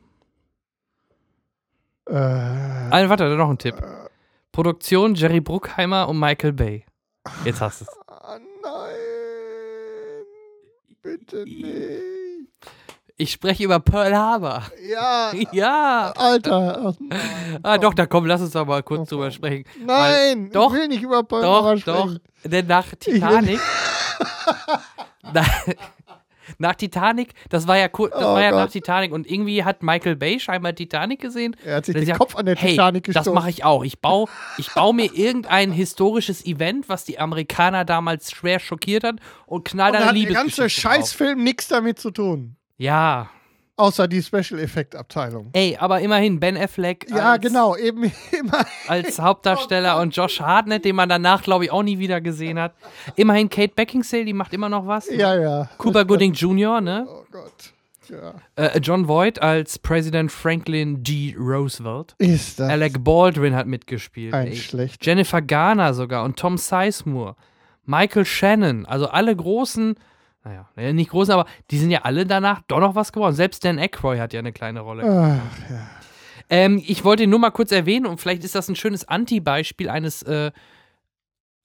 Äh, 2.07 2.13
Ah, 2.15 3.09
warte, 3.09 3.27
da 3.29 3.35
noch 3.35 3.49
ein 3.49 3.57
Tipp. 3.57 3.75
Produktion 4.51 5.15
Jerry 5.15 5.41
Bruckheimer 5.41 6.07
und 6.07 6.19
Michael 6.19 6.53
Bay. 6.53 6.85
Jetzt 7.43 7.61
hast 7.61 7.81
du 7.81 7.85
es. 7.85 7.91
ah, 8.07 8.37
nein. 8.63 10.25
Bitte 11.01 11.43
nicht. 11.43 11.65
Ich 13.17 13.31
spreche 13.31 13.63
über 13.63 13.79
Pearl 13.79 14.13
Harbor. 14.15 14.63
Ja, 14.89 15.31
Ja. 15.51 16.13
Alter. 16.15 16.93
ach, 17.09 17.17
Ah, 17.63 17.77
doch, 17.77 17.93
da 17.93 18.05
komm, 18.05 18.25
lass 18.25 18.41
uns 18.41 18.51
doch 18.51 18.65
mal 18.65 18.83
kurz 18.83 19.09
drüber 19.09 19.31
sprechen. 19.31 19.63
Nein, 19.85 20.51
doch, 20.51 20.73
ich 20.73 20.79
will 20.81 20.87
nicht 20.89 21.01
über 21.03 21.23
Paul 21.23 21.41
Doch, 21.41 21.73
doch. 21.85 22.09
sprechen. 22.09 22.19
Denn 22.43 22.67
nach 22.67 22.85
Titanic. 22.99 23.59
nach, 26.57 26.75
Titanic, 26.75 27.33
das 27.49 27.67
war 27.67 27.77
ja, 27.77 27.87
das 27.87 27.97
Oh 27.97 28.09
war 28.11 28.41
ja 28.41 28.51
Gott. 28.51 28.59
nach 28.59 28.69
Titanic 28.71 29.11
und 29.11 29.29
irgendwie 29.29 29.63
hat 29.63 29.83
Michael 29.83 30.15
Bay 30.15 30.39
scheinbar 30.39 30.73
Titanic 30.75 31.19
gesehen. 31.21 31.55
Er 31.65 31.77
hat 31.77 31.85
sich 31.85 31.95
den 31.95 32.05
sagt, 32.05 32.19
Kopf 32.19 32.35
an 32.35 32.45
der 32.45 32.55
hey, 32.55 32.71
Titanic 32.71 33.03
Das 33.05 33.13
gestoßen. 33.15 33.33
mache 33.33 33.49
ich 33.49 33.63
auch. 33.63 33.83
Ich 33.83 33.99
baue 33.99 34.27
ich 34.57 34.71
bau 34.73 34.93
mir 34.93 35.13
irgendein 35.13 35.71
historisches 35.71 36.45
Event, 36.45 36.89
was 36.89 37.03
die 37.05 37.19
Amerikaner 37.19 37.85
damals 37.85 38.31
schwer 38.31 38.59
schockiert 38.59 39.03
hat 39.03 39.15
und 39.45 39.65
knall 39.65 39.89
Und 39.89 39.93
da 39.95 39.99
da 39.99 40.09
eine 40.09 40.19
hat 40.21 40.25
der 40.27 40.33
ganze. 40.33 40.69
Scheißfilm 40.69 41.43
nichts 41.43 41.67
damit 41.67 41.99
zu 41.99 42.11
tun. 42.11 42.55
Ja. 42.77 43.29
Außer 43.77 44.07
die 44.07 44.23
Special 44.23 44.59
Effect 44.59 44.95
Abteilung. 44.95 45.49
Ey, 45.51 45.75
aber 45.77 45.99
immerhin 45.99 46.39
Ben 46.39 46.55
Affleck 46.55 47.07
Ja, 47.09 47.33
als, 47.33 47.41
genau, 47.41 47.75
eben 47.75 48.03
immer. 48.39 48.65
als 48.87 49.19
Hauptdarsteller 49.19 49.99
und 49.99 50.15
Josh 50.15 50.39
Hartnett, 50.39 50.85
den 50.85 50.95
man 50.95 51.09
danach, 51.09 51.43
glaube 51.43 51.65
ich, 51.65 51.71
auch 51.71 51.83
nie 51.83 51.99
wieder 51.99 52.21
gesehen 52.21 52.57
hat. 52.57 52.73
Immerhin 53.17 53.49
Kate 53.49 53.73
Beckinsale, 53.75 54.23
die 54.23 54.33
macht 54.33 54.53
immer 54.53 54.69
noch 54.69 54.87
was. 54.87 55.09
Ja, 55.09 55.35
ja. 55.37 55.69
Cuba 55.77 56.03
Gooding 56.03 56.31
Jr., 56.33 56.79
ne? 56.79 57.05
Oh 57.09 57.25
Gott. 57.31 57.73
Ja. 58.07 58.35
Äh, 58.55 58.79
John 58.79 59.07
Voight 59.07 59.41
als 59.41 59.79
Präsident 59.79 60.31
Franklin 60.31 61.03
D. 61.03 61.35
Roosevelt. 61.37 62.13
Ist 62.19 62.59
das 62.59 62.69
Alec 62.69 63.03
Baldwin 63.03 63.55
hat 63.55 63.65
mitgespielt. 63.67 64.33
ein 64.33 64.47
ey. 64.47 64.55
schlecht. 64.55 65.03
Jennifer 65.05 65.41
Garner 65.41 65.93
sogar 65.93 66.23
und 66.23 66.37
Tom 66.37 66.57
Sizemore. 66.57 67.35
Michael 67.85 68.25
Shannon, 68.25 68.85
also 68.85 69.07
alle 69.07 69.35
großen, 69.35 69.95
naja, 70.45 70.69
äh, 70.77 70.93
nicht 70.93 71.09
großen, 71.09 71.33
aber 71.33 71.45
die 71.71 71.79
sind 71.79 71.89
ja 71.89 72.03
alle 72.03 72.25
danach 72.25 72.61
doch 72.67 72.79
noch 72.79 72.95
was 72.95 73.11
geworden. 73.11 73.35
Selbst 73.35 73.65
Dan 73.65 73.79
Aykroyd 73.79 74.19
hat 74.19 74.31
ja 74.31 74.39
eine 74.39 74.53
kleine 74.53 74.81
Rolle. 74.81 75.03
Ach, 75.03 75.69
ja. 75.69 75.89
Ähm, 76.49 76.81
ich 76.85 77.03
wollte 77.03 77.23
ihn 77.23 77.31
nur 77.31 77.39
mal 77.39 77.49
kurz 77.49 77.71
erwähnen 77.71 78.05
und 78.05 78.21
vielleicht 78.21 78.43
ist 78.43 78.53
das 78.53 78.69
ein 78.69 78.75
schönes 78.75 79.07
Anti-Beispiel 79.07 79.89
eines, 79.89 80.21
äh, 80.21 80.51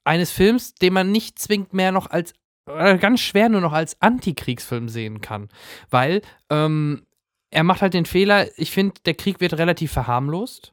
eines 0.04 0.30
Films, 0.30 0.74
den 0.74 0.94
man 0.94 1.12
nicht 1.12 1.38
zwingend 1.38 1.74
mehr 1.74 1.92
noch 1.92 2.08
als, 2.10 2.32
äh, 2.66 2.96
ganz 2.96 3.20
schwer 3.20 3.50
nur 3.50 3.60
noch 3.60 3.74
als 3.74 4.00
Antikriegsfilm 4.00 4.88
sehen 4.88 5.20
kann. 5.20 5.50
Weil 5.90 6.22
ähm, 6.48 7.06
er 7.50 7.64
macht 7.64 7.82
halt 7.82 7.92
den 7.92 8.06
Fehler, 8.06 8.46
ich 8.56 8.70
finde, 8.70 8.94
der 9.04 9.14
Krieg 9.14 9.40
wird 9.40 9.58
relativ 9.58 9.92
verharmlost. 9.92 10.72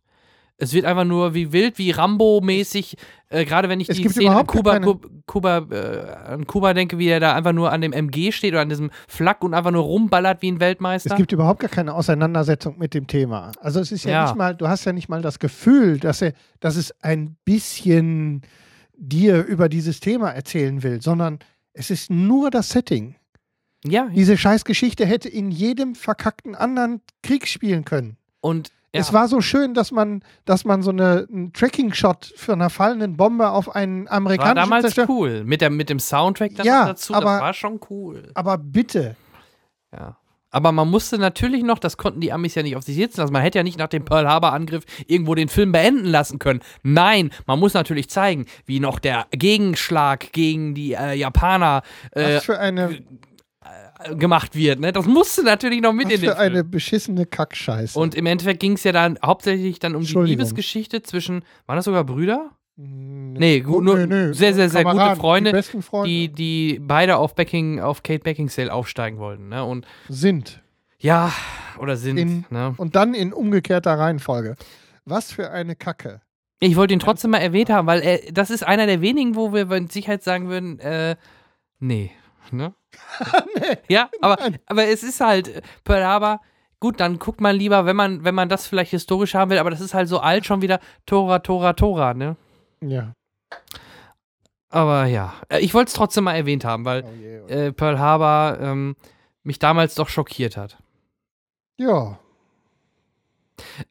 Es 0.59 0.73
wird 0.73 0.85
einfach 0.85 1.03
nur 1.05 1.35
wie 1.35 1.51
wild, 1.51 1.77
wie 1.77 1.91
Rambo-mäßig, 1.91 2.95
äh, 3.29 3.45
gerade 3.45 3.69
wenn 3.69 3.79
ich 3.79 3.89
Es 3.89 3.97
die 3.97 4.09
Szene 4.09 4.35
an 4.37 4.47
Kuba, 4.47 4.79
Kuba, 5.27 5.57
äh, 5.69 6.31
an 6.33 6.47
Kuba 6.47 6.73
denke, 6.73 6.97
wie 6.97 7.07
er 7.09 7.19
da 7.19 7.35
einfach 7.35 7.53
nur 7.53 7.71
an 7.71 7.81
dem 7.81 7.93
MG 7.93 8.31
steht 8.31 8.53
oder 8.53 8.61
an 8.61 8.69
diesem 8.69 8.89
Flak 9.07 9.43
und 9.43 9.53
einfach 9.53 9.69
nur 9.69 9.83
rumballert 9.83 10.41
wie 10.41 10.51
ein 10.51 10.59
Weltmeister. 10.59 11.11
Es 11.11 11.17
gibt 11.17 11.31
überhaupt 11.31 11.59
gar 11.59 11.69
keine 11.69 11.93
Auseinandersetzung 11.93 12.79
mit 12.79 12.95
dem 12.95 13.05
Thema. 13.05 13.51
Also 13.61 13.79
es 13.79 13.91
ist 13.91 14.05
ja, 14.05 14.11
Ja. 14.11 14.23
nicht 14.25 14.35
mal, 14.35 14.55
du 14.55 14.67
hast 14.67 14.85
ja 14.85 14.93
nicht 14.93 15.09
mal 15.09 15.21
das 15.21 15.37
Gefühl, 15.37 15.99
dass 15.99 16.23
er, 16.23 16.33
dass 16.59 16.75
es 16.75 16.91
ein 17.03 17.35
bisschen 17.45 18.41
dir 18.95 19.43
über 19.45 19.69
dieses 19.69 19.99
Thema 19.99 20.31
erzählen 20.31 20.81
will, 20.81 21.03
sondern 21.03 21.37
es 21.73 21.91
ist 21.91 22.09
nur 22.09 22.49
das 22.49 22.69
Setting. 22.69 23.13
ja, 23.85 24.07
Diese 24.11 24.35
Scheißgeschichte 24.37 25.05
hätte 25.05 25.29
in 25.29 25.51
jedem 25.51 25.93
verkackten 25.93 26.55
anderen 26.55 27.01
Krieg 27.21 27.47
spielen 27.47 27.85
können. 27.85 28.17
und 28.41 28.71
ja. 28.97 29.01
Es 29.01 29.13
war 29.13 29.27
so 29.27 29.41
schön, 29.41 29.73
dass 29.73 29.91
man, 29.91 30.21
dass 30.45 30.65
man 30.65 30.81
so 30.81 30.91
eine, 30.91 31.27
einen 31.31 31.53
Tracking-Shot 31.53 32.33
für 32.35 32.53
einer 32.53 32.69
fallenden 32.69 33.15
Bombe 33.17 33.49
auf 33.49 33.75
einen 33.75 34.05
war 34.05 34.11
amerikanischen 34.13 34.55
damals 34.55 34.81
Zerstörer. 34.83 35.09
cool. 35.09 35.43
Mit, 35.45 35.61
der, 35.61 35.69
mit 35.69 35.89
dem 35.89 35.99
Soundtrack 35.99 36.55
dann 36.55 36.65
Ja, 36.65 36.85
dazu, 36.85 37.13
aber- 37.13 37.25
das 37.33 37.41
war 37.41 37.53
schon 37.53 37.79
cool. 37.89 38.29
Aber 38.33 38.57
bitte, 38.57 39.15
Ja. 39.93 40.17
Aber 40.49 40.71
man 40.71 40.89
musste 40.89 41.17
natürlich 41.19 41.61
noch, 41.61 41.77
das 41.77 41.97
konnten 41.97 42.21
die 42.21 42.31
Amis 42.31 42.55
ja 42.55 42.63
nicht 42.63 42.77
auf 42.77 42.83
sich 42.83 42.95
sitzen 42.95 43.19
lassen. 43.19 43.33
Man 43.33 43.41
hätte 43.41 43.59
ja 43.59 43.63
nicht 43.63 43.77
nach 43.77 43.89
dem 43.89 44.05
Pearl 44.05 44.27
Harbor-Angriff 44.27 44.85
irgendwo 45.05 45.35
den 45.35 45.49
Film 45.49 45.73
beenden 45.73 46.05
lassen 46.05 46.39
können. 46.39 46.61
Nein, 46.83 47.31
man 47.45 47.59
muss 47.59 47.73
natürlich 47.73 48.09
zeigen, 48.09 48.45
wie 48.65 48.79
noch 48.79 48.99
der 48.99 49.27
Gegenschlag 49.31 50.31
gegen 50.31 50.73
die 50.73 50.93
äh, 50.93 51.15
Japaner 51.15 51.81
äh, 52.11 52.37
was 52.37 52.45
für 52.45 52.57
eine, 52.59 52.97
gemacht 54.17 54.55
wird. 54.55 54.79
Ne? 54.79 54.91
Das 54.91 55.05
musste 55.05 55.43
natürlich 55.43 55.81
noch 55.81 55.93
mit 55.93 56.05
was 56.07 56.13
in 56.13 56.21
den 56.21 56.29
für 56.31 56.37
eine 56.37 56.55
Film. 56.57 56.71
beschissene 56.71 57.25
Kackscheiße. 57.25 57.97
Und 57.99 58.15
im 58.15 58.25
Endeffekt 58.25 58.59
ging 58.59 58.73
es 58.73 58.83
ja 58.83 58.91
dann 58.91 59.17
hauptsächlich 59.25 59.79
dann 59.79 59.95
um 59.95 60.03
die. 60.03 60.13
Liebesgeschichte 60.13 61.01
zwischen, 61.03 61.43
waren 61.65 61.75
das 61.77 61.85
sogar 61.85 62.03
Brüder? 62.03 62.51
Nee, 62.75 63.39
Nee, 63.39 63.59
gut, 63.61 63.83
nur 63.83 63.97
sehr, 64.35 64.53
sehr, 64.53 64.69
sehr 64.69 64.83
gute 64.83 64.95
Kameraden, 64.97 65.19
Freunde, 65.19 65.51
Die 65.51 65.81
Freunde 65.81 66.07
Die, 66.09 66.29
die 66.29 66.79
beide 66.79 67.17
auf, 67.17 67.33
Becking, 67.33 67.79
auf 67.79 68.03
Kate 68.03 68.19
Beckinsale 68.23 68.71
aufsteigen 68.71 69.17
wollten. 69.17 69.49
Ne? 69.49 69.63
Und 69.65 69.87
sind. 70.09 70.61
ja, 70.99 71.31
oder 71.79 71.97
sind. 71.97 72.17
In- 72.17 72.45
ne? 72.51 72.75
Und 72.77 72.95
dann 72.95 73.15
in 73.15 73.33
umgekehrter 73.33 73.97
Reihenfolge. 73.97 74.55
Was 75.05 75.31
für 75.31 75.49
eine 75.49 75.75
Kacke. 75.75 76.21
Ich 76.59 76.75
wollte 76.75 76.93
ihn 76.93 76.99
trotzdem 76.99 77.31
mal 77.31 77.37
erwähnt 77.39 77.69
haben, 77.71 77.87
weil 77.87 78.01
er, 78.01 78.19
das 78.31 78.49
ist 78.51 78.61
einer 78.65 78.85
der 78.85 79.01
wenigen, 79.01 79.35
wo 79.35 79.53
wir 79.53 79.65
mit 79.67 79.91
Sicherheit 79.91 80.23
sagen 80.23 80.47
würden, 80.49 80.79
äh, 80.79 81.15
nee. 81.79 82.11
Ne? 82.51 82.73
Ja, 83.89 84.09
aber, 84.21 84.37
Nein. 84.39 84.59
aber 84.65 84.85
es 84.85 85.03
ist 85.03 85.19
halt 85.21 85.47
äh, 85.47 85.61
Pearl 85.83 86.05
Harbor. 86.05 86.41
Gut, 86.79 86.99
dann 86.99 87.17
guckt 87.17 87.41
man 87.41 87.55
lieber, 87.55 87.85
wenn 87.85 87.95
man, 87.95 88.23
wenn 88.23 88.35
man 88.35 88.49
das 88.49 88.67
vielleicht 88.67 88.91
historisch 88.91 89.33
haben 89.33 89.49
will, 89.49 89.57
aber 89.57 89.71
das 89.71 89.81
ist 89.81 89.93
halt 89.93 90.07
so 90.07 90.19
alt 90.19 90.45
schon 90.45 90.61
wieder 90.61 90.79
Tora, 91.05 91.39
Tora, 91.39 91.73
Tora, 91.73 92.13
ne? 92.13 92.35
Ja. 92.81 93.13
Aber 94.69 95.05
ja, 95.05 95.33
äh, 95.49 95.59
ich 95.59 95.73
wollte 95.73 95.87
es 95.89 95.93
trotzdem 95.93 96.25
mal 96.25 96.35
erwähnt 96.35 96.65
haben, 96.65 96.85
weil 96.85 97.03
Oh 97.03 97.11
je, 97.19 97.39
oh 97.39 97.47
äh, 97.47 97.71
Pearl 97.71 97.99
Harbor 97.99 98.59
ähm, 98.61 98.95
mich 99.43 99.59
damals 99.59 99.95
doch 99.95 100.09
schockiert 100.09 100.57
hat. 100.57 100.77
Ja. 101.77 102.19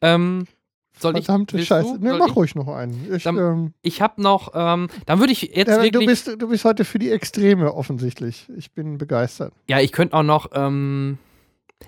Ähm, 0.01 0.47
soll 0.99 1.17
ich- 1.17 1.25
Verdammte 1.25 1.55
willst 1.57 1.67
Scheiße. 1.67 1.99
du? 1.99 2.05
Nee, 2.11 2.17
mach 2.17 2.27
ich? 2.27 2.35
ruhig 2.35 2.55
noch 2.55 2.67
einen. 2.67 3.13
Ich, 3.13 3.23
Dann- 3.23 3.37
ähm, 3.37 3.73
ich 3.81 4.01
habe 4.01 4.21
noch, 4.21 4.51
ähm, 4.55 4.87
dann 5.05 5.19
würde 5.19 5.31
ich 5.33 5.41
jetzt 5.53 5.69
du, 5.75 5.81
wirklich. 5.81 6.05
bist, 6.07 6.27
du 6.27 6.47
bist 6.49 6.65
heute 6.65 6.85
für 6.85 6.99
die 6.99 7.11
Extreme 7.11 7.73
offensichtlich. 7.73 8.47
Ich 8.57 8.71
bin 8.73 8.97
begeistert. 8.97 9.53
Ja, 9.69 9.79
ich 9.79 9.91
könnte 9.91 10.15
auch 10.15 10.23
noch, 10.23 10.49
ähm, 10.53 11.17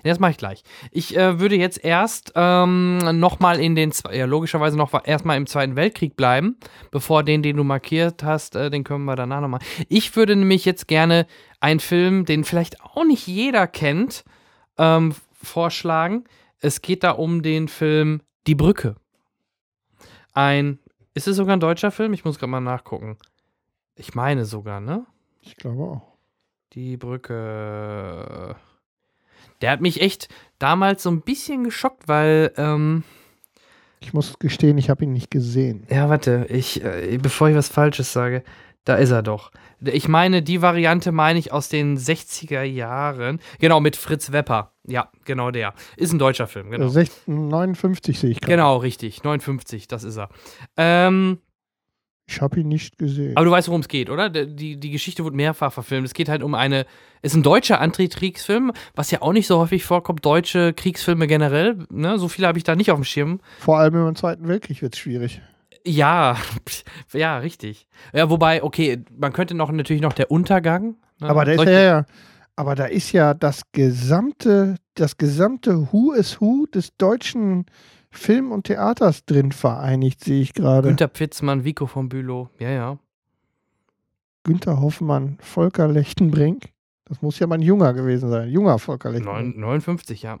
das 0.04 0.20
mache 0.20 0.30
ich 0.30 0.36
gleich. 0.36 0.62
Ich 0.92 1.16
äh, 1.16 1.40
würde 1.40 1.56
jetzt 1.56 1.84
erst 1.84 2.32
ähm, 2.36 2.98
nochmal 3.18 3.58
in 3.58 3.74
den, 3.74 3.92
ja, 4.12 4.24
logischerweise 4.24 4.76
noch 4.76 4.92
erstmal 5.04 5.36
im 5.36 5.46
Zweiten 5.48 5.74
Weltkrieg 5.74 6.14
bleiben, 6.14 6.56
bevor 6.92 7.24
den, 7.24 7.42
den 7.42 7.56
du 7.56 7.64
markiert 7.64 8.22
hast, 8.22 8.54
äh, 8.54 8.70
den 8.70 8.84
können 8.84 9.04
wir 9.04 9.16
danach 9.16 9.40
nochmal. 9.40 9.60
Ich 9.88 10.14
würde 10.14 10.36
nämlich 10.36 10.64
jetzt 10.64 10.86
gerne 10.86 11.26
einen 11.58 11.80
Film, 11.80 12.24
den 12.24 12.44
vielleicht 12.44 12.80
auch 12.82 13.04
nicht 13.04 13.26
jeder 13.26 13.66
kennt, 13.66 14.22
ähm, 14.78 15.12
vorschlagen. 15.42 16.24
Es 16.60 16.82
geht 16.82 17.02
da 17.02 17.10
um 17.12 17.42
den 17.42 17.66
Film 17.68 18.20
Die 18.46 18.54
Brücke. 18.54 18.94
Ein, 20.40 20.78
ist 21.14 21.28
es 21.28 21.36
sogar 21.36 21.54
ein 21.56 21.60
deutscher 21.60 21.90
Film? 21.90 22.12
Ich 22.14 22.24
muss 22.24 22.38
gerade 22.38 22.50
mal 22.50 22.60
nachgucken. 22.60 23.16
Ich 23.96 24.14
meine 24.14 24.44
sogar, 24.46 24.80
ne? 24.80 25.04
Ich 25.42 25.56
glaube 25.56 25.82
auch. 25.82 26.02
Die 26.72 26.96
Brücke. 26.96 28.56
Der 29.60 29.70
hat 29.70 29.80
mich 29.82 30.00
echt 30.00 30.28
damals 30.58 31.02
so 31.02 31.10
ein 31.10 31.20
bisschen 31.20 31.64
geschockt, 31.64 32.08
weil, 32.08 32.52
ähm, 32.56 33.04
Ich 34.00 34.14
muss 34.14 34.38
gestehen, 34.38 34.78
ich 34.78 34.88
habe 34.88 35.04
ihn 35.04 35.12
nicht 35.12 35.30
gesehen. 35.30 35.86
ja, 35.90 36.08
warte, 36.08 36.46
ich, 36.48 36.82
äh, 36.82 37.18
bevor 37.20 37.48
ich 37.50 37.56
was 37.56 37.68
Falsches 37.68 38.12
sage, 38.12 38.42
da 38.90 38.96
ist 38.96 39.10
er 39.10 39.22
doch. 39.22 39.52
Ich 39.82 40.08
meine, 40.08 40.42
die 40.42 40.60
Variante 40.62 41.12
meine 41.12 41.38
ich 41.38 41.52
aus 41.52 41.68
den 41.68 41.96
60er 41.96 42.62
Jahren. 42.62 43.40
Genau, 43.60 43.80
mit 43.80 43.96
Fritz 43.96 44.32
Wepper. 44.32 44.72
Ja, 44.86 45.08
genau 45.24 45.50
der. 45.52 45.72
Ist 45.96 46.12
ein 46.12 46.18
deutscher 46.18 46.46
Film, 46.48 46.70
genau. 46.70 46.86
Äh, 46.86 46.90
16, 46.90 47.48
59 47.48 48.18
sehe 48.18 48.30
ich 48.30 48.40
gerade. 48.40 48.52
Genau, 48.52 48.76
richtig. 48.78 49.22
59, 49.22 49.86
das 49.88 50.04
ist 50.04 50.18
er. 50.18 50.28
Ähm, 50.76 51.38
Ich 52.26 52.40
habe 52.40 52.60
ihn 52.60 52.68
nicht 52.68 52.98
gesehen. 52.98 53.36
Aber 53.36 53.44
du 53.46 53.50
weißt, 53.52 53.68
worum 53.68 53.80
es 53.80 53.88
geht, 53.88 54.10
oder? 54.10 54.28
Die, 54.28 54.78
die 54.78 54.90
Geschichte 54.90 55.24
wurde 55.24 55.36
mehrfach 55.36 55.72
verfilmt. 55.72 56.06
Es 56.06 56.14
geht 56.14 56.28
halt 56.28 56.42
um 56.42 56.54
eine. 56.54 56.84
Ist 57.22 57.34
ein 57.36 57.42
deutscher 57.42 57.80
Antikriegsfilm, 57.80 58.72
was 58.94 59.10
ja 59.10 59.22
auch 59.22 59.32
nicht 59.32 59.46
so 59.46 59.58
häufig 59.58 59.84
vorkommt. 59.84 60.24
Deutsche 60.26 60.72
Kriegsfilme 60.72 61.26
generell. 61.26 61.78
Ne? 61.90 62.18
So 62.18 62.28
viele 62.28 62.48
habe 62.48 62.58
ich 62.58 62.64
da 62.64 62.74
nicht 62.76 62.90
auf 62.90 62.98
dem 62.98 63.04
Schirm. 63.04 63.40
Vor 63.60 63.78
allem 63.78 63.94
im 64.08 64.16
Zweiten 64.16 64.48
Weltkrieg 64.48 64.82
wird 64.82 64.94
es 64.94 64.98
schwierig. 65.00 65.40
Ja, 65.86 66.36
ja, 67.12 67.38
richtig. 67.38 67.86
Ja, 68.12 68.28
wobei, 68.30 68.62
okay, 68.62 69.02
man 69.16 69.32
könnte 69.32 69.54
noch 69.54 69.70
natürlich 69.72 70.02
noch 70.02 70.12
der 70.12 70.30
Untergang. 70.30 70.96
Ne? 71.20 71.28
Aber 71.28 71.44
da 71.44 71.52
ist 71.52 71.64
ja, 71.64 71.80
ja, 71.80 72.06
aber 72.56 72.74
da 72.74 72.84
ist 72.86 73.12
ja 73.12 73.34
das 73.34 73.62
gesamte, 73.72 74.76
das 74.94 75.16
gesamte 75.16 75.92
Who 75.92 76.12
is 76.12 76.40
Who 76.40 76.66
des 76.66 76.96
deutschen 76.96 77.66
Film- 78.10 78.52
und 78.52 78.64
Theaters 78.66 79.24
drin 79.24 79.52
vereinigt, 79.52 80.24
sehe 80.24 80.42
ich 80.42 80.52
gerade. 80.52 80.88
Günter 80.88 81.08
Pfitzmann, 81.08 81.64
Vico 81.64 81.86
von 81.86 82.08
Bülow. 82.08 82.50
Ja, 82.58 82.70
ja. 82.70 82.98
Günter 84.44 84.80
Hoffmann, 84.80 85.38
Volker 85.40 85.86
Lechtenbrink. 85.88 86.70
Das 87.04 87.22
muss 87.22 87.38
ja 87.38 87.46
mal 87.46 87.56
ein 87.56 87.62
junger 87.62 87.92
gewesen 87.92 88.30
sein. 88.30 88.48
Junger 88.48 88.78
Volker 88.78 89.10
Lechtenbrink. 89.10 89.56
Neun- 89.56 89.60
59, 89.60 90.22
ja. 90.22 90.38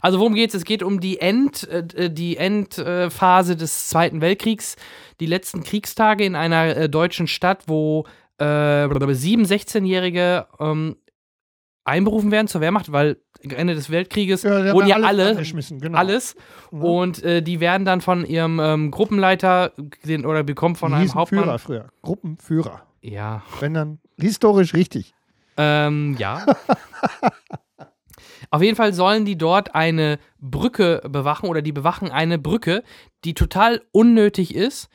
Also 0.00 0.18
worum 0.18 0.34
geht's? 0.34 0.54
Es 0.54 0.64
geht 0.64 0.82
um 0.82 1.00
die 1.00 1.20
End, 1.20 1.68
äh, 1.68 2.10
die 2.10 2.36
Endphase 2.36 3.56
des 3.56 3.88
Zweiten 3.88 4.20
Weltkriegs, 4.20 4.76
die 5.20 5.26
letzten 5.26 5.62
Kriegstage 5.62 6.24
in 6.24 6.36
einer 6.36 6.76
äh, 6.76 6.88
deutschen 6.88 7.26
Stadt, 7.26 7.64
wo 7.66 8.06
äh, 8.38 8.88
sieben 9.14 9.44
16-Jährige 9.44 10.46
ähm, 10.58 10.96
einberufen 11.84 12.30
werden 12.30 12.48
zur 12.48 12.60
Wehrmacht, 12.60 12.90
weil 12.92 13.18
Ende 13.42 13.74
des 13.74 13.90
Weltkrieges 13.90 14.42
Ja, 14.42 14.72
wurden 14.72 14.86
ja 14.88 14.96
alle, 14.96 15.36
genau. 15.36 15.98
alles 15.98 16.34
Ja. 16.72 16.78
und 16.78 17.22
äh, 17.22 17.42
die 17.42 17.60
werden 17.60 17.84
dann 17.84 18.00
von 18.00 18.24
ihrem 18.24 18.58
ähm, 18.58 18.90
Gruppenleiter 18.90 19.72
den, 20.04 20.24
oder 20.24 20.42
bekommen 20.42 20.76
von 20.76 20.92
Die 20.92 20.96
einem 20.98 21.14
Hauptmann. 21.14 21.44
Führer 21.44 21.58
früher. 21.58 21.88
Gruppenführer. 22.02 22.82
Ja, 23.02 23.42
Wenn 23.60 23.74
dann 23.74 23.98
historisch 24.18 24.72
richtig. 24.72 25.14
Ähm, 25.58 26.16
ja. 26.18 26.46
Auf 28.50 28.62
jeden 28.62 28.76
Fall 28.76 28.92
sollen 28.92 29.24
die 29.24 29.36
dort 29.38 29.74
eine 29.74 30.18
Brücke 30.40 31.00
bewachen 31.08 31.48
oder 31.48 31.62
die 31.62 31.72
bewachen 31.72 32.10
eine 32.10 32.38
Brücke, 32.38 32.82
die 33.24 33.34
total 33.34 33.80
unnötig 33.92 34.54
ist, 34.54 34.88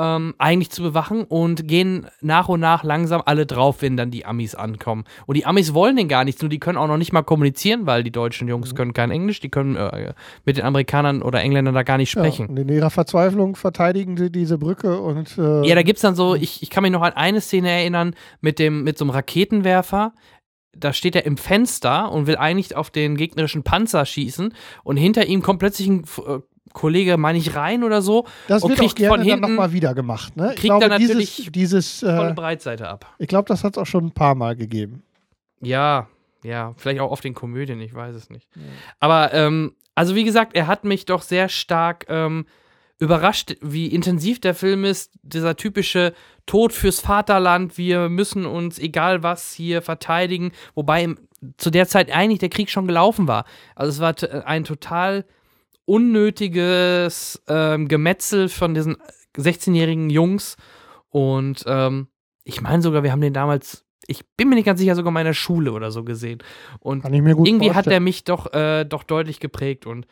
ähm, 0.00 0.34
eigentlich 0.38 0.70
zu 0.70 0.80
bewachen 0.82 1.24
und 1.24 1.66
gehen 1.66 2.06
nach 2.20 2.48
und 2.48 2.60
nach 2.60 2.84
langsam 2.84 3.20
alle 3.26 3.46
drauf, 3.46 3.82
wenn 3.82 3.96
dann 3.96 4.12
die 4.12 4.24
Amis 4.24 4.54
ankommen. 4.54 5.02
Und 5.26 5.36
die 5.36 5.44
Amis 5.44 5.74
wollen 5.74 5.96
den 5.96 6.06
gar 6.06 6.22
nichts, 6.24 6.40
nur 6.40 6.48
die 6.48 6.60
können 6.60 6.78
auch 6.78 6.86
noch 6.86 6.98
nicht 6.98 7.12
mal 7.12 7.22
kommunizieren, 7.22 7.84
weil 7.84 8.04
die 8.04 8.12
deutschen 8.12 8.46
Jungs 8.46 8.76
können 8.76 8.92
kein 8.92 9.10
Englisch, 9.10 9.40
die 9.40 9.48
können 9.48 9.74
äh, 9.74 10.14
mit 10.44 10.56
den 10.56 10.64
Amerikanern 10.64 11.20
oder 11.20 11.40
Engländern 11.40 11.74
da 11.74 11.82
gar 11.82 11.96
nicht 11.98 12.14
Ja, 12.14 12.22
sprechen. 12.22 12.46
und 12.46 12.56
in 12.60 12.68
ihrer 12.68 12.90
Verzweiflung 12.90 13.56
verteidigen 13.56 14.16
sie 14.16 14.30
diese 14.30 14.56
Brücke 14.56 15.00
und 15.00 15.36
äh, 15.36 15.66
Ja, 15.66 15.74
da 15.74 15.82
gibt's 15.82 16.02
dann 16.02 16.14
so, 16.14 16.36
ich, 16.36 16.62
ich 16.62 16.70
kann 16.70 16.84
mich 16.84 16.92
noch 16.92 17.02
an 17.02 17.14
eine 17.14 17.40
Szene 17.40 17.68
erinnern 17.68 18.14
mit 18.40 18.60
dem, 18.60 18.84
mit 18.84 18.98
so 18.98 19.04
einem 19.04 19.10
Raketenwerfer. 19.10 20.12
Da 20.76 20.92
steht 20.92 21.16
er 21.16 21.24
im 21.24 21.36
Fenster 21.36 22.12
und 22.12 22.26
will 22.26 22.36
eigentlich 22.36 22.76
auf 22.76 22.90
den 22.90 23.16
gegnerischen 23.16 23.62
Panzer 23.62 24.04
schießen 24.04 24.54
und 24.84 24.96
hinter 24.96 25.26
ihm 25.26 25.42
kommt 25.42 25.58
plötzlich 25.58 25.88
ein 25.88 26.04
äh, 26.26 26.38
Kollege, 26.72 27.16
meine 27.16 27.38
ich, 27.38 27.56
rein 27.56 27.82
oder 27.82 28.02
so 28.02 28.26
das 28.46 28.62
wird 28.62 28.72
auch 28.72 28.76
kriegt 28.76 28.96
gerne 28.96 29.10
von 29.10 29.20
dann 29.20 29.28
hinten 29.28 29.40
nochmal 29.40 29.72
wieder 29.72 29.94
gemacht. 29.94 30.36
Ne? 30.36 30.50
Ich 30.50 30.60
kriegt 30.60 30.66
glaube, 30.66 30.88
dann 30.88 31.00
natürlich 31.00 31.36
dieses, 31.36 31.52
dieses 31.52 32.00
volle 32.00 32.30
äh, 32.30 32.34
Breitseite 32.34 32.88
ab. 32.88 33.14
ich 33.18 33.28
glaube, 33.28 33.48
das 33.48 33.64
hat 33.64 33.76
es 33.76 33.78
auch 33.78 33.86
schon 33.86 34.06
ein 34.06 34.12
paar 34.12 34.34
Mal 34.34 34.54
gegeben. 34.54 35.02
Ja, 35.60 36.08
ja, 36.44 36.74
vielleicht 36.76 37.00
auch 37.00 37.10
auf 37.10 37.20
den 37.20 37.34
Komödien, 37.34 37.80
ich 37.80 37.94
weiß 37.94 38.14
es 38.14 38.30
nicht. 38.30 38.48
Aber, 39.00 39.34
ähm, 39.34 39.74
also 39.94 40.14
wie 40.14 40.24
gesagt, 40.24 40.54
er 40.54 40.68
hat 40.68 40.84
mich 40.84 41.06
doch 41.06 41.22
sehr 41.22 41.48
stark 41.48 42.06
ähm, 42.08 42.46
überrascht, 42.98 43.54
wie 43.60 43.86
intensiv 43.86 44.40
der 44.40 44.54
Film 44.54 44.84
ist. 44.84 45.12
Dieser 45.22 45.56
typische 45.56 46.12
Tod 46.46 46.72
fürs 46.72 47.00
Vaterland, 47.00 47.78
wir 47.78 48.08
müssen 48.08 48.44
uns, 48.46 48.78
egal 48.78 49.22
was, 49.22 49.52
hier 49.52 49.82
verteidigen. 49.82 50.52
Wobei 50.74 51.14
zu 51.56 51.70
der 51.70 51.86
Zeit 51.86 52.10
eigentlich 52.10 52.40
der 52.40 52.48
Krieg 52.48 52.68
schon 52.70 52.86
gelaufen 52.88 53.28
war. 53.28 53.44
Also 53.76 53.90
es 53.90 54.00
war 54.00 54.16
t- 54.16 54.26
ein 54.28 54.64
total 54.64 55.24
unnötiges 56.18 57.42
ähm, 57.48 57.88
Gemetzel 57.88 58.48
von 58.48 58.74
diesen 58.74 58.96
16-jährigen 59.36 60.10
Jungs. 60.10 60.56
Und 61.10 61.64
ähm, 61.66 62.08
ich 62.44 62.60
meine 62.60 62.82
sogar, 62.82 63.02
wir 63.02 63.12
haben 63.12 63.20
den 63.20 63.32
damals, 63.32 63.84
ich 64.06 64.26
bin 64.36 64.48
mir 64.48 64.56
nicht 64.56 64.64
ganz 64.64 64.80
sicher, 64.80 64.94
sogar 64.96 65.10
in 65.10 65.14
meiner 65.14 65.34
Schule 65.34 65.72
oder 65.72 65.90
so 65.90 66.02
gesehen. 66.04 66.42
Und 66.80 67.02
Kann 67.02 67.14
ich 67.14 67.22
mir 67.22 67.34
gut 67.34 67.46
irgendwie 67.46 67.68
hat 67.68 67.74
vorstellen. 67.84 67.94
er 67.94 68.00
mich 68.00 68.24
doch, 68.24 68.52
äh, 68.52 68.84
doch 68.84 69.02
deutlich 69.04 69.38
geprägt. 69.40 69.86
Und 69.86 70.06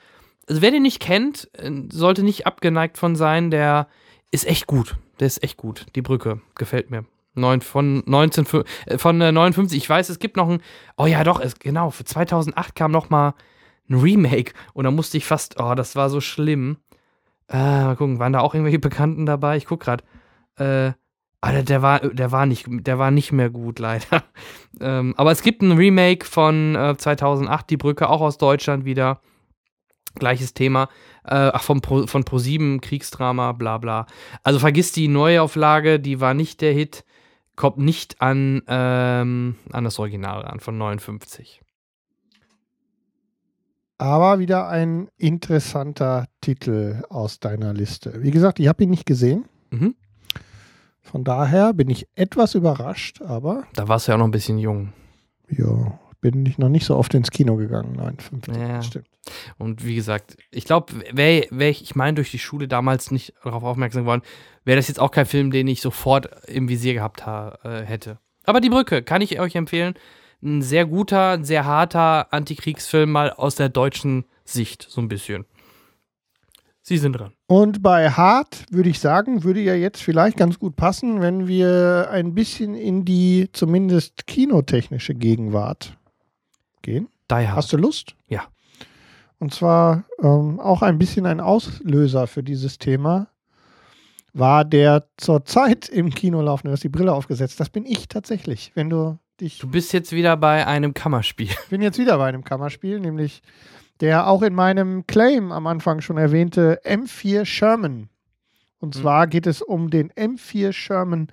also 0.48 0.62
wer 0.62 0.70
den 0.70 0.82
nicht 0.82 1.00
kennt, 1.00 1.50
äh, 1.54 1.70
sollte 1.90 2.22
nicht 2.22 2.46
abgeneigt 2.46 2.98
von 2.98 3.16
sein. 3.16 3.50
Der 3.50 3.88
ist 4.30 4.46
echt 4.46 4.66
gut. 4.66 4.96
Der 5.20 5.26
ist 5.26 5.42
echt 5.42 5.56
gut. 5.56 5.86
Die 5.94 6.02
Brücke 6.02 6.40
gefällt 6.54 6.90
mir. 6.90 7.04
Neun, 7.34 7.60
von 7.60 8.02
19, 8.06 8.46
äh, 8.86 8.98
von 8.98 9.20
äh, 9.20 9.32
59. 9.32 9.76
Ich 9.76 9.88
weiß, 9.88 10.08
es 10.08 10.18
gibt 10.18 10.36
noch 10.36 10.48
ein. 10.48 10.60
Oh 10.96 11.06
ja, 11.06 11.22
doch, 11.24 11.40
es, 11.40 11.58
genau. 11.58 11.90
Für 11.90 12.04
2008 12.04 12.74
kam 12.74 12.90
noch 12.90 13.10
mal 13.10 13.34
ein 13.88 13.96
Remake. 13.96 14.52
Und 14.72 14.84
da 14.84 14.90
musste 14.90 15.16
ich 15.16 15.26
fast. 15.26 15.60
Oh, 15.60 15.74
das 15.74 15.96
war 15.96 16.10
so 16.10 16.20
schlimm. 16.20 16.78
Äh, 17.48 17.56
mal 17.56 17.96
gucken, 17.96 18.18
waren 18.18 18.32
da 18.32 18.40
auch 18.40 18.54
irgendwelche 18.54 18.78
Bekannten 18.78 19.26
dabei? 19.26 19.56
Ich 19.56 19.66
guck 19.66 19.80
grad. 19.80 20.02
Äh, 20.56 20.92
Alter, 21.42 21.62
der 21.62 21.82
war, 21.82 22.00
der 22.00 22.32
war 22.32 22.46
nicht, 22.46 22.66
der 22.68 22.98
war 22.98 23.10
nicht 23.10 23.30
mehr 23.30 23.50
gut, 23.50 23.78
leider. 23.80 24.24
ähm, 24.80 25.14
aber 25.16 25.30
es 25.30 25.42
gibt 25.42 25.62
ein 25.62 25.72
Remake 25.72 26.24
von 26.24 26.74
äh, 26.74 26.96
2008, 26.96 27.70
Die 27.70 27.76
Brücke, 27.76 28.08
auch 28.08 28.20
aus 28.20 28.38
Deutschland 28.38 28.84
wieder. 28.84 29.20
Gleiches 30.16 30.54
Thema. 30.54 30.88
Äh, 31.24 31.50
ach, 31.52 31.62
vom 31.62 31.80
Pro, 31.80 32.06
von 32.06 32.24
Pro7, 32.24 32.80
Kriegsdrama, 32.80 33.52
bla 33.52 33.78
bla. 33.78 34.06
Also 34.42 34.58
vergiss 34.58 34.92
die 34.92 35.08
Neuauflage, 35.08 36.00
die 36.00 36.20
war 36.20 36.34
nicht 36.34 36.60
der 36.60 36.72
Hit. 36.72 37.04
Kommt 37.54 37.78
nicht 37.78 38.20
an, 38.20 38.62
ähm, 38.68 39.56
an 39.72 39.84
das 39.84 39.98
Original 39.98 40.42
ran, 40.42 40.60
von 40.60 40.76
59. 40.76 41.62
Aber 43.98 44.38
wieder 44.38 44.68
ein 44.68 45.08
interessanter 45.16 46.26
Titel 46.42 47.02
aus 47.08 47.40
deiner 47.40 47.72
Liste. 47.72 48.22
Wie 48.22 48.30
gesagt, 48.30 48.60
ich 48.60 48.68
habe 48.68 48.84
ihn 48.84 48.90
nicht 48.90 49.06
gesehen. 49.06 49.46
Mhm. 49.70 49.94
Von 51.00 51.24
daher 51.24 51.72
bin 51.72 51.88
ich 51.88 52.06
etwas 52.14 52.54
überrascht, 52.54 53.22
aber 53.22 53.64
Da 53.74 53.88
warst 53.88 54.06
du 54.06 54.12
ja 54.12 54.16
auch 54.16 54.18
noch 54.18 54.26
ein 54.28 54.32
bisschen 54.32 54.58
jung. 54.58 54.92
ja, 55.48 55.98
bin 56.32 56.46
ich 56.46 56.58
noch 56.58 56.68
nicht 56.68 56.84
so 56.86 56.96
oft 56.96 57.14
ins 57.14 57.30
Kino 57.30 57.56
gegangen. 57.56 57.94
59, 57.96 58.56
Ja. 58.56 58.68
das 58.76 58.86
stimmt. 58.86 59.06
Und 59.58 59.84
wie 59.84 59.94
gesagt, 59.96 60.36
ich 60.50 60.64
glaube, 60.64 60.92
wäre 61.12 61.46
wär 61.50 61.68
ich, 61.70 61.82
ich 61.82 61.96
meine, 61.96 62.14
durch 62.14 62.30
die 62.30 62.38
Schule 62.38 62.68
damals 62.68 63.10
nicht 63.10 63.34
darauf 63.42 63.64
aufmerksam 63.64 64.02
geworden, 64.02 64.22
wäre 64.64 64.76
das 64.76 64.88
jetzt 64.88 65.00
auch 65.00 65.10
kein 65.10 65.26
Film, 65.26 65.50
den 65.50 65.66
ich 65.68 65.80
sofort 65.80 66.28
im 66.48 66.68
Visier 66.68 66.94
gehabt 66.94 67.26
ha 67.26 67.58
äh, 67.64 67.82
hätte. 67.84 68.18
Aber 68.44 68.60
die 68.60 68.70
Brücke 68.70 69.02
kann 69.02 69.22
ich 69.22 69.40
euch 69.40 69.56
empfehlen. 69.56 69.94
Ein 70.42 70.62
sehr 70.62 70.86
guter, 70.86 71.30
ein 71.32 71.44
sehr 71.44 71.64
harter 71.64 72.32
Antikriegsfilm, 72.32 73.10
mal 73.10 73.30
aus 73.30 73.56
der 73.56 73.68
deutschen 73.68 74.24
Sicht, 74.44 74.86
so 74.88 75.00
ein 75.00 75.08
bisschen. 75.08 75.44
Sie 76.82 76.98
sind 76.98 77.14
dran. 77.14 77.32
Und 77.48 77.82
bei 77.82 78.10
Hart 78.10 78.64
würde 78.70 78.88
ich 78.90 79.00
sagen, 79.00 79.42
würde 79.42 79.60
ja 79.60 79.74
jetzt 79.74 80.00
vielleicht 80.00 80.36
ganz 80.36 80.60
gut 80.60 80.76
passen, 80.76 81.20
wenn 81.20 81.48
wir 81.48 82.08
ein 82.12 82.32
bisschen 82.34 82.76
in 82.76 83.04
die 83.04 83.48
zumindest 83.52 84.28
kinotechnische 84.28 85.14
Gegenwart 85.16 85.96
gehen. 86.86 87.08
Die 87.30 87.34
Hard. 87.34 87.56
Hast 87.56 87.72
du 87.72 87.76
Lust? 87.76 88.14
Ja. 88.28 88.44
Und 89.38 89.52
zwar 89.52 90.04
ähm, 90.22 90.58
auch 90.60 90.80
ein 90.80 90.98
bisschen 90.98 91.26
ein 91.26 91.40
Auslöser 91.40 92.26
für 92.26 92.42
dieses 92.42 92.78
Thema 92.78 93.28
war 94.32 94.64
der 94.64 95.06
zurzeit 95.16 95.88
im 95.88 96.10
Kino 96.10 96.42
laufende, 96.42 96.70
du 96.70 96.72
hast 96.74 96.84
die 96.84 96.90
Brille 96.90 97.12
aufgesetzt. 97.12 97.58
Das 97.58 97.70
bin 97.70 97.86
ich 97.86 98.06
tatsächlich. 98.08 98.70
Wenn 98.74 98.90
du 98.90 99.18
dich 99.40 99.58
Du 99.58 99.68
bist 99.68 99.92
jetzt 99.92 100.12
wieder 100.12 100.36
bei 100.36 100.66
einem 100.66 100.92
Kammerspiel. 100.94 101.48
Ich 101.48 101.68
bin 101.70 101.80
jetzt 101.82 101.98
wieder 101.98 102.18
bei 102.18 102.28
einem 102.28 102.44
Kammerspiel, 102.44 103.00
nämlich 103.00 103.42
der 104.00 104.28
auch 104.28 104.42
in 104.42 104.54
meinem 104.54 105.06
Claim 105.06 105.52
am 105.52 105.66
Anfang 105.66 106.02
schon 106.02 106.18
erwähnte 106.18 106.80
M4 106.84 107.46
Sherman. 107.46 108.10
Und 108.78 108.94
Hm. 108.94 109.00
zwar 109.02 109.26
geht 109.26 109.46
es 109.46 109.62
um 109.62 109.88
den 109.90 110.12
M4 110.12 110.72
Sherman 110.72 111.28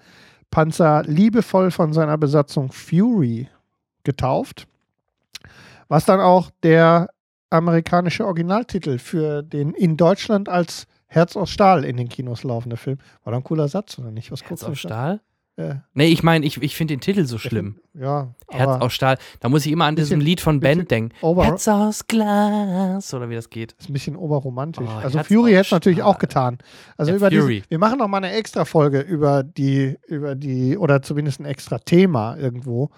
Panzer, 0.49 1.03
liebevoll 1.03 1.71
von 1.71 1.91
seiner 1.93 2.17
Besatzung 2.17 2.71
Fury 2.71 3.49
getauft. 4.03 4.67
Was 5.93 6.05
dann 6.05 6.21
auch 6.21 6.49
der 6.63 7.11
amerikanische 7.51 8.25
Originaltitel 8.25 8.97
für 8.97 9.43
den 9.43 9.75
in 9.75 9.95
Deutschland 9.95 10.49
als 10.49 10.87
Herz 11.05 11.37
aus 11.37 11.51
Stahl 11.51 11.85
in 11.85 11.97
den 11.97 12.09
Kinos 12.09 12.43
laufende 12.43 12.77
Film. 12.77 12.97
War 13.23 13.29
doch 13.31 13.37
ein 13.37 13.43
cooler 13.43 13.67
Satz, 13.67 13.99
oder 13.99 14.09
nicht? 14.09 14.31
Was 14.31 14.41
Herz 14.43 14.63
aus? 14.63 14.79
Stahl? 14.79 15.21
Äh, 15.55 15.75
Nee, 15.93 16.07
ich 16.07 16.23
meine, 16.23 16.47
ich, 16.47 16.59
ich 16.63 16.75
finde 16.75 16.95
den 16.95 16.99
Titel 16.99 17.25
so 17.25 17.37
schlimm. 17.37 17.77
Ja, 17.93 18.33
Herz 18.49 18.81
aus 18.81 18.91
Stahl. 18.91 19.19
Da 19.39 19.49
muss 19.49 19.67
ich 19.67 19.71
immer 19.71 19.85
an 19.85 19.95
diesem 19.95 20.19
Lied 20.19 20.41
von 20.41 20.61
Band 20.61 20.89
denken. 20.89 21.15
Herz 21.21 21.67
aus 21.67 22.07
Glas. 22.07 23.13
Oder 23.13 23.29
wie 23.29 23.35
das 23.35 23.51
geht. 23.51 23.73
ist 23.73 23.87
ein 23.87 23.93
bisschen 23.93 24.15
oberromantisch. 24.15 24.87
Oh, 24.87 24.99
also 24.99 25.19
Herz 25.19 25.27
Fury 25.27 25.51
hätte 25.51 25.61
es 25.61 25.71
natürlich 25.73 26.01
auch 26.01 26.17
getan. 26.17 26.57
Also 26.97 27.11
Ja, 27.11 27.17
über 27.17 27.29
Fury. 27.29 27.57
diese, 27.57 27.69
wir 27.69 27.77
machen 27.77 27.99
noch 27.99 28.07
mal 28.07 28.17
eine 28.17 28.31
extra 28.31 28.65
Folge 28.65 28.99
über 29.01 29.43
die, 29.43 29.99
über 30.07 30.33
die, 30.33 30.75
oder 30.75 31.03
zumindest 31.03 31.39
ein 31.39 31.45
extra 31.45 31.77
Thema 31.77 32.35
irgendwo 32.35 32.89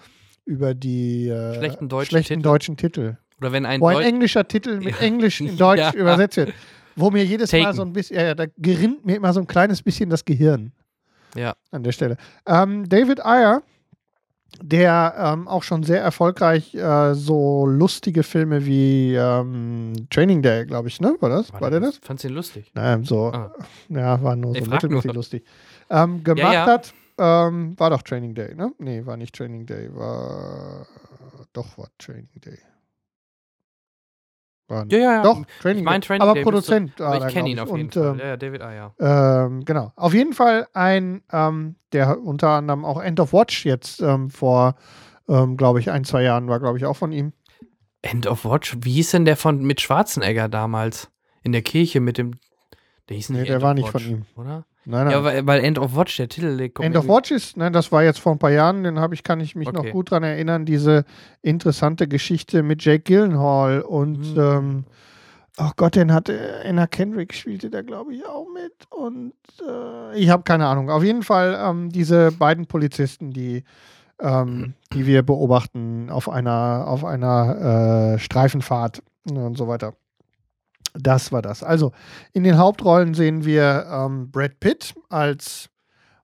über 0.46 0.72
die 0.74 1.28
äh, 1.28 1.54
Schlechten 1.56 1.88
deutschen 1.88 2.08
schlechten 2.10 2.34
Titel. 2.34 2.42
deutschen 2.42 2.76
Titel. 2.76 3.16
Oder 3.40 3.52
wenn 3.52 3.66
ein 3.66 3.80
Wo 3.82 3.88
ein 3.88 3.96
Deu 3.96 4.02
englischer 4.02 4.48
Titel 4.48 4.78
mit 4.78 4.94
Ja. 4.96 5.02
Englisch 5.06 5.40
in 5.42 5.56
Deutsch 5.58 5.80
Ja. 5.80 5.92
übersetzt 5.92 6.38
wird. 6.38 6.54
Wo 6.94 7.10
mir 7.10 7.24
jedes 7.24 7.52
Mal 7.52 7.60
Taken. 7.64 7.76
so 7.76 7.82
ein 7.82 7.92
bisschen, 7.92 8.16
ja, 8.16 8.34
da 8.34 8.46
gerinnt 8.56 9.04
mir 9.04 9.16
immer 9.16 9.32
so 9.34 9.40
ein 9.40 9.46
kleines 9.46 9.82
bisschen 9.82 10.08
das 10.08 10.24
Gehirn 10.24 10.72
Ja. 11.34 11.54
an 11.70 11.82
der 11.82 11.92
Stelle. 11.92 12.16
Ähm, 12.46 12.88
David 12.88 13.22
Ayer, 13.26 13.62
der 14.62 15.14
ähm, 15.18 15.48
auch 15.48 15.62
schon 15.62 15.82
sehr 15.82 16.00
erfolgreich 16.00 16.74
äh, 16.74 17.12
so 17.14 17.66
lustige 17.66 18.22
Filme 18.22 18.64
wie 18.64 19.14
ähm, 19.14 19.92
Training 20.08 20.40
Day, 20.40 20.64
glaube 20.64 20.88
ich, 20.88 20.98
ne? 21.00 21.14
War 21.20 21.28
das? 21.28 21.52
War, 21.52 21.68
der 21.70 21.80
das? 21.80 21.98
Fandst 22.02 22.24
du 22.24 22.28
ihn 22.28 22.34
lustig? 22.34 22.70
Naja, 22.72 22.98
so, 23.02 23.26
Ah. 23.26 23.52
ja, 23.90 24.22
war 24.22 24.34
nur 24.36 24.54
Ich 24.56 24.64
so 24.64 24.70
mittelmäßig 24.70 25.12
lustig. 25.12 25.44
Ähm, 25.90 26.24
gemacht 26.24 26.54
ja. 26.54 26.64
hat, 26.66 26.94
ähm, 27.18 27.78
war 27.78 27.90
doch 27.90 28.02
Training 28.02 28.34
Day, 28.34 28.54
ne? 28.54 28.72
Nee, 28.78 29.06
war 29.06 29.16
nicht 29.16 29.34
Training 29.34 29.66
Day, 29.66 29.94
war, 29.94 30.86
doch, 31.52 31.78
war 31.78 31.88
Training 31.98 32.28
Day. 32.44 32.58
War 34.68 34.84
Ja, 34.90 34.98
ja, 34.98 35.12
ja. 35.16 35.22
Doch, 35.22 35.44
Training 35.60 35.78
Ich 35.80 35.84
mein 35.84 36.00
Day. 36.00 36.06
Training 36.08 36.22
aber 36.22 36.34
Day 36.34 36.42
Produzent. 36.42 37.00
Aber 37.00 37.10
war 37.10 37.16
ich 37.18 37.22
er, 37.24 37.30
kenne 37.30 37.50
ihn 37.50 37.60
auf 37.60 37.68
ich. 37.68 37.74
jeden 37.76 37.86
Und, 37.86 37.94
Fall. 37.94 38.12
ähm, 38.14 38.18
Ja, 38.18 38.26
ja, 38.26 38.36
David 38.36 38.62
Ayer. 38.62 38.94
ähm, 38.98 39.64
genau. 39.64 39.92
Auf 39.94 40.12
jeden 40.12 40.32
Fall 40.32 40.66
ein, 40.72 41.22
ähm, 41.32 41.76
der 41.92 42.20
unter 42.20 42.48
anderem 42.50 42.84
auch 42.84 43.00
End 43.00 43.20
of 43.20 43.32
Watch 43.32 43.64
jetzt 43.64 44.00
ähm, 44.02 44.28
vor, 44.28 44.74
ähm, 45.28 45.56
glaube 45.56 45.78
ich, 45.80 45.90
ein, 45.90 46.02
zwei 46.04 46.22
Jahren 46.22 46.48
war, 46.48 46.58
glaube 46.58 46.78
ich, 46.78 46.84
auch 46.84 46.96
von 46.96 47.12
ihm. 47.12 47.32
End 48.02 48.26
of 48.26 48.44
Watch. 48.44 48.76
Wie 48.80 48.92
hieß 48.94 49.12
denn 49.12 49.24
der 49.24 49.36
von 49.36 49.62
mit 49.64 49.80
Schwarzenegger 49.80 50.48
damals? 50.48 51.10
In 51.42 51.52
der 51.52 51.62
Kirche 51.62 52.00
mit 52.00 52.18
dem. 52.18 52.32
Der 53.08 53.16
hieß 53.16 53.28
nicht 53.30 53.38
Nee, 53.42 53.46
der 53.46 53.54
End 53.56 53.62
war 53.64 53.74
nicht 53.74 53.94
Watch, 53.94 54.04
von 54.04 54.12
ihm. 54.12 54.26
Oder? 54.34 54.66
Nein, 54.88 55.04
nein. 55.06 55.12
Ja, 55.12 55.24
weil, 55.24 55.46
weil 55.46 55.64
End 55.64 55.78
of 55.78 55.96
Watch, 55.96 56.16
der 56.16 56.28
Titel, 56.28 56.56
der 56.56 56.68
kommt 56.70 56.86
End 56.86 56.96
of 56.96 57.08
Watch 57.08 57.32
ist, 57.32 57.56
nein, 57.56 57.72
das 57.72 57.90
war 57.90 58.04
jetzt 58.04 58.20
vor 58.20 58.32
ein 58.32 58.38
paar 58.38 58.52
Jahren, 58.52 58.84
den 58.84 59.00
habe 59.00 59.14
ich, 59.14 59.22
kann 59.24 59.40
ich 59.40 59.56
mich 59.56 59.70
noch 59.72 59.80
Okay. 59.80 59.90
gut 59.90 60.10
dran 60.12 60.22
erinnern, 60.22 60.64
diese 60.64 61.04
interessante 61.42 62.06
Geschichte 62.08 62.62
mit 62.62 62.84
Jake 62.84 63.02
Gyllenhaal 63.02 63.80
und 63.82 64.34
Mhm. 64.34 64.40
ähm, 64.40 64.84
oh 65.58 65.70
Gott, 65.76 65.96
den 65.96 66.12
hat 66.12 66.28
äh, 66.28 66.38
Anna 66.64 66.86
Kendrick 66.86 67.34
spielte 67.34 67.68
da, 67.68 67.82
glaube 67.82 68.14
ich, 68.14 68.24
auch 68.26 68.46
mit 68.54 68.72
und 68.90 69.32
äh, 69.68 70.18
ich 70.18 70.28
habe 70.28 70.44
keine 70.44 70.66
Ahnung. 70.66 70.88
Auf 70.90 71.02
jeden 71.02 71.22
Fall 71.24 71.58
ähm, 71.60 71.90
diese 71.90 72.30
beiden 72.30 72.66
Polizisten, 72.66 73.32
die 73.32 73.64
ähm, 74.20 74.74
die 74.94 75.04
wir 75.06 75.22
beobachten 75.24 76.10
auf 76.10 76.28
einer 76.28 76.84
auf 76.86 77.04
einer 77.04 78.14
äh, 78.14 78.18
Streifenfahrt 78.20 79.02
und 79.28 79.58
so 79.58 79.66
weiter. 79.66 79.94
Das 80.98 81.32
war 81.32 81.42
das. 81.42 81.62
Also 81.62 81.92
in 82.32 82.44
den 82.44 82.58
Hauptrollen 82.58 83.14
sehen 83.14 83.44
wir 83.44 83.86
ähm, 83.90 84.30
Brad 84.30 84.58
Pitt 84.60 84.94
als 85.08 85.68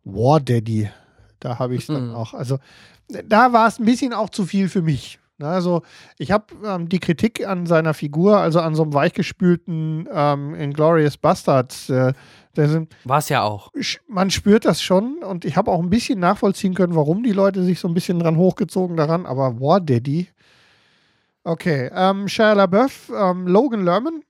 War 0.05 0.41
Daddy. 0.41 0.89
Da 1.41 1.59
habe 1.59 1.75
ich 1.75 1.83
es 1.83 1.87
dann 1.89 2.09
Mhm. 2.11 2.15
auch. 2.15 2.35
Also 2.35 2.59
da 3.27 3.53
war 3.53 3.69
es 3.69 3.79
ein 3.79 3.85
bisschen 3.85 4.13
auch 4.13 4.31
zu 4.31 4.45
viel 4.47 4.69
für 4.69 4.83
mich. 4.83 5.19
Ne, 5.39 5.49
Also 5.49 5.83
ich 6.19 6.31
habe 6.31 6.47
ähm, 6.65 6.89
die 6.89 7.01
Kritik 7.01 7.47
an 7.47 7.67
seiner 7.67 7.95
Figur, 7.95 8.39
also 8.39 8.61
an 8.61 8.75
so 8.75 8.83
einem 8.83 8.95
weichgespülten 8.95 10.09
ähm, 10.13 10.55
Inglorious 10.55 11.17
Bastards, 11.17 11.89
äh, 11.91 12.13
War 13.05 13.19
es 13.19 13.29
ja 13.29 13.43
auch. 13.43 13.71
man 14.09 14.31
spürt 14.31 14.65
das 14.67 14.83
schon 14.83 15.23
und 15.25 15.45
ich 15.45 15.57
habe 15.57 15.71
auch 15.71 15.81
ein 15.83 15.91
bisschen 15.91 16.21
nachvollziehen 16.21 16.75
können, 16.75 16.95
warum 16.95 17.23
die 17.23 17.33
Leute 17.33 17.63
sich 17.65 17.81
so 17.81 17.89
ein 17.89 17.95
bisschen 17.95 18.19
dran 18.19 18.37
hochgezogen 18.37 18.97
daran, 18.97 19.25
aber 19.27 19.59
War 19.61 19.81
Daddy. 19.81 20.29
Okay, 21.45 21.91
ähm, 21.95 22.29
Shia 22.29 22.53
LaBeouf, 22.53 23.11
ähm, 23.19 23.47
Logan 23.49 23.85
Lerman, 23.85 24.23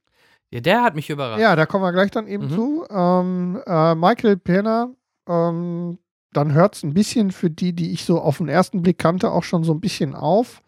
Ja, 0.53 0.61
der 0.61 0.83
hat 0.83 0.95
mich 0.95 1.09
überrascht. 1.11 1.41
ja, 1.41 1.57
da 1.57 1.65
kommen 1.67 1.83
wir 1.85 1.93
gleich 1.93 2.11
dann 2.11 2.27
eben 2.27 2.47
Mhm. 2.47 2.51
zu. 2.51 2.85
Ähm, 2.91 3.63
äh, 3.67 3.95
Michael 3.95 4.37
Pena, 4.37 4.91
ähm, 5.29 5.99
dann 6.33 6.53
hört 6.53 6.77
es 6.77 6.83
ein 6.83 6.95
bisschen 6.95 7.31
für 7.31 7.51
die, 7.51 7.73
die 7.75 7.93
ich 7.93 8.05
so 8.05 8.21
auf 8.21 8.39
den 8.39 8.49
ersten 8.49 8.83
Blick 8.83 8.99
kannte, 8.99 9.31
auch 9.31 9.45
schon 9.45 9.65
so 9.65 9.73
ein 9.73 9.81
bisschen 9.81 10.15
auf. 10.15 10.63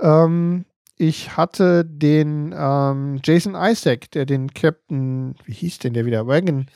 Ähm, 0.00 0.64
ich 0.96 1.36
hatte 1.36 1.84
den 1.84 2.52
ähm, 2.56 3.20
Jason 3.24 3.54
Isaac, 3.56 4.10
der 4.12 4.26
den 4.26 4.52
Captain, 4.52 5.34
wie 5.44 5.52
hieß 5.52 5.78
denn 5.78 5.94
der 5.94 6.04
wieder? 6.06 6.26
Wagon, 6.26 6.66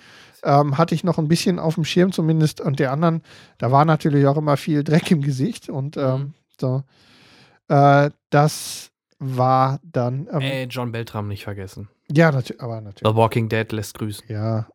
ähm, 0.44 0.78
hatte 0.78 0.94
ich 0.94 1.02
noch 1.04 1.18
ein 1.18 1.28
bisschen 1.28 1.58
auf 1.58 1.74
dem 1.74 1.84
Schirm 1.84 2.12
zumindest. 2.12 2.60
Und 2.60 2.78
der 2.78 2.92
anderen, 2.92 3.22
da 3.58 3.70
war 3.72 3.84
natürlich 3.84 4.26
auch 4.26 4.36
immer 4.36 4.56
viel 4.56 4.84
Dreck 4.84 5.10
im 5.10 5.22
Gesicht. 5.22 5.68
Und 5.68 5.96
ähm, 5.96 6.20
Mhm. 6.20 6.34
so. 6.60 6.82
Äh, 7.68 8.10
das 8.30 8.90
war 9.18 9.80
dann. 9.84 10.28
Ähm, 10.32 10.40
Ey, 10.40 10.64
John 10.68 10.92
Beltram 10.92 11.26
nicht 11.28 11.44
vergessen. 11.44 11.88
Ja, 12.14 12.32
natu 12.32 12.54
aber 12.58 12.80
natürlich. 12.80 13.10
The 13.10 13.16
Walking 13.16 13.48
Dead 13.48 13.70
lässt 13.72 13.98
grüßen. 13.98 14.24
Ja, 14.28 14.68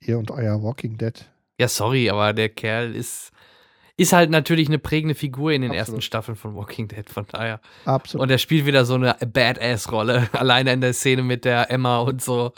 ihr 0.00 0.18
und 0.18 0.30
euer 0.30 0.62
Walking 0.62 0.96
Dead. 0.98 1.30
Ja, 1.58 1.68
sorry, 1.68 2.10
aber 2.10 2.32
der 2.32 2.48
Kerl 2.48 2.94
ist, 2.94 3.30
ist 3.96 4.12
halt 4.12 4.30
natürlich 4.30 4.68
eine 4.68 4.78
prägende 4.78 5.14
Figur 5.14 5.52
in 5.52 5.62
den 5.62 5.70
Absolut. 5.70 5.88
ersten 5.88 6.02
Staffeln 6.02 6.36
von 6.36 6.56
Walking 6.56 6.88
Dead, 6.88 7.08
von 7.08 7.26
daher. 7.30 7.60
Absolut. 7.84 8.22
Und 8.22 8.30
er 8.30 8.38
spielt 8.38 8.66
wieder 8.66 8.84
so 8.84 8.94
eine 8.94 9.14
Badass-Rolle, 9.14 10.28
alleine 10.32 10.72
in 10.72 10.80
der 10.80 10.94
Szene 10.94 11.22
mit 11.22 11.44
der 11.44 11.70
Emma 11.70 11.98
und 11.98 12.22
so. 12.22 12.52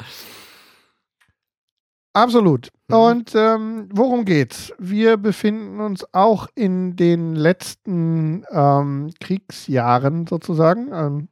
Absolut. 2.15 2.71
Mhm. 2.89 2.97
Und 2.97 3.35
ähm, 3.35 3.89
worum 3.93 4.25
geht's? 4.25 4.73
Wir 4.79 5.19
befinden 5.19 5.81
uns 5.81 6.07
auch 6.15 6.49
in 6.55 6.97
den 6.97 7.35
letzten 7.35 8.45
ähm, 8.51 9.13
Kriegsjahren 9.21 10.27
sozusagen. 10.27 10.89
Ähm, 10.93 11.29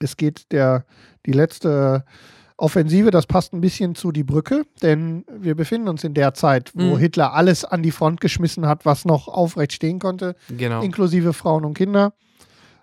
es 0.00 0.16
geht 0.16 0.50
der 0.50 0.86
die 1.26 1.32
letzte 1.32 2.04
Offensive, 2.56 3.10
das 3.10 3.26
passt 3.26 3.52
ein 3.54 3.60
bisschen 3.60 3.94
zu 3.94 4.12
die 4.12 4.22
Brücke, 4.24 4.64
denn 4.82 5.24
wir 5.32 5.54
befinden 5.56 5.88
uns 5.88 6.04
in 6.04 6.14
der 6.14 6.34
Zeit, 6.34 6.70
wo 6.74 6.94
Mhm. 6.94 6.98
Hitler 6.98 7.32
alles 7.34 7.64
an 7.64 7.82
die 7.82 7.90
Front 7.90 8.20
geschmissen 8.20 8.66
hat, 8.68 8.84
was 8.86 9.04
noch 9.04 9.26
aufrecht 9.26 9.72
stehen 9.72 9.98
konnte 9.98 10.36
Genau. 10.48 10.80
inklusive 10.82 11.32
Frauen 11.32 11.64
und 11.64 11.74
Kinder. 11.74 12.12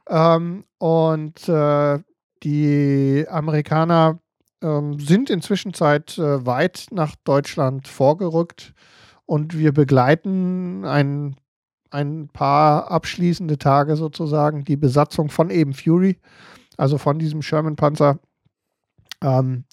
Ähm, 0.10 0.66
und 0.80 1.48
äh, 1.48 2.00
die 2.44 3.26
Amerikaner 3.30 4.20
ähm, 4.62 5.00
sind 5.00 5.30
inzwischen 5.30 5.74
Zeit 5.74 6.18
äh, 6.18 6.46
weit 6.46 6.88
nach 6.92 7.16
Deutschland 7.24 7.88
vorgerückt 7.88 8.74
und 9.26 9.58
wir 9.58 9.72
begleiten 9.72 10.84
ein, 10.84 11.36
ein 11.92 12.28
paar 12.34 12.92
abschließende 12.92 13.58
Tage 13.58 13.96
sozusagen 13.96 14.66
die 14.66 14.76
Besatzung 14.78 15.30
von 15.30 15.50
eben 15.52 15.74
Fury, 15.74 16.18
also 16.76 16.98
von 16.98 17.20
diesem 17.20 17.42
Sherman-Panzer, 17.42 18.20
ähm, 19.24 19.66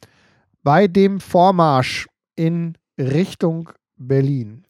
bei 0.63 0.89
dem 0.89 1.21
Vormarsch 1.21 2.07
in 2.35 2.77
Richtung 2.99 3.71
Berlin. 3.97 4.65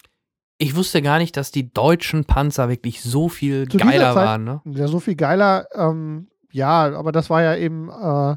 Ich 0.59 0.74
wusste 0.74 1.03
gar 1.03 1.19
nicht, 1.19 1.36
dass 1.36 1.51
die 1.51 1.73
deutschen 1.73 2.24
Panzer 2.24 2.69
wirklich 2.69 3.03
so 3.03 3.28
viel 3.28 3.69
Zu 3.69 3.78
geiler 3.78 4.15
Zeit- 4.15 4.27
waren, 4.27 4.44
ne? 4.44 4.61
Ja, 4.65 4.89
so 4.89 5.01
viel 5.01 5.15
geiler. 5.16 5.66
Ähm, 5.74 6.28
ja, 6.51 6.97
aber 6.97 7.12
das 7.12 7.28
war 7.28 7.43
ja 7.43 7.57
eben 7.57 7.90
äh, 7.90 8.36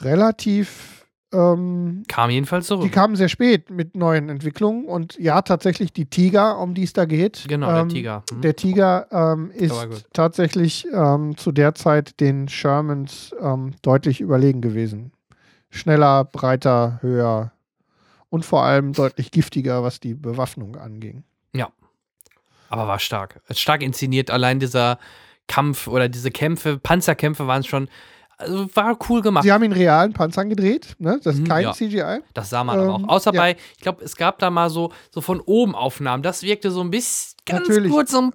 relativ. 0.00 0.99
Ähm, 1.32 2.02
Kam 2.08 2.30
jedenfalls 2.30 2.66
die 2.66 2.68
zurück. 2.68 2.92
kamen 2.92 3.16
sehr 3.16 3.28
spät 3.28 3.70
mit 3.70 3.96
neuen 3.96 4.28
Entwicklungen 4.28 4.86
und 4.86 5.16
ja, 5.18 5.42
tatsächlich 5.42 5.92
die 5.92 6.06
Tiger, 6.06 6.58
um 6.58 6.74
die 6.74 6.82
es 6.82 6.92
da 6.92 7.04
geht. 7.04 7.44
Genau, 7.48 7.68
ähm, 7.70 7.88
der 7.88 7.88
Tiger. 7.88 8.22
Hm. 8.30 8.40
Der 8.40 8.56
Tiger 8.56 9.06
ähm, 9.12 9.50
ist 9.52 10.06
tatsächlich 10.12 10.86
ähm, 10.92 11.36
zu 11.36 11.52
der 11.52 11.74
Zeit 11.74 12.20
den 12.20 12.48
Shermans 12.48 13.34
ähm, 13.40 13.74
deutlich 13.82 14.20
überlegen 14.20 14.60
gewesen. 14.60 15.12
Schneller, 15.70 16.24
breiter, 16.24 16.98
höher 17.00 17.52
und 18.28 18.44
vor 18.44 18.64
allem 18.64 18.92
deutlich 18.92 19.30
giftiger, 19.30 19.84
was 19.84 20.00
die 20.00 20.14
Bewaffnung 20.14 20.76
anging. 20.76 21.24
Aber 22.70 22.86
war 22.86 23.00
stark. 23.00 23.40
Stark 23.50 23.82
inszeniert. 23.82 24.30
Allein 24.30 24.60
dieser 24.60 24.98
Kampf 25.48 25.88
oder 25.88 26.08
diese 26.08 26.30
Kämpfe, 26.30 26.78
Panzerkämpfe 26.78 27.46
waren 27.48 27.64
schon, 27.64 27.88
also 28.40 28.68
war 28.74 28.98
cool 29.08 29.22
gemacht. 29.22 29.44
Sie 29.44 29.52
haben 29.52 29.62
in 29.64 29.72
realen 29.72 30.12
Panzern 30.12 30.48
gedreht, 30.48 30.96
ne? 30.98 31.20
das 31.22 31.34
ist 31.36 31.40
Mhm, 31.42 31.48
kein 31.48 31.62
ja. 31.64 31.72
CGI. 31.72 32.20
Das 32.34 32.50
sah 32.50 32.64
man 32.64 32.80
Ähm, 32.80 32.88
auch. 32.90 33.08
Außer 33.08 33.32
ja. 33.34 33.40
bei, 33.40 33.56
ich 33.76 33.82
glaube, 33.82 34.02
es 34.04 34.16
gab 34.16 34.38
da 34.40 34.50
mal 34.50 34.70
so, 34.70 34.90
so 35.10 35.20
von 35.20 35.40
oben 35.40 35.74
Aufnahmen. 35.74 36.22
Das 36.22 36.42
wirkte 36.42 36.70
so 36.70 36.80
ein 36.80 36.90
bisschen, 36.90 37.36
ganz 37.46 37.68
Natürlich. 37.68 37.92
kurz, 37.92 38.10
so 38.10 38.20
ein 38.22 38.32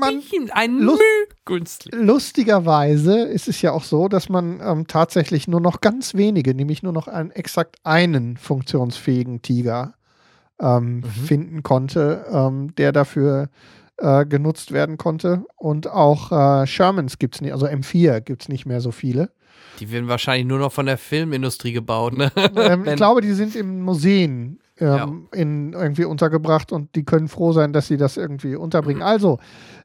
Man, 0.00 0.16
bisschen, 0.20 0.50
ein 0.50 0.78
Lust- 0.78 0.98
Müh 0.98 1.34
günstlich. 1.44 1.94
lustigerweise 1.94 3.20
ist 3.20 3.48
es 3.48 3.62
ja 3.62 3.72
auch 3.72 3.84
so, 3.84 4.08
dass 4.08 4.28
man 4.28 4.60
ähm, 4.62 4.86
tatsächlich 4.86 5.46
nur 5.48 5.60
noch 5.60 5.80
ganz 5.80 6.14
wenige, 6.14 6.54
nämlich 6.54 6.82
nur 6.82 6.92
noch 6.92 7.06
einen 7.08 7.30
exakt 7.30 7.76
einen 7.84 8.36
funktionsfähigen 8.36 9.40
Tiger 9.42 9.94
ähm, 10.60 10.96
Mhm. 10.96 11.04
finden 11.04 11.62
konnte, 11.62 12.24
ähm, 12.30 12.74
der 12.76 12.92
dafür 12.92 13.48
äh, 13.98 14.26
genutzt 14.26 14.72
werden 14.72 14.98
konnte. 14.98 15.44
Und 15.56 15.88
auch 15.88 16.32
äh, 16.32 16.66
Shermans 16.66 17.18
gibt 17.18 17.36
es 17.36 17.40
nicht, 17.40 17.52
also 17.52 17.66
M4 17.66 18.20
gibt 18.20 18.42
es 18.42 18.48
nicht 18.48 18.66
mehr 18.66 18.80
so 18.80 18.90
viele. 18.90 19.30
Die 19.80 19.90
werden 19.90 20.08
wahrscheinlich 20.08 20.46
nur 20.46 20.58
noch 20.58 20.72
von 20.72 20.86
der 20.86 20.98
Filmindustrie 20.98 21.72
gebaut, 21.72 22.16
ne? 22.16 22.30
Ähm, 22.56 22.84
ich 22.86 22.96
glaube, 22.96 23.20
die 23.20 23.32
sind 23.32 23.56
in 23.56 23.82
Museen 23.82 24.60
ähm, 24.78 25.28
in, 25.32 25.72
irgendwie 25.72 26.04
untergebracht 26.04 26.72
und 26.72 26.94
die 26.96 27.04
können 27.04 27.28
froh 27.28 27.52
sein, 27.52 27.72
dass 27.72 27.86
sie 27.86 27.96
das 27.96 28.16
irgendwie 28.16 28.56
unterbringen. 28.56 29.02
Mhm. 29.02 29.06
Also, 29.06 29.38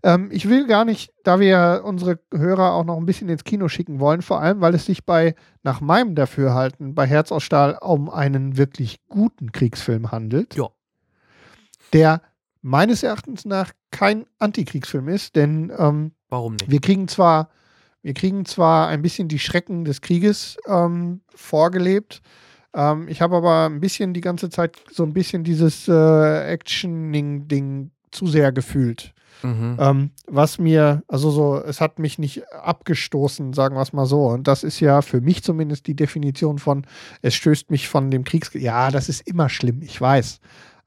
ähm, 0.04 0.30
ich 0.32 0.50
will 0.50 0.66
gar 0.66 0.86
nicht, 0.86 1.14
da 1.24 1.40
wir 1.40 1.82
unsere 1.86 2.20
Hörer 2.34 2.74
auch 2.74 2.84
noch 2.84 2.98
ein 2.98 3.06
bisschen 3.06 3.30
ins 3.30 3.44
Kino 3.44 3.68
schicken 3.68 4.00
wollen, 4.00 4.22
vor 4.22 4.42
allem, 4.42 4.62
weil 4.62 4.74
es 4.74 4.86
sich 4.86 5.06
bei, 5.06 5.36
nach 5.64 5.82
meinem 5.82 6.16
Dafürhalten, 6.16 6.96
bei 6.96 7.06
Herz 7.06 7.32
aus 7.32 7.44
Stahl 7.44 7.78
um 7.82 8.10
einen 8.10 8.58
wirklich 8.58 9.00
guten 9.10 9.52
Kriegsfilm 9.52 10.12
handelt. 10.12 10.56
Ja. 10.56 10.70
Der 11.94 12.22
meines 12.70 13.02
Erachtens 13.04 13.46
nach 13.46 13.72
kein 13.92 14.26
Antikriegsfilm 14.38 15.08
ist, 15.08 15.36
denn 15.36 15.72
ähm, 15.78 16.12
Warum 16.30 16.54
nicht? 16.54 16.70
wir 16.70 16.80
kriegen 16.80 17.08
zwar, 17.08 17.50
wir 18.04 18.14
kriegen 18.14 18.46
zwar 18.46 18.88
ein 18.88 19.02
bisschen 19.02 19.28
die 19.28 19.40
Schrecken 19.40 19.86
des 19.86 20.02
Krieges 20.02 20.58
ähm, 20.68 21.22
vorgelebt. 21.34 22.22
Ähm, 22.74 23.08
ich 23.08 23.22
habe 23.22 23.36
aber 23.36 23.66
ein 23.66 23.80
bisschen 23.80 24.14
die 24.14 24.22
ganze 24.22 24.50
Zeit 24.50 24.78
so 24.92 25.04
ein 25.04 25.14
bisschen 25.14 25.44
dieses 25.44 25.88
äh, 25.88 26.52
Actioning-Ding 26.52 27.90
zu 28.12 28.28
sehr 28.28 28.52
gefühlt. 28.52 29.14
Mhm. 29.42 29.78
Ähm, 29.80 30.12
was 30.28 30.60
mir, 30.60 31.02
also 31.08 31.32
so, 31.32 31.64
es 31.64 31.82
hat 31.82 31.98
mich 31.98 32.20
nicht 32.20 32.44
abgestoßen, 32.52 33.54
sagen 33.54 33.76
wir 33.76 33.82
es 33.82 33.94
mal 33.94 34.06
so. 34.06 34.28
Und 34.28 34.48
das 34.48 34.64
ist 34.64 34.80
ja 34.80 35.02
für 35.02 35.22
mich 35.22 35.44
zumindest 35.44 35.88
die 35.88 35.96
Definition 35.96 36.60
von, 36.60 36.86
es 37.22 37.34
stößt 37.36 37.72
mich 37.72 37.88
von 37.88 38.12
dem 38.12 38.26
Kriegs. 38.26 38.52
Ja, 38.54 38.92
das 38.92 39.10
ist 39.10 39.26
immer 39.28 39.50
schlimm, 39.50 39.82
ich 39.82 40.00
weiß. 40.00 40.40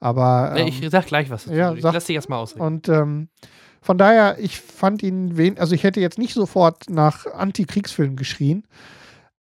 Aber. 0.02 0.54
Ähm, 0.56 0.66
ich 0.66 0.82
sag 0.90 1.06
gleich 1.06 1.30
was. 1.30 1.44
dazu. 1.44 1.56
ja, 1.56 1.72
ich 1.72 1.82
sag- 1.82 1.94
lass 1.94 2.06
dich 2.06 2.16
erstmal 2.16 2.40
ausreden. 2.40 2.64
und 2.64 2.88
ähm, 2.88 3.28
von 3.80 3.98
daher, 3.98 4.36
ich 4.38 4.60
fand 4.60 5.02
ihn, 5.02 5.36
wen 5.36 5.58
also 5.58 5.74
ich 5.74 5.82
hätte 5.82 6.00
jetzt 6.00 6.18
nicht 6.18 6.34
sofort 6.34 6.88
nach 6.88 7.26
Anti-Kriegsfilm 7.26 8.16
geschrien, 8.16 8.64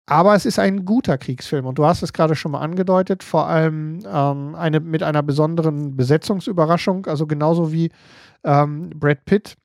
aber 0.07 0.35
es 0.35 0.45
ist 0.45 0.59
ein 0.59 0.85
guter 0.85 1.17
Kriegsfilm 1.17 1.65
und 1.65 1.77
du 1.77 1.85
hast 1.85 2.03
es 2.03 2.13
gerade 2.13 2.35
schon 2.35 2.51
mal 2.51 2.59
angedeutet, 2.59 3.23
vor 3.23 3.47
allem 3.47 3.99
ähm, 4.05 4.55
eine, 4.55 4.79
mit 4.79 5.03
einer 5.03 5.23
besonderen 5.23 5.95
Besetzungsüberraschung, 5.95 7.05
also 7.07 7.27
genauso 7.27 7.71
wie 7.71 7.91
ähm, 8.43 8.91
Brad 8.95 9.25
Pitt 9.25 9.55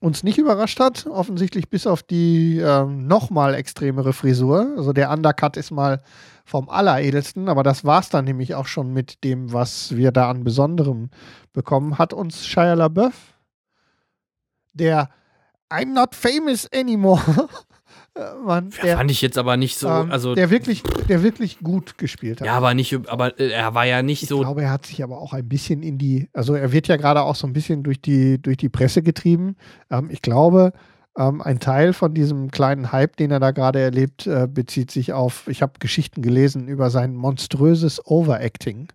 uns 0.00 0.22
nicht 0.22 0.38
überrascht 0.38 0.80
hat, 0.80 1.06
offensichtlich 1.06 1.68
bis 1.68 1.86
auf 1.86 2.02
die 2.02 2.58
ähm, 2.58 3.06
nochmal 3.06 3.54
extremere 3.54 4.12
Frisur. 4.14 4.74
Also 4.76 4.92
der 4.94 5.10
Undercut 5.10 5.58
ist 5.58 5.70
mal 5.70 6.00
vom 6.50 6.68
Alleredelsten, 6.68 7.48
aber 7.48 7.62
das 7.62 7.84
war 7.84 8.00
es 8.00 8.08
dann 8.08 8.24
nämlich 8.24 8.56
auch 8.56 8.66
schon 8.66 8.92
mit 8.92 9.22
dem, 9.22 9.52
was 9.52 9.96
wir 9.96 10.10
da 10.10 10.28
an 10.28 10.42
Besonderem 10.42 11.10
bekommen. 11.52 11.96
Hat 11.96 12.12
uns 12.12 12.44
Shia 12.44 12.74
LaBeouf, 12.74 13.14
der 14.72 15.08
I'm 15.72 15.94
not 15.94 16.16
famous 16.16 16.68
anymore, 16.74 17.22
äh, 18.16 18.34
Mann, 18.44 18.70
Ja, 18.78 18.82
der, 18.82 18.96
fand 18.96 19.12
ich 19.12 19.22
jetzt 19.22 19.38
aber 19.38 19.56
nicht 19.56 19.78
so, 19.78 19.86
ähm, 19.86 20.10
also 20.10 20.34
der, 20.34 20.50
wirklich, 20.50 20.82
der 21.08 21.22
wirklich 21.22 21.60
gut 21.60 21.98
gespielt 21.98 22.40
hat. 22.40 22.46
ja, 22.48 22.54
aber 22.54 22.74
nicht, 22.74 23.08
aber 23.08 23.38
äh, 23.38 23.50
er 23.50 23.72
war 23.74 23.86
ja 23.86 24.02
nicht 24.02 24.24
Ich 24.24 24.28
so, 24.28 24.40
glaube, 24.40 24.62
er 24.62 24.70
hat 24.72 24.86
sich 24.86 25.04
aber 25.04 25.18
auch 25.18 25.32
ein 25.32 25.48
bisschen 25.48 25.84
in 25.84 25.98
die, 25.98 26.28
also 26.32 26.56
er 26.56 26.72
wird 26.72 26.88
ja 26.88 26.96
gerade 26.96 27.22
auch 27.22 27.36
so 27.36 27.46
ein 27.46 27.52
bisschen 27.52 27.84
durch 27.84 28.02
die, 28.02 28.42
durch 28.42 28.56
die 28.56 28.68
Presse 28.68 29.04
getrieben. 29.04 29.54
Ähm, 29.88 30.08
ich 30.10 30.20
glaube, 30.20 30.72
ähm, 31.18 31.42
ein 31.42 31.58
Teil 31.60 31.92
von 31.92 32.14
diesem 32.14 32.50
kleinen 32.50 32.92
Hype, 32.92 33.16
den 33.16 33.30
er 33.30 33.40
da 33.40 33.50
gerade 33.50 33.80
erlebt, 33.80 34.26
äh, 34.26 34.46
bezieht 34.50 34.90
sich 34.90 35.12
auf, 35.12 35.48
ich 35.48 35.62
habe 35.62 35.72
Geschichten 35.78 36.22
gelesen 36.22 36.68
über 36.68 36.90
sein 36.90 37.14
monströses 37.14 38.00
Overacting. 38.06 38.88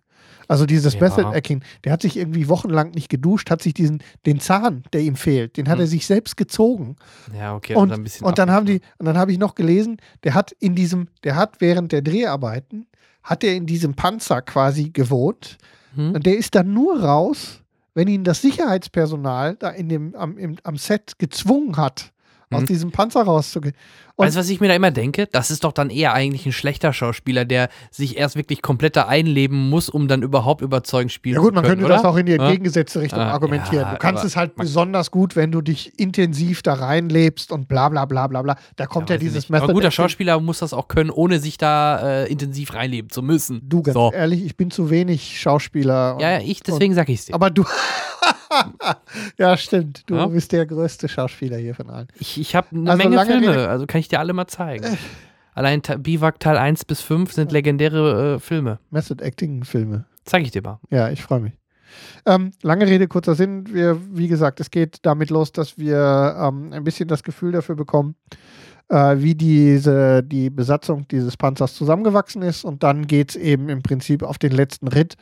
Also 0.48 0.64
dieses 0.64 0.94
Ja. 0.94 1.00
Method 1.00 1.32
Acting, 1.34 1.62
der 1.84 1.92
hat 1.92 2.02
sich 2.02 2.16
irgendwie 2.16 2.48
wochenlang 2.48 2.92
nicht 2.92 3.08
geduscht, 3.08 3.50
hat 3.50 3.62
sich 3.62 3.74
diesen, 3.74 4.00
den 4.26 4.38
Zahn, 4.38 4.84
der 4.92 5.00
ihm 5.00 5.16
fehlt, 5.16 5.56
den 5.56 5.68
hat 5.68 5.74
Hm. 5.78 5.80
er 5.82 5.86
sich 5.88 6.06
selbst 6.06 6.36
gezogen. 6.36 6.96
ja, 7.36 7.54
okay, 7.54 7.74
Und, 7.74 7.92
ein 7.92 8.02
bisschen 8.04 8.24
und 8.26 8.38
dann 8.38 8.50
haben 8.50 8.64
die, 8.64 8.80
und 8.98 9.06
dann 9.06 9.18
habe 9.18 9.32
ich 9.32 9.38
noch 9.38 9.56
gelesen, 9.56 9.96
der 10.22 10.34
hat 10.34 10.52
in 10.52 10.76
diesem, 10.76 11.08
der 11.24 11.34
hat 11.34 11.60
während 11.60 11.90
der 11.90 12.02
Dreharbeiten, 12.02 12.86
hat 13.24 13.42
er 13.42 13.54
in 13.56 13.66
diesem 13.66 13.94
Panzer 13.94 14.40
quasi 14.40 14.90
gewohnt. 14.90 15.58
Hm? 15.96 16.12
Und 16.14 16.26
der 16.26 16.36
ist 16.36 16.54
dann 16.54 16.72
nur 16.72 17.02
raus, 17.02 17.62
wenn 17.96 18.08
ihn 18.08 18.24
das 18.24 18.42
Sicherheitspersonal 18.42 19.56
da 19.56 19.70
in 19.70 19.88
dem, 19.88 20.14
am, 20.14 20.36
im, 20.36 20.56
am 20.64 20.76
Set 20.76 21.18
gezwungen 21.18 21.76
hat, 21.78 22.12
aus 22.50 22.62
Mhm. 22.62 22.66
diesem 22.66 22.90
Panzer 22.92 23.22
rauszugehen. 23.22 23.74
Und- 24.18 24.24
weißt 24.26 24.36
du, 24.36 24.40
was 24.40 24.48
ich 24.48 24.60
mir 24.60 24.68
da 24.68 24.74
immer 24.74 24.90
denke? 24.90 25.26
Das 25.30 25.50
ist 25.50 25.62
doch 25.64 25.72
dann 25.72 25.90
eher 25.90 26.14
eigentlich 26.14 26.46
ein 26.46 26.52
schlechter 26.52 26.94
Schauspieler, 26.94 27.44
der 27.44 27.68
sich 27.90 28.16
erst 28.16 28.34
wirklich 28.34 28.62
komplett 28.62 28.96
da 28.96 29.02
einleben 29.08 29.68
muss, 29.68 29.90
um 29.90 30.08
dann 30.08 30.22
überhaupt 30.22 30.62
überzeugend 30.62 31.12
spielen 31.12 31.34
Ja 31.34 31.40
gut, 31.40 31.50
zu 31.50 31.54
man 31.56 31.64
können, 31.64 31.74
könnte 31.80 31.84
oder? 31.86 31.96
das 31.96 32.04
auch 32.06 32.16
in 32.16 32.24
die 32.24 32.32
Ja? 32.32 32.38
entgegengesetzte 32.44 33.00
Richtung 33.02 33.20
Ah, 33.20 33.32
argumentieren. 33.32 33.84
ja, 33.84 33.92
du 33.92 33.98
kannst 33.98 34.24
es 34.24 34.34
halt 34.34 34.56
besonders 34.56 35.10
gut, 35.10 35.36
wenn 35.36 35.52
du 35.52 35.60
dich 35.60 35.98
intensiv 35.98 36.62
da 36.62 36.72
reinlebst 36.74 37.52
und 37.52 37.68
bla 37.68 37.90
bla 37.90 38.06
bla 38.06 38.26
bla 38.26 38.40
bla. 38.40 38.56
Da 38.76 38.86
kommt 38.86 39.10
ja, 39.10 39.16
ich 39.16 39.20
dieses 39.20 39.50
nicht. 39.50 39.62
Aber 39.62 39.70
guter. 39.72 39.90
Schauspieler 39.90 40.40
muss 40.40 40.60
das 40.60 40.72
auch 40.72 40.88
können, 40.88 41.10
ohne 41.10 41.38
sich 41.38 41.58
da 41.58 42.22
äh, 42.22 42.32
intensiv 42.32 42.72
reinleben 42.72 43.10
zu 43.10 43.20
müssen. 43.22 43.60
Du, 43.68 43.82
ganz 43.82 43.92
so. 43.94 44.12
ehrlich, 44.12 44.44
ich 44.46 44.56
bin 44.56 44.70
zu 44.70 44.88
wenig 44.88 45.38
Schauspieler. 45.38 46.14
und- 46.14 46.22
Ja, 46.22 46.30
ja, 46.32 46.40
ich, 46.40 46.62
deswegen 46.62 46.94
sag 46.94 47.10
ich's 47.10 47.26
dir. 47.26 47.34
Aber 47.34 47.50
du. 47.50 47.64
ja, 49.38 49.56
stimmt. 49.56 50.02
Du 50.06 50.14
Ja? 50.16 50.26
bist 50.26 50.52
der 50.52 50.66
größte 50.66 51.08
Schauspieler 51.08 51.56
hier 51.58 51.74
von 51.74 51.90
allen. 51.90 52.08
Ich, 52.18 52.40
ich 52.40 52.54
habe 52.56 52.68
eine 52.74 52.90
Also 52.90 53.08
Menge 53.08 53.24
Filme, 53.26 53.68
also 53.68 53.86
kann 53.86 54.00
ich 54.00 54.05
dir 54.08 54.20
alle 54.20 54.32
mal 54.32 54.46
zeigen. 54.46 54.98
Allein 55.54 55.82
Ta- 55.82 55.96
Biwak 55.96 56.38
Teil 56.40 56.58
1 56.58 56.84
bis 56.84 57.00
5 57.00 57.32
sind 57.32 57.52
legendäre 57.52 58.34
äh, 58.34 58.38
Filme. 58.38 58.78
Method 58.90 59.22
Acting 59.24 59.64
Filme. 59.64 60.04
Zeig 60.24 60.42
ich 60.42 60.50
dir 60.50 60.62
mal. 60.62 60.80
Ja, 60.90 61.08
ich 61.10 61.22
freue 61.22 61.40
mich. 61.40 61.52
Ähm, 62.26 62.50
lange 62.62 62.86
Rede, 62.86 63.08
kurzer 63.08 63.34
Sinn. 63.34 63.72
Wir, 63.72 63.98
wie 64.14 64.28
gesagt, 64.28 64.60
es 64.60 64.70
geht 64.70 64.98
damit 65.02 65.30
los, 65.30 65.52
dass 65.52 65.78
wir 65.78 66.36
ähm, 66.38 66.72
ein 66.72 66.84
bisschen 66.84 67.08
das 67.08 67.22
Gefühl 67.22 67.52
dafür 67.52 67.76
bekommen, 67.76 68.16
äh, 68.88 69.16
wie 69.18 69.34
diese, 69.34 70.22
die 70.22 70.50
Besatzung 70.50 71.06
dieses 71.08 71.36
Panzers 71.36 71.74
zusammengewachsen 71.74 72.42
ist. 72.42 72.64
Und 72.64 72.82
dann 72.82 73.06
geht 73.06 73.30
es 73.30 73.36
eben 73.36 73.68
im 73.68 73.82
Prinzip 73.82 74.22
auf 74.24 74.38
den 74.38 74.52
letzten 74.52 74.88
Ritt. 74.88 75.14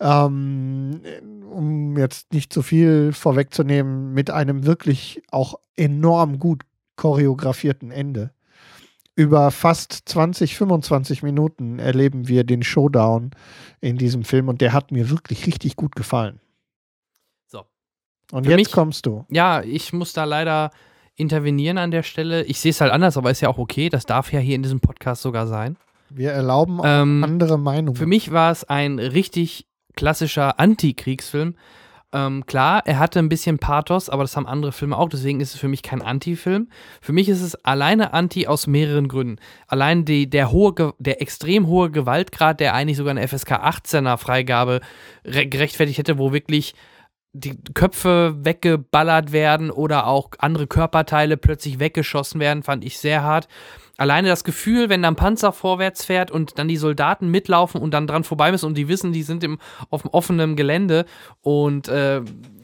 Ähm, 0.00 1.00
um 1.50 1.96
jetzt 1.96 2.32
nicht 2.32 2.52
zu 2.52 2.62
viel 2.62 3.12
vorwegzunehmen, 3.12 4.12
mit 4.12 4.30
einem 4.30 4.64
wirklich 4.64 5.22
auch 5.30 5.56
enorm 5.76 6.38
gut 6.38 6.62
choreografierten 6.98 7.90
Ende. 7.90 8.32
Über 9.14 9.50
fast 9.50 10.02
20, 10.04 10.56
25 10.56 11.22
Minuten 11.22 11.78
erleben 11.78 12.28
wir 12.28 12.44
den 12.44 12.62
Showdown 12.62 13.30
in 13.80 13.96
diesem 13.96 14.22
Film 14.24 14.48
und 14.48 14.60
der 14.60 14.72
hat 14.74 14.92
mir 14.92 15.08
wirklich 15.10 15.46
richtig 15.46 15.74
gut 15.76 15.96
gefallen. 15.96 16.40
So. 17.46 17.62
Und 18.30 18.44
Für 18.44 18.50
jetzt 18.50 18.58
mich- 18.58 18.70
kommst 18.72 19.06
du. 19.06 19.24
Ja, 19.30 19.62
ich 19.62 19.92
muss 19.92 20.12
da 20.12 20.24
leider 20.24 20.70
intervenieren 21.16 21.78
an 21.78 21.90
der 21.90 22.04
Stelle. 22.04 22.44
Ich 22.44 22.60
sehe 22.60 22.70
es 22.70 22.80
halt 22.80 22.92
anders, 22.92 23.16
aber 23.16 23.30
ist 23.32 23.40
ja 23.40 23.48
auch 23.48 23.58
okay. 23.58 23.88
Das 23.88 24.06
darf 24.06 24.32
ja 24.32 24.38
hier 24.38 24.54
in 24.54 24.62
diesem 24.62 24.78
Podcast 24.80 25.22
sogar 25.22 25.46
sein. 25.48 25.76
Wir 26.10 26.30
erlauben 26.30 26.80
auch 26.80 26.84
Ähm, 26.86 27.24
andere 27.24 27.58
Meinungen. 27.58 27.96
Für 27.96 28.06
mich 28.06 28.30
war 28.30 28.52
es 28.52 28.62
ein 28.64 28.98
richtig 29.00 29.66
klassischer 29.96 30.60
Antikriegsfilm. 30.60 31.56
Ähm, 32.10 32.46
klar, 32.46 32.82
er 32.86 32.98
hatte 32.98 33.18
ein 33.18 33.28
bisschen 33.28 33.58
Pathos, 33.58 34.08
aber 34.08 34.22
das 34.22 34.34
haben 34.34 34.46
andere 34.46 34.72
Filme 34.72 34.96
auch, 34.96 35.10
deswegen 35.10 35.40
ist 35.40 35.52
es 35.54 35.60
für 35.60 35.68
mich 35.68 35.82
kein 35.82 36.00
Anti-Film. 36.00 36.70
Für 37.02 37.12
mich 37.12 37.28
ist 37.28 37.42
es 37.42 37.54
alleine 37.66 38.14
Anti 38.14 38.46
aus 38.46 38.66
mehreren 38.66 39.08
Gründen. 39.08 39.36
Allein 39.66 40.06
die, 40.06 40.30
der, 40.30 40.50
hohe, 40.50 40.94
der 40.98 41.20
extrem 41.20 41.66
hohe 41.66 41.90
Gewaltgrad, 41.90 42.60
der 42.60 42.72
eigentlich 42.72 42.96
sogar 42.96 43.10
eine 43.10 43.28
FSK 43.28 43.52
18er 43.62 44.16
Freigabe 44.16 44.80
re- 45.24 45.46
gerechtfertigt 45.46 45.98
hätte, 45.98 46.16
wo 46.16 46.32
wirklich 46.32 46.74
die 47.34 47.58
Köpfe 47.74 48.34
weggeballert 48.38 49.32
werden 49.32 49.70
oder 49.70 50.06
auch 50.06 50.30
andere 50.38 50.66
Körperteile 50.66 51.36
plötzlich 51.36 51.78
weggeschossen 51.78 52.40
werden, 52.40 52.62
fand 52.62 52.84
ich 52.84 52.98
sehr 52.98 53.22
hart. 53.22 53.48
Alleine 53.98 54.28
das 54.28 54.44
Gefühl, 54.44 54.88
wenn 54.88 55.02
dann 55.02 55.16
Panzer 55.16 55.52
vorwärts 55.52 56.04
fährt 56.04 56.30
und 56.30 56.56
dann 56.56 56.68
die 56.68 56.76
Soldaten 56.76 57.32
mitlaufen 57.32 57.80
und 57.80 57.92
dann 57.92 58.06
dran 58.06 58.22
vorbei 58.22 58.52
müssen 58.52 58.66
und 58.66 58.78
die 58.78 58.86
wissen, 58.86 59.12
die 59.12 59.24
sind 59.24 59.42
im, 59.42 59.58
auf 59.90 60.02
dem 60.02 60.12
offenen 60.12 60.54
Gelände 60.54 61.04
und 61.42 61.88
äh, 61.88 62.20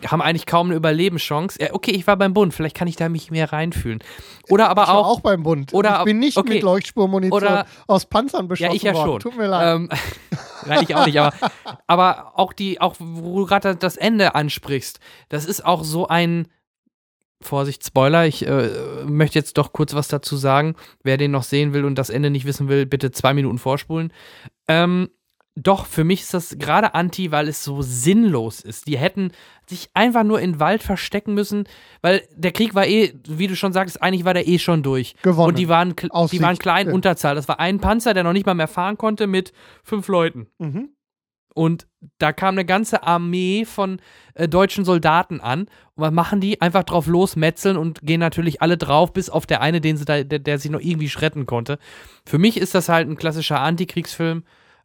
haben 0.07 0.23
eigentlich 0.23 0.47
kaum 0.47 0.69
eine 0.69 0.77
Überlebenschance. 0.77 1.59
Ja, 1.61 1.73
okay, 1.73 1.91
ich 1.91 2.07
war 2.07 2.17
beim 2.17 2.35
Bund, 2.35 2.55
vielleicht 2.55 2.77
kann 2.77 2.87
ich 2.87 2.95
da 2.95 3.09
mich 3.09 3.33
mehr 3.33 3.53
reinfühlen. 3.53 3.99
Oder 4.49 4.71
aber 4.71 4.83
ich 4.83 4.89
war 4.89 4.99
auch, 4.99 5.09
auch 5.09 5.21
beim 5.21 5.43
Bund. 5.43 5.75
oder 5.75 5.99
ich 5.99 6.05
bin 6.05 6.21
nicht 6.21 6.37
okay. 6.37 6.55
mit 6.55 6.63
Leuchtspurmunition 6.63 7.43
Oder- 7.43 7.67
aus 7.89 8.07
Panzern 8.07 8.47
beschossen 8.47 8.71
ja, 8.71 8.77
ich 8.77 8.83
ja 8.85 8.95
worden. 8.95 9.21
schon. 9.21 9.33
Tut 9.33 9.37
mir 9.37 9.49
leid. 9.49 9.75
Ähm, 9.75 9.89
Nein, 10.67 10.85
ich 10.89 10.95
auch 10.95 11.05
nicht, 11.05 11.19
aber, 11.19 11.35
aber 11.89 12.33
auch 12.37 12.53
die, 12.53 12.81
auch 12.81 12.95
wo 13.01 13.41
du 13.41 13.47
gerade 13.47 13.75
das 13.75 13.97
Ende 13.97 14.37
ansprichst, 14.37 15.01
das 15.31 15.47
ist 15.47 15.67
auch 15.67 15.83
so 15.83 16.07
ein 16.07 16.47
Vorsicht, 17.45 17.85
Spoiler, 17.85 18.27
ich 18.27 18.47
äh, 18.47 18.71
möchte 19.07 19.39
jetzt 19.39 19.59
doch 19.59 19.73
kurz 19.73 19.95
was 19.95 20.09
dazu 20.09 20.37
sagen. 20.37 20.75
Wer 21.03 21.17
den 21.17 21.31
noch 21.31 21.45
sehen 21.45 21.73
will 21.73 21.85
und 21.85 21.97
das 21.97 22.11
Ende 22.11 22.31
nicht 22.31 22.47
wissen 22.47 22.69
will, 22.69 22.87
bitte 22.87 23.11
zwei 23.11 23.35
Minuten 23.35 23.59
vorspulen. 23.59 24.13
Ähm, 24.69 25.09
doch, 25.57 25.87
für 25.87 26.03
mich 26.03 26.23
ist 26.23 26.35
das 26.35 26.59
gerade 26.59 26.95
anti, 26.95 27.31
weil 27.31 27.47
es 27.47 27.63
so 27.63 27.81
sinnlos 27.81 28.61
ist. 28.61 28.89
Die 28.89 28.99
hätten 28.99 29.31
sich 29.69 29.89
einfach 29.95 30.25
nur 30.25 30.41
in 30.41 30.55
den 30.55 30.61
Wald 30.61 30.83
verstecken 30.83 31.33
müssen, 31.35 31.65
weil 32.03 32.23
der 32.35 32.51
Krieg 32.51 32.75
war 32.75 32.87
eh, 32.87 33.15
wie 33.29 33.47
du 33.47 33.55
schon 33.55 33.73
sagst, 33.73 34.03
eigentlich 34.03 34.25
war 34.25 34.35
der 34.35 34.49
eh 34.49 34.59
schon 34.59 34.83
durch. 34.83 35.15
Gewonnen. 35.23 35.49
Und 35.49 35.59
die 35.59 35.69
waren, 35.69 35.95
die 36.33 36.43
waren 36.43 36.59
klein 36.59 36.89
ja. 36.89 36.93
Unterzahl. 36.93 37.37
Das 37.37 37.47
war 37.47 37.61
ein 37.61 37.79
Panzer, 37.79 38.15
der 38.15 38.25
noch 38.25 38.33
nicht 38.33 38.47
mal 38.47 38.55
mehr 38.55 38.67
fahren 38.67 38.99
konnte 38.99 39.29
mit 39.29 39.53
fünf 39.85 40.09
Leuten. 40.09 40.49
mhm. 40.59 40.89
Und 41.55 41.87
da 42.19 42.33
kam 42.33 42.57
eine 42.57 42.65
ganze 42.65 43.05
Armee 43.05 43.65
von 43.65 44.01
äh, 44.35 44.49
deutschen 44.49 44.85
Soldaten 44.85 45.41
an. 45.41 45.61
Und 45.63 45.69
was 45.95 46.11
machen 46.13 46.41
die? 46.41 46.61
Einfach 46.61 46.83
drauf 46.83 47.07
losmetzeln 47.07 47.77
und 47.77 48.01
gehen 48.03 48.19
natürlich 48.21 48.61
alle 48.61 48.77
drauf, 48.77 49.13
bis 49.13 49.31
auf 49.31 49.47
der 49.47 49.61
eine, 49.61 49.81
den 49.81 49.97
sie 49.97 50.05
da, 50.05 50.25
der, 50.25 50.41
der 50.41 50.59
sich 50.59 50.71
noch 50.71 50.81
irgendwie 50.81 51.09
schretten 51.09 51.47
konnte. 51.47 51.79
Für 52.27 52.39
mich 52.39 52.57
ist 52.57 52.75
das 52.75 52.89
halt 52.89 53.09
ein 53.09 53.17
klassischer 53.17 53.61
Antikriegsfilm. 53.61 54.43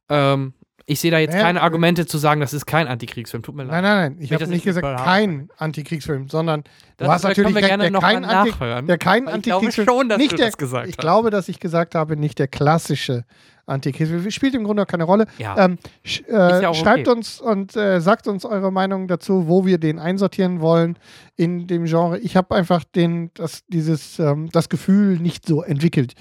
Ähm, 0.10 0.54
ich 0.86 1.00
sehe 1.00 1.12
da 1.12 1.20
jetzt 1.20 1.34
Naja, 1.34 1.44
keine 1.44 1.62
Argumente 1.62 2.08
zu 2.08 2.18
sagen, 2.18 2.42
das 2.42 2.52
ist 2.54 2.66
kein 2.66 2.88
Antikriegsfilm. 2.88 3.44
Tut 3.44 3.54
mir 3.56 3.64
leid. 3.64 3.72
Nein, 3.72 3.84
nein, 3.84 4.12
nein. 4.14 4.22
Ich 4.24 4.34
habe 4.34 4.46
nicht 4.48 4.58
ich 4.60 4.64
gesagt, 4.64 5.04
kein 5.04 5.50
Antikriegsfilm, 5.58 6.30
sondern 6.30 6.64
Das- 6.98 7.06
du 7.08 7.12
hast 7.14 7.24
natürlich 7.24 7.56
recht, 7.56 7.68
gerne 7.68 7.84
der 7.84 7.92
noch 7.92 8.02
kein, 8.02 8.26
Anti 8.26 8.50
nachhören. 8.52 8.88
der 8.88 8.98
kein 8.98 9.26
Weil 9.28 9.38
ich 9.38 9.42
glaube 9.44 9.58
Antikriegsfilm. 9.68 9.88
schon, 9.88 10.10
dass 10.10 10.18
nicht 10.18 10.32
du 10.32 10.38
der, 10.38 10.46
das 10.48 10.58
gesagt 10.58 10.88
ich 10.88 10.94
hast. 10.94 11.00
glaube, 11.02 11.30
dass 11.30 11.48
ich 11.48 11.60
gesagt 11.60 11.94
habe, 11.96 12.16
nicht 12.18 12.40
der 12.40 12.48
klassische 12.48 13.24
Antikriegsfilm. 13.70 14.30
Spielt 14.32 14.56
im 14.56 14.64
Grunde 14.64 14.84
auch 14.84 14.88
keine 14.88 15.04
Rolle. 15.04 15.26
Ja. 15.38 15.58
Ähm, 15.58 15.78
sch 16.04 16.24
äh, 16.28 16.62
ja 16.62 16.70
auch 16.70 16.76
schreibt 16.76 17.08
okay. 17.08 17.18
uns 17.18 17.40
und 17.40 17.76
äh, 17.76 18.02
sagt 18.02 18.28
uns 18.28 18.46
eure 18.46 18.72
Meinung 18.72 19.08
dazu, 19.08 19.48
wo 19.48 19.66
wir 19.66 19.78
den 19.78 20.00
einsortieren 20.00 20.62
wollen 20.62 20.98
in 21.36 21.68
dem 21.68 21.86
Genre. 21.86 22.20
Ich 22.20 22.36
habe 22.36 22.56
einfach 22.56 22.84
den, 22.84 23.32
das, 23.34 23.64
dieses, 23.68 24.20
ähm, 24.20 24.50
das 24.52 24.70
Gefühl 24.70 25.20
nicht 25.20 25.48
so 25.48 25.62
entwickelt 25.62 26.14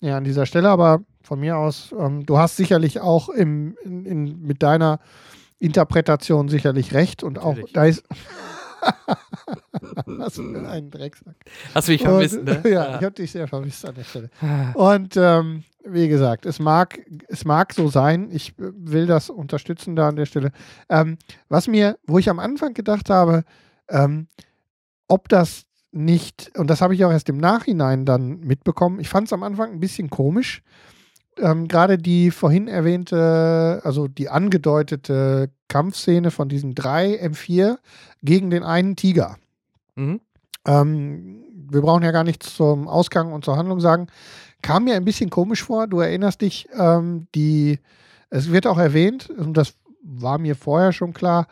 ja, 0.00 0.16
an 0.16 0.24
dieser 0.24 0.46
Stelle, 0.46 0.68
aber 0.68 1.00
von 1.22 1.40
mir 1.40 1.56
aus, 1.56 1.94
ähm, 1.98 2.24
du 2.26 2.38
hast 2.38 2.56
sicherlich 2.56 3.00
auch 3.00 3.28
im, 3.28 3.76
in, 3.84 4.04
in, 4.04 4.42
mit 4.42 4.62
deiner 4.62 5.00
Interpretation 5.58 6.48
sicherlich 6.48 6.94
recht 6.94 7.22
und 7.22 7.38
auch 7.38 7.56
Natürlich. 7.56 7.72
da 7.72 7.84
ist. 7.84 8.04
Was 10.06 10.34
für 10.34 10.68
ein 10.68 10.90
Drecksack. 10.90 11.36
Hast 11.74 11.88
du 11.88 11.92
mich 11.92 12.02
vermisst, 12.02 12.38
Und, 12.38 12.44
ne? 12.44 12.62
Ja, 12.70 12.96
ich 12.96 13.04
habe 13.04 13.12
dich 13.12 13.30
sehr 13.30 13.48
vermisst 13.48 13.84
an 13.84 13.94
der 13.94 14.04
Stelle. 14.04 14.30
Und 14.74 15.16
ähm, 15.16 15.64
wie 15.84 16.08
gesagt, 16.08 16.46
es 16.46 16.58
mag, 16.58 17.00
es 17.28 17.44
mag 17.44 17.72
so 17.72 17.88
sein. 17.88 18.30
Ich 18.32 18.50
äh, 18.58 18.72
will 18.74 19.06
das 19.06 19.30
unterstützen 19.30 19.96
da 19.96 20.08
an 20.08 20.16
der 20.16 20.26
Stelle. 20.26 20.50
Ähm, 20.88 21.18
was 21.48 21.68
mir, 21.68 21.98
wo 22.06 22.18
ich 22.18 22.28
am 22.28 22.38
Anfang 22.38 22.74
gedacht 22.74 23.10
habe, 23.10 23.44
ähm, 23.88 24.26
ob 25.08 25.28
das 25.28 25.64
nicht, 25.92 26.52
und 26.56 26.68
das 26.68 26.80
habe 26.80 26.94
ich 26.94 27.04
auch 27.04 27.10
erst 27.10 27.28
im 27.28 27.38
Nachhinein 27.38 28.04
dann 28.04 28.40
mitbekommen, 28.40 29.00
ich 29.00 29.08
fand 29.08 29.28
es 29.28 29.32
am 29.32 29.42
Anfang 29.42 29.72
ein 29.72 29.80
bisschen 29.80 30.10
komisch. 30.10 30.62
Ähm, 31.38 31.68
Gerade 31.68 31.98
die 31.98 32.30
vorhin 32.30 32.68
erwähnte, 32.68 33.80
also 33.84 34.08
die 34.08 34.28
angedeutete 34.28 35.50
Kampfszene 35.68 36.30
von 36.30 36.48
diesen 36.48 36.74
drei 36.74 37.20
M4 37.22 37.78
gegen 38.22 38.50
den 38.50 38.62
einen 38.62 38.96
Tiger. 38.96 39.36
Mhm. 39.94 40.20
Ähm, 40.66 41.44
wir 41.70 41.80
brauchen 41.80 42.02
ja 42.02 42.12
gar 42.12 42.24
nichts 42.24 42.54
zum 42.54 42.88
Ausgang 42.88 43.32
und 43.32 43.44
zur 43.44 43.56
Handlung 43.56 43.80
sagen. 43.80 44.06
Kam 44.62 44.84
mir 44.84 44.94
ein 44.94 45.04
bisschen 45.04 45.30
komisch 45.30 45.62
vor. 45.62 45.86
Du 45.86 46.00
erinnerst 46.00 46.40
dich, 46.40 46.68
ähm, 46.78 47.26
die, 47.34 47.78
es 48.30 48.50
wird 48.50 48.66
auch 48.66 48.78
erwähnt, 48.78 49.30
und 49.30 49.56
das 49.56 49.74
war 50.02 50.38
mir 50.38 50.54
vorher 50.54 50.92
schon 50.92 51.12
klar, 51.12 51.46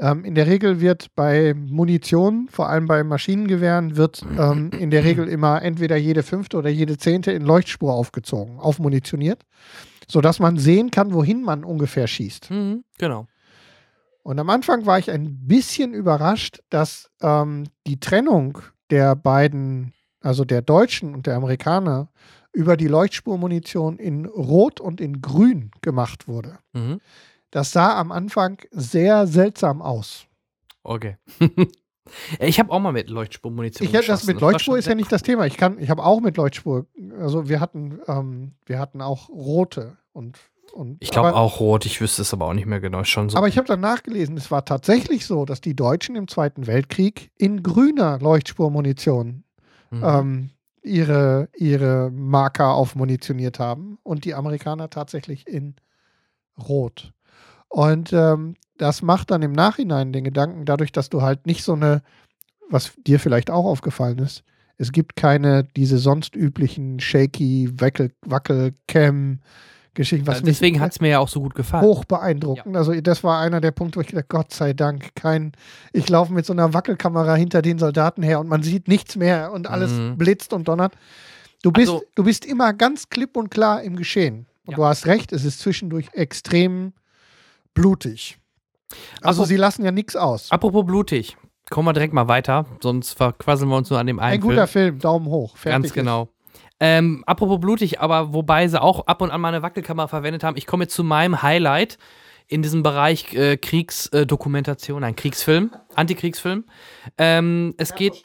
ähm, 0.00 0.24
in 0.24 0.34
der 0.34 0.46
Regel 0.46 0.80
wird 0.80 1.14
bei 1.16 1.54
Munition, 1.54 2.48
vor 2.50 2.68
allem 2.68 2.86
bei 2.86 3.02
Maschinengewehren, 3.02 3.96
wird 3.96 4.24
ähm, 4.38 4.70
in 4.78 4.90
der 4.90 5.04
Regel 5.04 5.28
immer 5.28 5.62
entweder 5.62 5.96
jede 5.96 6.22
fünfte 6.22 6.56
oder 6.56 6.70
jede 6.70 6.98
zehnte 6.98 7.32
in 7.32 7.42
Leuchtspur 7.42 7.92
aufgezogen, 7.92 8.58
aufmunitioniert, 8.60 9.44
sodass 10.06 10.38
man 10.38 10.56
sehen 10.56 10.90
kann, 10.90 11.12
wohin 11.12 11.42
man 11.42 11.64
ungefähr 11.64 12.06
schießt. 12.06 12.50
Mhm. 12.50 12.84
Genau. 12.98 13.26
Und 14.28 14.38
am 14.38 14.50
Anfang 14.50 14.84
war 14.84 14.98
ich 14.98 15.10
ein 15.10 15.46
bisschen 15.46 15.94
überrascht, 15.94 16.60
dass 16.68 17.10
ähm, 17.22 17.64
die 17.86 17.98
Trennung 17.98 18.58
der 18.90 19.16
beiden, 19.16 19.94
also 20.20 20.44
der 20.44 20.60
Deutschen 20.60 21.14
und 21.14 21.26
der 21.26 21.34
Amerikaner, 21.34 22.10
über 22.52 22.76
die 22.76 22.88
Leuchtspurmunition 22.88 23.98
in 23.98 24.26
Rot 24.26 24.80
und 24.80 25.00
in 25.00 25.22
Grün 25.22 25.70
gemacht 25.80 26.28
wurde. 26.28 26.58
Mhm. 26.74 27.00
Das 27.50 27.72
sah 27.72 27.98
am 27.98 28.12
Anfang 28.12 28.58
sehr 28.70 29.26
seltsam 29.26 29.80
aus. 29.80 30.26
Okay. 30.82 31.16
ich 32.38 32.58
habe 32.58 32.70
auch 32.70 32.80
mal 32.80 32.92
mit 32.92 33.08
Leuchtspurmunition 33.08 33.88
Ich, 33.88 33.94
hätte 33.94 34.08
das 34.08 34.20
geschossen. 34.20 34.34
mit 34.34 34.40
Leuchtspur 34.42 34.76
ist 34.76 34.88
ja 34.88 34.94
nicht 34.94 35.10
das 35.10 35.22
Thema. 35.22 35.46
Ich 35.46 35.56
kann, 35.56 35.78
ich 35.78 35.88
habe 35.88 36.04
auch 36.04 36.20
mit 36.20 36.36
Leuchtspur, 36.36 36.84
also 37.18 37.48
wir 37.48 37.60
hatten, 37.60 37.98
ähm, 38.06 38.52
wir 38.66 38.78
hatten 38.78 39.00
auch 39.00 39.30
rote 39.30 39.96
und 40.12 40.38
und. 40.72 40.96
Ich 41.00 41.10
glaube 41.10 41.34
auch 41.34 41.60
rot, 41.60 41.86
ich 41.86 42.00
wüsste 42.00 42.22
es 42.22 42.32
aber 42.32 42.46
auch 42.46 42.54
nicht 42.54 42.66
mehr 42.66 42.80
genau. 42.80 43.04
Schon 43.04 43.28
so. 43.28 43.36
Aber 43.36 43.48
ich 43.48 43.58
habe 43.58 43.68
dann 43.68 43.80
nachgelesen, 43.80 44.36
es 44.36 44.50
war 44.50 44.64
tatsächlich 44.64 45.26
so, 45.26 45.44
dass 45.44 45.60
die 45.60 45.74
Deutschen 45.76 46.16
im 46.16 46.28
Zweiten 46.28 46.66
Weltkrieg 46.66 47.30
in 47.36 47.62
grüner 47.62 48.18
Leuchtspurmunition 48.20 49.44
Mhm. 49.90 50.02
ähm, 50.04 50.50
ihre, 50.82 51.48
ihre 51.56 52.10
Marker 52.10 52.74
aufmunitioniert 52.74 53.58
haben 53.58 53.98
und 54.02 54.24
die 54.24 54.34
Amerikaner 54.34 54.90
tatsächlich 54.90 55.46
in 55.46 55.74
Rot. 56.58 57.12
Und 57.68 58.12
ähm, 58.12 58.54
das 58.76 59.02
macht 59.02 59.30
dann 59.30 59.42
im 59.42 59.52
Nachhinein 59.52 60.12
den 60.12 60.24
Gedanken, 60.24 60.64
dadurch, 60.64 60.92
dass 60.92 61.08
du 61.08 61.22
halt 61.22 61.46
nicht 61.46 61.62
so 61.64 61.72
eine, 61.74 62.02
was 62.70 62.92
dir 63.06 63.18
vielleicht 63.18 63.50
auch 63.50 63.64
aufgefallen 63.64 64.18
ist, 64.18 64.44
es 64.76 64.92
gibt 64.92 65.16
keine 65.16 65.64
diese 65.64 65.98
sonst 65.98 66.36
üblichen 66.36 67.00
shaky 67.00 67.68
Wackel, 67.80 68.12
Wackel-Cam 68.24 69.40
Geschichten. 69.98 70.26
Was 70.28 70.42
Deswegen 70.42 70.80
hat 70.80 70.92
es 70.92 71.00
mir 71.00 71.08
ja 71.08 71.18
auch 71.18 71.28
so 71.28 71.40
gut 71.40 71.56
gefallen. 71.56 71.84
Hoch 71.84 72.04
beeindruckend. 72.04 72.74
Ja. 72.74 72.78
Also 72.78 72.98
das 73.00 73.24
war 73.24 73.40
einer 73.40 73.60
der 73.60 73.72
Punkte, 73.72 73.96
wo 73.96 74.00
ich 74.00 74.06
gedacht, 74.06 74.28
Gott 74.28 74.54
sei 74.54 74.72
Dank, 74.72 75.14
kein, 75.16 75.52
ich 75.92 76.08
laufe 76.08 76.32
mit 76.32 76.46
so 76.46 76.52
einer 76.52 76.72
Wackelkamera 76.72 77.34
hinter 77.34 77.62
den 77.62 77.78
Soldaten 77.78 78.22
her 78.22 78.38
und 78.38 78.48
man 78.48 78.62
sieht 78.62 78.86
nichts 78.86 79.16
mehr 79.16 79.52
und 79.52 79.68
alles 79.68 79.90
mhm. 79.90 80.16
blitzt 80.16 80.52
und 80.52 80.68
donnert. 80.68 80.94
Du 81.62 81.72
bist, 81.72 81.90
also, 81.90 82.04
du 82.14 82.22
bist 82.22 82.46
immer 82.46 82.72
ganz 82.72 83.10
klipp 83.10 83.36
und 83.36 83.50
klar 83.50 83.82
im 83.82 83.96
Geschehen. 83.96 84.46
Und 84.64 84.72
ja. 84.72 84.76
du 84.76 84.84
hast 84.84 85.06
recht, 85.06 85.32
es 85.32 85.44
ist 85.44 85.58
zwischendurch 85.58 86.06
extrem 86.12 86.92
blutig. 87.74 88.38
Also 89.20 89.42
Apropos, 89.42 89.48
sie 89.48 89.56
lassen 89.56 89.84
ja 89.84 89.90
nichts 89.90 90.14
aus. 90.14 90.50
Apropos 90.52 90.86
blutig, 90.86 91.36
kommen 91.70 91.88
wir 91.88 91.92
direkt 91.92 92.14
mal 92.14 92.28
weiter, 92.28 92.66
sonst 92.80 93.14
verquasseln 93.14 93.68
wir 93.68 93.76
uns 93.76 93.90
nur 93.90 93.98
an 93.98 94.06
dem 94.06 94.20
einen 94.20 94.34
Ein 94.34 94.40
guter 94.40 94.68
Film, 94.68 94.92
Film 94.94 94.98
Daumen 95.00 95.26
hoch. 95.26 95.56
Fertig 95.56 95.82
Ganz 95.82 95.92
genau. 95.92 96.28
Ähm, 96.80 97.24
apropos 97.26 97.60
blutig, 97.60 98.00
aber 98.00 98.32
wobei 98.32 98.68
sie 98.68 98.80
auch 98.80 99.06
ab 99.06 99.20
und 99.22 99.30
an 99.30 99.40
mal 99.40 99.48
eine 99.48 99.62
Wackelkamera 99.62 100.08
verwendet 100.08 100.44
haben. 100.44 100.56
Ich 100.56 100.66
komme 100.66 100.84
jetzt 100.84 100.94
zu 100.94 101.04
meinem 101.04 101.42
Highlight 101.42 101.98
in 102.46 102.62
diesem 102.62 102.82
Bereich 102.82 103.34
äh, 103.34 103.56
Kriegsdokumentation, 103.56 105.04
ein 105.04 105.16
Kriegsfilm, 105.16 105.70
Antikriegsfilm. 105.94 106.64
Ähm, 107.18 107.74
es 107.76 107.94
geht. 107.94 108.24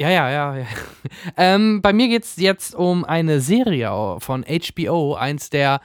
Ja, 0.00 0.10
ja, 0.10 0.30
ja. 0.30 0.56
ja. 0.56 0.66
ähm, 1.36 1.80
bei 1.82 1.92
mir 1.92 2.08
geht 2.08 2.24
es 2.24 2.36
jetzt 2.36 2.74
um 2.74 3.04
eine 3.04 3.40
Serie 3.40 4.16
von 4.18 4.44
HBO, 4.44 5.14
eins 5.14 5.50
der 5.50 5.80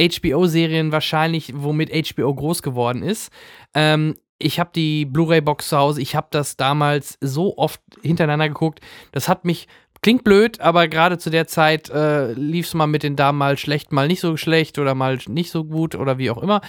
HBO-Serien 0.00 0.90
wahrscheinlich, 0.90 1.52
womit 1.54 1.90
HBO 1.90 2.34
groß 2.34 2.62
geworden 2.62 3.02
ist. 3.02 3.30
Ähm, 3.74 4.16
ich 4.38 4.60
habe 4.60 4.70
die 4.74 5.06
Blu-ray-Box 5.06 5.70
zu 5.70 5.78
Hause. 5.78 6.02
Ich 6.02 6.14
habe 6.14 6.26
das 6.30 6.56
damals 6.56 7.16
so 7.20 7.56
oft 7.56 7.80
hintereinander 8.02 8.48
geguckt. 8.48 8.80
Das 9.12 9.28
hat 9.28 9.44
mich 9.44 9.66
klingt 10.06 10.22
blöd, 10.22 10.60
aber 10.60 10.86
gerade 10.86 11.18
zu 11.18 11.30
der 11.30 11.48
Zeit 11.48 11.90
äh, 11.90 12.30
lief 12.34 12.66
es 12.68 12.74
mal 12.74 12.86
mit 12.86 13.02
den 13.02 13.16
Damen 13.16 13.38
mal 13.38 13.58
schlecht, 13.58 13.90
mal 13.90 14.06
nicht 14.06 14.20
so 14.20 14.36
schlecht 14.36 14.78
oder 14.78 14.94
mal 14.94 15.18
nicht 15.26 15.50
so 15.50 15.64
gut 15.64 15.96
oder 15.96 16.16
wie 16.16 16.30
auch 16.30 16.40
immer. 16.40 16.60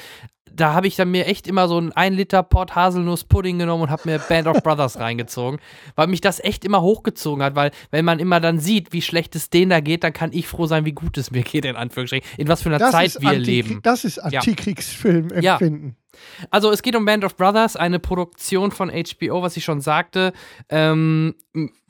Da 0.51 0.73
habe 0.73 0.87
ich 0.87 0.95
dann 0.95 1.11
mir 1.11 1.27
echt 1.27 1.45
immer 1.45 1.67
so 1.67 1.77
einen 1.77 1.91
1 1.91 2.17
Liter 2.17 2.41
Port 2.41 2.75
Haselnuss-Pudding 2.75 3.59
genommen 3.59 3.83
und 3.83 3.89
habe 3.91 4.09
mir 4.09 4.17
Band 4.17 4.47
of 4.47 4.63
Brothers 4.63 4.97
reingezogen, 4.99 5.59
weil 5.95 6.07
mich 6.07 6.19
das 6.19 6.43
echt 6.43 6.65
immer 6.65 6.81
hochgezogen 6.81 7.43
hat, 7.43 7.53
weil 7.53 7.69
wenn 7.91 8.05
man 8.05 8.17
immer 8.17 8.39
dann 8.39 8.57
sieht, 8.57 8.91
wie 8.91 9.03
schlecht 9.03 9.35
es 9.35 9.51
denen 9.51 9.69
da 9.69 9.81
geht, 9.81 10.03
dann 10.03 10.13
kann 10.13 10.31
ich 10.33 10.47
froh 10.47 10.65
sein, 10.65 10.85
wie 10.85 10.93
gut 10.93 11.15
es 11.19 11.29
mir 11.29 11.43
geht, 11.43 11.65
in 11.65 11.75
Anführungsstrichen, 11.75 12.27
in 12.39 12.47
was 12.47 12.63
für 12.63 12.69
einer 12.69 12.79
das 12.79 12.89
Zeit 12.89 13.21
wir 13.21 13.33
leben. 13.33 13.81
Das 13.83 14.03
ist 14.03 14.17
Antikriegsfilm-Empfinden. 14.17 15.85
Ja. 15.89 16.06
Also 16.49 16.71
es 16.71 16.81
geht 16.81 16.95
um 16.95 17.05
Band 17.05 17.23
of 17.23 17.35
Brothers, 17.35 17.75
eine 17.75 17.99
Produktion 17.99 18.71
von 18.71 18.89
HBO, 18.89 19.41
was 19.41 19.57
ich 19.57 19.63
schon 19.63 19.81
sagte, 19.81 20.33
ähm, 20.69 21.35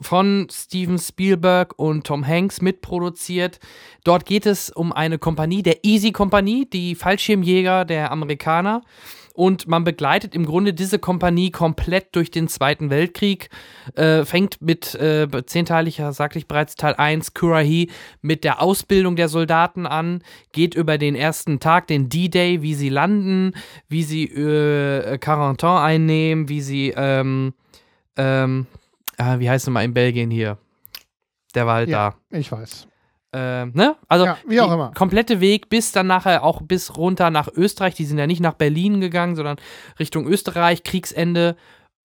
von 0.00 0.48
Steven 0.50 0.98
Spielberg 0.98 1.74
und 1.78 2.06
Tom 2.06 2.26
Hanks 2.26 2.60
mitproduziert. 2.60 3.60
Dort 4.04 4.26
geht 4.26 4.46
es 4.46 4.70
um 4.70 4.92
eine 4.92 5.18
Kompanie, 5.18 5.62
der 5.62 5.84
Easy 5.84 6.12
Kompanie, 6.12 6.66
die 6.66 6.94
Fallschirmjäger 6.94 7.84
der 7.84 8.10
Amerikaner 8.10 8.82
und 9.38 9.68
man 9.68 9.84
begleitet 9.84 10.34
im 10.34 10.44
Grunde 10.44 10.74
diese 10.74 10.98
Kompanie 10.98 11.52
komplett 11.52 12.16
durch 12.16 12.32
den 12.32 12.48
Zweiten 12.48 12.90
Weltkrieg. 12.90 13.50
Äh, 13.94 14.24
fängt 14.24 14.60
mit 14.60 14.96
äh, 14.96 15.28
zehnteiliger, 15.46 16.12
sagte 16.12 16.40
ich 16.40 16.48
bereits, 16.48 16.74
Teil 16.74 16.96
1, 16.96 17.34
Kurahi, 17.34 17.88
mit 18.20 18.42
der 18.42 18.60
Ausbildung 18.60 19.14
der 19.14 19.28
Soldaten 19.28 19.86
an, 19.86 20.24
geht 20.50 20.74
über 20.74 20.98
den 20.98 21.14
ersten 21.14 21.60
Tag, 21.60 21.86
den 21.86 22.08
D-Day, 22.08 22.62
wie 22.62 22.74
sie 22.74 22.88
landen, 22.88 23.52
wie 23.88 24.02
sie 24.02 24.24
äh, 24.24 25.18
Carentan 25.18 25.84
einnehmen, 25.84 26.48
wie 26.48 26.60
sie, 26.60 26.92
ähm, 26.96 27.54
ähm, 28.16 28.66
äh, 29.18 29.38
wie 29.38 29.48
heißt 29.48 29.68
es 29.68 29.72
mal 29.72 29.84
in 29.84 29.94
Belgien 29.94 30.32
hier? 30.32 30.58
Der 31.54 31.64
war 31.64 31.76
halt 31.76 31.90
ja, 31.90 32.16
da. 32.30 32.36
Ich 32.36 32.50
weiß. 32.50 32.88
Äh, 33.32 33.66
ne? 33.66 33.96
Also 34.08 34.24
ja, 34.24 34.38
wie 34.46 34.60
auch 34.60 34.72
immer. 34.72 34.92
komplette 34.92 35.40
Weg 35.40 35.68
bis 35.68 35.92
dann 35.92 36.06
nachher 36.06 36.42
auch 36.42 36.62
bis 36.62 36.96
runter 36.96 37.30
nach 37.30 37.48
Österreich. 37.54 37.94
Die 37.94 38.04
sind 38.04 38.18
ja 38.18 38.26
nicht 38.26 38.40
nach 38.40 38.54
Berlin 38.54 39.00
gegangen, 39.00 39.36
sondern 39.36 39.58
Richtung 39.98 40.26
Österreich, 40.26 40.82
Kriegsende. 40.82 41.56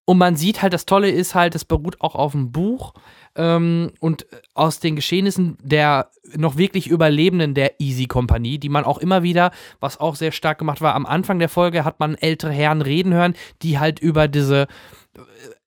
Und 0.05 0.17
man 0.17 0.35
sieht 0.35 0.61
halt, 0.61 0.73
das 0.73 0.85
Tolle 0.85 1.09
ist 1.09 1.33
halt, 1.33 1.55
es 1.55 1.63
beruht 1.63 2.01
auch 2.01 2.15
auf 2.15 2.35
einem 2.35 2.51
Buch. 2.51 2.93
Ähm, 3.35 3.91
und 4.01 4.25
aus 4.53 4.79
den 4.79 4.95
Geschehnissen 4.95 5.57
der 5.61 6.09
noch 6.35 6.57
wirklich 6.57 6.87
Überlebenden 6.87 7.53
der 7.53 7.79
Easy 7.79 8.05
Kompanie, 8.05 8.59
die 8.59 8.69
man 8.69 8.83
auch 8.83 8.97
immer 8.97 9.23
wieder, 9.23 9.51
was 9.79 9.99
auch 9.99 10.15
sehr 10.15 10.31
stark 10.31 10.57
gemacht 10.57 10.81
war, 10.81 10.93
am 10.93 11.05
Anfang 11.05 11.39
der 11.39 11.49
Folge 11.49 11.85
hat 11.85 11.99
man 11.99 12.15
ältere 12.15 12.51
Herren 12.51 12.81
reden 12.81 13.13
hören, 13.13 13.33
die 13.61 13.79
halt 13.79 13.99
über 13.99 14.27
diese 14.27 14.67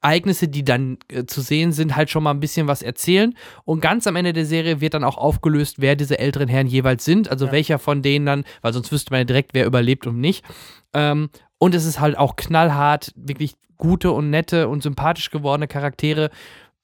Ereignisse, 0.07 0.47
die 0.47 0.65
dann 0.65 0.99
äh, 1.09 1.25
zu 1.25 1.41
sehen 1.41 1.73
sind, 1.73 1.97
halt 1.97 2.11
schon 2.11 2.23
mal 2.23 2.31
ein 2.31 2.41
bisschen 2.41 2.69
was 2.69 2.83
erzählen. 2.83 3.35
Und 3.65 3.81
ganz 3.81 4.07
am 4.07 4.15
Ende 4.15 4.33
der 4.33 4.47
Serie 4.47 4.81
wird 4.81 4.95
dann 4.95 5.03
auch 5.03 5.19
aufgelöst, 5.19 5.77
wer 5.81 5.97
diese 5.97 6.19
älteren 6.21 6.49
Herren 6.49 6.69
jeweils 6.69 7.05
sind. 7.05 7.29
Also 7.29 7.47
ja. 7.47 7.53
welcher 7.53 7.79
von 7.81 8.03
denen 8.03 8.25
dann, 8.25 8.45
weil 8.63 8.73
sonst 8.73 8.93
wüsste 8.93 9.11
man 9.13 9.21
ja 9.21 9.25
direkt, 9.25 9.53
wer 9.53 9.67
überlebt 9.67 10.07
und 10.07 10.21
nicht. 10.21 10.45
Ähm, 10.95 11.29
und 11.59 11.75
es 11.75 11.85
ist 11.85 11.99
halt 11.99 12.17
auch 12.17 12.37
knallhart, 12.37 13.13
wirklich 13.17 13.57
gute 13.79 14.13
und 14.13 14.31
nette 14.31 14.69
und 14.69 14.83
sympathisch 14.83 15.31
gewordene 15.31 15.67
Charaktere 15.67 16.31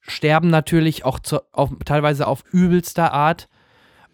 sterben 0.01 0.49
natürlich 0.49 1.05
auch 1.05 1.19
zu, 1.19 1.39
auf, 1.53 1.69
teilweise 1.85 2.27
auf 2.27 2.43
übelster 2.51 3.13
Art. 3.13 3.47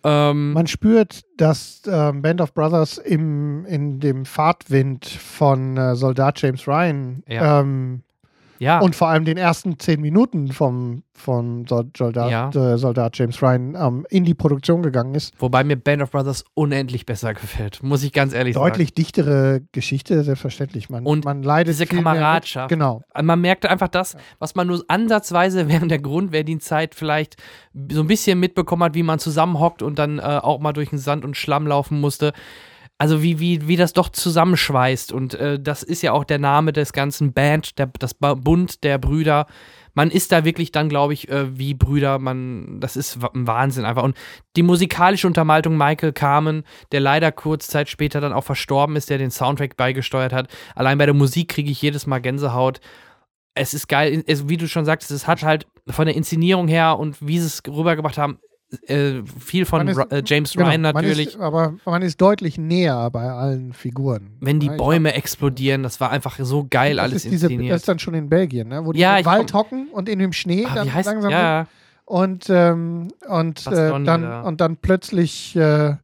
Ähm, 0.03 0.53
Man 0.53 0.68
spürt, 0.68 1.23
dass 1.38 1.81
äh, 1.88 2.11
Band 2.14 2.41
of 2.41 2.53
Brothers 2.53 2.99
im, 2.99 3.65
in 3.65 3.99
dem 3.99 4.26
Fahrtwind 4.26 5.07
von 5.07 5.77
äh, 5.77 5.95
Soldat 5.95 6.40
James 6.41 6.68
Ryan 6.68 7.23
ja. 7.27 7.61
ähm, 7.61 8.03
ja. 8.60 8.80
Und 8.80 8.95
vor 8.95 9.07
allem 9.07 9.23
den 9.26 9.38
ersten 9.38 9.80
zehn 9.80 10.02
Minuten 10.02 10.52
vom, 10.52 11.03
von 11.14 11.65
Soldat, 11.68 12.30
ja. 12.30 12.49
äh, 12.49 12.77
Soldat 12.77 13.18
James 13.18 13.41
Ryan 13.41 13.76
ähm, 13.76 14.06
in 14.10 14.26
die 14.26 14.34
Produktion 14.34 14.84
gegangen 14.84 15.15
ist. 15.15 15.34
Wobei 15.40 15.64
mir 15.64 15.77
Band 15.77 16.03
of 16.03 16.11
Brothers 16.11 16.44
unendlich 16.56 17.06
besser 17.06 17.34
gefällt, 17.34 17.81
muss 17.81 18.03
ich 18.03 18.11
ganz 18.11 18.34
ehrlich 18.34 18.56
Deutlich 18.56 18.64
sagen. 18.64 18.72
Deutlich 18.72 18.94
dichtere 18.94 19.61
Geschichte, 19.72 20.23
selbstverständlich. 20.23 20.90
Man, 20.90 21.06
und 21.06 21.23
man 21.23 21.41
leidet 21.41 21.73
diese 21.73 21.86
Kameradschaft. 21.86 22.69
genau. 22.69 23.02
Man 23.19 23.40
merkt 23.40 23.65
einfach 23.65 23.88
das, 23.88 24.18
was 24.40 24.56
man 24.56 24.68
nur 24.68 24.84
ansatzweise 24.90 25.68
während 25.69 25.90
der 25.90 25.99
Grundwehrdienstzeit 25.99 26.95
vielleicht 26.95 27.38
so 27.90 28.02
ein 28.02 28.07
bisschen 28.07 28.40
mitbekommen 28.40 28.84
hat, 28.84 28.94
wie 28.94 29.03
man 29.03 29.19
zusammenhockt 29.19 29.81
und 29.81 29.98
dann 29.98 30.19
äh, 30.19 30.22
auch 30.22 30.60
mal 30.60 30.73
durch 30.73 30.90
den 30.90 30.99
Sand 30.99 31.23
und 31.23 31.38
Schlamm 31.38 31.65
laufen 31.65 32.02
musste 32.02 32.34
also 33.00 33.24
wie, 33.24 33.40
wie, 33.40 33.68
wie 33.68 33.78
das 33.78 33.94
doch 33.94 34.10
zusammenschweißt. 34.10 35.14
Und 35.14 35.34
äh, 35.34 35.58
das 35.58 35.84
ist 35.84 36.02
ja 36.02 36.12
auch 36.12 36.26
der 36.26 36.38
Name 36.38 36.74
des 36.74 36.92
ganzen 36.92 37.32
Band, 37.32 37.80
der, 37.80 37.90
das 37.98 38.14
Bund 38.14 38.84
der 38.84 38.98
Brüder. 38.98 39.48
Man 39.94 40.12
ist 40.12 40.34
da 40.34 40.44
wirklich 40.44 40.74
dann, 40.74 40.90
glaube 40.90 41.14
ich, 41.14 41.30
äh, 41.30 41.58
wie 41.58 41.74
Brüder. 41.74 42.20
Man, 42.20 42.82
das 42.82 42.98
ist 42.98 43.20
ein 43.34 43.48
Wahnsinn 43.48 43.86
einfach. 43.86 44.04
Und 44.04 44.18
die 44.58 44.64
musikalische 44.64 45.28
Untermaltung 45.28 45.78
Michael 45.78 46.12
Carmen, 46.12 46.64
der 46.92 47.00
leider 47.00 47.32
kurz 47.32 47.68
Zeit 47.70 47.88
später 47.88 48.20
dann 48.20 48.34
auch 48.34 48.44
verstorben 48.44 48.98
ist, 48.98 49.10
der 49.10 49.18
den 49.18 49.32
Soundtrack 49.32 49.78
beigesteuert 49.78 50.34
hat. 50.34 50.50
Allein 50.76 50.98
bei 50.98 51.06
der 51.06 51.16
Musik 51.16 51.48
kriege 51.48 51.72
ich 51.72 51.82
jedes 51.82 52.06
Mal 52.06 52.20
Gänsehaut. 52.20 52.82
Es 53.56 53.74
ist 53.74 53.88
geil, 53.88 54.24
es, 54.28 54.50
wie 54.50 54.58
du 54.58 54.68
schon 54.68 54.86
sagst, 54.86 55.10
es 55.10 55.26
hat 55.26 55.44
halt 55.44 55.68
von 55.88 56.06
der 56.06 56.16
Inszenierung 56.16 56.68
her 56.68 57.00
und 57.00 57.16
wie 57.26 57.40
sie 57.40 57.48
es 57.48 57.62
rübergebracht 57.66 58.18
haben, 58.18 58.40
äh, 58.88 59.24
viel 59.40 59.66
von 59.66 59.88
ist, 59.88 59.98
äh, 59.98 60.22
James 60.26 60.54
genau, 60.54 60.68
Ryan 60.68 60.82
natürlich. 60.82 61.28
Ist, 61.30 61.40
aber 61.40 61.76
man 61.86 62.02
ist 62.04 62.22
deutlich 62.22 62.58
näher 62.58 63.10
bei 63.10 63.32
allen 63.32 63.74
Figuren. 63.74 64.38
Wenn 64.41 64.60
die 64.60 64.70
Bäume 64.70 65.14
explodieren, 65.14 65.82
das 65.82 66.00
war 66.00 66.12
einfach 66.12 66.38
so 66.40 66.68
geil 66.70 66.98
das 66.98 67.04
alles 67.04 67.26
ist 67.26 67.32
diese, 67.32 67.48
inszeniert. 67.48 67.74
Das 67.74 67.82
ist 67.82 67.88
dann 67.88 68.00
schon 68.00 68.14
in 68.14 68.30
Belgien, 68.30 68.68
ne? 68.68 68.86
wo 68.86 68.94
die 68.94 69.00
ja, 69.00 69.18
im 69.18 69.26
Wald 69.26 69.54
hocken 69.54 69.88
und 69.91 70.08
in 70.08 70.20
dem 70.20 70.34
Schnee 70.34 70.66
ah, 70.66 70.76
dann 70.76 70.90
langsam 71.04 71.32
ja. 71.32 71.68
und 72.06 72.46
ähm, 72.50 73.08
und 73.28 73.66
äh, 73.68 74.04
dann 74.04 74.44
und 74.44 74.62
dann 74.62 74.78
plötzlich 74.78 75.56
äh, 75.56 75.96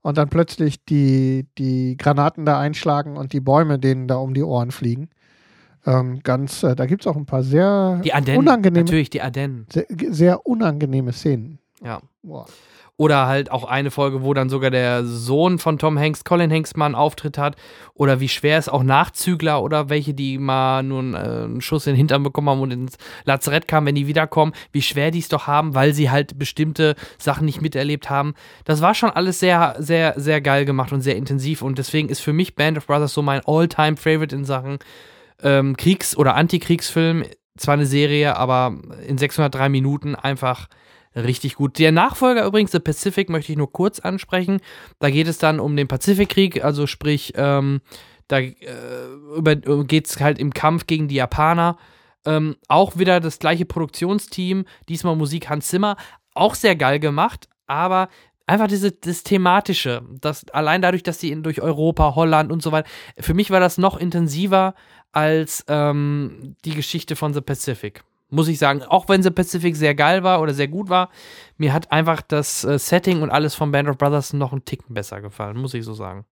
und 0.00 0.16
dann 0.16 0.28
plötzlich 0.30 0.82
die 0.84 1.46
die 1.58 1.96
Granaten 1.98 2.46
da 2.46 2.58
einschlagen 2.58 3.18
und 3.18 3.34
die 3.34 3.40
Bäume 3.40 3.78
denen 3.78 4.08
da 4.08 4.16
um 4.16 4.32
die 4.32 4.42
Ohren 4.42 4.70
fliegen. 4.70 5.10
Ähm, 5.84 6.20
ganz, 6.24 6.64
äh, 6.64 6.74
da 6.74 6.86
gibt 6.86 7.02
es 7.02 7.06
auch 7.06 7.16
ein 7.16 7.26
paar 7.26 7.44
sehr 7.44 8.00
die 8.02 8.12
Ardennen, 8.12 8.38
unangenehme, 8.38 8.84
natürlich 8.84 9.10
die 9.10 9.22
Ardennen. 9.22 9.66
Sehr, 9.70 9.86
sehr 10.08 10.46
unangenehme 10.46 11.12
Szenen. 11.12 11.60
Ja. 11.82 12.00
Boah. 12.22 12.46
Oder 12.98 13.26
halt 13.26 13.50
auch 13.50 13.64
eine 13.64 13.90
Folge, 13.90 14.22
wo 14.22 14.32
dann 14.32 14.48
sogar 14.48 14.70
der 14.70 15.04
Sohn 15.04 15.58
von 15.58 15.78
Tom 15.78 15.98
Hanks, 15.98 16.24
Colin 16.24 16.50
Hanks, 16.50 16.76
mal 16.76 16.86
einen 16.86 16.94
Auftritt 16.94 17.36
hat. 17.36 17.54
Oder 17.92 18.20
wie 18.20 18.28
schwer 18.28 18.56
es 18.56 18.70
auch 18.70 18.82
Nachzügler 18.82 19.62
oder 19.62 19.90
welche, 19.90 20.14
die 20.14 20.38
mal 20.38 20.82
nur 20.82 21.00
einen, 21.00 21.14
äh, 21.14 21.18
einen 21.18 21.60
Schuss 21.60 21.86
in 21.86 21.92
den 21.92 21.98
Hintern 21.98 22.22
bekommen 22.22 22.48
haben 22.48 22.62
und 22.62 22.70
ins 22.70 22.96
Lazarett 23.24 23.68
kamen, 23.68 23.88
wenn 23.88 23.94
die 23.94 24.06
wiederkommen, 24.06 24.52
wie 24.72 24.80
schwer 24.80 25.10
die 25.10 25.18
es 25.18 25.28
doch 25.28 25.46
haben, 25.46 25.74
weil 25.74 25.92
sie 25.92 26.10
halt 26.10 26.38
bestimmte 26.38 26.96
Sachen 27.18 27.44
nicht 27.44 27.60
miterlebt 27.60 28.08
haben. 28.08 28.34
Das 28.64 28.80
war 28.80 28.94
schon 28.94 29.10
alles 29.10 29.40
sehr, 29.40 29.76
sehr, 29.78 30.14
sehr 30.16 30.40
geil 30.40 30.64
gemacht 30.64 30.92
und 30.92 31.02
sehr 31.02 31.16
intensiv. 31.16 31.60
Und 31.60 31.76
deswegen 31.76 32.08
ist 32.08 32.20
für 32.20 32.32
mich 32.32 32.56
Band 32.56 32.78
of 32.78 32.86
Brothers 32.86 33.12
so 33.12 33.20
mein 33.20 33.42
All-Time-Favorite 33.44 34.34
in 34.34 34.46
Sachen 34.46 34.78
ähm, 35.42 35.76
Kriegs- 35.76 36.16
oder 36.16 36.34
Antikriegsfilm 36.34 37.24
zwar 37.58 37.74
eine 37.74 37.86
Serie, 37.86 38.36
aber 38.36 38.74
in 39.06 39.18
603 39.18 39.68
Minuten 39.68 40.14
einfach 40.14 40.68
richtig 41.16 41.56
gut. 41.56 41.78
Der 41.78 41.92
Nachfolger 41.92 42.44
übrigens, 42.44 42.72
The 42.72 42.80
Pacific, 42.80 43.28
möchte 43.30 43.52
ich 43.52 43.58
nur 43.58 43.72
kurz 43.72 44.00
ansprechen. 44.00 44.60
Da 44.98 45.10
geht 45.10 45.28
es 45.28 45.38
dann 45.38 45.60
um 45.60 45.76
den 45.76 45.88
Pazifikkrieg, 45.88 46.62
also 46.62 46.86
sprich, 46.86 47.32
ähm, 47.36 47.80
da 48.28 48.38
äh, 48.40 48.54
geht 49.86 50.06
es 50.06 50.20
halt 50.20 50.38
im 50.38 50.52
Kampf 50.52 50.86
gegen 50.86 51.08
die 51.08 51.16
Japaner. 51.16 51.78
Ähm, 52.24 52.56
auch 52.68 52.98
wieder 52.98 53.20
das 53.20 53.38
gleiche 53.38 53.64
Produktionsteam, 53.64 54.64
diesmal 54.88 55.14
Musik 55.14 55.48
Hans 55.48 55.68
Zimmer, 55.68 55.96
auch 56.34 56.54
sehr 56.56 56.74
geil 56.74 56.98
gemacht, 56.98 57.48
aber 57.66 58.08
einfach 58.46 58.66
diese, 58.66 58.92
das 58.92 59.22
Thematische, 59.22 60.02
das, 60.20 60.48
allein 60.50 60.82
dadurch, 60.82 61.04
dass 61.04 61.20
sie 61.20 61.30
in, 61.30 61.44
durch 61.44 61.60
Europa, 61.60 62.16
Holland 62.16 62.50
und 62.50 62.62
so 62.62 62.72
weiter, 62.72 62.88
für 63.18 63.34
mich 63.34 63.50
war 63.50 63.60
das 63.60 63.78
noch 63.78 63.96
intensiver 63.96 64.74
als 65.12 65.64
ähm, 65.68 66.56
die 66.64 66.74
Geschichte 66.74 67.14
von 67.14 67.32
The 67.32 67.40
Pacific. 67.40 68.02
Muss 68.28 68.48
ich 68.48 68.58
sagen, 68.58 68.82
auch 68.82 69.08
wenn 69.08 69.22
The 69.22 69.30
Pacific 69.30 69.76
sehr 69.76 69.94
geil 69.94 70.22
war 70.24 70.40
oder 70.40 70.52
sehr 70.52 70.68
gut 70.68 70.88
war, 70.88 71.10
mir 71.58 71.72
hat 71.72 71.92
einfach 71.92 72.22
das 72.22 72.64
äh, 72.64 72.78
Setting 72.78 73.22
und 73.22 73.30
alles 73.30 73.54
von 73.54 73.70
Band 73.70 73.88
of 73.88 73.98
Brothers 73.98 74.32
noch 74.32 74.52
einen 74.52 74.64
Ticken 74.64 74.94
besser 74.94 75.20
gefallen, 75.20 75.56
muss 75.56 75.74
ich 75.74 75.84
so 75.84 75.94
sagen. 75.94 76.24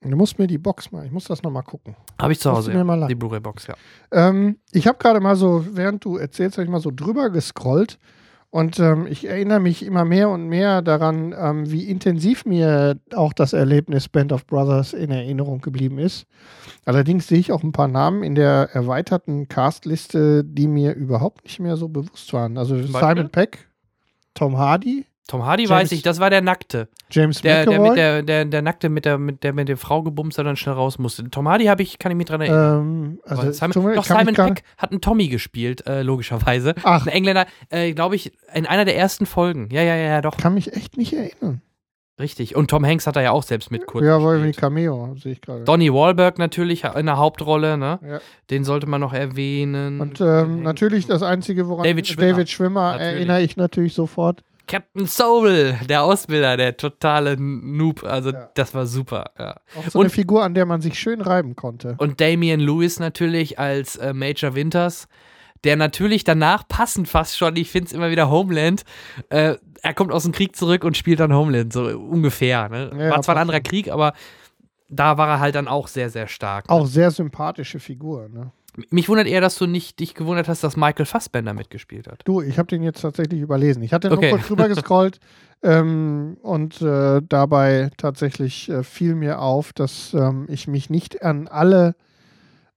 Du 0.00 0.16
musst 0.16 0.38
mir 0.38 0.48
die 0.48 0.58
Box 0.58 0.90
mal, 0.90 1.06
ich 1.06 1.12
muss 1.12 1.24
das 1.24 1.42
nochmal 1.42 1.62
gucken. 1.62 1.94
Habe 2.20 2.32
ich 2.32 2.40
zu 2.40 2.50
Hause, 2.50 2.72
ja. 2.72 3.06
die 3.06 3.14
Blu-ray-Box, 3.14 3.68
ja. 3.68 3.74
Ähm, 4.10 4.58
ich 4.72 4.88
habe 4.88 4.98
gerade 4.98 5.20
mal 5.20 5.36
so, 5.36 5.64
während 5.70 6.04
du 6.04 6.16
erzählst, 6.16 6.56
habe 6.56 6.64
ich 6.64 6.70
mal 6.70 6.80
so 6.80 6.90
drüber 6.90 7.30
gescrollt 7.30 7.98
und 8.52 8.78
ähm, 8.80 9.06
ich 9.06 9.26
erinnere 9.26 9.60
mich 9.60 9.82
immer 9.82 10.04
mehr 10.04 10.28
und 10.28 10.46
mehr 10.46 10.82
daran, 10.82 11.34
ähm, 11.34 11.70
wie 11.70 11.88
intensiv 11.88 12.44
mir 12.44 13.00
auch 13.14 13.32
das 13.32 13.54
Erlebnis 13.54 14.10
Band 14.10 14.30
of 14.30 14.46
Brothers 14.46 14.92
in 14.92 15.10
Erinnerung 15.10 15.62
geblieben 15.62 15.98
ist. 15.98 16.26
Allerdings 16.84 17.26
sehe 17.26 17.38
ich 17.38 17.50
auch 17.50 17.62
ein 17.62 17.72
paar 17.72 17.88
Namen 17.88 18.22
in 18.22 18.34
der 18.34 18.68
erweiterten 18.74 19.48
Castliste, 19.48 20.44
die 20.44 20.68
mir 20.68 20.92
überhaupt 20.92 21.44
nicht 21.44 21.60
mehr 21.60 21.78
so 21.78 21.88
bewusst 21.88 22.30
waren. 22.34 22.58
Also 22.58 22.76
Simon 22.82 23.30
Peck, 23.30 23.70
Tom 24.34 24.58
Hardy, 24.58 25.06
Tom 25.32 25.46
Hardy 25.46 25.62
James, 25.62 25.70
weiß 25.70 25.92
ich, 25.92 26.02
das 26.02 26.20
war 26.20 26.28
der 26.28 26.42
Nackte. 26.42 26.88
James 27.10 27.40
der, 27.40 27.64
der, 27.64 27.80
mit 27.80 27.96
der, 27.96 28.22
der, 28.22 28.44
der 28.44 28.60
Nackte, 28.60 28.90
mit 28.90 29.06
der, 29.06 29.16
mit 29.16 29.42
der 29.42 29.54
mit 29.54 29.66
der 29.66 29.78
Frau 29.78 30.02
gebumst 30.02 30.36
hat 30.36 30.42
und 30.42 30.48
dann 30.48 30.56
schnell 30.56 30.74
raus 30.74 30.98
musste. 30.98 31.24
Tom 31.30 31.48
Hardy 31.48 31.64
habe 31.64 31.82
ich, 31.82 31.98
kann 31.98 32.12
ich 32.12 32.18
mich 32.18 32.26
dran 32.26 32.42
erinnern. 32.42 32.80
Ähm, 32.80 33.20
also 33.24 33.50
Simon, 33.50 33.94
doch, 33.94 34.04
Simon 34.04 34.34
Peck 34.34 34.62
hat 34.76 34.90
einen 34.90 35.00
Tommy 35.00 35.28
gespielt, 35.28 35.86
äh, 35.86 36.02
logischerweise. 36.02 36.74
Ach. 36.82 37.06
Ein 37.06 37.12
Engländer, 37.12 37.46
äh, 37.70 37.94
glaube 37.94 38.14
ich, 38.14 38.32
in 38.52 38.66
einer 38.66 38.84
der 38.84 38.98
ersten 38.98 39.24
Folgen. 39.24 39.70
Ja, 39.72 39.80
ja, 39.80 39.96
ja, 39.96 40.08
ja, 40.08 40.20
doch. 40.20 40.36
Kann 40.36 40.52
mich 40.52 40.76
echt 40.76 40.98
nicht 40.98 41.14
erinnern. 41.14 41.62
Richtig. 42.20 42.54
Und 42.54 42.68
Tom 42.68 42.84
Hanks 42.84 43.06
hat 43.06 43.16
da 43.16 43.22
ja 43.22 43.30
auch 43.30 43.42
selbst 43.42 43.70
mit 43.70 43.86
kurz. 43.86 44.04
Ja, 44.04 44.22
weil 44.22 44.44
wie 44.44 44.52
Cameo, 44.52 45.16
sehe 45.16 45.32
ich 45.32 45.40
gerade. 45.40 45.64
Donny 45.64 45.90
Wahlberg 45.90 46.38
natürlich 46.38 46.84
in 46.84 47.06
der 47.06 47.16
Hauptrolle, 47.16 47.78
ne? 47.78 47.98
Ja. 48.06 48.20
Den 48.50 48.64
sollte 48.64 48.86
man 48.86 49.00
noch 49.00 49.14
erwähnen. 49.14 49.98
Und 49.98 50.20
ähm, 50.20 50.62
natürlich 50.62 51.06
das 51.06 51.22
Einzige, 51.22 51.68
woran 51.68 51.84
David 51.84 52.06
Schwimmer, 52.06 52.32
David 52.32 52.50
Schwimmer 52.50 53.00
erinnere 53.00 53.40
ich 53.40 53.56
natürlich 53.56 53.94
sofort. 53.94 54.44
Captain 54.66 55.06
Soul, 55.06 55.74
der 55.88 56.02
Ausbilder, 56.02 56.56
der 56.56 56.76
totale 56.76 57.36
Noob. 57.38 58.04
Also, 58.04 58.30
ja. 58.30 58.48
das 58.54 58.74
war 58.74 58.86
super. 58.86 59.30
Ja. 59.38 59.56
Auch 59.76 59.88
so 59.88 59.98
und, 59.98 60.06
eine 60.06 60.10
Figur, 60.10 60.44
an 60.44 60.54
der 60.54 60.66
man 60.66 60.80
sich 60.80 60.98
schön 60.98 61.20
reiben 61.20 61.56
konnte. 61.56 61.96
Und 61.98 62.20
Damian 62.20 62.60
Lewis 62.60 62.98
natürlich 62.98 63.58
als 63.58 63.96
äh, 63.96 64.12
Major 64.12 64.54
Winters, 64.54 65.08
der 65.64 65.76
natürlich 65.76 66.24
danach 66.24 66.66
passend 66.66 67.08
fast 67.08 67.36
schon, 67.36 67.56
ich 67.56 67.70
finde 67.70 67.86
es 67.86 67.92
immer 67.92 68.10
wieder 68.10 68.30
Homeland, 68.30 68.84
äh, 69.28 69.56
er 69.82 69.94
kommt 69.94 70.12
aus 70.12 70.22
dem 70.22 70.32
Krieg 70.32 70.56
zurück 70.56 70.84
und 70.84 70.96
spielt 70.96 71.20
dann 71.20 71.34
Homeland, 71.34 71.72
so 71.72 71.84
ungefähr. 71.84 72.68
Ne? 72.68 72.90
Ja, 72.96 73.10
war 73.10 73.22
zwar 73.22 73.36
ein 73.36 73.42
anderer 73.42 73.60
Krieg, 73.60 73.90
aber 73.90 74.14
da 74.88 75.18
war 75.18 75.28
er 75.28 75.40
halt 75.40 75.54
dann 75.54 75.68
auch 75.68 75.88
sehr, 75.88 76.10
sehr 76.10 76.28
stark. 76.28 76.68
Auch 76.68 76.82
ne? 76.82 76.86
sehr 76.86 77.10
sympathische 77.10 77.80
Figur, 77.80 78.28
ne? 78.28 78.52
Mich 78.90 79.08
wundert 79.08 79.26
eher, 79.26 79.40
dass 79.40 79.56
du 79.56 79.66
nicht 79.66 80.00
dich 80.00 80.14
gewundert 80.14 80.48
hast, 80.48 80.64
dass 80.64 80.76
Michael 80.76 81.04
Fassbender 81.04 81.52
mitgespielt 81.52 82.08
hat. 82.08 82.22
Du, 82.24 82.40
ich 82.40 82.58
habe 82.58 82.68
den 82.68 82.82
jetzt 82.82 83.02
tatsächlich 83.02 83.40
überlesen. 83.40 83.82
Ich 83.82 83.92
hatte 83.92 84.08
nur 84.08 84.18
okay. 84.18 84.30
kurz 84.30 84.46
drüber 84.46 84.68
gescrollt 84.68 85.20
ähm, 85.62 86.38
und 86.42 86.80
äh, 86.80 87.20
dabei 87.28 87.90
tatsächlich 87.98 88.70
äh, 88.70 88.82
fiel 88.82 89.14
mir 89.14 89.40
auf, 89.40 89.72
dass 89.72 90.14
ähm, 90.14 90.46
ich 90.48 90.68
mich 90.68 90.88
nicht 90.88 91.22
an 91.22 91.48
alle 91.48 91.94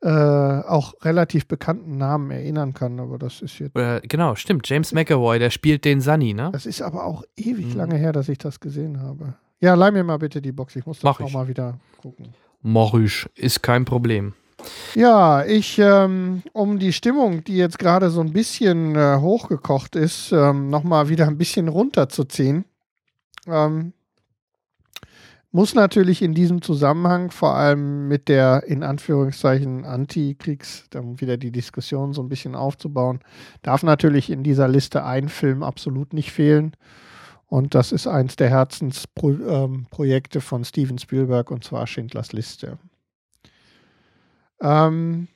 äh, 0.02 0.10
auch 0.10 0.94
relativ 1.04 1.48
bekannten 1.48 1.98
Namen 1.98 2.30
erinnern 2.30 2.74
kann, 2.74 3.00
aber 3.00 3.18
das 3.18 3.42
ist 3.42 3.58
jetzt. 3.60 3.74
genau, 4.04 4.36
stimmt. 4.36 4.68
James 4.68 4.94
McAvoy, 4.94 5.40
der 5.40 5.50
spielt 5.50 5.86
den 5.86 6.02
Sunny, 6.02 6.34
ne? 6.34 6.50
Das 6.52 6.66
ist 6.66 6.82
aber 6.82 7.06
auch 7.06 7.24
ewig 7.38 7.68
mhm. 7.68 7.78
lange 7.78 7.96
her, 7.96 8.12
dass 8.12 8.28
ich 8.28 8.38
das 8.38 8.60
gesehen 8.60 9.02
habe. 9.02 9.36
Ja, 9.62 9.74
leih 9.74 9.92
mir 9.92 10.04
mal 10.04 10.18
bitte 10.18 10.42
die 10.42 10.52
Box. 10.52 10.76
Ich 10.76 10.86
muss 10.86 11.00
das 11.00 11.20
nochmal 11.20 11.48
wieder 11.48 11.80
gucken. 12.02 12.34
Morisch, 12.62 13.30
ist 13.36 13.64
kein 13.64 13.86
Problem. 13.86 14.34
Ja, 14.96 15.46
ich, 15.46 15.78
ähm, 15.80 16.44
um 16.54 16.80
die 16.80 16.94
Stimmung, 16.94 17.44
die 17.44 17.58
jetzt 17.58 17.80
gerade 17.80 18.10
so 18.10 18.22
ein 18.22 18.34
bisschen 18.34 18.96
äh, 18.96 19.18
hochgekocht 19.20 19.96
ist, 19.96 20.32
ähm, 20.32 20.70
nochmal 20.70 21.10
wieder 21.10 21.28
ein 21.28 21.38
bisschen 21.38 21.68
runterzuziehen, 21.68 22.66
ähm, 23.48 23.94
muss 25.56 25.74
natürlich 25.74 26.22
in 26.22 26.34
diesem 26.34 26.62
Zusammenhang 26.62 27.32
vor 27.32 27.56
allem 27.56 28.10
mit 28.10 28.28
der 28.28 28.64
in 28.68 28.84
Anführungszeichen 28.84 29.86
Antikriegs, 29.86 30.86
dann 30.90 31.22
wieder 31.22 31.38
die 31.38 31.52
Diskussion 31.52 32.12
so 32.12 32.22
ein 32.22 32.28
bisschen 32.28 32.56
aufzubauen, 32.56 33.20
darf 33.62 33.82
natürlich 33.82 34.30
in 34.30 34.44
dieser 34.44 34.68
Liste 34.68 35.06
ein 35.06 35.30
Film 35.30 35.64
absolut 35.64 36.12
nicht 36.12 36.34
fehlen. 36.34 36.76
Und 37.48 37.74
das 37.74 37.94
ist 37.94 38.06
eins 38.06 38.36
der 38.36 38.50
Herzensprojekte 38.50 40.40
ähm, 40.40 40.42
von 40.42 40.66
Steven 40.66 40.98
Spielberg 40.98 41.52
und 41.52 41.64
zwar 41.64 41.88
Schindlers 41.88 42.34
Liste. 42.34 42.78
Ähm, 44.61 45.27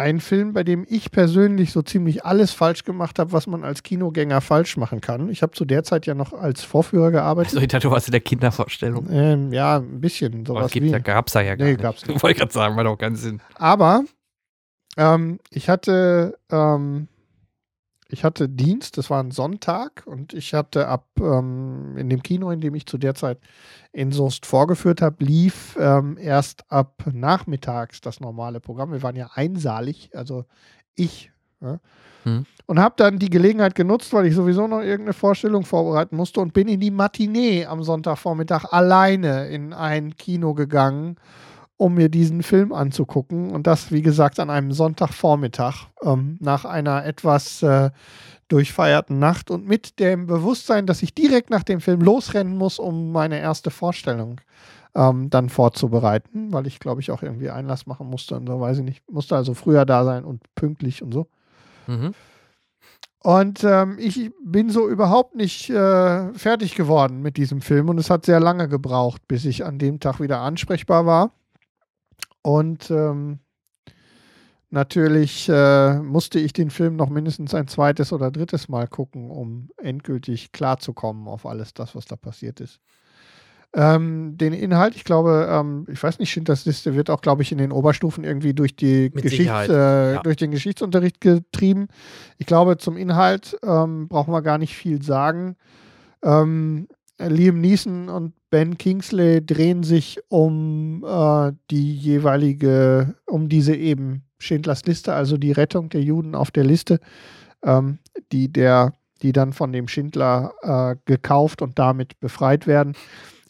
ein 0.00 0.20
Film, 0.20 0.54
bei 0.54 0.64
dem 0.64 0.86
ich 0.88 1.10
persönlich 1.10 1.72
so 1.72 1.82
ziemlich 1.82 2.24
alles 2.24 2.52
falsch 2.52 2.84
gemacht 2.84 3.18
habe, 3.18 3.32
was 3.32 3.46
man 3.46 3.64
als 3.64 3.82
Kinogänger 3.82 4.40
falsch 4.40 4.78
machen 4.78 5.02
kann. 5.02 5.28
Ich 5.28 5.42
habe 5.42 5.52
zu 5.52 5.66
der 5.66 5.84
Zeit 5.84 6.06
ja 6.06 6.14
noch 6.14 6.32
als 6.32 6.64
Vorführer 6.64 7.10
gearbeitet. 7.10 7.52
Also 7.52 7.60
ich 7.60 7.68
dachte, 7.68 7.88
du 7.88 7.90
warst 7.92 8.08
in 8.08 8.12
der 8.12 8.22
Kindervorstellung. 8.22 9.08
Ähm, 9.10 9.52
ja, 9.52 9.76
ein 9.76 10.00
bisschen. 10.00 10.46
Sowas 10.46 10.72
gibt, 10.72 10.86
wie. 10.86 10.90
Da 10.90 11.00
gab 11.00 11.26
es 11.26 11.34
ja 11.34 11.42
gar 11.42 11.56
nee, 11.56 11.72
nicht. 11.72 11.82
Gab's 11.82 12.00
nicht. 12.06 12.16
Ich 12.16 12.22
wollte 12.22 12.38
gerade 12.38 12.52
sagen, 12.52 12.76
war 12.76 12.84
doch 12.84 12.96
keinen 12.96 13.16
Sinn. 13.16 13.42
Aber 13.56 14.04
ähm, 14.96 15.38
ich 15.50 15.68
hatte 15.68 16.38
ähm, 16.50 17.08
ich 18.12 18.24
hatte 18.24 18.48
Dienst, 18.48 18.98
das 18.98 19.10
war 19.10 19.22
ein 19.22 19.30
Sonntag 19.30 20.02
und 20.06 20.34
ich 20.34 20.54
hatte 20.54 20.88
ab 20.88 21.06
ähm, 21.18 21.96
in 21.96 22.08
dem 22.08 22.22
Kino, 22.22 22.50
in 22.50 22.60
dem 22.60 22.74
ich 22.74 22.86
zu 22.86 22.98
der 22.98 23.14
Zeit 23.14 23.38
in 23.92 24.12
Soest 24.12 24.46
vorgeführt 24.46 25.02
habe, 25.02 25.24
lief 25.24 25.76
ähm, 25.78 26.18
erst 26.18 26.70
ab 26.70 27.04
nachmittags 27.12 28.00
das 28.00 28.20
normale 28.20 28.60
Programm. 28.60 28.92
Wir 28.92 29.02
waren 29.02 29.16
ja 29.16 29.30
einsalig, 29.34 30.10
also 30.14 30.44
ich. 30.94 31.30
Ja, 31.60 31.78
hm. 32.24 32.46
Und 32.66 32.78
habe 32.78 32.94
dann 32.96 33.18
die 33.18 33.30
Gelegenheit 33.30 33.74
genutzt, 33.74 34.12
weil 34.12 34.26
ich 34.26 34.34
sowieso 34.34 34.66
noch 34.66 34.80
irgendeine 34.80 35.12
Vorstellung 35.12 35.64
vorbereiten 35.64 36.16
musste 36.16 36.40
und 36.40 36.52
bin 36.52 36.68
in 36.68 36.80
die 36.80 36.90
Matinee 36.90 37.66
am 37.66 37.82
Sonntagvormittag 37.82 38.66
alleine 38.70 39.48
in 39.48 39.72
ein 39.72 40.16
Kino 40.16 40.54
gegangen 40.54 41.16
um 41.80 41.94
mir 41.94 42.10
diesen 42.10 42.42
Film 42.42 42.74
anzugucken. 42.74 43.52
Und 43.52 43.66
das, 43.66 43.90
wie 43.90 44.02
gesagt, 44.02 44.38
an 44.38 44.50
einem 44.50 44.70
Sonntagvormittag 44.70 45.86
ähm, 46.02 46.36
nach 46.38 46.66
einer 46.66 47.06
etwas 47.06 47.62
äh, 47.62 47.90
durchfeierten 48.48 49.18
Nacht 49.18 49.50
und 49.50 49.66
mit 49.66 49.98
dem 49.98 50.26
Bewusstsein, 50.26 50.84
dass 50.84 51.02
ich 51.02 51.14
direkt 51.14 51.48
nach 51.48 51.62
dem 51.62 51.80
Film 51.80 52.02
losrennen 52.02 52.58
muss, 52.58 52.78
um 52.78 53.12
meine 53.12 53.40
erste 53.40 53.70
Vorstellung 53.70 54.42
ähm, 54.94 55.30
dann 55.30 55.48
vorzubereiten, 55.48 56.52
weil 56.52 56.66
ich, 56.66 56.80
glaube 56.80 57.00
ich, 57.00 57.10
auch 57.12 57.22
irgendwie 57.22 57.48
Einlass 57.48 57.86
machen 57.86 58.08
musste 58.10 58.36
und 58.36 58.46
so, 58.46 58.60
weiß 58.60 58.78
ich 58.78 58.84
nicht. 58.84 59.10
Musste 59.10 59.34
also 59.36 59.54
früher 59.54 59.86
da 59.86 60.04
sein 60.04 60.24
und 60.24 60.42
pünktlich 60.56 61.02
und 61.02 61.12
so. 61.12 61.28
Mhm. 61.86 62.14
Und 63.22 63.64
ähm, 63.64 63.96
ich 63.98 64.30
bin 64.44 64.68
so 64.68 64.86
überhaupt 64.86 65.34
nicht 65.34 65.70
äh, 65.70 66.34
fertig 66.34 66.74
geworden 66.74 67.22
mit 67.22 67.38
diesem 67.38 67.62
Film 67.62 67.88
und 67.88 67.96
es 67.96 68.10
hat 68.10 68.26
sehr 68.26 68.40
lange 68.40 68.68
gebraucht, 68.68 69.22
bis 69.28 69.46
ich 69.46 69.64
an 69.64 69.78
dem 69.78 69.98
Tag 69.98 70.20
wieder 70.20 70.40
ansprechbar 70.40 71.06
war. 71.06 71.32
Und 72.42 72.90
ähm, 72.90 73.40
natürlich 74.70 75.48
äh, 75.48 75.98
musste 75.98 76.38
ich 76.38 76.52
den 76.52 76.70
Film 76.70 76.96
noch 76.96 77.10
mindestens 77.10 77.54
ein 77.54 77.68
zweites 77.68 78.12
oder 78.12 78.30
drittes 78.30 78.68
Mal 78.68 78.86
gucken, 78.86 79.30
um 79.30 79.70
endgültig 79.76 80.52
klarzukommen 80.52 81.28
auf 81.28 81.46
alles 81.46 81.74
das, 81.74 81.94
was 81.94 82.06
da 82.06 82.16
passiert 82.16 82.60
ist. 82.60 82.80
Ähm, 83.72 84.36
den 84.36 84.52
Inhalt, 84.52 84.96
ich 84.96 85.04
glaube, 85.04 85.48
ähm, 85.48 85.86
ich 85.88 86.02
weiß 86.02 86.18
nicht, 86.18 86.36
das 86.48 86.64
Liste 86.64 86.96
wird 86.96 87.08
auch, 87.08 87.20
glaube 87.20 87.42
ich, 87.42 87.52
in 87.52 87.58
den 87.58 87.70
Oberstufen 87.70 88.24
irgendwie 88.24 88.52
durch, 88.52 88.74
die 88.74 89.10
Geschichts, 89.10 89.68
äh, 89.68 90.14
ja. 90.14 90.22
durch 90.22 90.36
den 90.36 90.50
Geschichtsunterricht 90.50 91.20
getrieben. 91.20 91.86
Ich 92.36 92.46
glaube, 92.46 92.78
zum 92.78 92.96
Inhalt 92.96 93.56
ähm, 93.62 94.08
brauchen 94.08 94.32
wir 94.32 94.42
gar 94.42 94.58
nicht 94.58 94.74
viel 94.74 95.02
sagen. 95.02 95.54
Ähm, 96.24 96.88
Liam 97.28 97.60
Neeson 97.60 98.08
und 98.08 98.32
Ben 98.50 98.78
Kingsley 98.78 99.44
drehen 99.44 99.82
sich 99.82 100.20
um 100.28 101.04
äh, 101.06 101.52
die 101.70 101.94
jeweilige, 101.94 103.14
um 103.26 103.48
diese 103.48 103.74
eben 103.74 104.22
Schindlers 104.38 104.84
Liste, 104.86 105.12
also 105.12 105.36
die 105.36 105.52
Rettung 105.52 105.90
der 105.90 106.02
Juden 106.02 106.34
auf 106.34 106.50
der 106.50 106.64
Liste, 106.64 106.98
ähm, 107.62 107.98
die 108.32 108.52
der, 108.52 108.94
die 109.22 109.32
dann 109.32 109.52
von 109.52 109.72
dem 109.72 109.86
Schindler 109.86 110.54
äh, 110.62 110.96
gekauft 111.04 111.62
und 111.62 111.78
damit 111.78 112.18
befreit 112.20 112.66
werden. 112.66 112.94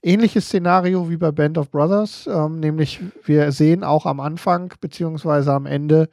Ähnliches 0.03 0.47
Szenario 0.47 1.11
wie 1.11 1.17
bei 1.17 1.31
Band 1.31 1.59
of 1.59 1.71
Brothers, 1.71 2.27
ähm, 2.27 2.61
nämlich 2.61 3.01
wir 3.25 3.53
sehen 3.53 3.85
auch 3.85 4.07
am 4.07 4.19
Anfang 4.19 4.73
beziehungsweise 4.81 5.53
am 5.53 5.67
Ende 5.67 6.09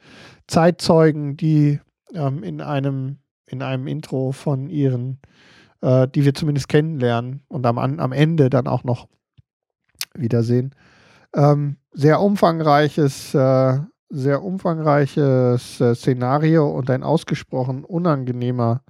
Zeitzeugen, 0.46 1.36
die 1.36 1.80
ähm, 2.14 2.42
in 2.42 2.60
einem 2.60 3.18
in 3.50 3.62
einem 3.62 3.86
Intro 3.86 4.32
von 4.32 4.68
ihren, 4.68 5.18
äh, 5.80 6.08
die 6.08 6.24
wir 6.24 6.34
zumindest 6.34 6.68
kennenlernen 6.68 7.42
und 7.48 7.66
am, 7.66 7.78
am 7.78 8.12
Ende 8.12 8.50
dann 8.50 8.66
auch 8.66 8.84
noch 8.84 9.08
wiedersehen. 10.14 10.74
Ähm, 11.34 11.76
sehr 11.92 12.20
umfangreiches, 12.20 13.34
äh, 13.34 13.78
sehr 14.08 14.42
umfangreiches 14.42 15.80
äh, 15.80 15.94
Szenario 15.94 16.68
und 16.68 16.90
ein 16.90 17.02
ausgesprochen 17.02 17.84
unangenehmer 17.84 18.82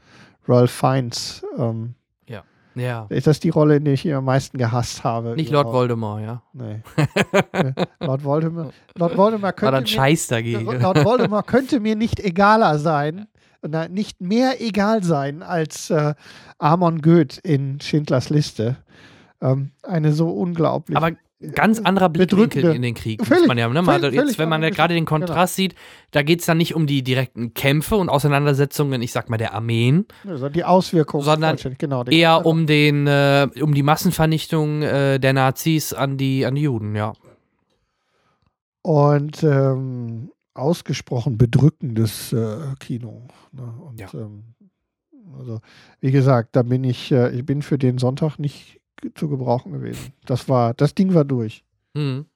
Ralph 0.47 0.71
Fiennes. 0.71 1.45
Ähm, 1.57 1.95
ja. 2.27 2.43
ja. 2.75 3.07
Ist 3.09 3.27
das 3.27 3.41
die 3.41 3.51
Rolle, 3.51 3.77
in 3.77 3.85
der 3.85 3.95
ich 3.95 4.05
ihn 4.05 4.15
am 4.15 4.25
meisten 4.25 4.57
gehasst 4.57 5.05
habe? 5.05 5.35
Nicht 5.35 5.51
überhaupt. 5.51 5.67
Lord 5.67 5.77
Voldemort, 5.77 6.23
ja. 6.23 6.43
Nee. 6.53 6.83
Lord 8.01 8.25
Voldemort. 8.25 8.75
Lord 8.95 9.17
Voldemort 9.17 9.57
könnte 9.57 9.73
War 9.73 9.81
dann 9.81 9.87
Scheiß 9.87 10.29
dagegen. 10.29 10.65
Lord 10.65 11.05
Voldemort 11.05 11.47
könnte 11.47 11.81
mir 11.81 11.97
nicht 11.97 12.21
egaler 12.21 12.79
sein, 12.79 13.27
nicht 13.91 14.21
mehr 14.21 14.61
egal 14.61 15.03
sein 15.03 15.43
als 15.43 15.91
äh, 15.91 16.15
Amon 16.59 17.03
Goeth 17.03 17.39
in 17.39 17.81
Schindlers 17.81 18.31
Liste. 18.31 18.77
Ähm, 19.41 19.71
eine 19.83 20.13
so 20.13 20.31
unglaublich. 20.31 20.97
Aber 20.97 21.13
ganz 21.53 21.79
anderer 21.79 22.09
Blickwinkel 22.09 22.75
in 22.75 22.83
den 22.83 22.95
Krieg, 22.95 23.25
völlig, 23.25 23.47
man 23.47 23.59
ja. 23.59 23.69
Ne? 23.69 23.85
Völlig, 23.85 24.13
jetzt, 24.13 24.39
wenn 24.39 24.49
man 24.49 24.63
ja 24.63 24.71
gerade 24.71 24.95
den 24.95 25.05
genau. 25.05 25.19
Kontrast 25.21 25.57
genau. 25.57 25.69
sieht, 25.69 25.75
da 26.11 26.23
geht 26.23 26.41
es 26.41 26.47
dann 26.47 26.59
nicht 26.59 26.75
um 26.75 26.87
die 26.87 27.03
direkten 27.03 27.55
Kämpfe 27.55 27.97
und 27.97 28.09
Auseinandersetzungen, 28.09 29.01
ich 29.03 29.13
sag 29.13 29.31
mal, 29.31 29.37
der 29.37 29.55
Armeen. 29.55 30.07
Also 30.27 30.49
die 30.49 30.65
Auswirkungen. 30.65 31.25
Sondern 31.25 31.57
genau, 31.79 32.05
eher 32.05 32.45
um, 32.45 32.67
den, 32.67 33.07
äh, 33.07 33.49
um 33.61 33.75
die 33.75 33.85
Massenvernichtung 33.85 34.83
äh, 34.83 35.19
der 35.21 35.33
Nazis 35.33 35.93
an 35.93 36.17
die, 36.17 36.45
an 36.45 36.57
die 36.57 36.63
Juden, 36.63 36.97
ja. 36.97 37.13
Und 38.83 39.43
ähm, 39.43 40.31
ausgesprochen 40.59 41.39
bedrückendes 41.39 42.33
äh, 42.33 42.75
Kino. 42.81 43.29
Ne? 43.53 43.75
Und, 43.81 44.01
ja. 44.01 44.09
ähm, 44.15 44.55
also, 45.39 45.61
wie 46.01 46.11
gesagt, 46.11 46.57
da 46.57 46.63
bin 46.63 46.85
ich, 46.85 47.13
äh, 47.13 47.31
ich 47.31 47.45
bin 47.45 47.63
für 47.63 47.79
den 47.79 47.99
Sonntag 47.99 48.39
nicht 48.39 48.81
zu 49.15 49.29
gebrauchen 49.29 49.73
gewesen. 49.73 50.13
Das 50.27 50.49
war, 50.49 50.75
das 50.75 50.95
Ding 50.95 51.15
war 51.15 51.25
durch. 51.25 51.65
Mhm. 51.95 52.27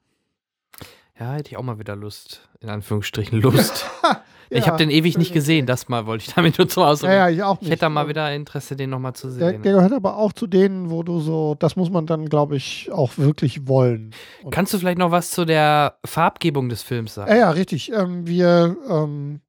Ja, 1.18 1.34
hätte 1.34 1.50
ich 1.50 1.56
auch 1.56 1.62
mal 1.62 1.78
wieder 1.78 1.96
Lust, 1.96 2.48
in 2.60 2.68
Anführungsstrichen 2.68 3.40
Lust. 3.40 3.90
ja, 4.52 4.58
ich 4.58 4.66
habe 4.66 4.78
den 4.78 4.90
ewig 4.90 5.18
nicht 5.18 5.32
gesehen, 5.32 5.66
das 5.66 5.88
mal 5.88 6.06
wollte 6.06 6.24
ich 6.26 6.34
damit 6.34 6.58
nur 6.58 6.68
zum 6.68 6.82
Ausdruck. 6.84 7.10
Ja, 7.10 7.28
ja, 7.28 7.30
ich 7.30 7.42
auch 7.42 7.54
nicht. 7.54 7.64
Ich 7.64 7.70
hätte 7.70 7.80
da 7.80 7.88
mal 7.88 8.08
wieder 8.08 8.32
Interesse, 8.34 8.76
den 8.76 8.90
nochmal 8.90 9.14
zu 9.14 9.30
sehen. 9.30 9.40
Der, 9.40 9.52
der, 9.58 9.72
gehört 9.72 9.92
aber 9.92 10.16
auch 10.16 10.32
zu 10.32 10.46
denen, 10.46 10.90
wo 10.90 11.02
du 11.02 11.20
so, 11.20 11.54
das 11.58 11.76
muss 11.76 11.90
man 11.90 12.06
dann, 12.06 12.28
glaube 12.28 12.56
ich, 12.56 12.90
auch 12.92 13.16
wirklich 13.16 13.66
wollen. 13.66 14.14
Und 14.42 14.50
Kannst 14.50 14.74
du 14.74 14.78
vielleicht 14.78 14.98
noch 14.98 15.10
was 15.10 15.30
zu 15.30 15.44
der 15.44 15.98
Farbgebung 16.04 16.68
des 16.68 16.82
Films 16.82 17.14
sagen? 17.14 17.30
Ja, 17.30 17.38
ja, 17.38 17.50
richtig. 17.50 17.92
Ähm, 17.92 18.26
wir 18.26 18.76
ähm, 18.88 19.40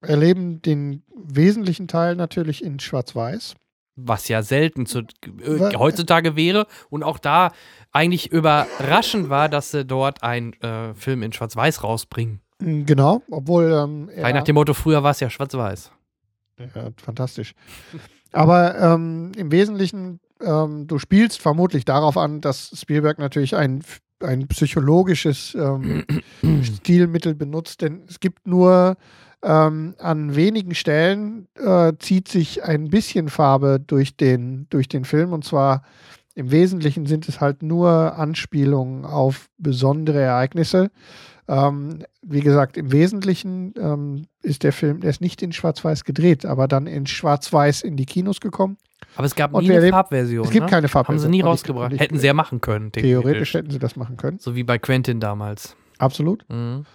erleben 0.00 0.62
den 0.62 1.02
wesentlichen 1.14 1.88
Teil 1.88 2.16
natürlich 2.16 2.64
in 2.64 2.80
Schwarz-Weiß 2.80 3.54
was 3.94 4.28
ja 4.28 4.42
selten 4.42 4.86
zu, 4.86 5.00
äh, 5.00 5.76
heutzutage 5.76 6.36
wäre 6.36 6.66
und 6.88 7.02
auch 7.02 7.18
da 7.18 7.52
eigentlich 7.92 8.32
überraschend 8.32 9.28
war, 9.28 9.48
dass 9.48 9.70
sie 9.70 9.84
dort 9.84 10.22
einen 10.22 10.54
äh, 10.62 10.94
Film 10.94 11.22
in 11.22 11.32
Schwarz-Weiß 11.32 11.84
rausbringen. 11.84 12.40
Mm, 12.62 12.84
genau, 12.84 13.22
obwohl. 13.30 13.72
Ähm, 13.72 14.10
ja, 14.16 14.32
nach 14.32 14.44
dem 14.44 14.54
Motto, 14.54 14.74
früher 14.74 15.02
war 15.02 15.10
es 15.10 15.20
ja 15.20 15.28
Schwarz-Weiß. 15.28 15.90
Ja, 16.58 16.90
fantastisch. 16.96 17.54
Aber 18.32 18.78
ähm, 18.78 19.32
im 19.36 19.50
Wesentlichen, 19.50 20.20
ähm, 20.40 20.86
du 20.86 20.98
spielst 20.98 21.40
vermutlich 21.40 21.84
darauf 21.84 22.16
an, 22.16 22.40
dass 22.40 22.72
Spielberg 22.78 23.18
natürlich 23.18 23.56
ein, 23.56 23.82
ein 24.20 24.48
psychologisches 24.48 25.54
ähm, 25.54 26.04
Stilmittel 26.62 27.34
benutzt, 27.34 27.82
denn 27.82 28.04
es 28.08 28.20
gibt 28.20 28.46
nur 28.46 28.96
ähm, 29.42 29.94
an 29.98 30.36
wenigen 30.36 30.74
Stellen 30.74 31.48
äh, 31.56 31.92
zieht 31.98 32.28
sich 32.28 32.62
ein 32.62 32.88
bisschen 32.88 33.28
Farbe 33.28 33.80
durch 33.84 34.16
den, 34.16 34.66
durch 34.70 34.88
den 34.88 35.04
Film 35.04 35.32
und 35.32 35.44
zwar 35.44 35.82
im 36.34 36.50
Wesentlichen 36.50 37.06
sind 37.06 37.28
es 37.28 37.40
halt 37.40 37.62
nur 37.62 38.16
Anspielungen 38.16 39.04
auf 39.04 39.50
besondere 39.58 40.20
Ereignisse. 40.20 40.90
Ähm, 41.48 42.04
wie 42.22 42.40
gesagt, 42.40 42.76
im 42.76 42.92
Wesentlichen 42.92 43.74
ähm, 43.78 44.26
ist 44.42 44.62
der 44.62 44.72
Film, 44.72 45.00
der 45.00 45.10
ist 45.10 45.20
nicht 45.20 45.42
in 45.42 45.52
Schwarz-Weiß 45.52 46.04
gedreht, 46.04 46.46
aber 46.46 46.68
dann 46.68 46.86
in 46.86 47.06
Schwarz-Weiß 47.06 47.82
in 47.82 47.96
die 47.96 48.06
Kinos 48.06 48.40
gekommen. 48.40 48.76
Aber 49.16 49.26
es 49.26 49.34
gab 49.34 49.52
nie 49.52 49.70
eine 49.70 49.88
Farbversion. 49.90 50.44
Es 50.44 50.50
gibt 50.50 50.66
ne? 50.66 50.70
keine 50.70 50.88
Farbversion. 50.88 51.24
Haben 51.24 51.32
sie 51.32 51.36
nie 51.36 51.42
rausgebracht. 51.42 51.98
Hätten 51.98 52.18
sie 52.18 52.26
ja 52.26 52.34
machen 52.34 52.60
können. 52.60 52.92
Theoretisch 52.92 53.54
hätten 53.54 53.70
sie 53.70 53.78
das 53.78 53.96
machen 53.96 54.16
können. 54.16 54.38
So 54.38 54.54
wie 54.54 54.62
bei 54.62 54.78
Quentin 54.78 55.20
damals. 55.20 55.76
Absolut. 55.98 56.44
Mhm. 56.48 56.86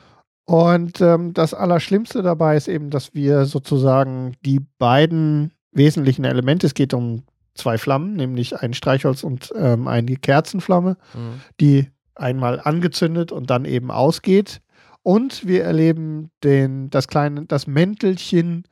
Und 0.46 1.02
ähm, 1.02 1.34
das 1.34 1.54
Allerschlimmste 1.54 2.22
dabei 2.22 2.56
ist 2.56 2.70
eben, 2.70 2.90
dass 2.90 3.14
wir 3.14 3.46
sozusagen 3.46 4.36
die 4.46 4.62
beiden 4.80 5.52
wesentlichen 5.74 6.24
Elemente, 6.24 6.66
es 6.66 6.74
geht 6.74 6.94
um 6.94 7.24
zwei 7.54 7.78
Flammen, 7.78 8.14
nämlich 8.14 8.58
ein 8.58 8.74
Streichholz 8.74 9.24
und 9.24 9.52
ähm, 9.58 9.88
eine 9.88 10.16
Kerzenflamme, 10.16 10.98
mhm. 11.14 11.42
die 11.60 11.90
einmal 12.20 12.60
angezündet 12.60 13.32
und 13.32 13.50
dann 13.50 13.66
eben 13.66 13.92
ausgeht. 13.92 14.62
Und 15.04 15.48
wir 15.48 15.64
erleben 15.64 16.32
den, 16.44 16.90
das 16.90 17.08
kleine, 17.08 17.46
das 17.46 17.68
Mäntelchen, 17.68 18.66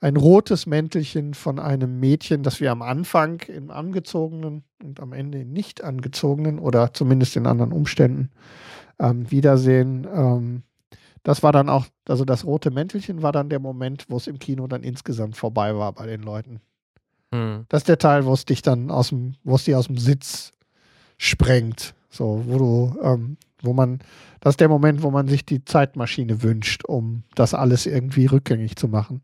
ein 0.00 0.16
rotes 0.16 0.66
Mäntelchen 0.66 1.34
von 1.34 1.58
einem 1.58 2.00
Mädchen, 2.00 2.42
das 2.42 2.60
wir 2.60 2.72
am 2.72 2.82
Anfang 2.82 3.40
im 3.48 3.70
angezogenen 3.70 4.64
und 4.82 5.00
am 5.00 5.12
Ende 5.12 5.44
nicht 5.44 5.82
angezogenen 5.82 6.58
oder 6.58 6.92
zumindest 6.92 7.36
in 7.36 7.46
anderen 7.46 7.72
Umständen 7.72 8.30
ähm, 8.98 9.30
wiedersehen. 9.30 10.06
Ähm, 10.12 10.62
das 11.22 11.42
war 11.42 11.52
dann 11.52 11.68
auch, 11.68 11.86
also 12.08 12.24
das 12.24 12.44
rote 12.44 12.70
Mäntelchen 12.70 13.22
war 13.22 13.32
dann 13.32 13.48
der 13.48 13.60
Moment, 13.60 14.06
wo 14.08 14.16
es 14.16 14.26
im 14.26 14.38
Kino 14.38 14.66
dann 14.66 14.82
insgesamt 14.82 15.36
vorbei 15.36 15.76
war 15.76 15.92
bei 15.92 16.06
den 16.06 16.22
Leuten. 16.22 16.60
Hm. 17.32 17.64
Das 17.68 17.82
ist 17.82 17.88
der 17.88 17.98
Teil, 17.98 18.24
wo 18.26 18.32
es 18.32 18.44
dich 18.44 18.62
dann 18.62 18.90
aus 18.90 19.10
dem, 19.10 19.34
wo 19.44 19.54
es 19.54 19.64
dich 19.64 19.74
aus 19.74 19.86
dem 19.86 19.98
Sitz 19.98 20.52
sprengt. 21.16 21.94
So, 22.12 22.44
wo 22.46 22.58
du, 22.58 22.98
ähm, 23.02 23.36
wo 23.62 23.72
man, 23.72 24.00
das 24.40 24.52
ist 24.52 24.60
der 24.60 24.68
Moment, 24.68 25.02
wo 25.02 25.10
man 25.10 25.28
sich 25.28 25.46
die 25.46 25.64
Zeitmaschine 25.64 26.42
wünscht, 26.42 26.84
um 26.84 27.22
das 27.34 27.54
alles 27.54 27.86
irgendwie 27.86 28.26
rückgängig 28.26 28.76
zu 28.76 28.86
machen. 28.86 29.22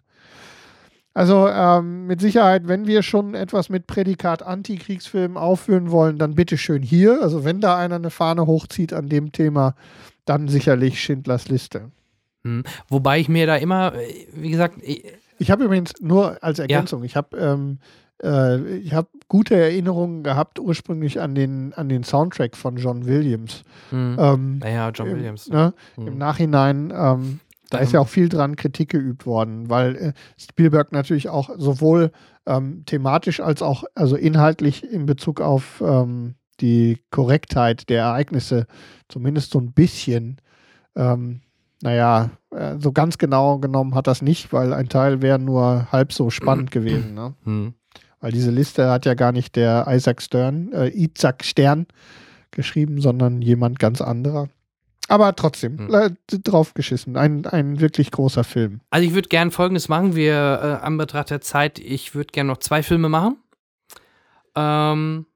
Also 1.13 1.49
ähm, 1.49 2.07
mit 2.07 2.21
Sicherheit, 2.21 2.67
wenn 2.67 2.87
wir 2.87 3.03
schon 3.03 3.35
etwas 3.35 3.69
mit 3.69 3.87
Prädikat 3.87 4.43
Antikriegsfilm 4.43 5.37
aufführen 5.37 5.91
wollen, 5.91 6.17
dann 6.17 6.35
bitte 6.35 6.57
schön 6.57 6.83
hier. 6.83 7.21
Also 7.21 7.45
wenn 7.45 7.61
da 7.61 7.77
einer 7.77 7.97
eine 7.97 8.11
Fahne 8.11 8.47
hochzieht 8.47 8.93
an 8.93 9.09
dem 9.09 9.33
Thema, 9.33 9.75
dann 10.25 10.49
sicherlich 10.49 11.03
Schindlers 11.03 11.49
Liste. 11.49 11.91
Hm. 12.45 12.63
Wobei 12.89 13.19
ich 13.19 13.29
mir 13.29 13.47
da 13.47 13.57
immer, 13.57 13.95
wie 14.35 14.51
gesagt. 14.51 14.77
Ich, 14.83 15.05
ich 15.41 15.51
habe 15.51 15.65
übrigens 15.65 15.93
nur 16.01 16.43
als 16.43 16.59
Ergänzung, 16.59 17.03
ja. 17.03 17.07
ich 17.07 17.17
habe 17.17 17.37
ähm, 17.37 17.79
äh, 18.23 18.77
ich 18.79 18.93
habe 18.95 19.09
gute 19.29 19.55
Erinnerungen 19.55 20.23
gehabt 20.23 20.59
ursprünglich 20.59 21.21
an 21.21 21.35
den, 21.35 21.73
an 21.75 21.89
den 21.89 22.03
Soundtrack 22.03 22.57
von 22.57 22.77
John 22.77 23.07
Williams. 23.07 23.63
Hm. 23.91 24.17
Ähm, 24.19 24.59
naja, 24.59 24.91
John 24.91 25.09
im, 25.09 25.17
Williams. 25.17 25.49
Ne, 25.49 25.75
hm. 25.95 26.09
Im 26.09 26.19
Nachhinein, 26.19 26.93
ähm, 26.97 27.41
da 27.71 27.79
ist 27.79 27.93
ja 27.93 28.01
auch 28.01 28.09
viel 28.09 28.31
dran 28.31 28.57
Kritik 28.57 28.89
geübt 28.91 29.27
worden, 29.27 29.69
weil 29.69 29.97
äh, 29.97 30.13
Spielberg 30.39 30.93
natürlich 30.93 31.29
auch 31.29 31.51
sowohl 31.59 32.11
ähm, 32.47 32.85
thematisch 32.87 33.41
als 33.41 33.61
auch 33.61 33.85
also 33.95 34.17
inhaltlich 34.17 34.91
in 34.91 35.05
Bezug 35.05 35.41
auf 35.43 35.83
ähm, 35.85 36.35
die 36.61 36.99
Korrektheit 37.11 37.89
der 37.89 38.03
Ereignisse 38.03 38.67
zumindest 39.09 39.53
so 39.53 39.61
ein 39.61 39.73
bisschen, 39.73 40.39
ähm, 40.97 41.43
naja, 41.83 42.31
äh, 42.51 42.77
so 42.79 42.93
ganz 42.93 43.19
genau 43.19 43.59
genommen 43.59 43.95
hat 43.95 44.07
das 44.07 44.23
nicht, 44.23 44.53
weil 44.53 44.73
ein 44.73 44.89
Teil 44.89 45.23
wäre 45.23 45.39
nur 45.39 45.93
halb 45.93 46.13
so 46.13 46.31
spannend 46.31 46.71
gewesen. 46.73 47.15
Ne? 47.15 47.35
Mhm. 47.45 47.75
Weil 48.21 48.33
diese 48.33 48.51
Liste 48.51 48.91
hat 48.91 49.07
ja 49.07 49.15
gar 49.15 49.33
nicht 49.33 49.57
der 49.57 49.87
Isaac 49.89 50.23
Stern, 50.23 50.73
äh, 50.73 50.89
Isaac 50.89 51.45
Stern 51.45 51.87
geschrieben, 52.51 53.01
sondern 53.01 53.43
jemand 53.43 53.79
ganz 53.79 54.01
anderer. 54.01 54.49
Aber 55.09 55.35
trotzdem, 55.35 55.77
mhm. 55.77 55.95
äh, 55.95 56.11
drauf 56.45 56.75
geschissen. 56.75 57.17
Ein, 57.17 57.47
ein 57.47 57.81
wirklich 57.81 58.11
großer 58.11 58.45
Film. 58.45 58.81
Also 58.91 59.07
ich 59.07 59.15
würde 59.15 59.29
gern 59.29 59.51
Folgendes 59.51 59.89
machen. 59.89 60.15
Wir, 60.15 60.35
äh, 60.35 60.85
an 60.85 60.99
Betracht 60.99 61.31
der 61.31 61.41
Zeit, 61.41 61.79
ich 61.79 62.15
würde 62.15 62.33
gern 62.33 62.47
noch 62.47 62.59
zwei 62.59 62.83
Filme 62.83 63.09
machen. 63.09 63.37
Ähm, 64.55 65.27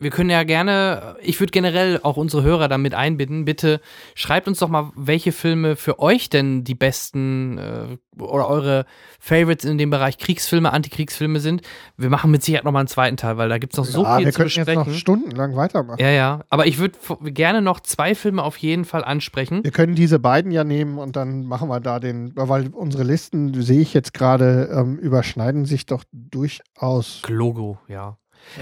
wir 0.00 0.10
können 0.10 0.30
ja 0.30 0.42
gerne, 0.44 1.16
ich 1.20 1.38
würde 1.40 1.50
generell 1.50 2.00
auch 2.02 2.16
unsere 2.16 2.42
Hörer 2.42 2.68
damit 2.68 2.94
einbinden. 2.94 3.44
Bitte 3.44 3.80
schreibt 4.14 4.48
uns 4.48 4.58
doch 4.58 4.68
mal, 4.68 4.90
welche 4.96 5.30
Filme 5.30 5.76
für 5.76 5.98
euch 5.98 6.30
denn 6.30 6.64
die 6.64 6.74
besten 6.74 7.58
äh, 7.58 7.98
oder 8.18 8.48
eure 8.48 8.86
Favorites 9.18 9.64
in 9.64 9.76
dem 9.78 9.90
Bereich 9.90 10.18
Kriegsfilme, 10.18 10.72
Antikriegsfilme 10.72 11.38
sind. 11.38 11.62
Wir 11.96 12.08
machen 12.08 12.30
mit 12.30 12.42
Sicherheit 12.42 12.64
nochmal 12.64 12.80
einen 12.80 12.88
zweiten 12.88 13.16
Teil, 13.16 13.36
weil 13.36 13.48
da 13.48 13.58
gibt 13.58 13.74
es 13.74 13.76
noch 13.78 13.84
so 13.84 14.02
ja, 14.02 14.16
viel 14.16 14.26
wir 14.26 14.32
zu 14.32 14.42
besprechen. 14.42 14.78
Jetzt 14.78 14.86
noch 14.86 14.94
stundenlang 14.94 15.54
weitermachen. 15.54 16.00
Ja, 16.00 16.10
ja. 16.10 16.40
Aber 16.48 16.66
ich 16.66 16.78
würde 16.78 16.96
gerne 17.24 17.60
noch 17.60 17.80
zwei 17.80 18.14
Filme 18.14 18.42
auf 18.42 18.56
jeden 18.56 18.86
Fall 18.86 19.04
ansprechen. 19.04 19.62
Wir 19.62 19.70
können 19.70 19.94
diese 19.94 20.18
beiden 20.18 20.50
ja 20.50 20.64
nehmen 20.64 20.98
und 20.98 21.16
dann 21.16 21.44
machen 21.44 21.68
wir 21.68 21.80
da 21.80 22.00
den, 22.00 22.32
weil 22.34 22.68
unsere 22.68 23.04
Listen, 23.04 23.60
sehe 23.60 23.80
ich 23.80 23.92
jetzt 23.92 24.14
gerade, 24.14 24.70
ähm, 24.72 24.98
überschneiden 24.98 25.66
sich 25.66 25.84
doch 25.84 26.04
durchaus. 26.12 27.22
Logo, 27.28 27.78
ja. 27.86 28.16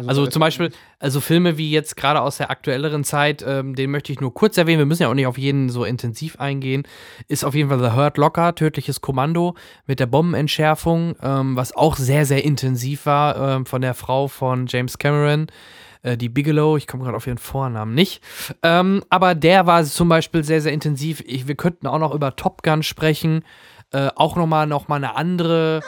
Also 0.06 0.24
da 0.24 0.30
zum 0.30 0.40
Beispiel, 0.40 0.70
also 0.98 1.20
Filme 1.20 1.59
wie 1.59 1.70
jetzt 1.70 1.96
gerade 1.96 2.20
aus 2.20 2.38
der 2.38 2.50
aktuelleren 2.50 3.05
Zeit, 3.05 3.44
ähm, 3.46 3.74
den 3.74 3.90
möchte 3.90 4.12
ich 4.12 4.20
nur 4.20 4.34
kurz 4.34 4.56
erwähnen, 4.59 4.78
wir 4.78 4.86
müssen 4.86 5.02
ja 5.02 5.09
auch 5.09 5.14
nicht 5.14 5.26
auf 5.26 5.38
jeden 5.38 5.70
so 5.70 5.84
intensiv 5.84 6.38
eingehen, 6.40 6.82
ist 7.28 7.44
auf 7.44 7.55
jeden 7.55 7.68
Fall 7.68 7.78
The 7.78 7.96
Hurt 7.96 8.18
Locker, 8.18 8.55
tödliches 8.55 9.00
Kommando 9.00 9.55
mit 9.86 10.00
der 10.00 10.06
Bombenentschärfung, 10.06 11.16
ähm, 11.22 11.56
was 11.56 11.74
auch 11.74 11.96
sehr, 11.96 12.26
sehr 12.26 12.44
intensiv 12.44 13.06
war 13.06 13.36
ähm, 13.56 13.66
von 13.66 13.80
der 13.80 13.94
Frau 13.94 14.28
von 14.28 14.66
James 14.66 14.98
Cameron, 14.98 15.46
äh, 16.02 16.16
die 16.16 16.28
Bigelow, 16.28 16.76
ich 16.76 16.86
komme 16.86 17.05
gerade 17.05 17.16
auf 17.16 17.26
ihren 17.26 17.38
Vornamen 17.38 17.94
nicht, 17.94 18.22
ähm, 18.62 19.02
aber 19.09 19.34
der 19.34 19.66
war 19.66 19.82
zum 19.84 20.09
Beispiel 20.09 20.44
sehr, 20.44 20.60
sehr 20.60 20.72
intensiv. 20.72 21.22
Ich, 21.26 21.48
wir 21.48 21.55
könnten 21.55 21.86
auch 21.86 21.98
noch 21.98 22.14
über 22.14 22.36
Top 22.36 22.62
Gun 22.62 22.82
sprechen, 22.82 23.44
äh, 23.92 24.09
auch 24.14 24.36
nochmal 24.36 24.66
noch 24.66 24.88
mal 24.88 24.96
eine 24.96 25.16
andere 25.16 25.80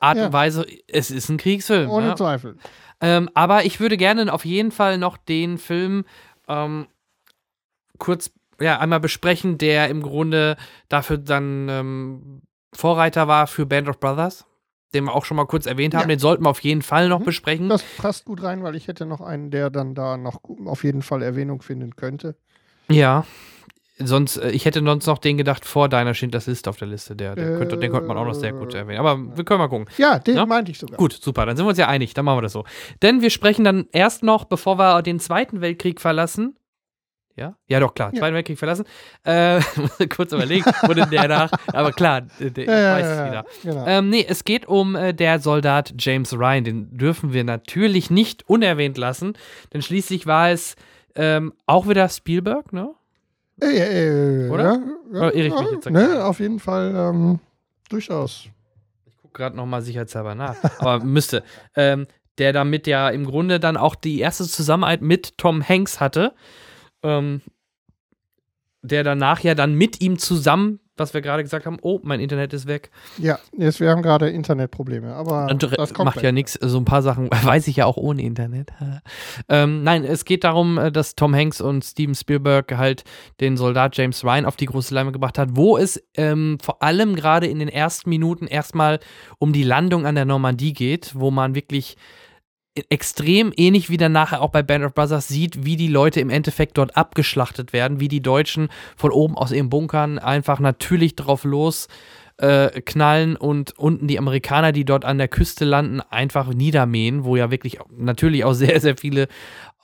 Art 0.00 0.16
Ja. 0.16 0.26
und 0.26 0.32
Weise. 0.32 0.66
Es 0.88 1.10
ist 1.10 1.28
ein 1.28 1.36
Kriegsfilm. 1.36 1.88
Ohne 1.90 2.08
ja. 2.08 2.16
Zweifel. 2.16 2.56
Ähm, 3.02 3.28
aber 3.34 3.64
ich 3.64 3.80
würde 3.80 3.96
gerne 3.98 4.32
auf 4.32 4.44
jeden 4.44 4.70
Fall 4.72 4.96
noch 4.96 5.16
den 5.18 5.58
Film 5.58 6.04
ähm, 6.48 6.86
kurz 7.98 8.30
ja, 8.60 8.78
einmal 8.78 9.00
besprechen, 9.00 9.58
der 9.58 9.88
im 9.88 10.02
Grunde 10.02 10.56
dafür 10.88 11.18
dann 11.18 11.68
ähm, 11.68 12.42
Vorreiter 12.72 13.26
war 13.28 13.46
für 13.48 13.66
Band 13.66 13.88
of 13.88 13.98
Brothers, 13.98 14.46
den 14.94 15.04
wir 15.04 15.14
auch 15.14 15.24
schon 15.24 15.36
mal 15.36 15.46
kurz 15.46 15.66
erwähnt 15.66 15.94
haben. 15.94 16.02
Ja. 16.02 16.06
Den 16.16 16.18
sollten 16.20 16.44
wir 16.44 16.50
auf 16.50 16.60
jeden 16.60 16.82
Fall 16.82 17.08
noch 17.08 17.20
Mhm. 17.20 17.24
besprechen. 17.24 17.68
Das 17.68 17.82
passt 17.82 18.24
gut 18.24 18.42
rein, 18.42 18.62
weil 18.62 18.76
ich 18.76 18.88
hätte 18.88 19.04
noch 19.04 19.20
einen, 19.20 19.50
der 19.50 19.68
dann 19.70 19.94
da 19.94 20.16
noch 20.16 20.40
auf 20.66 20.84
jeden 20.84 21.02
Fall 21.02 21.22
Erwähnung 21.22 21.60
finden 21.62 21.96
könnte. 21.96 22.36
ja. 22.88 23.24
Sonst, 23.98 24.38
äh, 24.38 24.50
ich 24.50 24.64
hätte 24.64 24.82
sonst 24.84 25.06
noch 25.06 25.18
den 25.18 25.36
gedacht 25.36 25.64
vor 25.64 25.88
deiner 25.88 26.14
Schindlers 26.14 26.46
Liste 26.46 26.70
auf 26.70 26.76
der 26.76 26.88
Liste. 26.88 27.14
Der, 27.14 27.34
der 27.34 27.58
könnte, 27.58 27.76
den 27.76 27.92
könnte 27.92 28.08
man 28.08 28.16
auch 28.16 28.24
noch 28.24 28.34
sehr 28.34 28.52
gut 28.52 28.74
Äh, 28.74 28.78
erwähnen. 28.78 28.98
Aber 28.98 29.18
wir 29.36 29.44
können 29.44 29.58
mal 29.58 29.68
gucken. 29.68 29.86
Ja, 29.98 30.18
den 30.18 30.36
Ja? 30.36 30.46
meinte 30.46 30.70
ich 30.70 30.78
sogar. 30.78 30.96
Gut, 30.96 31.12
super, 31.12 31.44
dann 31.46 31.56
sind 31.56 31.66
wir 31.66 31.70
uns 31.70 31.78
ja 31.78 31.88
einig, 31.88 32.14
dann 32.14 32.24
machen 32.24 32.38
wir 32.38 32.42
das 32.42 32.52
so. 32.52 32.64
Denn 33.02 33.20
wir 33.20 33.30
sprechen 33.30 33.64
dann 33.64 33.86
erst 33.92 34.22
noch, 34.22 34.44
bevor 34.44 34.78
wir 34.78 35.02
den 35.02 35.20
Zweiten 35.20 35.60
Weltkrieg 35.60 36.00
verlassen. 36.00 36.56
Ja? 37.36 37.56
Ja, 37.66 37.80
doch, 37.80 37.94
klar, 37.94 38.10
Ja. 38.12 38.20
Zweiten 38.20 38.34
Weltkrieg 38.34 38.58
verlassen. 38.58 38.84
Äh, 39.24 39.60
kurz 40.14 40.32
überlegen, 40.32 40.64
denn 40.88 41.10
der 41.10 41.28
nach. 41.28 41.50
Aber 41.72 41.92
klar, 41.92 42.22
der, 42.40 42.64
Ja, 42.64 42.94
weiß 42.94 43.06
es 43.06 43.26
wieder. 43.26 43.44
Genau. 43.62 43.86
Ähm, 43.86 44.08
nee, 44.10 44.24
es 44.28 44.44
geht 44.44 44.66
um 44.66 44.96
äh, 44.96 45.12
der 45.14 45.38
Soldat 45.38 45.94
James 45.98 46.32
Ryan. 46.34 46.64
Den 46.64 46.96
dürfen 46.96 47.32
wir 47.32 47.44
natürlich 47.44 48.10
nicht 48.10 48.48
unerwähnt 48.48 48.96
lassen, 48.98 49.34
denn 49.72 49.80
schließlich 49.82 50.26
war 50.26 50.50
es 50.50 50.76
ähm, 51.14 51.52
auch 51.66 51.88
wieder 51.88 52.08
Spielberg, 52.08 52.72
ne? 52.72 52.90
Äh, 53.62 54.46
äh, 54.46 54.50
Oder? 54.50 54.64
Ja, 54.64 54.80
ja, 55.12 55.18
Oder 55.18 55.34
irre 55.34 55.46
ich 55.46 55.60
mich 55.60 55.70
jetzt 55.70 55.90
Ne, 55.90 56.24
auf 56.24 56.40
jeden 56.40 56.58
Fall 56.58 56.94
ähm, 56.94 57.38
durchaus. 57.88 58.48
Ich 59.06 59.16
gucke 59.18 59.34
gerade 59.34 59.56
nochmal 59.56 59.82
sicherheitshalber 59.82 60.34
nach. 60.34 60.56
Aber 60.78 61.04
müsste. 61.04 61.44
Ähm, 61.76 62.06
der 62.38 62.52
damit 62.52 62.86
ja 62.86 63.10
im 63.10 63.24
Grunde 63.24 63.60
dann 63.60 63.76
auch 63.76 63.94
die 63.94 64.18
erste 64.18 64.44
Zusammenarbeit 64.44 65.02
mit 65.02 65.38
Tom 65.38 65.66
Hanks 65.66 66.00
hatte. 66.00 66.34
Ähm, 67.02 67.42
der 68.82 69.04
danach 69.04 69.40
ja 69.40 69.54
dann 69.54 69.74
mit 69.74 70.00
ihm 70.00 70.18
zusammen, 70.18 70.80
was 70.96 71.14
wir 71.14 71.22
gerade 71.22 71.42
gesagt 71.42 71.64
haben, 71.64 71.78
oh, 71.80 72.00
mein 72.02 72.20
Internet 72.20 72.52
ist 72.52 72.66
weg. 72.66 72.90
Ja, 73.18 73.38
jetzt, 73.56 73.80
wir 73.80 73.88
haben 73.90 74.02
gerade 74.02 74.28
Internetprobleme, 74.28 75.14
aber 75.14 75.46
Und 75.50 75.62
das 75.62 75.94
kommt 75.94 76.06
macht 76.06 76.14
gleich. 76.14 76.24
ja 76.24 76.32
nichts, 76.32 76.58
so 76.60 76.78
ein 76.78 76.84
paar 76.84 77.02
Sachen 77.02 77.30
weiß 77.42 77.66
ich 77.68 77.76
ja 77.76 77.86
auch 77.86 77.96
ohne 77.96 78.22
Internet. 78.22 78.72
ähm, 79.48 79.82
nein, 79.82 80.04
es 80.04 80.24
geht 80.24 80.44
darum, 80.44 80.78
äh, 80.78 80.92
dass 80.92 81.14
Tom 81.14 81.34
Hanks 81.34 81.60
und 81.60 81.84
Steven 81.84 82.14
Spielberg 82.14 82.76
halt 82.76 83.04
den 83.40 83.56
Soldat 83.56 83.96
James 83.96 84.22
Ryan 84.24 84.44
auf 84.44 84.56
die 84.56 84.66
große 84.66 84.94
Leinwand 84.94 85.14
gebracht 85.14 85.38
hat, 85.38 85.50
wo 85.52 85.78
es 85.78 86.02
ähm, 86.14 86.58
vor 86.62 86.82
allem 86.82 87.16
gerade 87.16 87.46
in 87.46 87.58
den 87.58 87.68
ersten 87.68 88.10
Minuten 88.10 88.46
erstmal 88.46 89.00
um 89.38 89.52
die 89.52 89.64
Landung 89.64 90.06
an 90.06 90.14
der 90.14 90.26
Normandie 90.26 90.74
geht, 90.74 91.12
wo 91.14 91.30
man 91.30 91.54
wirklich 91.54 91.96
extrem 92.88 93.52
ähnlich 93.56 93.90
wie 93.90 93.98
dann 93.98 94.12
nachher 94.12 94.40
auch 94.40 94.50
bei 94.50 94.62
Band 94.62 94.84
of 94.84 94.94
Brothers 94.94 95.28
sieht, 95.28 95.64
wie 95.64 95.76
die 95.76 95.88
Leute 95.88 96.20
im 96.20 96.30
Endeffekt 96.30 96.78
dort 96.78 96.96
abgeschlachtet 96.96 97.72
werden, 97.72 98.00
wie 98.00 98.08
die 98.08 98.22
Deutschen 98.22 98.68
von 98.96 99.10
oben 99.10 99.36
aus 99.36 99.52
ihren 99.52 99.68
Bunkern 99.68 100.18
einfach 100.18 100.58
natürlich 100.58 101.16
drauf 101.16 101.44
los 101.44 101.88
äh, 102.38 102.80
knallen 102.80 103.36
und 103.36 103.78
unten 103.78 104.08
die 104.08 104.18
Amerikaner, 104.18 104.72
die 104.72 104.84
dort 104.84 105.04
an 105.04 105.18
der 105.18 105.28
Küste 105.28 105.64
landen, 105.64 106.00
einfach 106.00 106.52
niedermähen, 106.52 107.24
wo 107.24 107.36
ja 107.36 107.50
wirklich 107.50 107.78
natürlich 107.96 108.44
auch 108.44 108.52
sehr, 108.54 108.80
sehr 108.80 108.96
viele 108.96 109.28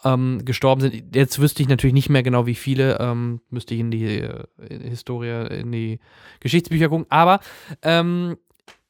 ähm, 0.04 0.42
gestorben 0.44 0.80
sind. 0.80 1.14
Jetzt 1.14 1.38
wüsste 1.40 1.62
ich 1.62 1.68
natürlich 1.68 1.94
nicht 1.94 2.08
mehr 2.08 2.22
genau, 2.22 2.46
wie 2.46 2.54
viele, 2.54 2.98
ähm, 3.00 3.40
müsste 3.50 3.74
ich 3.74 3.80
in 3.80 3.90
die 3.90 4.20
äh, 4.20 4.44
Historie, 4.88 5.46
in 5.60 5.72
die 5.72 5.98
Geschichtsbücher 6.40 6.88
gucken, 6.88 7.06
aber 7.10 7.40
ähm, 7.82 8.36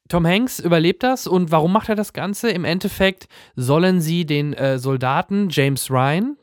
Tom 0.09 0.27
Hanks 0.27 0.59
überlebt 0.59 1.03
das 1.03 1.27
und 1.27 1.51
warum 1.51 1.73
macht 1.73 1.89
er 1.89 1.95
das 1.95 2.13
Ganze? 2.13 2.51
Im 2.51 2.65
Endeffekt 2.65 3.29
sollen 3.57 4.01
sie 4.01 4.25
den 4.25 4.55
äh, 4.55 4.79
Soldaten 4.79 5.49
James 5.51 5.91
Ryan 5.91 6.37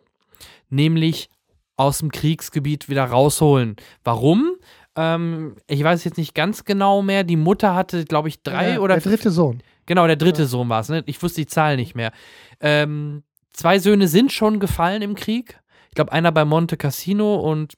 nämlich 0.70 1.30
aus 1.78 2.00
dem 2.00 2.12
Kriegsgebiet 2.12 2.90
wieder 2.90 3.06
rausholen. 3.06 3.76
Warum? 4.04 4.56
Ähm, 4.96 5.56
ich 5.68 5.84
weiß 5.84 6.04
jetzt 6.04 6.18
nicht 6.18 6.34
ganz 6.34 6.64
genau 6.64 7.02
mehr. 7.02 7.24
Die 7.24 7.36
Mutter 7.36 7.76
hatte, 7.76 8.06
glaube 8.06 8.30
ich, 8.30 8.42
drei 8.44 8.74
Ja, 8.74 8.80
oder 8.80 8.96
Der 8.96 9.04
dritte 9.04 9.32
Sohn. 9.32 9.62
Genau, 9.86 10.08
der 10.08 10.16
dritte 10.16 10.46
Sohn 10.46 10.70
war 10.70 10.82
es. 10.82 10.90
Ne? 10.90 11.04
Ich 11.06 11.22
wusste 11.22 11.42
die 11.42 11.48
Zahl 11.48 11.76
nicht 11.76 11.96
mehr. 11.96 12.12
Ähm, 12.60 13.24
zwei 13.54 13.78
Söhne 13.80 14.08
sind 14.08 14.32
schon 14.32 14.60
gefallen 14.60 15.02
im 15.02 15.16
Krieg. 15.16 15.60
Ich 15.90 15.96
glaube, 15.96 16.12
einer 16.12 16.32
bei 16.32 16.44
Monte 16.44 16.76
Cassino 16.78 17.36
und 17.36 17.74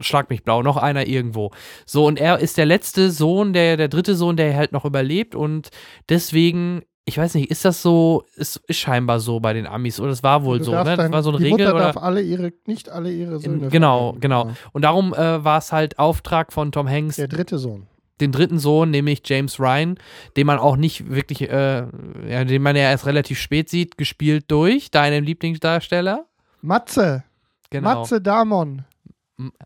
schlag 0.00 0.30
mich 0.30 0.42
blau, 0.44 0.62
noch 0.62 0.76
einer 0.76 1.06
irgendwo. 1.06 1.50
So, 1.86 2.06
und 2.06 2.18
er 2.20 2.38
ist 2.38 2.56
der 2.58 2.66
letzte 2.66 3.10
Sohn, 3.10 3.52
der, 3.52 3.76
der 3.76 3.88
dritte 3.88 4.14
Sohn, 4.14 4.36
der 4.36 4.56
halt 4.56 4.72
noch 4.72 4.84
überlebt 4.84 5.34
und 5.34 5.70
deswegen, 6.08 6.82
ich 7.04 7.18
weiß 7.18 7.34
nicht, 7.34 7.50
ist 7.50 7.64
das 7.64 7.82
so, 7.82 8.24
ist, 8.36 8.56
ist 8.66 8.78
scheinbar 8.78 9.20
so 9.20 9.40
bei 9.40 9.52
den 9.52 9.66
Amis 9.66 10.00
oder 10.00 10.10
es 10.12 10.22
war 10.22 10.44
wohl 10.44 10.58
Du 10.58 10.64
so, 10.64 10.70
ne? 10.72 10.96
Das 10.96 11.12
war 11.12 11.22
so 11.22 11.30
eine 11.30 11.38
die 11.38 11.44
Regel 11.44 11.58
Mutter 11.66 11.74
oder? 11.74 11.84
darf 11.92 11.96
alle 11.98 12.22
ihre, 12.22 12.52
nicht 12.66 12.88
alle 12.88 13.12
ihre 13.12 13.38
Söhne. 13.40 13.68
genau, 13.68 14.12
verlieren. 14.12 14.20
genau. 14.20 14.50
Und 14.72 14.82
darum 14.82 15.12
äh, 15.14 15.44
war 15.44 15.58
es 15.58 15.72
halt 15.72 15.98
Auftrag 15.98 16.52
von 16.52 16.72
Tom 16.72 16.88
Hanks, 16.88 17.16
Der 17.16 17.28
dritte 17.28 17.58
Sohn. 17.58 17.86
den 18.20 18.32
dritten 18.32 18.58
Sohn, 18.58 18.90
nämlich 18.90 19.22
James 19.26 19.58
Ryan, 19.60 19.98
den 20.36 20.46
man 20.46 20.58
auch 20.58 20.76
nicht 20.76 21.10
wirklich, 21.10 21.42
äh, 21.50 21.84
ja, 22.28 22.44
den 22.44 22.62
man 22.62 22.74
ja 22.76 22.82
erst 22.90 23.06
relativ 23.06 23.38
spät 23.38 23.68
sieht, 23.68 23.98
gespielt 23.98 24.44
durch 24.48 24.90
deinen 24.90 25.24
Lieblingsdarsteller. 25.24 26.24
Matze. 26.62 27.24
Genau. 27.70 27.94
Matze 28.00 28.20
Damon. 28.22 28.84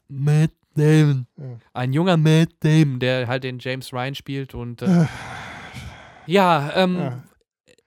Matt 0.09 0.51
Damon. 0.75 1.27
Ja. 1.37 1.45
Ein 1.75 1.93
junger 1.93 2.17
Matt 2.17 2.51
Damon, 2.61 3.01
der 3.01 3.27
halt 3.27 3.45
den 3.45 3.59
James 3.59 3.93
Ryan 3.93 4.15
spielt 4.15 4.55
und 4.55 4.83
äh, 4.83 5.07
ja, 6.27 6.73
ähm, 6.75 6.97
Ja. 6.97 7.23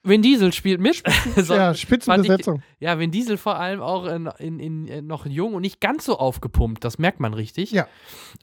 Vin 0.03 0.21
Diesel 0.21 0.51
spielt 0.51 0.81
mit. 0.81 1.03
So, 1.35 1.53
ja, 1.53 1.73
Spitzenbesetzung. 1.73 2.63
Ich, 2.79 2.85
ja, 2.85 2.99
Vin 2.99 3.11
Diesel 3.11 3.37
vor 3.37 3.57
allem 3.57 3.81
auch 3.81 4.05
in, 4.05 4.27
in, 4.39 4.59
in, 4.59 4.87
äh, 4.87 5.01
noch 5.01 5.25
jung 5.25 5.53
und 5.53 5.61
nicht 5.61 5.79
ganz 5.79 6.05
so 6.05 6.17
aufgepumpt, 6.17 6.83
das 6.83 6.97
merkt 6.97 7.19
man 7.19 7.33
richtig. 7.33 7.71
Ja. 7.71 7.87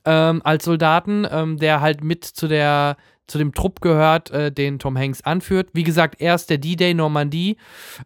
Ähm, 0.05 0.40
als 0.44 0.65
Soldaten, 0.65 1.27
ähm, 1.31 1.59
der 1.59 1.81
halt 1.81 2.02
mit 2.02 2.24
zu 2.24 2.48
der 2.48 2.97
zu 3.28 3.38
dem 3.38 3.55
Trupp 3.55 3.80
gehört, 3.80 4.30
äh, 4.30 4.50
den 4.50 4.78
Tom 4.78 4.98
Hanks 4.98 5.20
anführt. 5.20 5.70
Wie 5.74 5.84
gesagt, 5.84 6.20
erst 6.20 6.50
der 6.50 6.59
D-Day 6.59 6.94
Normandie 6.94 7.56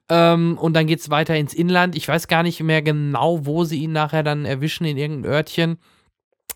ähm, 0.08 0.58
und 0.58 0.74
dann 0.74 0.86
geht 0.86 1.00
es 1.00 1.10
weiter 1.10 1.36
ins 1.36 1.54
Inland. 1.54 1.96
Ich 1.96 2.06
weiß 2.06 2.28
gar 2.28 2.42
nicht 2.42 2.60
mehr 2.62 2.82
genau, 2.82 3.46
wo 3.46 3.64
sie 3.64 3.82
ihn 3.82 3.92
nachher 3.92 4.22
dann 4.22 4.44
erwischen, 4.44 4.84
in 4.84 4.98
irgendeinem 4.98 5.32
Örtchen. 5.32 5.78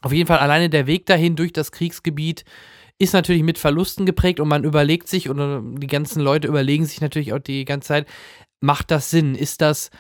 Auf 0.03 0.13
jeden 0.13 0.27
Fall 0.27 0.39
alleine 0.39 0.69
der 0.69 0.87
Weg 0.87 1.07
dahin 1.07 1.37
durch 1.37 1.53
das 1.53 1.73
Kriegsgebiet 1.73 2.45
ist 2.99 3.13
natürlich 3.13 3.43
mit 3.43 3.59
Verlusten 3.59 4.07
geprägt 4.07 4.41
und 4.41 4.49
man 4.49 4.65
überlegt 4.65 5.09
sich 5.09 5.29
oder 5.29 5.63
die 5.63 5.87
ganzen 5.87 6.21
Leute 6.23 6.49
überlegen 6.49 6.87
sich 6.87 7.01
natürlich 7.01 7.33
auch 7.33 7.39
die 7.39 7.65
ganze 7.65 7.89
Zeit, 7.89 8.07
macht 8.61 8.91
das 8.91 9.11
Sinn? 9.11 9.35
Ist 9.35 9.61
das, 9.61 9.91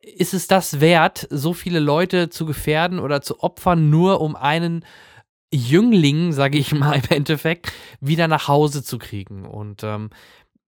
ist 0.00 0.34
es 0.34 0.48
das 0.48 0.80
wert, 0.80 1.26
so 1.30 1.54
viele 1.54 1.78
Leute 1.78 2.28
zu 2.28 2.44
gefährden 2.44 2.98
oder 2.98 3.22
zu 3.22 3.40
opfern, 3.40 3.88
nur 3.88 4.20
um 4.20 4.36
einen 4.36 4.84
Jüngling, 5.52 6.32
sage 6.32 6.58
ich 6.58 6.72
mal 6.72 6.94
im 7.04 7.16
Endeffekt, 7.16 7.72
wieder 8.00 8.28
nach 8.28 8.48
Hause 8.48 8.82
zu 8.82 8.98
kriegen? 8.98 9.44
Und 9.44 9.84
ähm, 9.84 10.10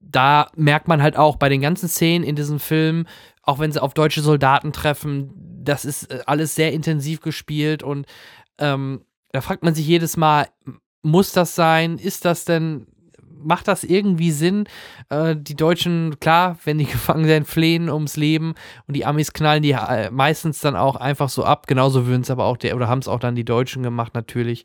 da 0.01 0.51
merkt 0.55 0.89
man 0.89 1.03
halt 1.03 1.17
auch 1.17 1.37
bei 1.37 1.49
den 1.49 1.61
ganzen 1.61 1.89
Szenen 1.89 2.25
in 2.25 2.37
diesem 2.37 2.61
Film, 2.61 3.07
auch 3.43 3.59
wenn 3.59 3.73
sie 3.73 3.83
auf 3.83 3.95
deutsche 3.95 4.21
Soldaten 4.21 4.73
treffen, 4.73 5.33
das 5.63 5.85
ist 5.85 6.11
äh, 6.11 6.21
alles 6.27 6.55
sehr 6.55 6.73
intensiv 6.73 7.21
gespielt 7.21 7.83
und 7.83 8.07
ähm, 8.59 9.05
da 9.33 9.41
fragt 9.41 9.65
man 9.65 9.75
sich 9.75 9.87
jedes 9.87 10.17
Mal, 10.17 10.47
muss 11.03 11.33
das 11.33 11.55
sein? 11.55 11.99
Ist 11.99 12.25
das 12.25 12.45
denn, 12.45 12.87
macht 13.45 13.69
das 13.69 13.85
irgendwie 13.85 14.31
Sinn? 14.31 14.65
Äh, 15.09 15.37
die 15.37 15.57
Deutschen, 15.57 16.19
klar, 16.21 16.59
wenn 16.65 16.79
die 16.79 16.85
gefangen 16.95 17.25
sind, 17.25 17.47
flehen 17.47 17.89
ums 17.89 18.17
Leben 18.17 18.55
und 18.87 18.95
die 18.95 19.07
Amis 19.07 19.33
knallen 19.33 19.63
die 19.63 19.73
äh, 19.73 20.11
meistens 20.11 20.61
dann 20.61 20.77
auch 20.77 20.97
einfach 20.97 21.29
so 21.29 21.45
ab. 21.45 21.67
Genauso 21.67 22.07
würden 22.07 22.23
es 22.23 22.31
aber 22.31 22.45
auch, 22.45 22.57
der, 22.57 22.77
oder 22.77 22.89
haben 22.89 23.01
es 23.01 23.09
auch 23.09 23.21
dann 23.21 23.35
die 23.35 23.45
Deutschen 23.45 23.83
gemacht, 23.83 24.15
natürlich. 24.15 24.65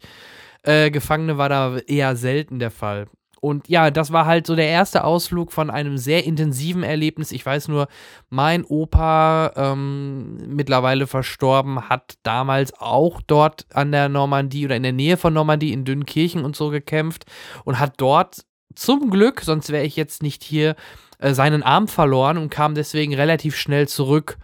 Äh, 0.63 0.91
Gefangene 0.91 1.37
war 1.37 1.49
da 1.49 1.77
eher 1.77 2.15
selten 2.15 2.59
der 2.59 2.71
Fall. 2.71 3.07
Und 3.41 3.69
ja, 3.69 3.89
das 3.89 4.11
war 4.11 4.25
halt 4.25 4.45
so 4.45 4.55
der 4.55 4.67
erste 4.67 5.03
Ausflug 5.03 5.51
von 5.51 5.69
einem 5.69 5.97
sehr 5.97 6.25
intensiven 6.25 6.83
Erlebnis. 6.83 7.31
Ich 7.31 7.45
weiß 7.45 7.69
nur, 7.69 7.87
mein 8.29 8.65
Opa, 8.65 9.53
ähm, 9.55 10.37
mittlerweile 10.47 11.07
verstorben, 11.07 11.87
hat 11.89 12.15
damals 12.23 12.73
auch 12.79 13.21
dort 13.25 13.65
an 13.73 13.91
der 13.91 14.09
Normandie 14.09 14.65
oder 14.65 14.75
in 14.75 14.83
der 14.83 14.93
Nähe 14.93 15.17
von 15.17 15.33
Normandie 15.33 15.71
in 15.71 15.85
Dünnkirchen 15.85 16.43
und 16.43 16.55
so 16.55 16.69
gekämpft 16.69 17.25
und 17.63 17.79
hat 17.79 17.93
dort 17.97 18.41
zum 18.75 19.09
Glück, 19.09 19.41
sonst 19.41 19.71
wäre 19.71 19.85
ich 19.85 19.95
jetzt 19.95 20.23
nicht 20.23 20.43
hier, 20.43 20.75
äh, 21.19 21.33
seinen 21.33 21.63
Arm 21.63 21.87
verloren 21.87 22.37
und 22.37 22.49
kam 22.49 22.75
deswegen 22.75 23.13
relativ 23.13 23.55
schnell 23.55 23.87
zurück. 23.87 24.37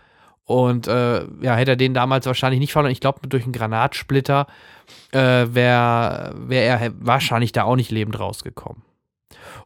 Und 0.46 0.88
äh, 0.88 1.26
ja, 1.42 1.56
hätte 1.56 1.72
er 1.72 1.76
den 1.76 1.96
damals 1.96 2.28
wahrscheinlich 2.28 2.60
nicht 2.60 2.74
verloren. 2.74 2.92
Ich 2.92 3.00
glaube, 3.00 3.28
durch 3.28 3.44
einen 3.44 3.54
Granatsplitter 3.54 4.46
äh, 5.12 5.20
wäre 5.20 6.36
wär 6.38 6.64
er 6.64 6.92
wahrscheinlich 7.00 7.52
da 7.52 7.64
auch 7.64 7.76
nicht 7.76 7.92
lebend 7.92 8.20
rausgekommen. 8.20 8.84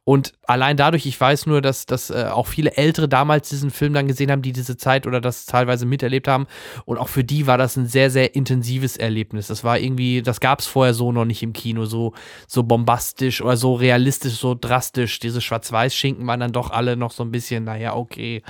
Und 0.04 0.34
allein 0.44 0.78
dadurch, 0.78 1.06
ich 1.06 1.20
weiß 1.20 1.46
nur, 1.46 1.62
dass, 1.62 1.86
dass 1.86 2.10
äh, 2.10 2.26
auch 2.32 2.48
viele 2.48 2.78
Ältere 2.78 3.08
damals 3.08 3.50
diesen 3.50 3.72
Film 3.72 3.94
dann 3.94 4.08
gesehen 4.08 4.32
haben, 4.32 4.42
die 4.42 4.54
diese 4.54 4.78
Zeit 4.78 5.06
oder 5.06 5.22
das 5.22 5.46
teilweise 5.46 5.86
miterlebt 5.86 6.28
haben. 6.28 6.48
Und 6.86 6.98
auch 6.98 7.10
für 7.10 7.24
die 7.24 7.48
war 7.48 7.58
das 7.58 7.76
ein 7.76 7.88
sehr, 7.88 8.10
sehr 8.10 8.36
intensives 8.36 8.98
Erlebnis. 8.98 9.48
Das 9.48 9.64
war 9.64 9.80
irgendwie, 9.80 10.22
das 10.22 10.40
gab 10.40 10.60
es 10.60 10.68
vorher 10.68 10.94
so 10.94 11.12
noch 11.12 11.26
nicht 11.26 11.44
im 11.44 11.54
Kino, 11.54 11.86
so, 11.86 12.14
so 12.48 12.64
bombastisch 12.64 13.42
oder 13.42 13.58
so 13.58 13.76
realistisch, 13.76 14.34
so 14.34 14.56
drastisch. 14.60 15.20
Diese 15.20 15.42
Schwarz-Weiß-Schinken 15.42 16.26
waren 16.28 16.40
dann 16.40 16.52
doch 16.52 16.72
alle 16.72 16.98
noch 16.98 17.12
so 17.12 17.24
ein 17.24 17.32
bisschen, 17.32 17.64
naja, 17.64 17.96
okay. 17.96 18.42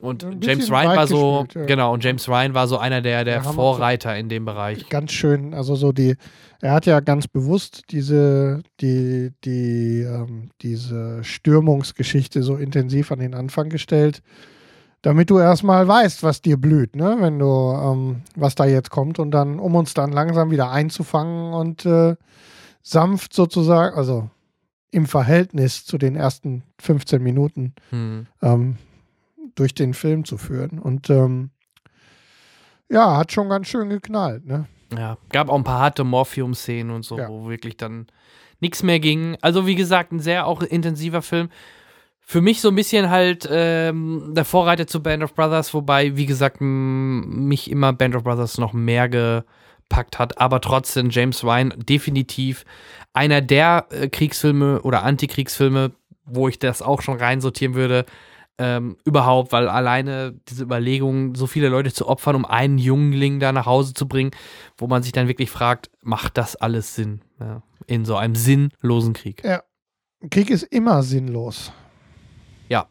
Und 0.00 0.26
James 0.42 0.70
Ryan 0.70 0.96
war 0.96 1.06
so, 1.06 1.44
gespielt, 1.44 1.62
ja. 1.62 1.66
genau, 1.66 1.94
und 1.94 2.04
James 2.04 2.28
Ryan 2.28 2.54
war 2.54 2.68
so 2.68 2.76
einer 2.76 3.00
der, 3.00 3.24
der 3.24 3.42
Vorreiter 3.42 4.16
in 4.16 4.28
dem 4.28 4.44
Bereich. 4.44 4.88
Ganz 4.90 5.12
schön, 5.12 5.54
also 5.54 5.74
so 5.74 5.92
die, 5.92 6.16
er 6.60 6.72
hat 6.72 6.86
ja 6.86 7.00
ganz 7.00 7.26
bewusst 7.28 7.84
diese, 7.90 8.62
die, 8.80 9.32
die, 9.44 10.02
ähm, 10.02 10.50
diese 10.60 11.24
Stürmungsgeschichte 11.24 12.42
so 12.42 12.56
intensiv 12.56 13.10
an 13.10 13.20
den 13.20 13.34
Anfang 13.34 13.70
gestellt, 13.70 14.22
damit 15.00 15.30
du 15.30 15.38
erstmal 15.38 15.86
weißt, 15.88 16.22
was 16.22 16.42
dir 16.42 16.56
blüht, 16.56 16.96
ne? 16.96 17.16
Wenn 17.20 17.38
du, 17.38 17.46
ähm, 17.46 18.22
was 18.34 18.54
da 18.54 18.64
jetzt 18.64 18.90
kommt 18.90 19.18
und 19.18 19.30
dann, 19.30 19.58
um 19.58 19.74
uns 19.76 19.94
dann 19.94 20.12
langsam 20.12 20.50
wieder 20.50 20.70
einzufangen 20.70 21.54
und 21.54 21.86
äh, 21.86 22.16
sanft 22.82 23.32
sozusagen, 23.32 23.96
also 23.96 24.28
im 24.90 25.06
Verhältnis 25.06 25.84
zu 25.84 25.98
den 25.98 26.16
ersten 26.16 26.62
15 26.80 27.22
Minuten 27.22 27.74
hm. 27.90 28.26
ähm, 28.42 28.76
durch 29.56 29.74
den 29.74 29.94
Film 29.94 30.24
zu 30.24 30.38
führen. 30.38 30.78
Und 30.78 31.10
ähm, 31.10 31.50
ja, 32.88 33.16
hat 33.16 33.32
schon 33.32 33.48
ganz 33.48 33.66
schön 33.66 33.88
geknallt, 33.88 34.46
ne? 34.46 34.66
Ja, 34.96 35.18
gab 35.30 35.48
auch 35.48 35.56
ein 35.56 35.64
paar 35.64 35.80
harte 35.80 36.04
Morphium-Szenen 36.04 36.94
und 36.94 37.04
so, 37.04 37.18
ja. 37.18 37.28
wo 37.28 37.48
wirklich 37.48 37.76
dann 37.76 38.06
nichts 38.60 38.84
mehr 38.84 39.00
ging. 39.00 39.36
Also, 39.40 39.66
wie 39.66 39.74
gesagt, 39.74 40.12
ein 40.12 40.20
sehr 40.20 40.46
auch 40.46 40.62
intensiver 40.62 41.22
Film. 41.22 41.48
Für 42.20 42.40
mich 42.40 42.60
so 42.60 42.68
ein 42.68 42.74
bisschen 42.74 43.10
halt 43.10 43.48
ähm, 43.50 44.32
der 44.34 44.44
Vorreiter 44.44 44.86
zu 44.86 45.02
Band 45.02 45.22
of 45.22 45.34
Brothers, 45.34 45.74
wobei, 45.74 46.16
wie 46.16 46.26
gesagt, 46.26 46.58
mich 46.60 47.70
immer 47.70 47.92
Band 47.92 48.14
of 48.16 48.24
Brothers 48.24 48.58
noch 48.58 48.72
mehr 48.72 49.08
gepackt 49.08 50.18
hat. 50.18 50.40
Aber 50.40 50.60
trotzdem, 50.60 51.10
James 51.10 51.42
Ryan 51.42 51.74
definitiv 51.76 52.64
einer 53.12 53.40
der 53.40 53.86
äh, 53.90 54.08
Kriegsfilme 54.08 54.82
oder 54.82 55.02
Antikriegsfilme, 55.02 55.92
wo 56.24 56.48
ich 56.48 56.58
das 56.58 56.82
auch 56.82 57.02
schon 57.02 57.18
reinsortieren 57.18 57.74
würde, 57.74 58.06
ähm, 58.58 58.96
überhaupt, 59.04 59.52
weil 59.52 59.68
alleine 59.68 60.34
diese 60.48 60.64
Überlegung, 60.64 61.34
so 61.34 61.46
viele 61.46 61.68
Leute 61.68 61.92
zu 61.92 62.08
opfern, 62.08 62.36
um 62.36 62.44
einen 62.44 62.78
Jungling 62.78 63.40
da 63.40 63.52
nach 63.52 63.66
Hause 63.66 63.94
zu 63.94 64.08
bringen, 64.08 64.30
wo 64.78 64.86
man 64.86 65.02
sich 65.02 65.12
dann 65.12 65.28
wirklich 65.28 65.50
fragt, 65.50 65.90
macht 66.02 66.38
das 66.38 66.56
alles 66.56 66.94
Sinn? 66.94 67.20
Ja, 67.38 67.62
in 67.86 68.04
so 68.04 68.16
einem 68.16 68.34
sinnlosen 68.34 69.12
Krieg. 69.12 69.44
Ja. 69.44 69.62
Krieg 70.30 70.50
ist 70.50 70.62
immer 70.62 71.02
sinnlos. 71.02 71.72
Ja, 72.68 72.88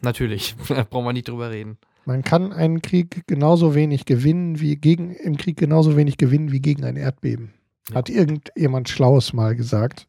natürlich. 0.00 0.54
da 0.68 0.84
brauchen 0.84 1.06
wir 1.06 1.12
nicht 1.12 1.28
drüber 1.28 1.50
reden. 1.50 1.78
Man 2.06 2.22
kann 2.22 2.52
einen 2.52 2.80
Krieg 2.80 3.26
genauso 3.26 3.74
wenig 3.74 4.04
gewinnen 4.04 4.60
wie 4.60 4.76
gegen 4.76 5.12
im 5.12 5.36
Krieg 5.36 5.56
genauso 5.58 5.96
wenig 5.96 6.16
gewinnen 6.16 6.50
wie 6.50 6.60
gegen 6.60 6.84
ein 6.84 6.96
Erdbeben. 6.96 7.52
Ja. 7.90 7.96
Hat 7.96 8.08
irgendjemand 8.08 8.88
Schlaues 8.88 9.32
mal 9.32 9.54
gesagt. 9.54 10.06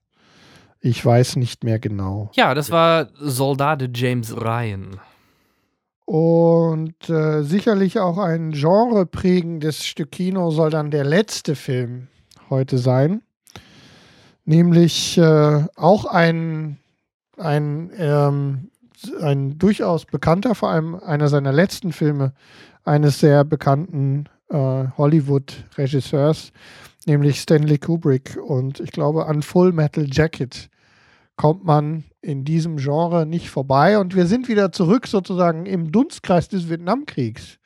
Ich 0.81 1.05
weiß 1.05 1.35
nicht 1.35 1.63
mehr 1.63 1.77
genau. 1.77 2.31
Ja, 2.33 2.55
das 2.55 2.71
war 2.71 3.09
Soldate 3.19 3.89
James 3.93 4.35
Ryan. 4.35 4.99
Und 6.05 7.07
äh, 7.07 7.43
sicherlich 7.43 7.99
auch 7.99 8.17
ein 8.17 8.51
genreprägendes 8.51 9.85
Stück 9.85 10.11
Kino 10.11 10.49
soll 10.49 10.71
dann 10.71 10.89
der 10.89 11.03
letzte 11.03 11.55
Film 11.55 12.07
heute 12.49 12.79
sein. 12.79 13.21
Nämlich 14.43 15.19
äh, 15.19 15.65
auch 15.75 16.05
ein, 16.05 16.79
ein, 17.37 17.91
ähm, 17.95 18.71
ein 19.21 19.59
durchaus 19.59 20.05
bekannter, 20.05 20.55
vor 20.55 20.69
allem 20.69 20.95
einer 20.95 21.27
seiner 21.27 21.53
letzten 21.53 21.93
Filme, 21.93 22.33
eines 22.83 23.19
sehr 23.19 23.43
bekannten 23.43 24.25
äh, 24.49 24.87
Hollywood-Regisseurs, 24.97 26.51
nämlich 27.05 27.39
Stanley 27.39 27.77
Kubrick. 27.77 28.35
Und 28.43 28.79
ich 28.79 28.91
glaube, 28.91 29.27
an 29.27 29.43
Full 29.43 29.73
Metal 29.73 30.07
Jacket 30.11 30.70
kommt 31.41 31.65
man 31.65 32.03
in 32.22 32.45
diesem 32.45 32.77
Genre 32.77 33.26
nicht 33.26 33.49
vorbei. 33.49 33.97
Und 33.97 34.15
wir 34.15 34.27
sind 34.27 34.47
wieder 34.47 34.72
zurück 34.72 35.07
sozusagen 35.07 35.65
im 35.65 35.91
Dunstkreis 35.91 36.49
des 36.49 36.69
Vietnamkriegs. 36.69 37.57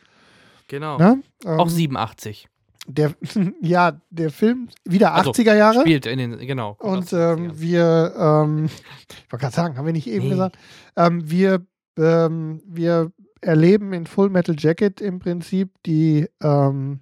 Genau. 0.69 0.97
Ne? 0.97 1.21
Ähm, 1.43 1.59
Auch 1.59 1.67
87. 1.67 2.47
Der, 2.87 3.13
ja, 3.61 3.99
der 4.11 4.31
Film 4.31 4.69
wieder 4.85 5.13
also, 5.13 5.31
80er 5.31 5.55
Jahre. 5.55 5.81
Spielt 5.81 6.05
in 6.05 6.19
den, 6.19 6.37
genau. 6.37 6.77
Und 6.79 7.11
ähm, 7.11 7.51
wir, 7.59 8.13
ähm, 8.17 8.65
ich 9.09 9.29
wollte 9.29 9.43
gerade 9.43 9.55
sagen, 9.55 9.77
haben 9.77 9.85
wir 9.85 9.91
nicht 9.91 10.07
eben 10.07 10.23
nee. 10.23 10.29
gesagt, 10.29 10.57
ähm, 10.95 11.29
wir, 11.29 11.67
ähm, 11.97 12.61
wir 12.65 13.11
erleben 13.41 13.91
in 13.91 14.05
Full 14.05 14.29
Metal 14.29 14.55
Jacket 14.57 15.01
im 15.01 15.19
Prinzip 15.19 15.73
die, 15.85 16.29
ähm, 16.41 17.01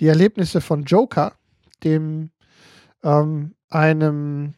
die 0.00 0.08
Erlebnisse 0.08 0.60
von 0.60 0.82
Joker, 0.82 1.34
dem 1.84 2.30
ähm, 3.04 3.54
einem 3.70 4.54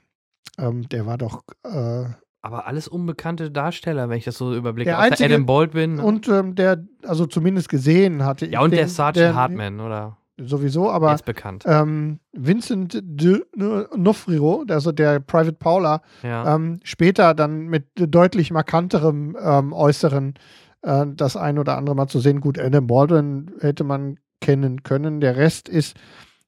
ähm, 0.60 0.88
der 0.88 1.06
war 1.06 1.18
doch. 1.18 1.42
Äh, 1.64 2.04
aber 2.42 2.66
alles 2.66 2.88
unbekannte 2.88 3.50
Darsteller, 3.50 4.08
wenn 4.08 4.16
ich 4.16 4.24
das 4.24 4.38
so 4.38 4.54
überblicke. 4.54 4.90
Der 4.90 4.98
einzige, 4.98 5.28
Adam 5.28 5.46
Baldwin. 5.46 5.96
Ne? 5.96 6.02
Und 6.02 6.26
ähm, 6.28 6.54
der, 6.54 6.84
also 7.06 7.26
zumindest 7.26 7.68
gesehen 7.68 8.24
hatte. 8.24 8.46
Ja, 8.46 8.60
und 8.60 8.70
den, 8.70 8.78
der 8.78 8.88
Sergeant 8.88 9.16
der, 9.16 9.34
Hartman, 9.34 9.80
oder? 9.80 10.16
Sowieso, 10.38 10.90
aber. 10.90 11.14
Ist 11.14 11.26
bekannt. 11.26 11.64
Ähm, 11.66 12.18
Vincent 12.32 12.98
de 13.02 13.44
Nofrio, 13.94 14.64
also 14.68 14.90
der 14.90 15.20
Private 15.20 15.52
Paula, 15.52 16.00
ja. 16.22 16.54
ähm, 16.54 16.80
später 16.82 17.34
dann 17.34 17.66
mit 17.66 17.88
deutlich 17.94 18.50
markanterem 18.50 19.36
ähm, 19.38 19.72
Äußeren 19.74 20.34
äh, 20.82 21.06
das 21.14 21.36
ein 21.36 21.58
oder 21.58 21.76
andere 21.76 21.94
Mal 21.94 22.08
zu 22.08 22.20
sehen. 22.20 22.40
Gut, 22.40 22.58
Adam 22.58 22.86
Baldwin 22.86 23.50
hätte 23.60 23.84
man 23.84 24.18
kennen 24.40 24.82
können. 24.82 25.20
Der 25.20 25.36
Rest 25.36 25.68
ist 25.68 25.96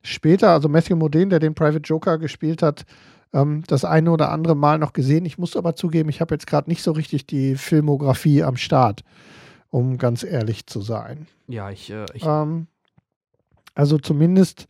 später, 0.02 0.50
also 0.50 0.68
Matthew 0.68 0.96
Modine, 0.96 1.28
der 1.28 1.38
den 1.38 1.54
Private 1.54 1.82
Joker 1.82 2.18
gespielt 2.18 2.62
hat, 2.62 2.84
ähm, 3.32 3.62
das 3.66 3.84
eine 3.84 4.10
oder 4.10 4.30
andere 4.30 4.54
Mal 4.54 4.78
noch 4.78 4.92
gesehen. 4.92 5.24
Ich 5.24 5.38
muss 5.38 5.56
aber 5.56 5.74
zugeben, 5.74 6.08
ich 6.08 6.20
habe 6.20 6.34
jetzt 6.34 6.46
gerade 6.46 6.70
nicht 6.70 6.82
so 6.82 6.92
richtig 6.92 7.26
die 7.26 7.56
Filmografie 7.56 8.42
am 8.42 8.56
Start, 8.56 9.04
um 9.70 9.98
ganz 9.98 10.22
ehrlich 10.22 10.66
zu 10.66 10.80
sein. 10.80 11.26
Ja, 11.48 11.70
ich. 11.70 11.90
Äh, 11.90 12.06
ich 12.14 12.24
ähm, 12.24 12.66
also 13.74 13.98
zumindest 13.98 14.66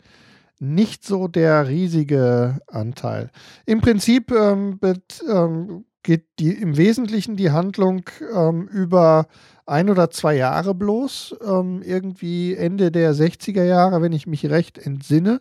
nicht 0.59 1.05
so 1.05 1.27
der 1.27 1.69
riesige 1.69 2.61
Anteil. 2.69 3.31
Im 3.67 3.81
Prinzip 3.81 4.31
ähm, 4.31 4.79
bet, 4.79 5.23
ähm, 5.29 5.85
geht 6.05 6.27
die, 6.39 6.53
im 6.53 6.77
Wesentlichen 6.77 7.37
die 7.37 7.51
Handlung 7.51 8.03
ähm, 8.35 8.69
über 8.69 9.27
ein 9.67 9.91
oder 9.91 10.11
zwei 10.11 10.37
Jahre 10.37 10.75
bloß, 10.75 11.37
ähm, 11.45 11.83
irgendwie 11.85 12.55
Ende 12.55 12.91
der 12.93 13.15
60er 13.15 13.65
Jahre, 13.65 14.03
wenn 14.03 14.13
ich 14.13 14.27
mich 14.27 14.47
recht 14.47 14.79
entsinne. 14.79 15.41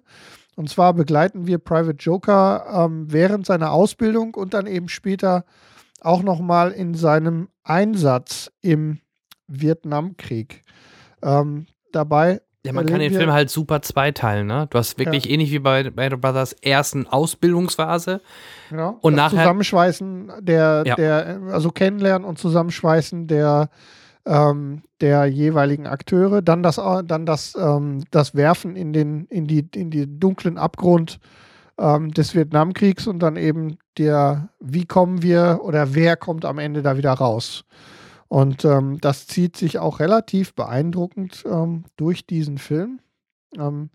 Und 0.55 0.69
zwar 0.69 0.93
begleiten 0.93 1.47
wir 1.47 1.57
Private 1.57 1.97
Joker 1.97 2.85
ähm, 2.85 3.11
während 3.11 3.45
seiner 3.45 3.71
Ausbildung 3.71 4.35
und 4.35 4.53
dann 4.53 4.67
eben 4.67 4.89
später 4.89 5.45
auch 6.01 6.23
nochmal 6.23 6.71
in 6.71 6.93
seinem 6.93 7.49
Einsatz 7.63 8.51
im 8.61 8.99
Vietnamkrieg. 9.47 10.63
Ähm, 11.23 11.67
dabei. 11.91 12.41
Ja, 12.65 12.73
man 12.73 12.85
kann 12.85 12.99
den 12.99 13.11
Film 13.11 13.31
halt 13.31 13.49
super 13.49 13.81
zweiteilen, 13.81 14.45
ne? 14.45 14.67
Du 14.69 14.77
hast 14.77 14.99
wirklich 14.99 15.25
ja. 15.25 15.31
ähnlich 15.31 15.51
wie 15.51 15.59
bei 15.59 15.89
Band 15.89 16.13
of 16.13 16.21
Brothers 16.21 16.53
ersten 16.53 17.07
Ausbildungsphase. 17.07 18.21
Genau. 18.69 18.99
Und 19.01 19.15
das 19.15 19.31
nachher. 19.31 19.43
Zusammenschweißen 19.45 20.31
der, 20.41 20.83
ja. 20.85 20.95
der, 20.95 21.41
also 21.49 21.71
kennenlernen 21.71 22.27
und 22.27 22.37
Zusammenschweißen 22.37 23.25
der 23.27 23.69
ähm, 24.25 24.83
der 24.99 25.25
jeweiligen 25.25 25.87
Akteure, 25.87 26.41
dann 26.41 26.63
das, 26.63 26.75
dann 26.75 27.25
das, 27.25 27.55
ähm, 27.59 28.03
das 28.11 28.35
Werfen 28.35 28.75
in 28.75 28.93
den, 28.93 29.25
in 29.25 29.47
die, 29.47 29.67
in 29.75 29.89
die 29.89 30.19
dunklen 30.19 30.57
Abgrund 30.57 31.19
ähm, 31.77 32.11
des 32.11 32.35
Vietnamkriegs 32.35 33.07
und 33.07 33.19
dann 33.19 33.35
eben 33.35 33.77
der, 33.97 34.49
wie 34.59 34.85
kommen 34.85 35.21
wir 35.21 35.61
oder 35.63 35.93
wer 35.95 36.15
kommt 36.15 36.45
am 36.45 36.59
Ende 36.59 36.81
da 36.81 36.97
wieder 36.97 37.13
raus. 37.13 37.65
Und 38.27 38.63
ähm, 38.63 38.99
das 39.01 39.27
zieht 39.27 39.57
sich 39.57 39.79
auch 39.79 39.99
relativ 39.99 40.53
beeindruckend 40.53 41.43
ähm, 41.45 41.83
durch 41.97 42.25
diesen 42.25 42.57
Film. 42.57 42.99
Ähm, 43.57 43.89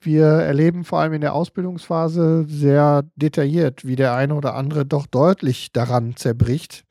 wir 0.00 0.26
erleben 0.26 0.84
vor 0.84 1.00
allem 1.00 1.14
in 1.14 1.22
der 1.22 1.34
Ausbildungsphase 1.34 2.44
sehr 2.46 3.04
detailliert, 3.16 3.86
wie 3.86 3.96
der 3.96 4.14
eine 4.14 4.34
oder 4.34 4.54
andere 4.54 4.84
doch 4.84 5.06
deutlich 5.06 5.72
daran 5.72 6.14
zerbricht. 6.14 6.84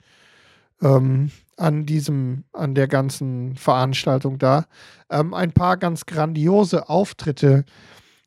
Ähm, 0.81 1.30
an 1.57 1.85
diesem, 1.85 2.43
an 2.53 2.75
der 2.75 2.88
ganzen 2.88 3.55
Veranstaltung 3.55 4.38
da. 4.39 4.65
Ähm, 5.09 5.34
ein 5.34 5.51
paar 5.51 5.77
ganz 5.77 6.05
grandiose 6.05 6.89
Auftritte 6.89 7.65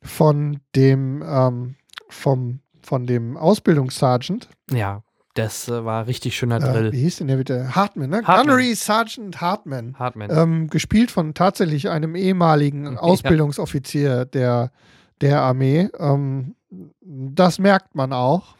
von 0.03 0.61
dem, 0.75 1.23
ähm, 1.27 1.75
vom, 2.09 2.61
von 2.83 3.07
dem 3.07 3.37
Ausbildungssergeant. 3.37 4.49
Ja, 4.71 5.03
Das 5.35 5.69
äh, 5.69 5.85
war 5.85 6.07
richtig 6.07 6.37
schöner 6.37 6.57
Äh, 6.57 6.61
Drill. 6.61 6.93
wie 6.93 7.01
hieß 7.01 7.17
denn 7.19 7.27
der 7.29 7.37
bitte? 7.37 7.75
Hartman, 7.75 8.11
ne? 8.11 8.17
Hartman. 8.19 8.47
Gunnery 8.47 8.75
Sergeant 8.75 9.41
Hartman. 9.41 9.99
Hartman. 9.99 10.31
Ähm, 10.31 10.71
gespielt 10.71 11.11
von 11.11 11.35
tatsächlich 11.35 11.89
einem 11.91 12.15
ehemaligen 12.15 12.93
Ja. 12.95 12.99
Ausbildungsoffizier 13.01 14.25
der, 14.25 14.71
der 15.21 15.41
Armee. 15.43 15.89
Ähm, 15.99 16.55
das 17.01 17.59
merkt 17.59 17.95
man 17.95 18.13
auch. 18.13 18.57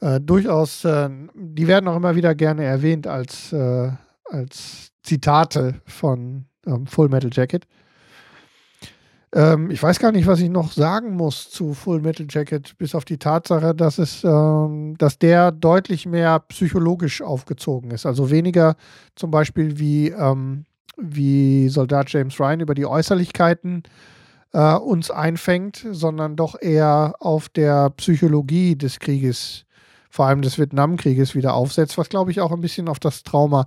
Äh, 0.00 0.20
durchaus, 0.20 0.84
äh, 0.84 1.08
die 1.34 1.66
werden 1.66 1.88
auch 1.88 1.96
immer 1.96 2.14
wieder 2.14 2.34
gerne 2.34 2.64
erwähnt 2.64 3.06
als, 3.06 3.52
äh, 3.52 3.90
als 4.24 4.92
Zitate 5.02 5.80
von 5.86 6.44
ähm, 6.66 6.86
Full 6.86 7.08
Metal 7.08 7.30
Jacket. 7.32 7.66
Ähm, 9.34 9.70
ich 9.70 9.82
weiß 9.82 9.98
gar 9.98 10.12
nicht, 10.12 10.26
was 10.26 10.40
ich 10.40 10.48
noch 10.48 10.72
sagen 10.72 11.14
muss 11.14 11.50
zu 11.50 11.74
Full 11.74 12.00
Metal 12.00 12.26
Jacket, 12.28 12.76
bis 12.78 12.94
auf 12.94 13.04
die 13.04 13.18
Tatsache, 13.18 13.74
dass 13.74 13.98
es, 13.98 14.24
ähm, 14.24 14.96
dass 14.98 15.18
der 15.18 15.52
deutlich 15.52 16.06
mehr 16.06 16.38
psychologisch 16.40 17.20
aufgezogen 17.20 17.90
ist. 17.90 18.06
Also 18.06 18.30
weniger 18.30 18.76
zum 19.16 19.30
Beispiel 19.30 19.78
wie, 19.78 20.08
ähm, 20.08 20.64
wie 20.96 21.68
Soldat 21.68 22.10
James 22.10 22.40
Ryan 22.40 22.60
über 22.60 22.74
die 22.74 22.86
Äußerlichkeiten 22.86 23.82
äh, 24.52 24.74
uns 24.74 25.10
einfängt, 25.10 25.86
sondern 25.90 26.36
doch 26.36 26.60
eher 26.60 27.14
auf 27.20 27.50
der 27.50 27.90
Psychologie 27.90 28.76
des 28.76 28.98
Krieges, 28.98 29.66
vor 30.10 30.26
allem 30.26 30.42
des 30.42 30.58
Vietnamkrieges, 30.58 31.34
wieder 31.34 31.54
aufsetzt, 31.54 31.98
was 31.98 32.08
glaube 32.08 32.30
ich 32.30 32.40
auch 32.40 32.52
ein 32.52 32.60
bisschen 32.60 32.88
auf 32.88 32.98
das 32.98 33.22
Trauma 33.22 33.66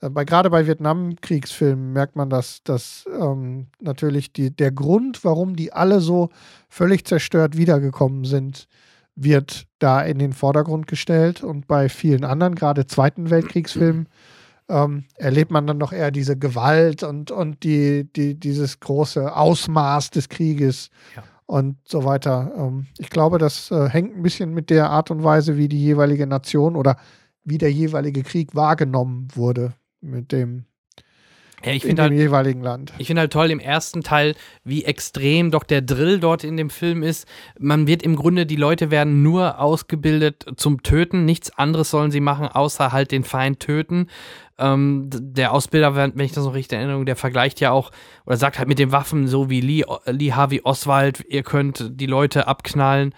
äh, 0.00 0.10
bei, 0.10 0.24
gerade 0.24 0.50
bei 0.50 0.66
Vietnamkriegsfilmen 0.66 1.92
merkt 1.92 2.16
man, 2.16 2.30
dass, 2.30 2.62
dass 2.64 3.04
ähm, 3.18 3.66
natürlich 3.80 4.32
die, 4.32 4.54
der 4.54 4.72
Grund, 4.72 5.24
warum 5.24 5.56
die 5.56 5.72
alle 5.72 6.00
so 6.00 6.30
völlig 6.68 7.04
zerstört 7.04 7.56
wiedergekommen 7.56 8.24
sind, 8.24 8.66
wird 9.14 9.66
da 9.78 10.02
in 10.02 10.18
den 10.18 10.32
Vordergrund 10.32 10.86
gestellt. 10.86 11.42
Und 11.42 11.66
bei 11.66 11.88
vielen 11.88 12.24
anderen, 12.24 12.54
gerade 12.54 12.86
Zweiten 12.86 13.30
Weltkriegsfilmen, 13.30 14.08
ähm, 14.68 15.04
erlebt 15.16 15.50
man 15.50 15.66
dann 15.66 15.78
noch 15.78 15.92
eher 15.92 16.10
diese 16.10 16.38
Gewalt 16.38 17.02
und, 17.02 17.30
und 17.30 17.62
die, 17.64 18.10
die, 18.12 18.36
dieses 18.36 18.80
große 18.80 19.34
Ausmaß 19.36 20.10
des 20.10 20.28
Krieges 20.28 20.90
Ja. 21.14 21.24
Und 21.50 21.78
so 21.84 22.04
weiter. 22.04 22.52
Ähm, 22.56 22.86
ich 22.96 23.10
glaube, 23.10 23.38
das 23.38 23.72
äh, 23.72 23.88
hängt 23.88 24.16
ein 24.16 24.22
bisschen 24.22 24.54
mit 24.54 24.70
der 24.70 24.88
Art 24.88 25.10
und 25.10 25.24
Weise, 25.24 25.56
wie 25.56 25.68
die 25.68 25.82
jeweilige 25.82 26.26
Nation 26.26 26.76
oder 26.76 26.96
wie 27.42 27.58
der 27.58 27.72
jeweilige 27.72 28.22
Krieg 28.22 28.54
wahrgenommen 28.54 29.26
wurde 29.34 29.74
mit 30.00 30.30
dem 30.30 30.66
ja, 31.64 31.72
ich 31.72 31.84
in 31.84 31.96
dem 31.96 32.04
halt, 32.04 32.12
jeweiligen 32.12 32.62
Land. 32.62 32.92
Ich 32.98 33.08
finde 33.08 33.20
halt 33.20 33.32
toll 33.32 33.50
im 33.50 33.58
ersten 33.58 34.02
Teil, 34.02 34.34
wie 34.64 34.84
extrem 34.84 35.50
doch 35.50 35.64
der 35.64 35.82
Drill 35.82 36.20
dort 36.20 36.44
in 36.44 36.56
dem 36.56 36.70
Film 36.70 37.02
ist. 37.02 37.26
Man 37.58 37.86
wird 37.86 38.02
im 38.02 38.16
Grunde, 38.16 38.46
die 38.46 38.56
Leute 38.56 38.90
werden 38.90 39.22
nur 39.22 39.58
ausgebildet 39.58 40.46
zum 40.56 40.82
Töten. 40.82 41.24
Nichts 41.24 41.50
anderes 41.50 41.90
sollen 41.90 42.12
sie 42.12 42.20
machen, 42.20 42.46
außer 42.46 42.92
halt 42.92 43.10
den 43.10 43.24
Feind 43.24 43.60
töten. 43.60 44.06
Ähm, 44.60 45.08
der 45.10 45.52
Ausbilder, 45.52 45.96
wenn 45.96 46.18
ich 46.20 46.32
das 46.32 46.44
noch 46.44 46.54
richtig 46.54 46.76
in 46.76 46.80
Erinnerung, 46.80 47.06
der 47.06 47.16
vergleicht 47.16 47.60
ja 47.60 47.70
auch 47.72 47.90
oder 48.26 48.36
sagt 48.36 48.58
halt 48.58 48.68
mit 48.68 48.78
den 48.78 48.92
Waffen 48.92 49.26
so 49.26 49.50
wie 49.50 49.60
Lee, 49.60 49.84
Lee 50.06 50.32
Harvey 50.32 50.60
Oswald, 50.62 51.24
ihr 51.28 51.42
könnt 51.42 51.84
die 51.90 52.06
Leute 52.06 52.46
abknallen. 52.46 53.14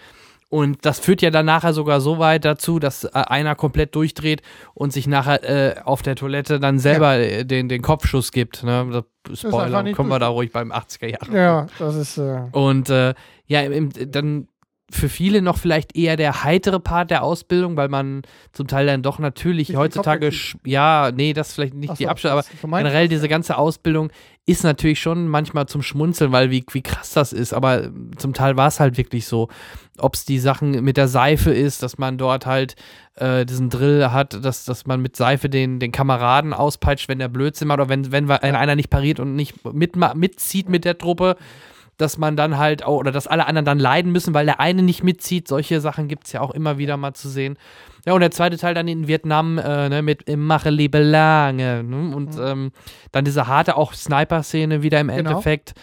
Und 0.53 0.85
das 0.85 0.99
führt 0.99 1.23
ja 1.23 1.31
dann 1.31 1.47
nachher 1.47 1.73
sogar 1.73 2.03
so 2.03 2.19
weit 2.19 2.45
dazu, 2.45 2.79
dass 2.79 3.05
äh, 3.05 3.11
einer 3.15 3.55
komplett 3.55 3.95
durchdreht 3.95 4.43
und 4.75 4.93
sich 4.93 5.07
nachher 5.07 5.43
äh, 5.49 5.81
auf 5.83 6.03
der 6.03 6.15
Toilette 6.15 6.61
dann 6.61 6.79
selber 6.79 7.15
äh, 7.15 7.47
den, 7.47 7.71
den 7.71 7.81
Kopfschuss 7.81 8.33
gibt. 8.33 8.63
Ne? 8.63 9.03
Spoiler, 9.33 9.95
kommen 9.95 10.11
wir 10.11 10.19
da 10.19 10.29
ruhig 10.29 10.53
beim 10.53 10.71
80er 10.71 11.07
Jahre. 11.07 11.35
Ja, 11.35 11.67
das 11.79 11.97
ist 11.97 12.19
äh, 12.19 12.43
Und 12.53 12.91
äh, 12.91 13.15
ja, 13.47 13.63
im, 13.63 13.91
dann 14.13 14.49
für 14.93 15.09
viele 15.09 15.43
noch 15.43 15.59
vielleicht 15.59 15.97
eher 15.97 16.17
der 16.17 16.45
heitere 16.45 16.79
Part 16.79 17.11
der 17.11 17.23
Ausbildung, 17.23 17.77
weil 17.77 17.89
man 17.89 18.23
zum 18.53 18.67
Teil 18.69 18.87
dann 18.87 19.03
doch 19.03 19.19
natürlich 19.19 19.69
die 19.69 19.77
heutzutage, 19.77 20.31
ja, 20.65 21.11
nee, 21.15 21.33
das 21.33 21.55
vielleicht 21.55 21.75
nicht 21.75 21.91
ach 21.91 21.97
die 21.97 22.05
so, 22.05 22.11
Abschnitte, 22.11 22.33
aber 22.33 22.45
generell 22.79 23.09
diese 23.09 23.29
ganze 23.29 23.57
Ausbildung 23.57 24.11
ist 24.45 24.65
natürlich 24.65 25.01
schon 25.01 25.29
manchmal 25.29 25.67
zum 25.67 25.83
Schmunzeln, 25.83 26.33
weil 26.33 26.51
wie, 26.51 26.65
wie 26.73 26.83
krass 26.83 27.13
das 27.13 27.33
ist, 27.33 27.53
aber 27.53 27.91
zum 28.17 28.35
Teil 28.35 28.57
war 28.57 28.69
es 28.69 28.81
halt 28.81 28.97
wirklich 28.97 29.27
so. 29.27 29.49
Ob 29.99 30.15
es 30.15 30.25
die 30.25 30.39
Sachen 30.39 30.83
mit 30.83 30.97
der 30.97 31.07
Seife 31.07 31.53
ist, 31.53 31.83
dass 31.83 31.97
man 31.97 32.19
dort 32.19 32.45
halt 32.47 32.75
äh, 33.15 33.47
diesen 33.47 33.71
Drill 33.71 34.11
hat, 34.11 34.45
dass, 34.45 34.65
dass 34.65 34.87
man 34.87 35.01
mit 35.01 35.17
Seife 35.17 35.49
den, 35.49 35.79
den 35.79 35.93
Kameraden 35.93 36.55
auspeitscht, 36.55 37.09
wenn 37.09 37.19
der 37.19 37.29
Blödsinn 37.29 37.69
macht 37.69 37.79
oder 37.79 37.89
wenn, 37.89 38.11
wenn, 38.11 38.29
wenn 38.29 38.57
einer 38.57 38.75
nicht 38.75 38.91
pariert 38.91 39.21
und 39.21 39.37
nicht 39.37 39.55
mitma- 39.65 40.15
mitzieht 40.15 40.69
mit 40.69 40.85
der 40.85 40.99
Truppe, 40.99 41.37
dass 41.99 42.19
man 42.19 42.37
dann 42.37 42.59
halt, 42.59 42.85
auch, 42.85 42.99
oder 42.99 43.13
dass 43.13 43.27
alle 43.27 43.47
anderen 43.47 43.65
dann 43.65 43.79
leiden 43.79 44.13
müssen, 44.13 44.35
weil 44.35 44.47
der 44.47 44.61
eine 44.61 44.83
nicht 44.83 45.03
mitzieht. 45.05 45.47
Solche 45.49 45.81
Sachen 45.81 46.09
gibt 46.09 46.27
es 46.27 46.33
ja 46.33 46.41
auch 46.41 46.51
immer 46.53 46.79
wieder 46.79 46.97
mal 46.97 47.15
zu 47.15 47.29
sehen. 47.29 47.57
Ja, 48.07 48.15
und 48.15 48.21
der 48.21 48.31
zweite 48.33 48.57
Teil 48.57 48.75
dann 48.75 48.89
in 48.89 49.07
Vietnam 49.07 49.59
äh, 49.59 49.89
ne, 49.89 50.03
mit 50.03 50.25
Mache 50.37 50.71
Liebe 50.71 50.99
lange. 51.03 51.85
Ne? 51.85 52.15
Und 52.17 52.37
Mhm. 52.37 52.43
ähm, 52.43 52.73
dann 53.13 53.25
diese 53.25 53.47
harte 53.47 53.77
auch 53.77 53.93
Sniper-Szene 53.93 54.83
wieder 54.83 55.01
im 55.01 55.09
Genau. 55.09 55.19
Endeffekt. 55.31 55.75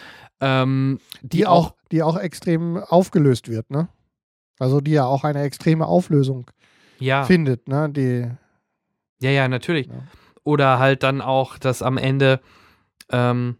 Ähm, 0.42 0.98
die 1.22 1.46
auch, 1.46 1.74
die 1.92 2.02
auch 2.02 2.16
extrem 2.18 2.76
aufgelöst 2.78 3.48
wird, 3.48 3.70
ne? 3.70 3.88
Also 4.58 4.80
die 4.80 4.92
ja 4.92 5.04
auch 5.04 5.24
eine 5.24 5.42
extreme 5.42 5.86
Auflösung 5.86 6.50
ja, 6.98 7.24
findet, 7.24 7.68
ne? 7.68 7.88
Die, 7.90 8.26
ja, 9.22 9.30
ja, 9.30 9.48
natürlich. 9.48 9.86
Ja. 9.86 10.02
Oder 10.44 10.78
halt 10.78 11.02
dann 11.02 11.20
auch, 11.20 11.56
dass 11.58 11.82
am 11.82 11.98
Ende, 11.98 12.40
ähm, 13.10 13.56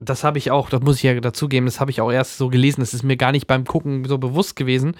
das 0.00 0.24
habe 0.24 0.38
ich 0.38 0.50
auch, 0.50 0.70
das 0.70 0.80
muss 0.80 0.96
ich 0.96 1.02
ja 1.02 1.18
dazugeben, 1.20 1.66
das 1.66 1.80
habe 1.80 1.90
ich 1.90 2.00
auch 2.00 2.10
erst 2.10 2.38
so 2.38 2.48
gelesen, 2.48 2.80
das 2.80 2.94
ist 2.94 3.02
mir 3.02 3.16
gar 3.16 3.32
nicht 3.32 3.46
beim 3.46 3.64
Gucken 3.64 4.04
so 4.04 4.18
bewusst 4.18 4.56
gewesen, 4.56 4.96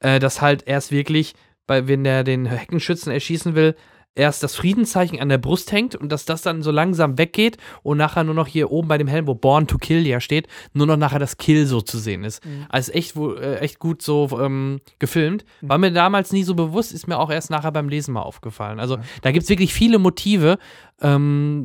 äh, 0.00 0.18
dass 0.18 0.40
halt 0.40 0.66
erst 0.66 0.92
wirklich, 0.92 1.34
bei, 1.66 1.88
wenn 1.88 2.04
der 2.04 2.24
den 2.24 2.46
Heckenschützen 2.46 3.12
erschießen 3.12 3.54
will, 3.54 3.76
erst 4.14 4.42
das 4.42 4.54
Friedenszeichen 4.54 5.20
an 5.20 5.28
der 5.28 5.38
Brust 5.38 5.72
hängt 5.72 5.94
und 5.94 6.12
dass 6.12 6.24
das 6.24 6.42
dann 6.42 6.62
so 6.62 6.70
langsam 6.70 7.16
weggeht 7.16 7.56
und 7.82 7.96
nachher 7.96 8.24
nur 8.24 8.34
noch 8.34 8.46
hier 8.46 8.70
oben 8.70 8.88
bei 8.88 8.98
dem 8.98 9.08
Helm, 9.08 9.26
wo 9.26 9.34
Born 9.34 9.66
to 9.66 9.78
Kill 9.78 10.06
ja 10.06 10.20
steht, 10.20 10.48
nur 10.74 10.86
noch 10.86 10.96
nachher 10.96 11.18
das 11.18 11.38
Kill 11.38 11.66
so 11.66 11.80
zu 11.80 11.98
sehen 11.98 12.24
ist. 12.24 12.44
Mhm. 12.44 12.66
Also 12.68 12.92
echt, 12.92 13.16
wo, 13.16 13.32
äh, 13.34 13.58
echt 13.58 13.78
gut 13.78 14.02
so 14.02 14.28
ähm, 14.40 14.80
gefilmt. 14.98 15.44
Mhm. 15.60 15.68
War 15.68 15.78
mir 15.78 15.92
damals 15.92 16.32
nie 16.32 16.42
so 16.42 16.54
bewusst, 16.54 16.92
ist 16.92 17.08
mir 17.08 17.18
auch 17.18 17.30
erst 17.30 17.50
nachher 17.50 17.72
beim 17.72 17.88
Lesen 17.88 18.12
mal 18.12 18.22
aufgefallen. 18.22 18.80
Also 18.80 18.98
da 19.22 19.32
gibt 19.32 19.44
es 19.44 19.48
wirklich 19.48 19.72
viele 19.72 19.98
Motive. 19.98 20.58
Ähm, 21.00 21.64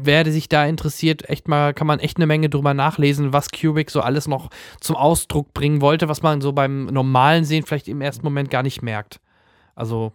wer 0.00 0.24
sich 0.30 0.48
da 0.48 0.64
interessiert, 0.64 1.28
echt 1.28 1.48
mal, 1.48 1.74
kann 1.74 1.86
man 1.86 2.00
echt 2.00 2.16
eine 2.16 2.26
Menge 2.26 2.48
drüber 2.48 2.72
nachlesen, 2.72 3.32
was 3.32 3.50
Kubrick 3.50 3.90
so 3.90 4.00
alles 4.00 4.26
noch 4.26 4.48
zum 4.80 4.96
Ausdruck 4.96 5.52
bringen 5.52 5.80
wollte, 5.82 6.08
was 6.08 6.22
man 6.22 6.40
so 6.40 6.52
beim 6.52 6.86
normalen 6.86 7.44
Sehen 7.44 7.64
vielleicht 7.66 7.88
im 7.88 8.00
ersten 8.00 8.24
Moment 8.24 8.50
gar 8.50 8.62
nicht 8.62 8.82
merkt. 8.82 9.20
Also 9.74 10.12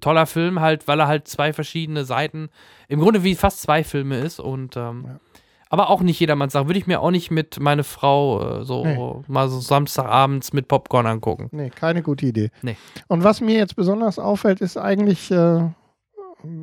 toller 0.00 0.26
Film 0.26 0.60
halt, 0.60 0.86
weil 0.86 1.00
er 1.00 1.08
halt 1.08 1.26
zwei 1.26 1.52
verschiedene 1.52 2.04
Seiten, 2.04 2.48
im 2.88 3.00
Grunde 3.00 3.24
wie 3.24 3.34
fast 3.34 3.62
zwei 3.62 3.82
Filme 3.84 4.18
ist 4.18 4.38
und 4.40 4.76
ähm, 4.76 5.04
Ja. 5.08 5.20
aber 5.68 5.90
auch 5.90 6.00
nicht 6.02 6.20
jedermanns 6.20 6.52
Sache. 6.52 6.66
Würde 6.68 6.78
ich 6.78 6.86
mir 6.86 7.00
auch 7.00 7.10
nicht 7.10 7.30
mit 7.30 7.58
meine 7.60 7.82
Frau 7.84 8.60
äh, 8.60 8.64
so 8.64 8.84
Nee. 8.84 8.98
mal 9.26 9.48
so 9.48 9.58
Samstagabends 9.60 10.52
mit 10.52 10.68
Popcorn 10.68 11.06
angucken. 11.06 11.48
nee, 11.52 11.70
keine 11.70 12.02
gute 12.02 12.26
Idee. 12.26 12.50
Nee. 12.62 12.76
Und 13.08 13.24
was 13.24 13.40
mir 13.40 13.56
jetzt 13.56 13.74
besonders 13.76 14.18
auffällt, 14.18 14.60
ist 14.60 14.76
eigentlich, 14.76 15.30
äh, 15.30 15.62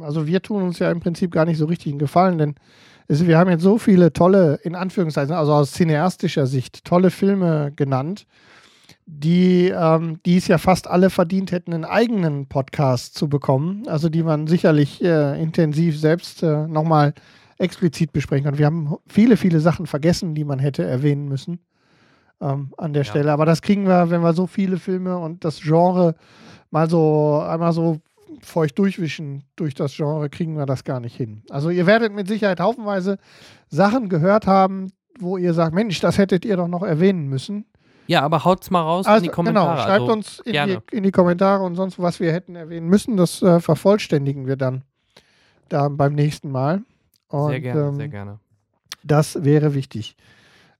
also 0.01 0.25
wir 0.27 0.41
tun 0.41 0.63
uns 0.63 0.79
ja 0.79 0.89
im 0.91 0.99
Prinzip 0.99 1.31
gar 1.31 1.45
nicht 1.45 1.57
so 1.57 1.65
richtig 1.65 1.91
einen 1.91 1.99
Gefallen, 1.99 2.37
denn 2.37 2.55
es, 3.09 3.25
wir 3.25 3.37
haben 3.37 3.49
jetzt 3.49 3.63
so 3.63 3.77
viele 3.77 4.11
tolle, 4.11 4.59
in 4.63 4.75
Anführungszeichen, 4.75 5.33
also 5.33 5.53
aus 5.53 5.71
cineastischer 5.71 6.45
Sicht, 6.47 6.83
tolle 6.83 7.09
Filme 7.09 7.71
genannt, 7.75 8.25
die, 9.07 9.69
ähm, 9.69 10.19
die 10.25 10.37
es 10.37 10.47
ja 10.47 10.57
fast 10.57 10.87
alle 10.87 11.09
verdient 11.09 11.51
hätten, 11.51 11.73
einen 11.73 11.85
eigenen 11.85 12.47
Podcast 12.47 13.15
zu 13.15 13.29
bekommen, 13.29 13.87
also 13.87 14.09
die 14.09 14.21
man 14.21 14.47
sicherlich 14.47 15.01
äh, 15.03 15.41
intensiv 15.41 15.97
selbst 15.97 16.43
äh, 16.43 16.67
nochmal 16.67 17.13
explizit 17.57 18.11
besprechen 18.11 18.43
kann. 18.45 18.57
Wir 18.57 18.65
haben 18.65 18.95
viele, 19.07 19.37
viele 19.37 19.61
Sachen 19.61 19.87
vergessen, 19.87 20.35
die 20.35 20.43
man 20.43 20.59
hätte 20.59 20.83
erwähnen 20.83 21.27
müssen 21.29 21.59
ähm, 22.41 22.73
an 22.77 22.93
der 22.93 23.03
Ja. 23.03 23.09
Stelle. 23.09 23.31
Aber 23.31 23.45
das 23.45 23.61
kriegen 23.61 23.87
wir, 23.87 24.09
wenn 24.09 24.21
wir 24.21 24.33
so 24.33 24.45
viele 24.45 24.77
Filme 24.77 25.17
und 25.17 25.43
das 25.45 25.61
Genre 25.61 26.15
mal 26.69 26.89
so 26.89 27.41
einmal 27.47 27.71
so 27.71 27.97
feucht 28.41 28.77
durchwischen 28.77 29.45
durch 29.55 29.73
das 29.73 29.95
Genre, 29.95 30.29
kriegen 30.29 30.57
wir 30.57 30.65
das 30.65 30.83
gar 30.83 30.99
nicht 30.99 31.15
hin. 31.15 31.43
Also 31.49 31.69
ihr 31.69 31.87
werdet 31.87 32.13
mit 32.13 32.27
Sicherheit 32.27 32.59
haufenweise 32.59 33.17
Sachen 33.69 34.09
gehört 34.09 34.45
haben, 34.47 34.91
wo 35.17 35.37
ihr 35.37 35.53
sagt, 35.53 35.73
Mensch, 35.73 36.01
das 36.01 36.17
hättet 36.17 36.43
ihr 36.43 36.57
doch 36.57 36.67
noch 36.67 36.83
erwähnen 36.83 37.27
müssen. 37.29 37.65
Ja, 38.07 38.21
aber 38.21 38.45
haut's 38.45 38.69
mal 38.69 38.81
raus 38.81 39.05
in 39.05 39.11
Also 39.11 39.23
die 39.23 39.29
Kommentare. 39.29 39.75
genau, 39.75 39.83
schreibt 39.83 40.01
also, 40.01 40.13
uns 40.13 40.39
in 40.39 40.53
die, 40.53 40.95
in 40.95 41.03
die 41.03 41.11
Kommentare 41.11 41.63
und 41.63 41.75
sonst, 41.75 41.99
was 41.99 42.19
wir 42.19 42.31
hätten 42.31 42.55
erwähnen 42.55 42.87
müssen. 42.87 43.17
Das 43.17 43.41
äh, 43.41 43.59
vervollständigen 43.59 44.47
wir 44.47 44.55
dann 44.55 44.83
da 45.69 45.89
beim 45.89 46.13
nächsten 46.13 46.51
Mal. 46.51 46.83
Und, 47.27 47.49
sehr 47.49 47.61
gerne, 47.61 47.81
ähm, 47.81 47.95
sehr 47.95 48.07
gerne. 48.07 48.39
Das 49.03 49.43
wäre 49.43 49.73
wichtig. 49.73 50.15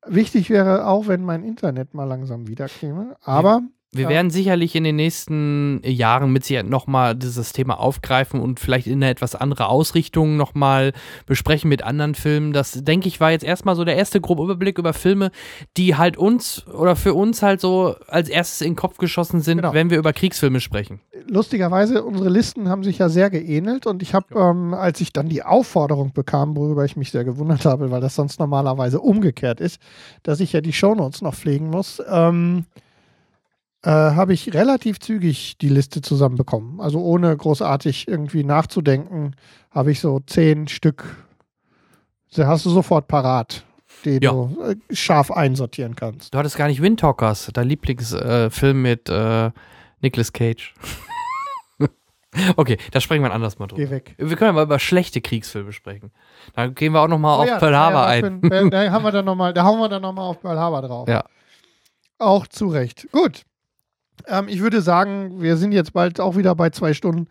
Wichtig 0.06 0.50
wäre 0.50 0.88
auch, 0.88 1.08
wenn 1.08 1.24
mein 1.24 1.44
Internet 1.44 1.94
mal 1.94 2.06
langsam 2.06 2.48
wieder 2.48 2.68
käme. 2.68 3.18
Aber 3.22 3.62
Wir 3.94 4.04
Ja. 4.04 4.10
werden 4.10 4.30
sicherlich 4.32 4.76
in 4.76 4.84
den 4.84 4.98
nächsten 4.98 5.80
Jahren 5.86 6.32
mit 6.34 6.44
Sicherheit 6.44 6.70
nochmal 6.70 7.16
dieses 7.16 7.54
Thema 7.54 7.80
aufgreifen 7.80 8.42
und 8.42 8.60
vielleicht 8.60 8.86
in 8.86 8.96
eine 9.02 9.10
etwas 9.10 9.34
andere 9.34 9.70
Ausrichtung 9.70 10.36
nochmal 10.36 10.92
besprechen 11.26 11.70
mit 11.70 11.84
anderen 11.84 12.14
Filmen. 12.14 12.52
Das, 12.52 12.74
denke 12.84 13.08
ich, 13.08 13.22
war 13.22 13.32
jetzt 13.32 13.46
erstmal 13.46 13.78
so 13.78 13.86
der 13.86 13.96
erste 13.96 14.20
grobe 14.20 14.44
Überblick 14.44 14.78
über 14.78 14.92
Filme, 14.92 15.32
die 15.78 15.96
halt 15.96 16.18
uns 16.18 16.68
oder 16.68 16.98
für 16.98 17.14
uns 17.14 17.42
halt 17.42 17.62
so 17.62 17.96
als 18.08 18.28
erstes 18.28 18.60
in 18.60 18.72
den 18.72 18.76
Kopf 18.76 18.98
geschossen 18.98 19.40
sind, 19.40 19.60
Genau. 19.60 19.74
wenn 19.74 19.90
wir 19.90 19.98
über 19.98 20.12
Kriegsfilme 20.12 20.60
sprechen. 20.60 21.00
lustigerweise, 21.30 22.04
unsere 22.04 22.30
Listen 22.30 22.70
haben 22.70 22.84
sich 22.84 22.98
ja 23.00 23.10
sehr 23.10 23.30
geähnelt 23.30 23.86
und 23.86 24.02
ich 24.02 24.14
habe, 24.14 24.28
ähm, 24.40 24.74
als 24.74 25.02
ich 25.02 25.12
dann 25.14 25.28
die 25.30 25.44
Aufforderung 25.44 26.14
bekam, 26.14 26.56
worüber 26.56 26.86
ich 26.86 26.96
mich 26.96 27.12
sehr 27.12 27.24
gewundert 27.26 27.66
habe, 27.66 27.90
weil 27.92 28.00
das 28.02 28.16
sonst 28.16 28.40
normalerweise 28.40 29.00
umgekehrt 29.02 29.60
ist, 29.62 29.80
dass 30.24 30.40
ich 30.40 30.54
ja 30.54 30.62
die 30.62 30.72
Shownotes 30.74 31.22
noch 31.22 31.34
pflegen 31.36 31.70
muss, 31.70 32.02
ähm, 32.10 32.66
äh, 33.84 33.90
habe 33.90 34.34
ich 34.34 34.54
relativ 34.54 35.00
zügig 35.00 35.58
die 35.60 35.70
Liste 35.70 36.02
zusammenbekommen. 36.02 36.80
Also 36.82 37.00
ohne 37.02 37.36
großartig 37.36 38.08
irgendwie 38.08 38.44
nachzudenken, 38.44 39.36
habe 39.72 39.92
ich 39.92 40.00
so 40.00 40.20
zehn 40.22 40.68
Stück, 40.68 41.16
die 42.36 42.44
hast 42.46 42.66
du 42.66 42.70
sofort 42.70 43.08
parat, 43.08 43.64
die 44.06 44.20
Ja. 44.22 44.32
du 44.32 44.58
äh, 44.64 44.96
scharf 44.96 45.32
einsortieren 45.32 45.96
kannst. 45.96 46.34
Du 46.34 46.38
hattest 46.38 46.58
gar 46.58 46.68
nicht 46.68 46.82
Windtalkers, 46.82 47.50
dein 47.54 47.68
Lieblingsfilm 47.68 48.86
äh, 48.86 48.90
mit 48.90 49.12
Nicolas 50.02 50.34
Cage. 50.34 50.74
okay, 52.56 52.78
da 52.92 53.00
sprechen 53.00 53.22
wir 53.22 53.28
ein 53.30 53.36
anderes 53.36 53.58
Mal 53.60 53.68
drüber. 53.68 53.84
Geh 53.86 53.90
weg. 53.90 54.16
Wir 54.18 54.36
können 54.36 54.54
mal 54.56 54.64
über 54.64 54.80
schlechte 54.80 55.22
Kriegsfilme 55.22 55.72
sprechen. 55.72 56.12
Da 56.54 56.68
gehen 56.68 56.94
wir 56.94 57.02
auch 57.02 57.08
nochmal 57.08 57.38
Oh 57.40 57.42
auf 57.44 57.48
ja, 57.48 57.58
Pearl 57.60 57.76
Harbor 57.76 58.02
ja, 58.02 58.06
ein. 58.08 58.42
ein- 58.52 58.70
Da 58.70 58.92
haben 58.92 59.04
wir 59.04 59.12
dann 59.12 59.26
noch 59.26 59.36
mal, 59.36 59.54
da 59.54 59.64
hauen 59.64 59.80
wir 59.80 59.90
dann 59.90 60.02
nochmal 60.02 60.26
auf 60.26 60.42
Pearl 60.42 60.58
Harbor 60.60 60.82
drauf. 60.82 61.08
Ja. 61.10 61.24
Auch 62.20 62.48
zu 62.48 62.68
Recht. 62.70 63.08
Gut. 63.12 63.44
Ähm, 64.26 64.48
ich 64.48 64.60
würde 64.62 64.82
sagen, 64.82 65.42
wir 65.42 65.58
sind 65.58 65.72
jetzt 65.72 65.94
bald 65.94 66.20
auch 66.20 66.36
wieder 66.36 66.56
bei 66.56 66.70
zwei 66.70 66.94
Stunden. 66.94 67.28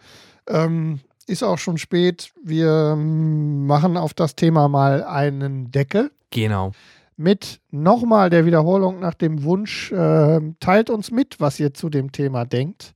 Ähm, 0.49 1.01
ist 1.27 1.43
auch 1.43 1.59
schon 1.59 1.79
spät. 1.79 2.31
Wir 2.43 2.93
ähm, 2.93 3.67
machen 3.67 3.97
auf 3.97 4.15
das 4.15 4.37
Thema 4.37 4.69
mal 4.69 5.03
einen 5.03 5.71
Deckel 5.73 6.11
Genau. 6.31 6.73
mit 7.17 7.61
nochmal 7.71 8.31
der 8.31 8.47
Wiederholung 8.47 9.01
nach 9.01 9.15
dem 9.15 9.43
Wunsch, 9.43 9.93
ähm, 9.97 10.57
teilt 10.61 10.89
uns 10.91 11.11
mit, 11.11 11.41
was 11.41 11.59
ihr 11.59 11.75
zu 11.75 11.89
dem 11.89 12.13
Thema 12.13 12.45
denkt. 12.45 12.95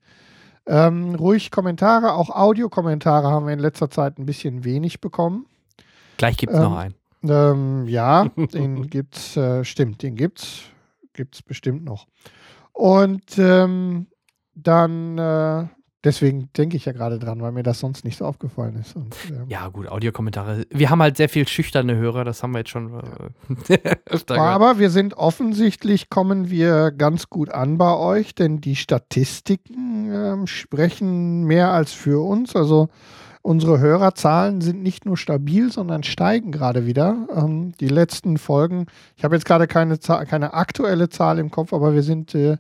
Ähm, 0.67 1.15
ruhig 1.17 1.51
Kommentare, 1.51 2.13
auch 2.13 2.31
Audiokommentare 2.31 3.29
haben 3.29 3.47
wir 3.47 3.53
in 3.53 3.59
letzter 3.59 3.91
Zeit 3.91 4.19
ein 4.19 4.27
bisschen 4.27 4.63
wenig 4.63 5.01
bekommen. 5.01 5.47
Gleich 6.19 6.37
gibt 6.37 6.53
es 6.53 6.59
Ähm, 6.59 6.65
noch 6.65 6.77
einen. 6.77 6.95
Ähm, 7.25 7.89
ja, 7.89 8.27
den 8.37 8.89
gibt's, 8.89 9.37
äh, 9.37 9.65
stimmt, 9.65 10.03
den 10.03 10.15
gibt's, 10.15 10.61
gibt's 11.15 11.43
bestimmt 11.43 11.85
noch. 11.85 12.07
Und 12.81 13.37
ähm, 13.37 14.07
dann, 14.55 15.19
äh, 15.19 15.67
deswegen 16.03 16.49
denke 16.57 16.79
ich 16.79 16.87
ja 16.87 16.93
gerade 16.93 17.19
dran, 17.19 17.43
weil 17.43 17.53
mir 17.53 17.63
das 17.63 17.79
sonst 17.79 18.07
nicht 18.07 18.17
so 18.17 18.25
aufgefallen 18.25 18.77
ist. 18.77 18.97
Und, 18.97 19.15
ähm, 19.29 19.45
Ja, 19.49 19.69
gut, 19.69 19.87
Audiokommentare. 19.87 20.65
Wir 20.71 20.89
haben 20.89 21.03
halt 21.03 21.19
sehr 21.19 21.29
viel 21.29 21.47
schüchterne 21.47 21.97
Hörer, 21.97 22.25
das 22.25 22.43
haben 22.43 22.53
wir 22.53 22.61
jetzt 22.61 22.71
schon 22.71 22.95
äh, 23.69 23.79
öfter 24.07 24.37
gehört. 24.37 24.55
Aber 24.55 24.79
wir 24.79 24.89
sind 24.89 25.13
offensichtlich, 25.13 26.09
kommen 26.09 26.49
wir 26.49 26.91
ganz 26.91 27.29
gut 27.29 27.51
an 27.51 27.77
bei 27.77 27.95
euch, 27.95 28.35
denn 28.35 28.63
die 28.63 28.77
Statistiken 28.77 30.11
ähm, 30.11 30.47
sprechen 30.47 31.45
mehr 31.45 31.73
als 31.73 31.93
für 31.93 32.25
uns. 32.25 32.57
Also 32.57 32.89
unsere 33.43 33.79
Hörerzahlen 33.79 34.61
sind 34.61 34.83
nicht 34.83 35.07
nur 35.07 35.17
stabil, 35.17 35.73
sondern 35.73 36.03
steigen 36.03 36.53
gerade 36.53 36.87
wieder. 36.87 37.27
Ähm, 37.35 37.73
die 37.81 37.89
letzten 37.89 38.39
Folgen, 38.39 38.87
ich 39.17 39.25
habe 39.25 39.35
jetzt 39.35 39.45
gerade 39.45 39.67
keine, 39.67 39.99
keine 39.99 40.55
aktuelle 40.55 41.09
Zahl 41.09 41.39
im 41.39 41.51
Kopf, 41.51 41.73
aber 41.73 41.95
wir 41.95 42.03
sind, 42.03 42.35
äh, 42.35 42.59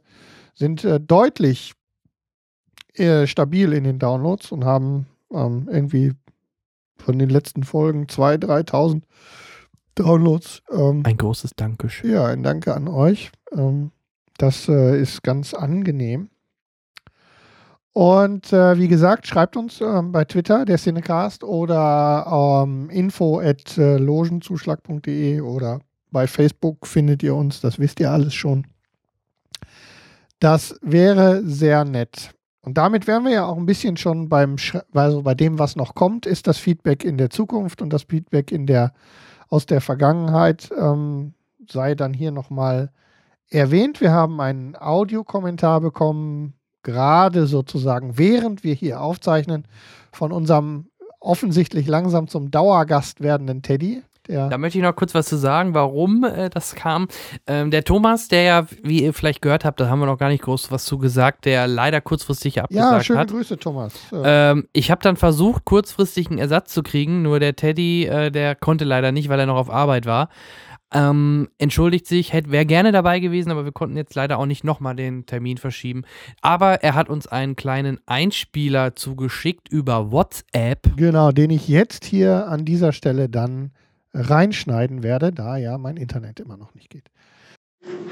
sind 0.55 0.85
äh, 0.85 1.01
deutlich 1.01 1.75
äh, 2.95 3.27
stabil 3.27 3.73
in 3.73 3.85
den 3.85 3.99
Downloads 3.99 4.53
und 4.53 4.65
haben 4.65 5.07
ähm, 5.33 5.69
irgendwie 5.71 6.13
von 6.97 7.19
den 7.19 7.31
letzten 7.31 7.63
Folgen 7.63 8.07
2.000, 8.07 8.69
3.000 8.69 9.03
Downloads. 9.95 10.63
Ähm, 10.71 11.03
Ein 11.05 11.17
großes 11.17 11.53
Dankeschön. 11.57 12.11
ja, 12.11 12.27
ein 12.27 12.43
Danke 12.43 12.75
an 12.75 12.89
euch. 12.89 13.31
Ähm, 13.53 13.91
das 14.39 14.69
äh, 14.69 15.01
ist 15.01 15.23
ganz 15.23 15.55
angenehm. 15.55 16.31
Und 17.93 18.53
äh, 18.53 18.79
wie 18.79 18.89
gesagt, 18.89 19.27
schreibt 19.27 19.57
uns 19.57 19.81
ähm, 19.81 20.13
bei 20.13 20.25
Twitter, 20.25 20.65
der 20.65 20.79
Cinecast, 20.79 21.43
oder 21.43 22.63
ähm, 22.65 22.89
info 22.91 23.41
at 23.41 23.77
äh, 23.79 23.97
logenzuschlag.de 23.97 25.41
oder 25.41 25.81
bei 26.13 26.27
Facebook 26.27 26.87
findet 26.87 27.23
ihr 27.23 27.35
uns, 27.35 27.61
das 27.61 27.79
wisst 27.79 28.01
ihr 28.01 28.11
alles 28.11 28.35
schon. 28.35 28.67
Das 30.39 30.77
wäre 30.83 31.43
sehr 31.45 31.85
nett. 31.85 32.33
Und 32.63 32.79
damit 32.79 33.07
wären 33.07 33.25
wir 33.25 33.33
ja 33.33 33.47
auch 33.47 33.57
ein 33.57 33.67
bisschen 33.67 33.97
schon 33.97 34.29
beim, 34.29 34.57
also 34.93 35.23
bei 35.23 35.35
dem, 35.35 35.59
was 35.59 35.77
noch 35.77 35.95
kommt, 35.95 36.27
ist 36.27 36.47
das 36.47 36.59
Feedback 36.59 37.05
in 37.05 37.17
der 37.17 37.31
Zukunft 37.31 37.81
und 37.83 37.91
das 37.91 38.05
Feedback 38.05 38.53
in 38.53 38.67
der, 38.67 38.93
aus 39.49 39.67
der 39.67 39.81
Vergangenheit 39.81 40.71
ähm, 40.79 41.35
sei 41.69 41.95
dann 41.95 42.13
hier 42.13 42.33
nochmal 42.33 42.93
erwähnt. 43.49 44.01
Wir 44.01 44.13
haben 44.13 44.41
einen 44.41 44.77
Audiokommentar 44.77 45.81
bekommen, 45.81 46.55
gerade 46.83 47.47
sozusagen, 47.47 48.19
während 48.19 48.65
wir 48.65 48.75
hier 48.75 49.01
aufzeichnen, 49.01 49.65
von 50.13 50.33
unserem 50.33 50.87
offensichtlich 51.21 51.87
langsam 51.87 52.29
zum 52.29 52.51
Dauergast 52.51 53.21
werdenden 53.21 53.63
Teddy. 53.63 54.03
Der 54.29 54.49
Da 54.49 54.59
möchte 54.59 54.79
ich 54.79 54.85
noch 54.85 54.95
kurz 54.95 55.15
was 55.15 55.27
zu 55.27 55.37
sagen, 55.37 55.75
warum 55.75 56.25
äh, 56.25 56.51
das 56.51 56.75
kam. 56.75 57.09
Ähm, 57.47 57.71
der 57.71 57.85
Thomas, 57.85 58.29
der 58.29 58.43
ja, 58.43 58.67
wie 58.83 59.03
ihr 59.03 59.13
vielleicht 59.15 59.43
gehört 59.43 59.65
habt, 59.65 59.81
da 59.81 59.89
haben 59.89 59.99
wir 59.99 60.07
noch 60.07 60.19
gar 60.19 60.29
nicht 60.29 60.43
groß 60.45 60.71
was 60.71 60.85
zu 60.85 60.99
gesagt, 60.99 61.47
der 61.47 61.67
leider 61.67 62.01
kurzfristig 62.01 62.57
ja, 62.57 62.65
abgesagt 62.65 63.07
schöne 63.07 63.19
hat. 63.19 63.31
Grüße, 63.31 63.59
Thomas. 63.59 63.95
Äh, 64.13 64.51
Ähm, 64.51 64.69
ich 64.73 64.91
habe 64.91 65.03
dann 65.03 65.17
versucht, 65.17 65.65
kurzfristig 65.65 66.29
einen 66.29 66.39
Ersatz 66.39 66.73
zu 66.73 66.83
kriegen, 66.83 67.23
nur 67.23 67.41
der 67.41 67.57
Teddy, 67.57 68.07
äh, 68.07 68.31
der 68.31 68.55
konnte 68.55 68.85
leider 68.85 69.11
nicht, 69.11 69.29
weil 69.29 69.41
er 69.41 69.47
noch 69.47 69.57
auf 69.57 69.71
Arbeit 69.71 70.07
war. 70.07 70.29
Ähm, 70.93 71.49
entschuldigt 71.59 72.07
sich, 72.07 72.33
wäre 72.33 72.67
gerne 72.67 72.91
dabei 72.91 73.21
gewesen, 73.21 73.51
aber 73.51 73.65
wir 73.65 73.73
konnten 73.73 73.97
jetzt 73.97 74.15
leider 74.15 74.39
auch 74.39 74.47
nicht 74.47 74.65
nochmal 74.65 74.97
den 74.97 75.25
Termin 75.27 75.57
verschieben. 75.57 76.03
Aber 76.41 76.83
er 76.83 76.95
hat 76.95 77.09
uns 77.09 77.27
einen 77.27 77.55
kleinen 77.55 78.01
Einspieler 78.07 78.97
zugeschickt 78.97 79.69
über 79.69 80.11
WhatsApp. 80.11 80.97
Genau, 80.97 81.31
den 81.31 81.51
ich 81.51 81.69
jetzt 81.69 82.05
hier 82.05 82.49
an 82.49 82.65
dieser 82.65 82.93
Stelle 82.93 83.29
dann 83.29 83.71
reinschneiden 84.13 85.03
werde, 85.03 85.31
da 85.31 85.57
ja 85.57 85.79
mein 85.79 85.97
Internet 85.97 86.41
immer 86.41 86.57
noch 86.57 86.75
nicht 86.75 86.91
geht. 86.91 87.11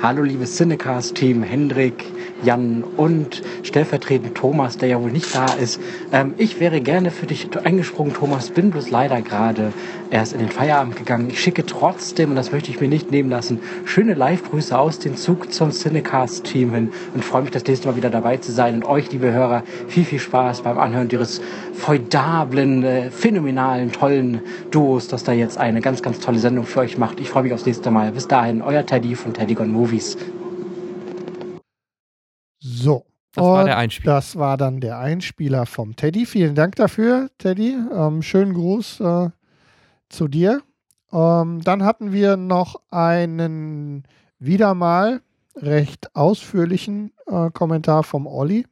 Hallo 0.00 0.22
liebes 0.22 0.56
Cinecast-Team, 0.56 1.42
Hendrik, 1.42 2.04
Jan 2.44 2.84
und 2.84 3.42
stellvertretend 3.64 4.36
Thomas, 4.36 4.78
der 4.78 4.88
ja 4.88 5.02
wohl 5.02 5.10
nicht 5.10 5.34
da 5.34 5.46
ist. 5.54 5.80
Ähm, 6.12 6.34
ich 6.38 6.60
wäre 6.60 6.80
gerne 6.80 7.10
für 7.10 7.26
dich 7.26 7.48
eingesprungen, 7.64 8.14
Thomas, 8.14 8.50
bin 8.50 8.70
bloß 8.70 8.90
leider 8.90 9.20
gerade 9.22 9.72
erst 10.10 10.34
in 10.34 10.38
den 10.38 10.50
Feierabend 10.50 10.94
gegangen. 10.94 11.28
Ich 11.30 11.40
schicke 11.40 11.66
trotzdem, 11.66 12.30
und 12.30 12.36
das 12.36 12.52
möchte 12.52 12.70
ich 12.70 12.80
mir 12.80 12.86
nicht 12.86 13.10
nehmen 13.10 13.28
lassen, 13.28 13.58
schöne 13.86 14.14
Live-Grüße 14.14 14.78
aus 14.78 15.00
dem 15.00 15.16
Zug 15.16 15.52
zum 15.52 15.72
Cinecast-Team 15.72 16.72
hin 16.72 16.92
und 17.12 17.24
freue 17.24 17.42
mich 17.42 17.50
das 17.50 17.66
nächste 17.66 17.88
Mal 17.88 17.96
wieder 17.96 18.10
dabei 18.10 18.36
zu 18.36 18.52
sein. 18.52 18.76
Und 18.76 18.84
euch, 18.84 19.10
liebe 19.10 19.32
Hörer, 19.32 19.64
viel, 19.88 20.04
viel 20.04 20.20
Spaß 20.20 20.62
beim 20.62 20.78
Anhören 20.78 21.10
ihres 21.10 21.40
feudablen, 21.78 22.82
äh, 22.82 23.10
phänomenalen, 23.10 23.92
tollen 23.92 24.40
Duos, 24.70 25.08
das 25.08 25.24
da 25.24 25.32
jetzt 25.32 25.56
eine 25.56 25.80
ganz, 25.80 26.02
ganz 26.02 26.18
tolle 26.18 26.38
Sendung 26.38 26.66
für 26.66 26.80
euch 26.80 26.98
macht. 26.98 27.20
Ich 27.20 27.30
freue 27.30 27.44
mich 27.44 27.52
aufs 27.52 27.64
nächste 27.64 27.90
Mal. 27.90 28.12
Bis 28.12 28.28
dahin, 28.28 28.60
euer 28.60 28.84
Teddy 28.84 29.14
von 29.14 29.32
Teddy 29.32 29.54
Gone 29.54 29.70
Movies. 29.70 30.18
So. 32.58 33.04
Das 33.34 33.44
war 33.44 33.64
der 33.64 33.76
Einspieler. 33.78 34.14
Das 34.14 34.36
war 34.36 34.56
dann 34.56 34.80
der 34.80 34.98
Einspieler 34.98 35.66
vom 35.66 35.94
Teddy. 35.94 36.26
Vielen 36.26 36.56
Dank 36.56 36.74
dafür, 36.76 37.30
Teddy. 37.38 37.76
Ähm, 37.94 38.22
schönen 38.22 38.52
Gruß 38.52 39.00
äh, 39.00 39.28
zu 40.08 40.28
dir. 40.28 40.62
Ähm, 41.12 41.60
dann 41.62 41.84
hatten 41.84 42.12
wir 42.12 42.36
noch 42.36 42.80
einen 42.90 44.02
wieder 44.40 44.74
mal 44.74 45.20
recht 45.54 46.16
ausführlichen 46.16 47.12
äh, 47.26 47.50
Kommentar 47.50 48.02
vom 48.02 48.26
Olli. 48.26 48.66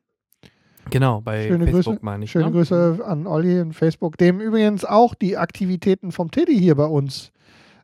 Genau, 0.91 1.21
bei 1.21 1.49
Schöne 1.49 1.65
Facebook 1.67 1.97
Grüße. 1.97 2.05
meine 2.05 2.25
ich. 2.25 2.31
Schöne 2.31 2.47
ne? 2.47 2.53
Grüße 2.53 3.01
an 3.05 3.27
Olli 3.27 3.59
in 3.59 3.73
Facebook, 3.73 4.17
dem 4.19 4.41
übrigens 4.41 4.85
auch 4.85 5.15
die 5.15 5.37
Aktivitäten 5.37 6.13
vom 6.13 6.31
Teddy 6.31 6.59
hier 6.59 6.77
bei 6.77 6.85
uns 6.85 7.33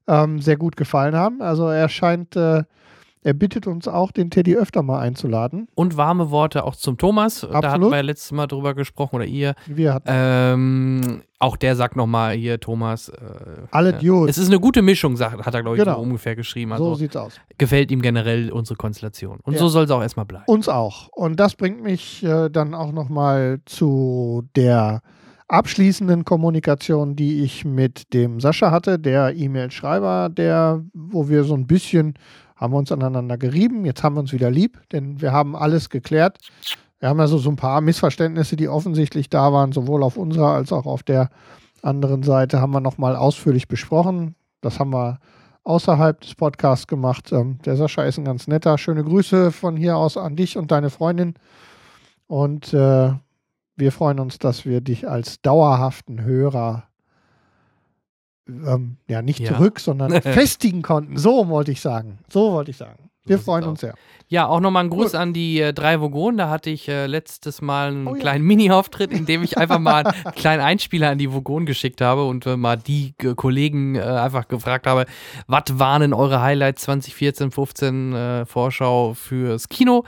ähm, 0.07 0.41
sehr 0.41 0.57
gut 0.57 0.77
gefallen 0.77 1.15
haben. 1.15 1.43
Also 1.43 1.69
er 1.69 1.89
scheint, 1.89 2.37
äh, 2.37 2.65
er 3.25 3.35
bittet 3.35 3.67
uns 3.67 3.87
auch, 3.89 4.11
den 4.13 4.31
Teddy 4.31 4.57
öfter 4.57 4.83
mal 4.83 4.99
einzuladen. 5.01 5.69
Und 5.75 5.97
warme 5.97 6.31
Worte 6.31 6.65
auch 6.65 6.75
zum 6.77 6.99
Thomas. 6.99 7.41
Da 7.43 7.49
hatten 7.55 7.67
Absolut. 7.67 7.91
wir 7.93 7.97
ja 7.97 8.03
letztes 8.03 8.33
Mal 8.33 8.47
drüber 8.47 8.75
gesprochen, 8.75 9.17
oder 9.17 9.25
ihr. 9.25 9.55
Wir 9.67 9.95
hatten 9.95 10.09
Ähm, 10.11 11.23
auch 11.39 11.57
der 11.57 11.77
sagt 11.77 11.97
nochmal 11.97 12.35
hier, 12.35 12.59
Thomas. 12.61 13.09
Äh, 13.09 13.15
alle 13.71 13.93
ja. 13.93 13.99
Dudes. 13.99 14.37
Es 14.37 14.43
ist 14.43 14.49
eine 14.49 14.61
gute 14.61 14.83
Mischung, 14.83 15.19
hat 15.21 15.55
er, 15.55 15.63
glaube 15.63 15.77
ich, 15.77 15.83
Genau. 15.85 15.97
so 15.97 16.03
ungefähr 16.03 16.35
geschrieben. 16.37 16.71
so 16.77 16.85
Also 16.85 16.95
sieht's 16.97 17.17
aus. 17.17 17.41
gefällt 17.59 17.91
ihm 17.91 18.03
generell 18.03 18.51
unsere 18.51 18.77
Konstellation. 18.77 19.39
Und 19.43 19.55
Ja. 19.55 19.59
so 19.61 19.69
soll 19.69 19.85
es 19.85 19.91
auch 19.91 20.03
erstmal 20.03 20.27
bleiben. 20.27 20.45
Uns 20.47 20.69
auch. 20.69 21.09
Und 21.09 21.39
das 21.41 21.55
bringt 21.55 21.83
mich 21.83 22.23
äh, 22.25 22.49
dann 22.51 22.75
auch 22.75 22.93
nochmal 22.93 23.61
zu 23.67 24.43
der 24.57 25.01
abschließenden 25.49 26.25
Kommunikation, 26.25 27.15
die 27.15 27.43
ich 27.43 27.65
mit 27.65 28.15
dem 28.15 28.41
Sascha 28.41 28.71
hatte, 28.71 28.99
der 28.99 29.37
E-Mail-Schreiber, 29.37 30.31
der, 30.31 30.83
wo 30.95 31.29
wir 31.29 31.45
so 31.45 31.55
ein 31.55 31.67
bisschen 31.67 32.15
haben 32.63 32.73
wir 32.73 32.79
uns 32.79 32.93
aneinander 32.93 33.37
gerieben. 33.37 33.85
Jetzt 33.85 34.05
haben 34.05 34.15
wir 34.15 34.21
uns 34.21 34.33
wieder 34.33 34.51
lieb, 34.51 34.81
denn 34.93 35.21
wir 35.21 35.33
haben 35.33 35.57
alles 35.57 35.91
geklärt. 35.91 36.39
Wir 37.01 37.09
haben 37.09 37.19
also 37.19 37.37
so 37.37 37.51
ein 37.51 37.57
paar 37.57 37.81
Missverständnisse, 37.81 38.55
die 38.55 38.69
offensichtlich 38.69 39.29
da 39.29 39.53
waren, 39.53 39.73
sowohl 39.73 40.05
auf 40.05 40.17
unserer 40.17 40.53
als 40.53 40.73
auch 40.73 40.87
auf 40.87 41.03
der 41.03 41.31
anderen 41.83 42.23
Seite, 42.23 42.61
haben 42.61 42.73
wir 42.73 42.81
nochmal 42.81 43.17
ausführlich 43.17 43.67
besprochen. 43.67 44.37
Das 44.61 44.79
haben 44.79 44.93
wir 44.93 45.19
außerhalb 45.65 46.21
des 46.21 46.37
Podcasts 46.37 46.87
gemacht. 46.87 47.33
Ähm, 47.33 47.59
der 47.65 47.77
Sascha 47.77 48.05
ist 48.05 48.19
ein 48.19 48.25
ganz 48.25 48.47
netter. 48.47 48.79
Schöne 48.79 49.03
Grüße 49.03 49.51
von 49.51 49.77
hier 49.77 49.97
aus 49.97 50.17
an 50.17 50.37
dich 50.37 50.57
und 50.57 50.71
deine 50.71 50.91
Freundin. 50.91 51.35
Und 52.29 52.73
äh, 52.73 53.13
wir 53.75 53.91
freuen 53.93 54.21
uns, 54.21 54.39
dass 54.39 54.65
wir 54.65 54.81
dich 54.81 55.09
als 55.09 55.43
dauerhaften 55.43 56.23
Hörer 56.23 56.85
ähm, 58.49 58.97
ja 59.09 59.23
nicht 59.23 59.41
Ja. 59.41 59.55
zurück, 59.55 59.81
sondern 59.81 60.11
festigen 60.23 60.83
konnten. 60.83 61.17
So 61.17 61.49
wollte 61.49 61.73
ich 61.73 61.81
sagen. 61.81 62.19
So 62.29 62.53
wollte 62.53 62.71
ich 62.73 62.77
sagen. 62.77 63.09
Wir 63.25 63.37
sieht's 63.37 63.45
freuen 63.45 63.65
uns 63.65 63.81
sehr. 63.81 63.95
Ja, 64.27 64.49
auch 64.49 64.59
nochmal 64.59 64.83
ein 64.83 64.91
Gruß 64.91 65.15
an 65.15 65.33
die 65.33 65.61
äh, 65.61 65.73
drei 65.73 66.01
Vogonen. 66.01 66.39
Da 66.39 66.49
hatte 66.51 66.71
ich 66.71 66.89
äh, 66.89 67.07
letztes 67.07 67.63
Mal 67.63 67.89
einen 67.89 68.09
Oh 68.09 68.15
ja. 68.17 68.21
kleinen 68.21 68.45
Mini-Auftritt, 68.45 69.13
in 69.13 69.27
dem 69.27 69.45
ich 69.45 69.59
einfach 69.59 69.79
mal 69.79 70.05
einen 70.07 70.15
kleinen 70.35 70.61
Einspieler 70.61 71.11
an 71.11 71.19
die 71.19 71.33
Vogonen 71.33 71.65
geschickt 71.67 72.01
habe 72.01 72.25
und 72.25 72.47
äh, 72.47 72.57
mal 72.57 72.77
die 72.77 73.15
äh, 73.23 73.35
Kollegen 73.37 73.95
äh, 73.95 74.01
einfach 74.01 74.49
gefragt 74.49 74.89
habe, 74.89 75.07
was 75.47 75.79
waren 75.79 76.01
denn 76.01 76.15
eure 76.15 76.41
Highlights 76.41 76.83
2014, 76.83 77.53
15 77.53 78.13
äh, 78.13 78.47
Vorschau 78.47 79.15
fürs 79.15 79.69
Kino? 79.69 80.05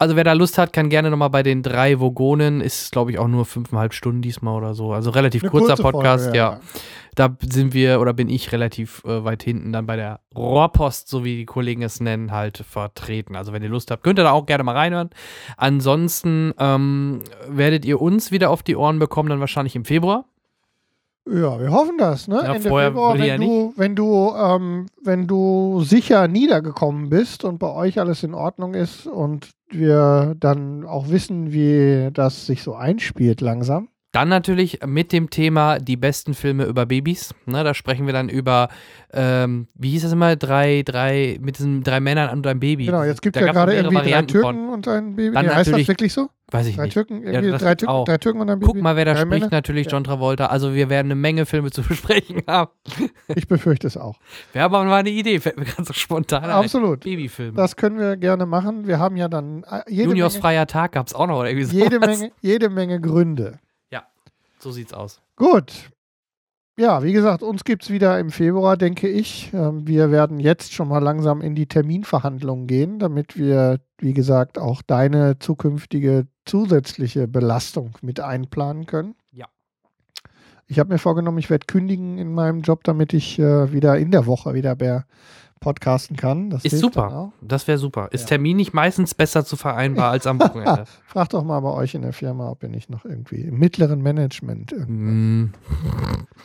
Also 0.00 0.14
wer 0.14 0.22
da 0.22 0.32
Lust 0.32 0.58
hat, 0.58 0.72
kann 0.72 0.90
gerne 0.90 1.10
nochmal 1.10 1.30
bei 1.30 1.42
den 1.42 1.62
drei 1.62 1.98
Vogonen, 1.98 2.60
ist 2.60 2.92
glaube 2.92 3.10
ich 3.10 3.18
auch 3.18 3.26
nur 3.26 3.44
fünfeinhalb 3.44 3.92
Stunden 3.92 4.22
diesmal 4.22 4.56
oder 4.56 4.74
so. 4.74 4.92
Also 4.92 5.10
relativ 5.10 5.42
Eine 5.42 5.50
kurzer 5.50 5.66
kurze 5.70 5.82
Folge, 5.82 5.98
Podcast, 5.98 6.34
ja. 6.34 6.60
Da 7.16 7.36
sind 7.42 7.74
wir 7.74 8.00
oder 8.00 8.12
bin 8.12 8.28
ich 8.28 8.52
relativ 8.52 9.02
äh, 9.04 9.24
weit 9.24 9.42
hinten 9.42 9.72
dann 9.72 9.86
bei 9.86 9.96
der 9.96 10.20
Rohrpost, 10.36 11.08
so 11.08 11.24
wie 11.24 11.36
die 11.36 11.46
Kollegen 11.46 11.82
es 11.82 11.98
nennen, 11.98 12.30
halt 12.30 12.58
vertreten. 12.58 13.34
Also 13.34 13.52
wenn 13.52 13.60
ihr 13.60 13.68
Lust 13.68 13.90
habt, 13.90 14.04
könnt 14.04 14.20
ihr 14.20 14.22
da 14.22 14.30
auch 14.30 14.46
gerne 14.46 14.62
mal 14.62 14.76
reinhören. 14.76 15.10
Ansonsten 15.56 16.54
ähm, 16.60 17.24
werdet 17.48 17.84
ihr 17.84 18.00
uns 18.00 18.30
wieder 18.30 18.50
auf 18.50 18.62
die 18.62 18.76
Ohren 18.76 19.00
bekommen, 19.00 19.30
dann 19.30 19.40
wahrscheinlich 19.40 19.74
im 19.74 19.84
Februar. 19.84 20.26
Ja, 21.30 21.60
wir 21.60 21.70
hoffen 21.70 21.98
das, 21.98 22.26
ne? 22.26 22.36
Ja, 22.36 22.54
Ende 22.54 22.68
Februar, 22.68 23.18
wenn 23.18 23.24
ja 23.24 23.36
du, 23.36 23.72
wenn 23.76 23.94
du, 23.94 24.32
ähm, 24.34 24.86
wenn 25.02 25.26
du 25.26 25.82
sicher 25.82 26.26
niedergekommen 26.26 27.10
bist 27.10 27.44
und 27.44 27.58
bei 27.58 27.70
euch 27.70 28.00
alles 28.00 28.22
in 28.22 28.34
Ordnung 28.34 28.74
ist 28.74 29.06
und 29.06 29.50
wir 29.68 30.34
dann 30.38 30.84
auch 30.84 31.08
wissen, 31.08 31.52
wie 31.52 32.10
das 32.12 32.46
sich 32.46 32.62
so 32.62 32.74
einspielt 32.74 33.40
langsam. 33.40 33.88
Dann 34.18 34.28
natürlich 34.30 34.80
mit 34.84 35.12
dem 35.12 35.30
Thema 35.30 35.78
die 35.78 35.96
besten 35.96 36.34
Filme 36.34 36.64
über 36.64 36.86
Babys. 36.86 37.32
Ne, 37.46 37.62
da 37.62 37.72
sprechen 37.72 38.04
wir 38.06 38.12
dann 38.12 38.28
über, 38.28 38.68
ähm, 39.12 39.68
wie 39.76 39.90
hieß 39.90 40.02
das 40.02 40.10
immer, 40.12 40.34
drei, 40.34 40.82
drei, 40.84 41.38
mit 41.40 41.58
diesen 41.58 41.84
drei 41.84 42.00
Männern 42.00 42.30
und 42.30 42.44
einem 42.44 42.58
Baby. 42.58 42.86
Genau, 42.86 43.04
jetzt 43.04 43.22
gibt 43.22 43.36
Da 43.36 43.40
ja 43.42 43.52
gerade 43.52 43.74
irgendwie 43.74 43.94
drei 43.94 44.00
Varianten 44.02 44.32
Türken 44.32 44.46
von. 44.66 44.68
und 44.70 44.88
ein 44.88 45.14
Baby. 45.14 45.34
Dann 45.34 45.46
Nee, 45.46 45.52
heißt 45.52 45.72
das 45.72 45.86
wirklich 45.86 46.12
so? 46.12 46.28
Weiß 46.50 46.66
ich 46.66 46.74
Drei 46.74 46.84
nicht. 46.84 46.94
Türken, 46.94 47.22
Ja, 47.32 47.40
drei, 47.42 47.74
Türken 47.76 47.86
auch. 47.88 48.04
drei 48.06 48.18
Türken 48.18 48.40
und 48.40 48.50
ein 48.50 48.58
Baby. 48.58 48.72
Guck 48.72 48.82
mal, 48.82 48.96
wer 48.96 49.04
da 49.04 49.12
Drei 49.14 49.20
spricht, 49.20 49.30
Männer? 49.42 49.48
natürlich 49.52 49.86
Ja. 49.86 49.92
John 49.92 50.02
Travolta. 50.02 50.46
Also 50.46 50.74
wir 50.74 50.88
werden 50.90 51.06
eine 51.08 51.14
Menge 51.14 51.46
Filme 51.46 51.70
zu 51.70 51.82
besprechen 51.88 52.42
haben. 52.48 52.72
Ich 53.36 53.46
befürchte 53.46 53.86
es 53.86 53.96
auch. 53.96 54.18
Wäre 54.52 54.64
aber 54.64 54.82
mal 54.82 54.96
eine 54.96 55.10
Idee, 55.10 55.38
fällt 55.38 55.58
mir 55.58 55.66
ganz 55.66 55.86
so 55.86 55.94
spontan 55.94 56.42
ein. 56.42 56.50
Absolut. 56.50 57.04
Babyfilme. 57.04 57.52
Das 57.56 57.76
können 57.76 58.00
wir 58.00 58.16
gerne 58.16 58.46
machen. 58.46 58.88
Wir 58.88 58.98
haben 58.98 59.16
ja 59.16 59.28
dann 59.28 59.62
äh, 59.70 59.82
jede, 59.88 60.08
Juniors 60.08 60.32
Menge, 60.34 60.42
freier 60.42 60.66
Tag 60.66 60.92
gab 60.92 61.06
es 61.06 61.14
auch 61.14 61.28
noch. 61.28 61.38
Oder 61.38 61.50
irgendwie 61.50 61.76
jede. 61.76 62.00
Menge, 62.00 62.32
jede 62.40 62.68
Menge 62.68 63.00
Gründe. 63.00 63.60
So 64.58 64.70
sieht's 64.70 64.92
aus. 64.92 65.20
Gut. 65.36 65.90
Ja, 66.78 67.02
wie 67.02 67.12
gesagt, 67.12 67.42
uns 67.42 67.64
gibt 67.64 67.82
es 67.82 67.90
wieder 67.90 68.20
im 68.20 68.30
Februar, 68.30 68.76
denke 68.76 69.08
ich. 69.08 69.52
Ähm, 69.52 69.86
Wir 69.88 70.12
werden 70.12 70.38
jetzt 70.38 70.72
schon 70.72 70.86
mal 70.86 71.00
langsam 71.00 71.40
in 71.40 71.56
die 71.56 71.66
Terminverhandlungen 71.66 72.68
gehen, 72.68 73.00
damit 73.00 73.36
wir, 73.36 73.80
wie 73.98 74.12
gesagt, 74.12 74.58
auch 74.58 74.82
deine 74.82 75.40
zukünftige 75.40 76.28
zusätzliche 76.44 77.26
Belastung 77.26 77.98
mit 78.00 78.20
einplanen 78.20 78.86
können. 78.86 79.16
Ja. 79.32 79.46
Ich 80.68 80.78
habe 80.78 80.92
mir 80.92 80.98
vorgenommen, 80.98 81.38
ich 81.38 81.50
werde 81.50 81.66
kündigen 81.66 82.16
in 82.16 82.32
meinem 82.32 82.60
Job, 82.60 82.84
damit 82.84 83.12
ich 83.12 83.40
äh, 83.40 83.72
wieder 83.72 83.98
in 83.98 84.12
der 84.12 84.26
Woche 84.26 84.54
wieder 84.54 84.76
mehr 84.76 85.04
podcasten 85.60 86.16
kann. 86.16 86.50
Das 86.50 86.64
Ist 86.64 86.78
super. 86.78 87.32
Das 87.40 87.66
wäre 87.66 87.78
super. 87.78 88.08
Ist 88.12 88.22
Ja. 88.22 88.28
Termin 88.28 88.56
nicht 88.56 88.72
meistens 88.72 89.14
besser 89.14 89.44
zu 89.44 89.56
vereinbar 89.56 90.10
als 90.10 90.26
am 90.26 90.40
Wochenende? 90.40 90.84
Frag 91.06 91.28
doch 91.30 91.44
mal 91.44 91.60
bei 91.60 91.70
euch 91.70 91.94
in 91.94 92.02
der 92.02 92.12
Firma, 92.12 92.50
ob 92.50 92.62
ihr 92.62 92.68
nicht 92.68 92.90
noch 92.90 93.04
irgendwie 93.04 93.42
im 93.42 93.58
mittleren 93.58 94.02
Management 94.02 94.72
irgendwas. 94.72 95.14
mm. 95.14 95.52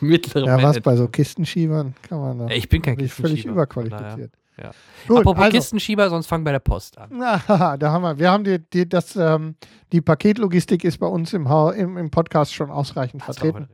Mittlere 0.00 0.46
Ja, 0.46 0.62
was 0.62 0.80
bei 0.80 0.96
so 0.96 1.08
Kistenschiebern 1.08 1.94
kann 2.02 2.20
man 2.20 2.38
da. 2.38 2.48
Ich 2.48 2.68
bin 2.68 2.82
kein 2.82 2.96
völlig 2.96 3.12
Kistenschieber, 3.14 3.42
von 3.44 3.52
überqualifiziert. 3.52 4.32
Ja. 4.56 4.70
Gut, 5.08 5.18
Apropos 5.18 5.42
also, 5.44 5.56
Kistenschieber, 5.56 6.08
sonst 6.10 6.26
fangen 6.26 6.42
wir 6.42 6.50
bei 6.50 6.52
der 6.52 6.58
Post 6.60 6.96
an. 6.98 7.10
na, 7.12 7.76
da 7.76 7.90
haben 7.90 8.02
wir. 8.02 8.18
Wir 8.18 8.30
haben 8.30 8.44
die, 8.44 8.58
die, 8.58 8.88
das, 8.88 9.16
ähm, 9.16 9.56
die 9.92 10.00
Paketlogistik 10.00 10.84
ist 10.84 10.98
bei 10.98 11.06
uns 11.06 11.32
im, 11.32 11.46
im, 11.46 11.96
im 11.96 12.10
Podcast 12.10 12.54
schon 12.54 12.70
ausreichend 12.70 13.22
Das 13.26 13.36
vertreten. 13.36 13.68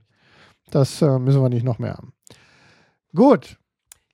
Das 0.70 1.02
äh, 1.02 1.18
müssen 1.18 1.42
wir 1.42 1.48
nicht 1.50 1.64
noch 1.64 1.78
mehr 1.78 1.94
haben. 1.94 2.12
Gut, 3.14 3.58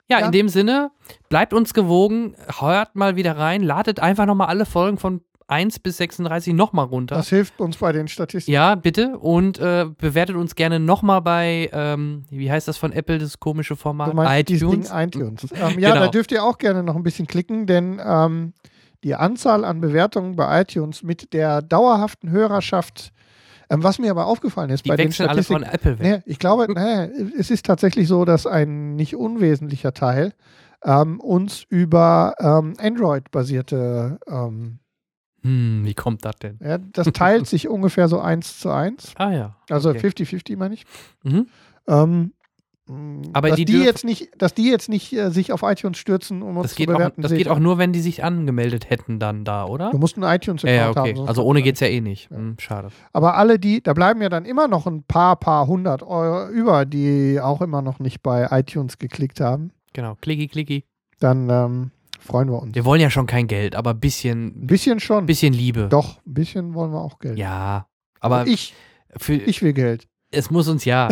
Ja, 0.08 0.20
Ja. 0.20 0.26
in 0.26 0.32
dem 0.32 0.48
Sinne, 0.48 0.90
bleibt 1.28 1.52
uns 1.52 1.74
gewogen, 1.74 2.34
hört 2.60 2.94
mal 2.94 3.16
wieder 3.16 3.36
rein, 3.36 3.62
ladet 3.62 4.00
einfach 4.00 4.26
nochmal 4.26 4.46
alle 4.48 4.64
Folgen 4.66 4.98
von 4.98 5.20
1 5.48 5.78
bis 5.78 5.96
36 5.98 6.54
nochmal 6.54 6.86
runter. 6.86 7.14
das 7.14 7.28
hilft 7.28 7.60
uns 7.60 7.76
bei 7.76 7.92
den 7.92 8.08
Statistiken. 8.08 8.52
ja, 8.52 8.74
bitte. 8.74 9.16
Und 9.18 9.58
äh, 9.60 9.86
bewertet 9.96 10.34
uns 10.34 10.56
gerne 10.56 10.80
nochmal 10.80 11.22
bei, 11.22 11.70
ähm, 11.72 12.24
wie 12.30 12.50
heißt 12.50 12.66
das 12.66 12.76
von 12.78 12.90
Apple, 12.92 13.18
das 13.18 13.38
komische 13.38 13.76
Format? 13.76 14.10
Du 14.10 14.16
meinst 14.16 14.50
iTunes. 14.50 14.88
Ding 14.90 14.98
iTunes. 14.98 15.46
Ähm, 15.54 15.78
ja, 15.78 15.90
Genau. 15.92 16.06
da 16.06 16.08
dürft 16.08 16.32
ihr 16.32 16.42
auch 16.42 16.58
gerne 16.58 16.82
noch 16.82 16.96
ein 16.96 17.04
bisschen 17.04 17.28
klicken, 17.28 17.66
denn 17.66 18.00
ähm, 18.04 18.54
die 19.04 19.14
Anzahl 19.14 19.64
an 19.64 19.80
Bewertungen 19.80 20.34
bei 20.34 20.62
iTunes 20.62 21.04
mit 21.04 21.32
der 21.32 21.62
dauerhaften 21.62 22.30
Hörerschaft, 22.30 23.12
ähm, 23.70 23.82
was 23.82 23.98
mir 23.98 24.10
aber 24.10 24.26
aufgefallen 24.26 24.70
ist 24.70 24.84
Die 24.84 24.88
bei 24.90 24.96
den 24.96 25.08
wechseln 25.08 25.28
alle 25.28 25.42
Statistiken, 25.42 25.64
von 25.64 25.74
Apple 25.74 25.98
weg. 25.98 26.24
Nee, 26.26 26.32
ich 26.32 26.38
glaube, 26.38 26.66
nee, 26.74 27.30
es 27.38 27.50
ist 27.50 27.66
tatsächlich 27.66 28.08
so, 28.08 28.24
dass 28.24 28.46
ein 28.46 28.96
nicht 28.96 29.16
unwesentlicher 29.16 29.92
Teil 29.92 30.32
ähm, 30.84 31.20
uns 31.20 31.64
über 31.68 32.34
ähm, 32.38 32.74
Android-basierte, 32.78 34.18
ähm, 34.28 34.78
Hm, 35.42 35.82
wie 35.84 35.94
kommt 35.94 36.24
das 36.24 36.36
denn? 36.36 36.58
ja, 36.62 36.78
das 36.78 37.06
teilt 37.12 37.46
sich 37.48 37.68
ungefähr 37.68 38.08
so 38.08 38.18
eins 38.20 38.58
zu 38.58 38.70
eins. 38.70 39.12
Ah 39.16 39.30
ja. 39.30 39.56
Also 39.70 39.90
Okay. 39.90 40.08
50-50 40.08 40.56
meine 40.56 40.74
ich. 40.74 40.84
Mhm. 41.22 41.46
Mh, 42.88 43.30
Aber 43.32 43.48
dass 43.48 43.56
die 43.56 43.64
die, 43.64 43.78
jetzt 43.82 44.04
nicht, 44.04 44.28
dass 44.38 44.54
die 44.54 44.70
jetzt 44.70 44.88
nicht 44.88 45.12
äh, 45.12 45.30
sich 45.30 45.52
auf 45.52 45.62
iTunes 45.62 45.98
stürzen, 45.98 46.42
um 46.42 46.56
uns 46.56 46.64
Das, 46.64 46.70
zu 46.72 46.76
geht 46.76 46.88
auch, 46.90 46.94
bewerten. 46.94 47.22
das 47.22 47.32
geht 47.32 47.48
auch 47.48 47.58
nur, 47.58 47.78
wenn 47.78 47.92
die 47.92 48.00
sich 48.00 48.22
angemeldet 48.22 48.90
hätten 48.90 49.18
dann 49.18 49.44
da, 49.44 49.64
oder? 49.66 49.90
Du 49.90 49.98
musst 49.98 50.16
einen 50.16 50.24
iTunes-Account 50.32 50.96
ja, 50.96 51.02
okay. 51.02 51.14
haben. 51.16 51.28
Also 51.28 51.42
ohne 51.42 51.62
geht's 51.62 51.80
ja 51.80 51.88
eh 51.88 52.00
nicht. 52.00 52.30
Ja. 52.30 52.36
Hm, 52.36 52.56
schade. 52.58 52.88
Aber 53.12 53.36
alle 53.36 53.58
die, 53.58 53.82
da 53.82 53.92
bleiben 53.92 54.22
ja 54.22 54.28
dann 54.28 54.44
immer 54.44 54.68
noch 54.68 54.86
ein 54.86 55.02
paar, 55.02 55.36
paar 55.36 55.66
hundert 55.66 56.02
Euro 56.02 56.48
über, 56.50 56.84
die 56.84 57.40
auch 57.40 57.60
immer 57.60 57.82
noch 57.82 57.98
nicht 57.98 58.22
bei 58.22 58.46
iTunes 58.50 58.98
geklickt 58.98 59.40
haben. 59.40 59.72
Genau. 59.92 60.16
Klicki, 60.20 60.46
klicki. 60.46 60.84
Dann 61.18 61.48
ähm, 61.50 61.90
freuen 62.20 62.48
wir 62.50 62.62
uns. 62.62 62.74
Wir 62.74 62.84
wollen 62.84 63.00
ja 63.00 63.10
schon 63.10 63.26
kein 63.26 63.46
Geld, 63.48 63.74
aber 63.74 63.90
ein 63.90 63.96
Ein 63.96 64.00
bisschen, 64.00 64.66
bisschen 64.66 65.00
schon. 65.00 65.26
bisschen 65.26 65.52
Liebe. 65.54 65.88
Doch, 65.88 66.18
ein 66.26 66.34
bisschen 66.34 66.74
wollen 66.74 66.92
wir 66.92 67.00
auch 67.00 67.18
Geld. 67.18 67.38
Ja. 67.38 67.86
Aber 68.20 68.46
ich, 68.46 68.74
für, 69.16 69.34
ich 69.34 69.62
will 69.62 69.72
Geld. 69.72 70.06
Es 70.30 70.50
muss 70.50 70.68
uns 70.68 70.84
ja. 70.84 71.08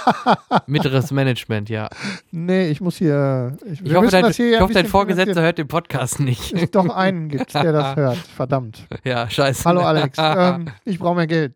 Mittleres 0.66 1.10
Management, 1.10 1.68
ja. 1.68 1.88
nee, 2.30 2.68
ich 2.68 2.80
muss 2.80 2.96
hier. 2.96 3.56
Ich, 3.64 3.82
Ich 3.84 3.94
hoffe, 3.94 4.08
dein, 4.08 4.24
das 4.24 4.36
hier 4.36 4.54
ich 4.56 4.60
hoffe, 4.60 4.74
dein 4.74 4.86
Vorgesetzter 4.86 5.40
hört 5.42 5.58
den 5.58 5.68
Podcast 5.68 6.20
nicht. 6.20 6.52
Es 6.52 6.70
doch 6.70 6.88
einen 6.88 7.28
gibt, 7.28 7.54
der 7.54 7.72
das 7.72 7.96
hört. 7.96 8.16
Verdammt. 8.18 8.86
ja, 9.04 9.28
scheiße. 9.30 9.64
Hallo 9.64 9.80
Alex. 9.82 10.16
ähm, 10.20 10.66
ich 10.84 10.98
brauche 10.98 11.16
mehr 11.16 11.26
Geld. 11.26 11.54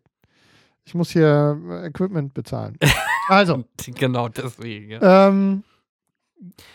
Ich 0.85 0.93
muss 0.93 1.09
hier 1.09 1.59
äh, 1.69 1.87
Equipment 1.87 2.33
bezahlen. 2.33 2.77
Also, 3.27 3.63
genau 3.87 4.29
deswegen. 4.29 4.91
Ja. 4.91 5.27
ähm, 5.27 5.63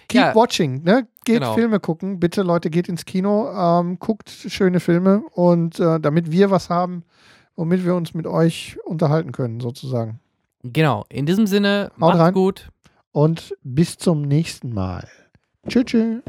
keep 0.08 0.20
Ja. 0.20 0.34
watching, 0.34 0.82
ne? 0.82 1.06
Geht 1.24 1.40
Genau. 1.40 1.54
Filme 1.54 1.78
gucken. 1.80 2.18
Bitte, 2.18 2.42
Leute, 2.42 2.70
geht 2.70 2.88
ins 2.88 3.04
Kino, 3.04 3.50
ähm, 3.52 3.98
guckt 4.00 4.28
schöne 4.30 4.80
Filme 4.80 5.22
und 5.32 5.78
äh, 5.78 6.00
damit 6.00 6.32
wir 6.32 6.50
was 6.50 6.70
haben, 6.70 7.04
womit 7.56 7.84
wir 7.84 7.94
uns 7.94 8.14
mit 8.14 8.26
euch 8.26 8.78
unterhalten 8.84 9.32
können, 9.32 9.60
sozusagen. 9.60 10.20
Genau, 10.62 11.04
in 11.08 11.26
diesem 11.26 11.46
Sinne, 11.46 11.90
Haut 11.92 11.98
macht's 11.98 12.18
rein. 12.18 12.34
gut. 12.34 12.68
Und 13.12 13.56
bis 13.62 13.96
zum 13.96 14.22
nächsten 14.22 14.72
Mal. 14.72 15.08
Tschüss. 15.68 15.84
tschüss. 15.84 16.22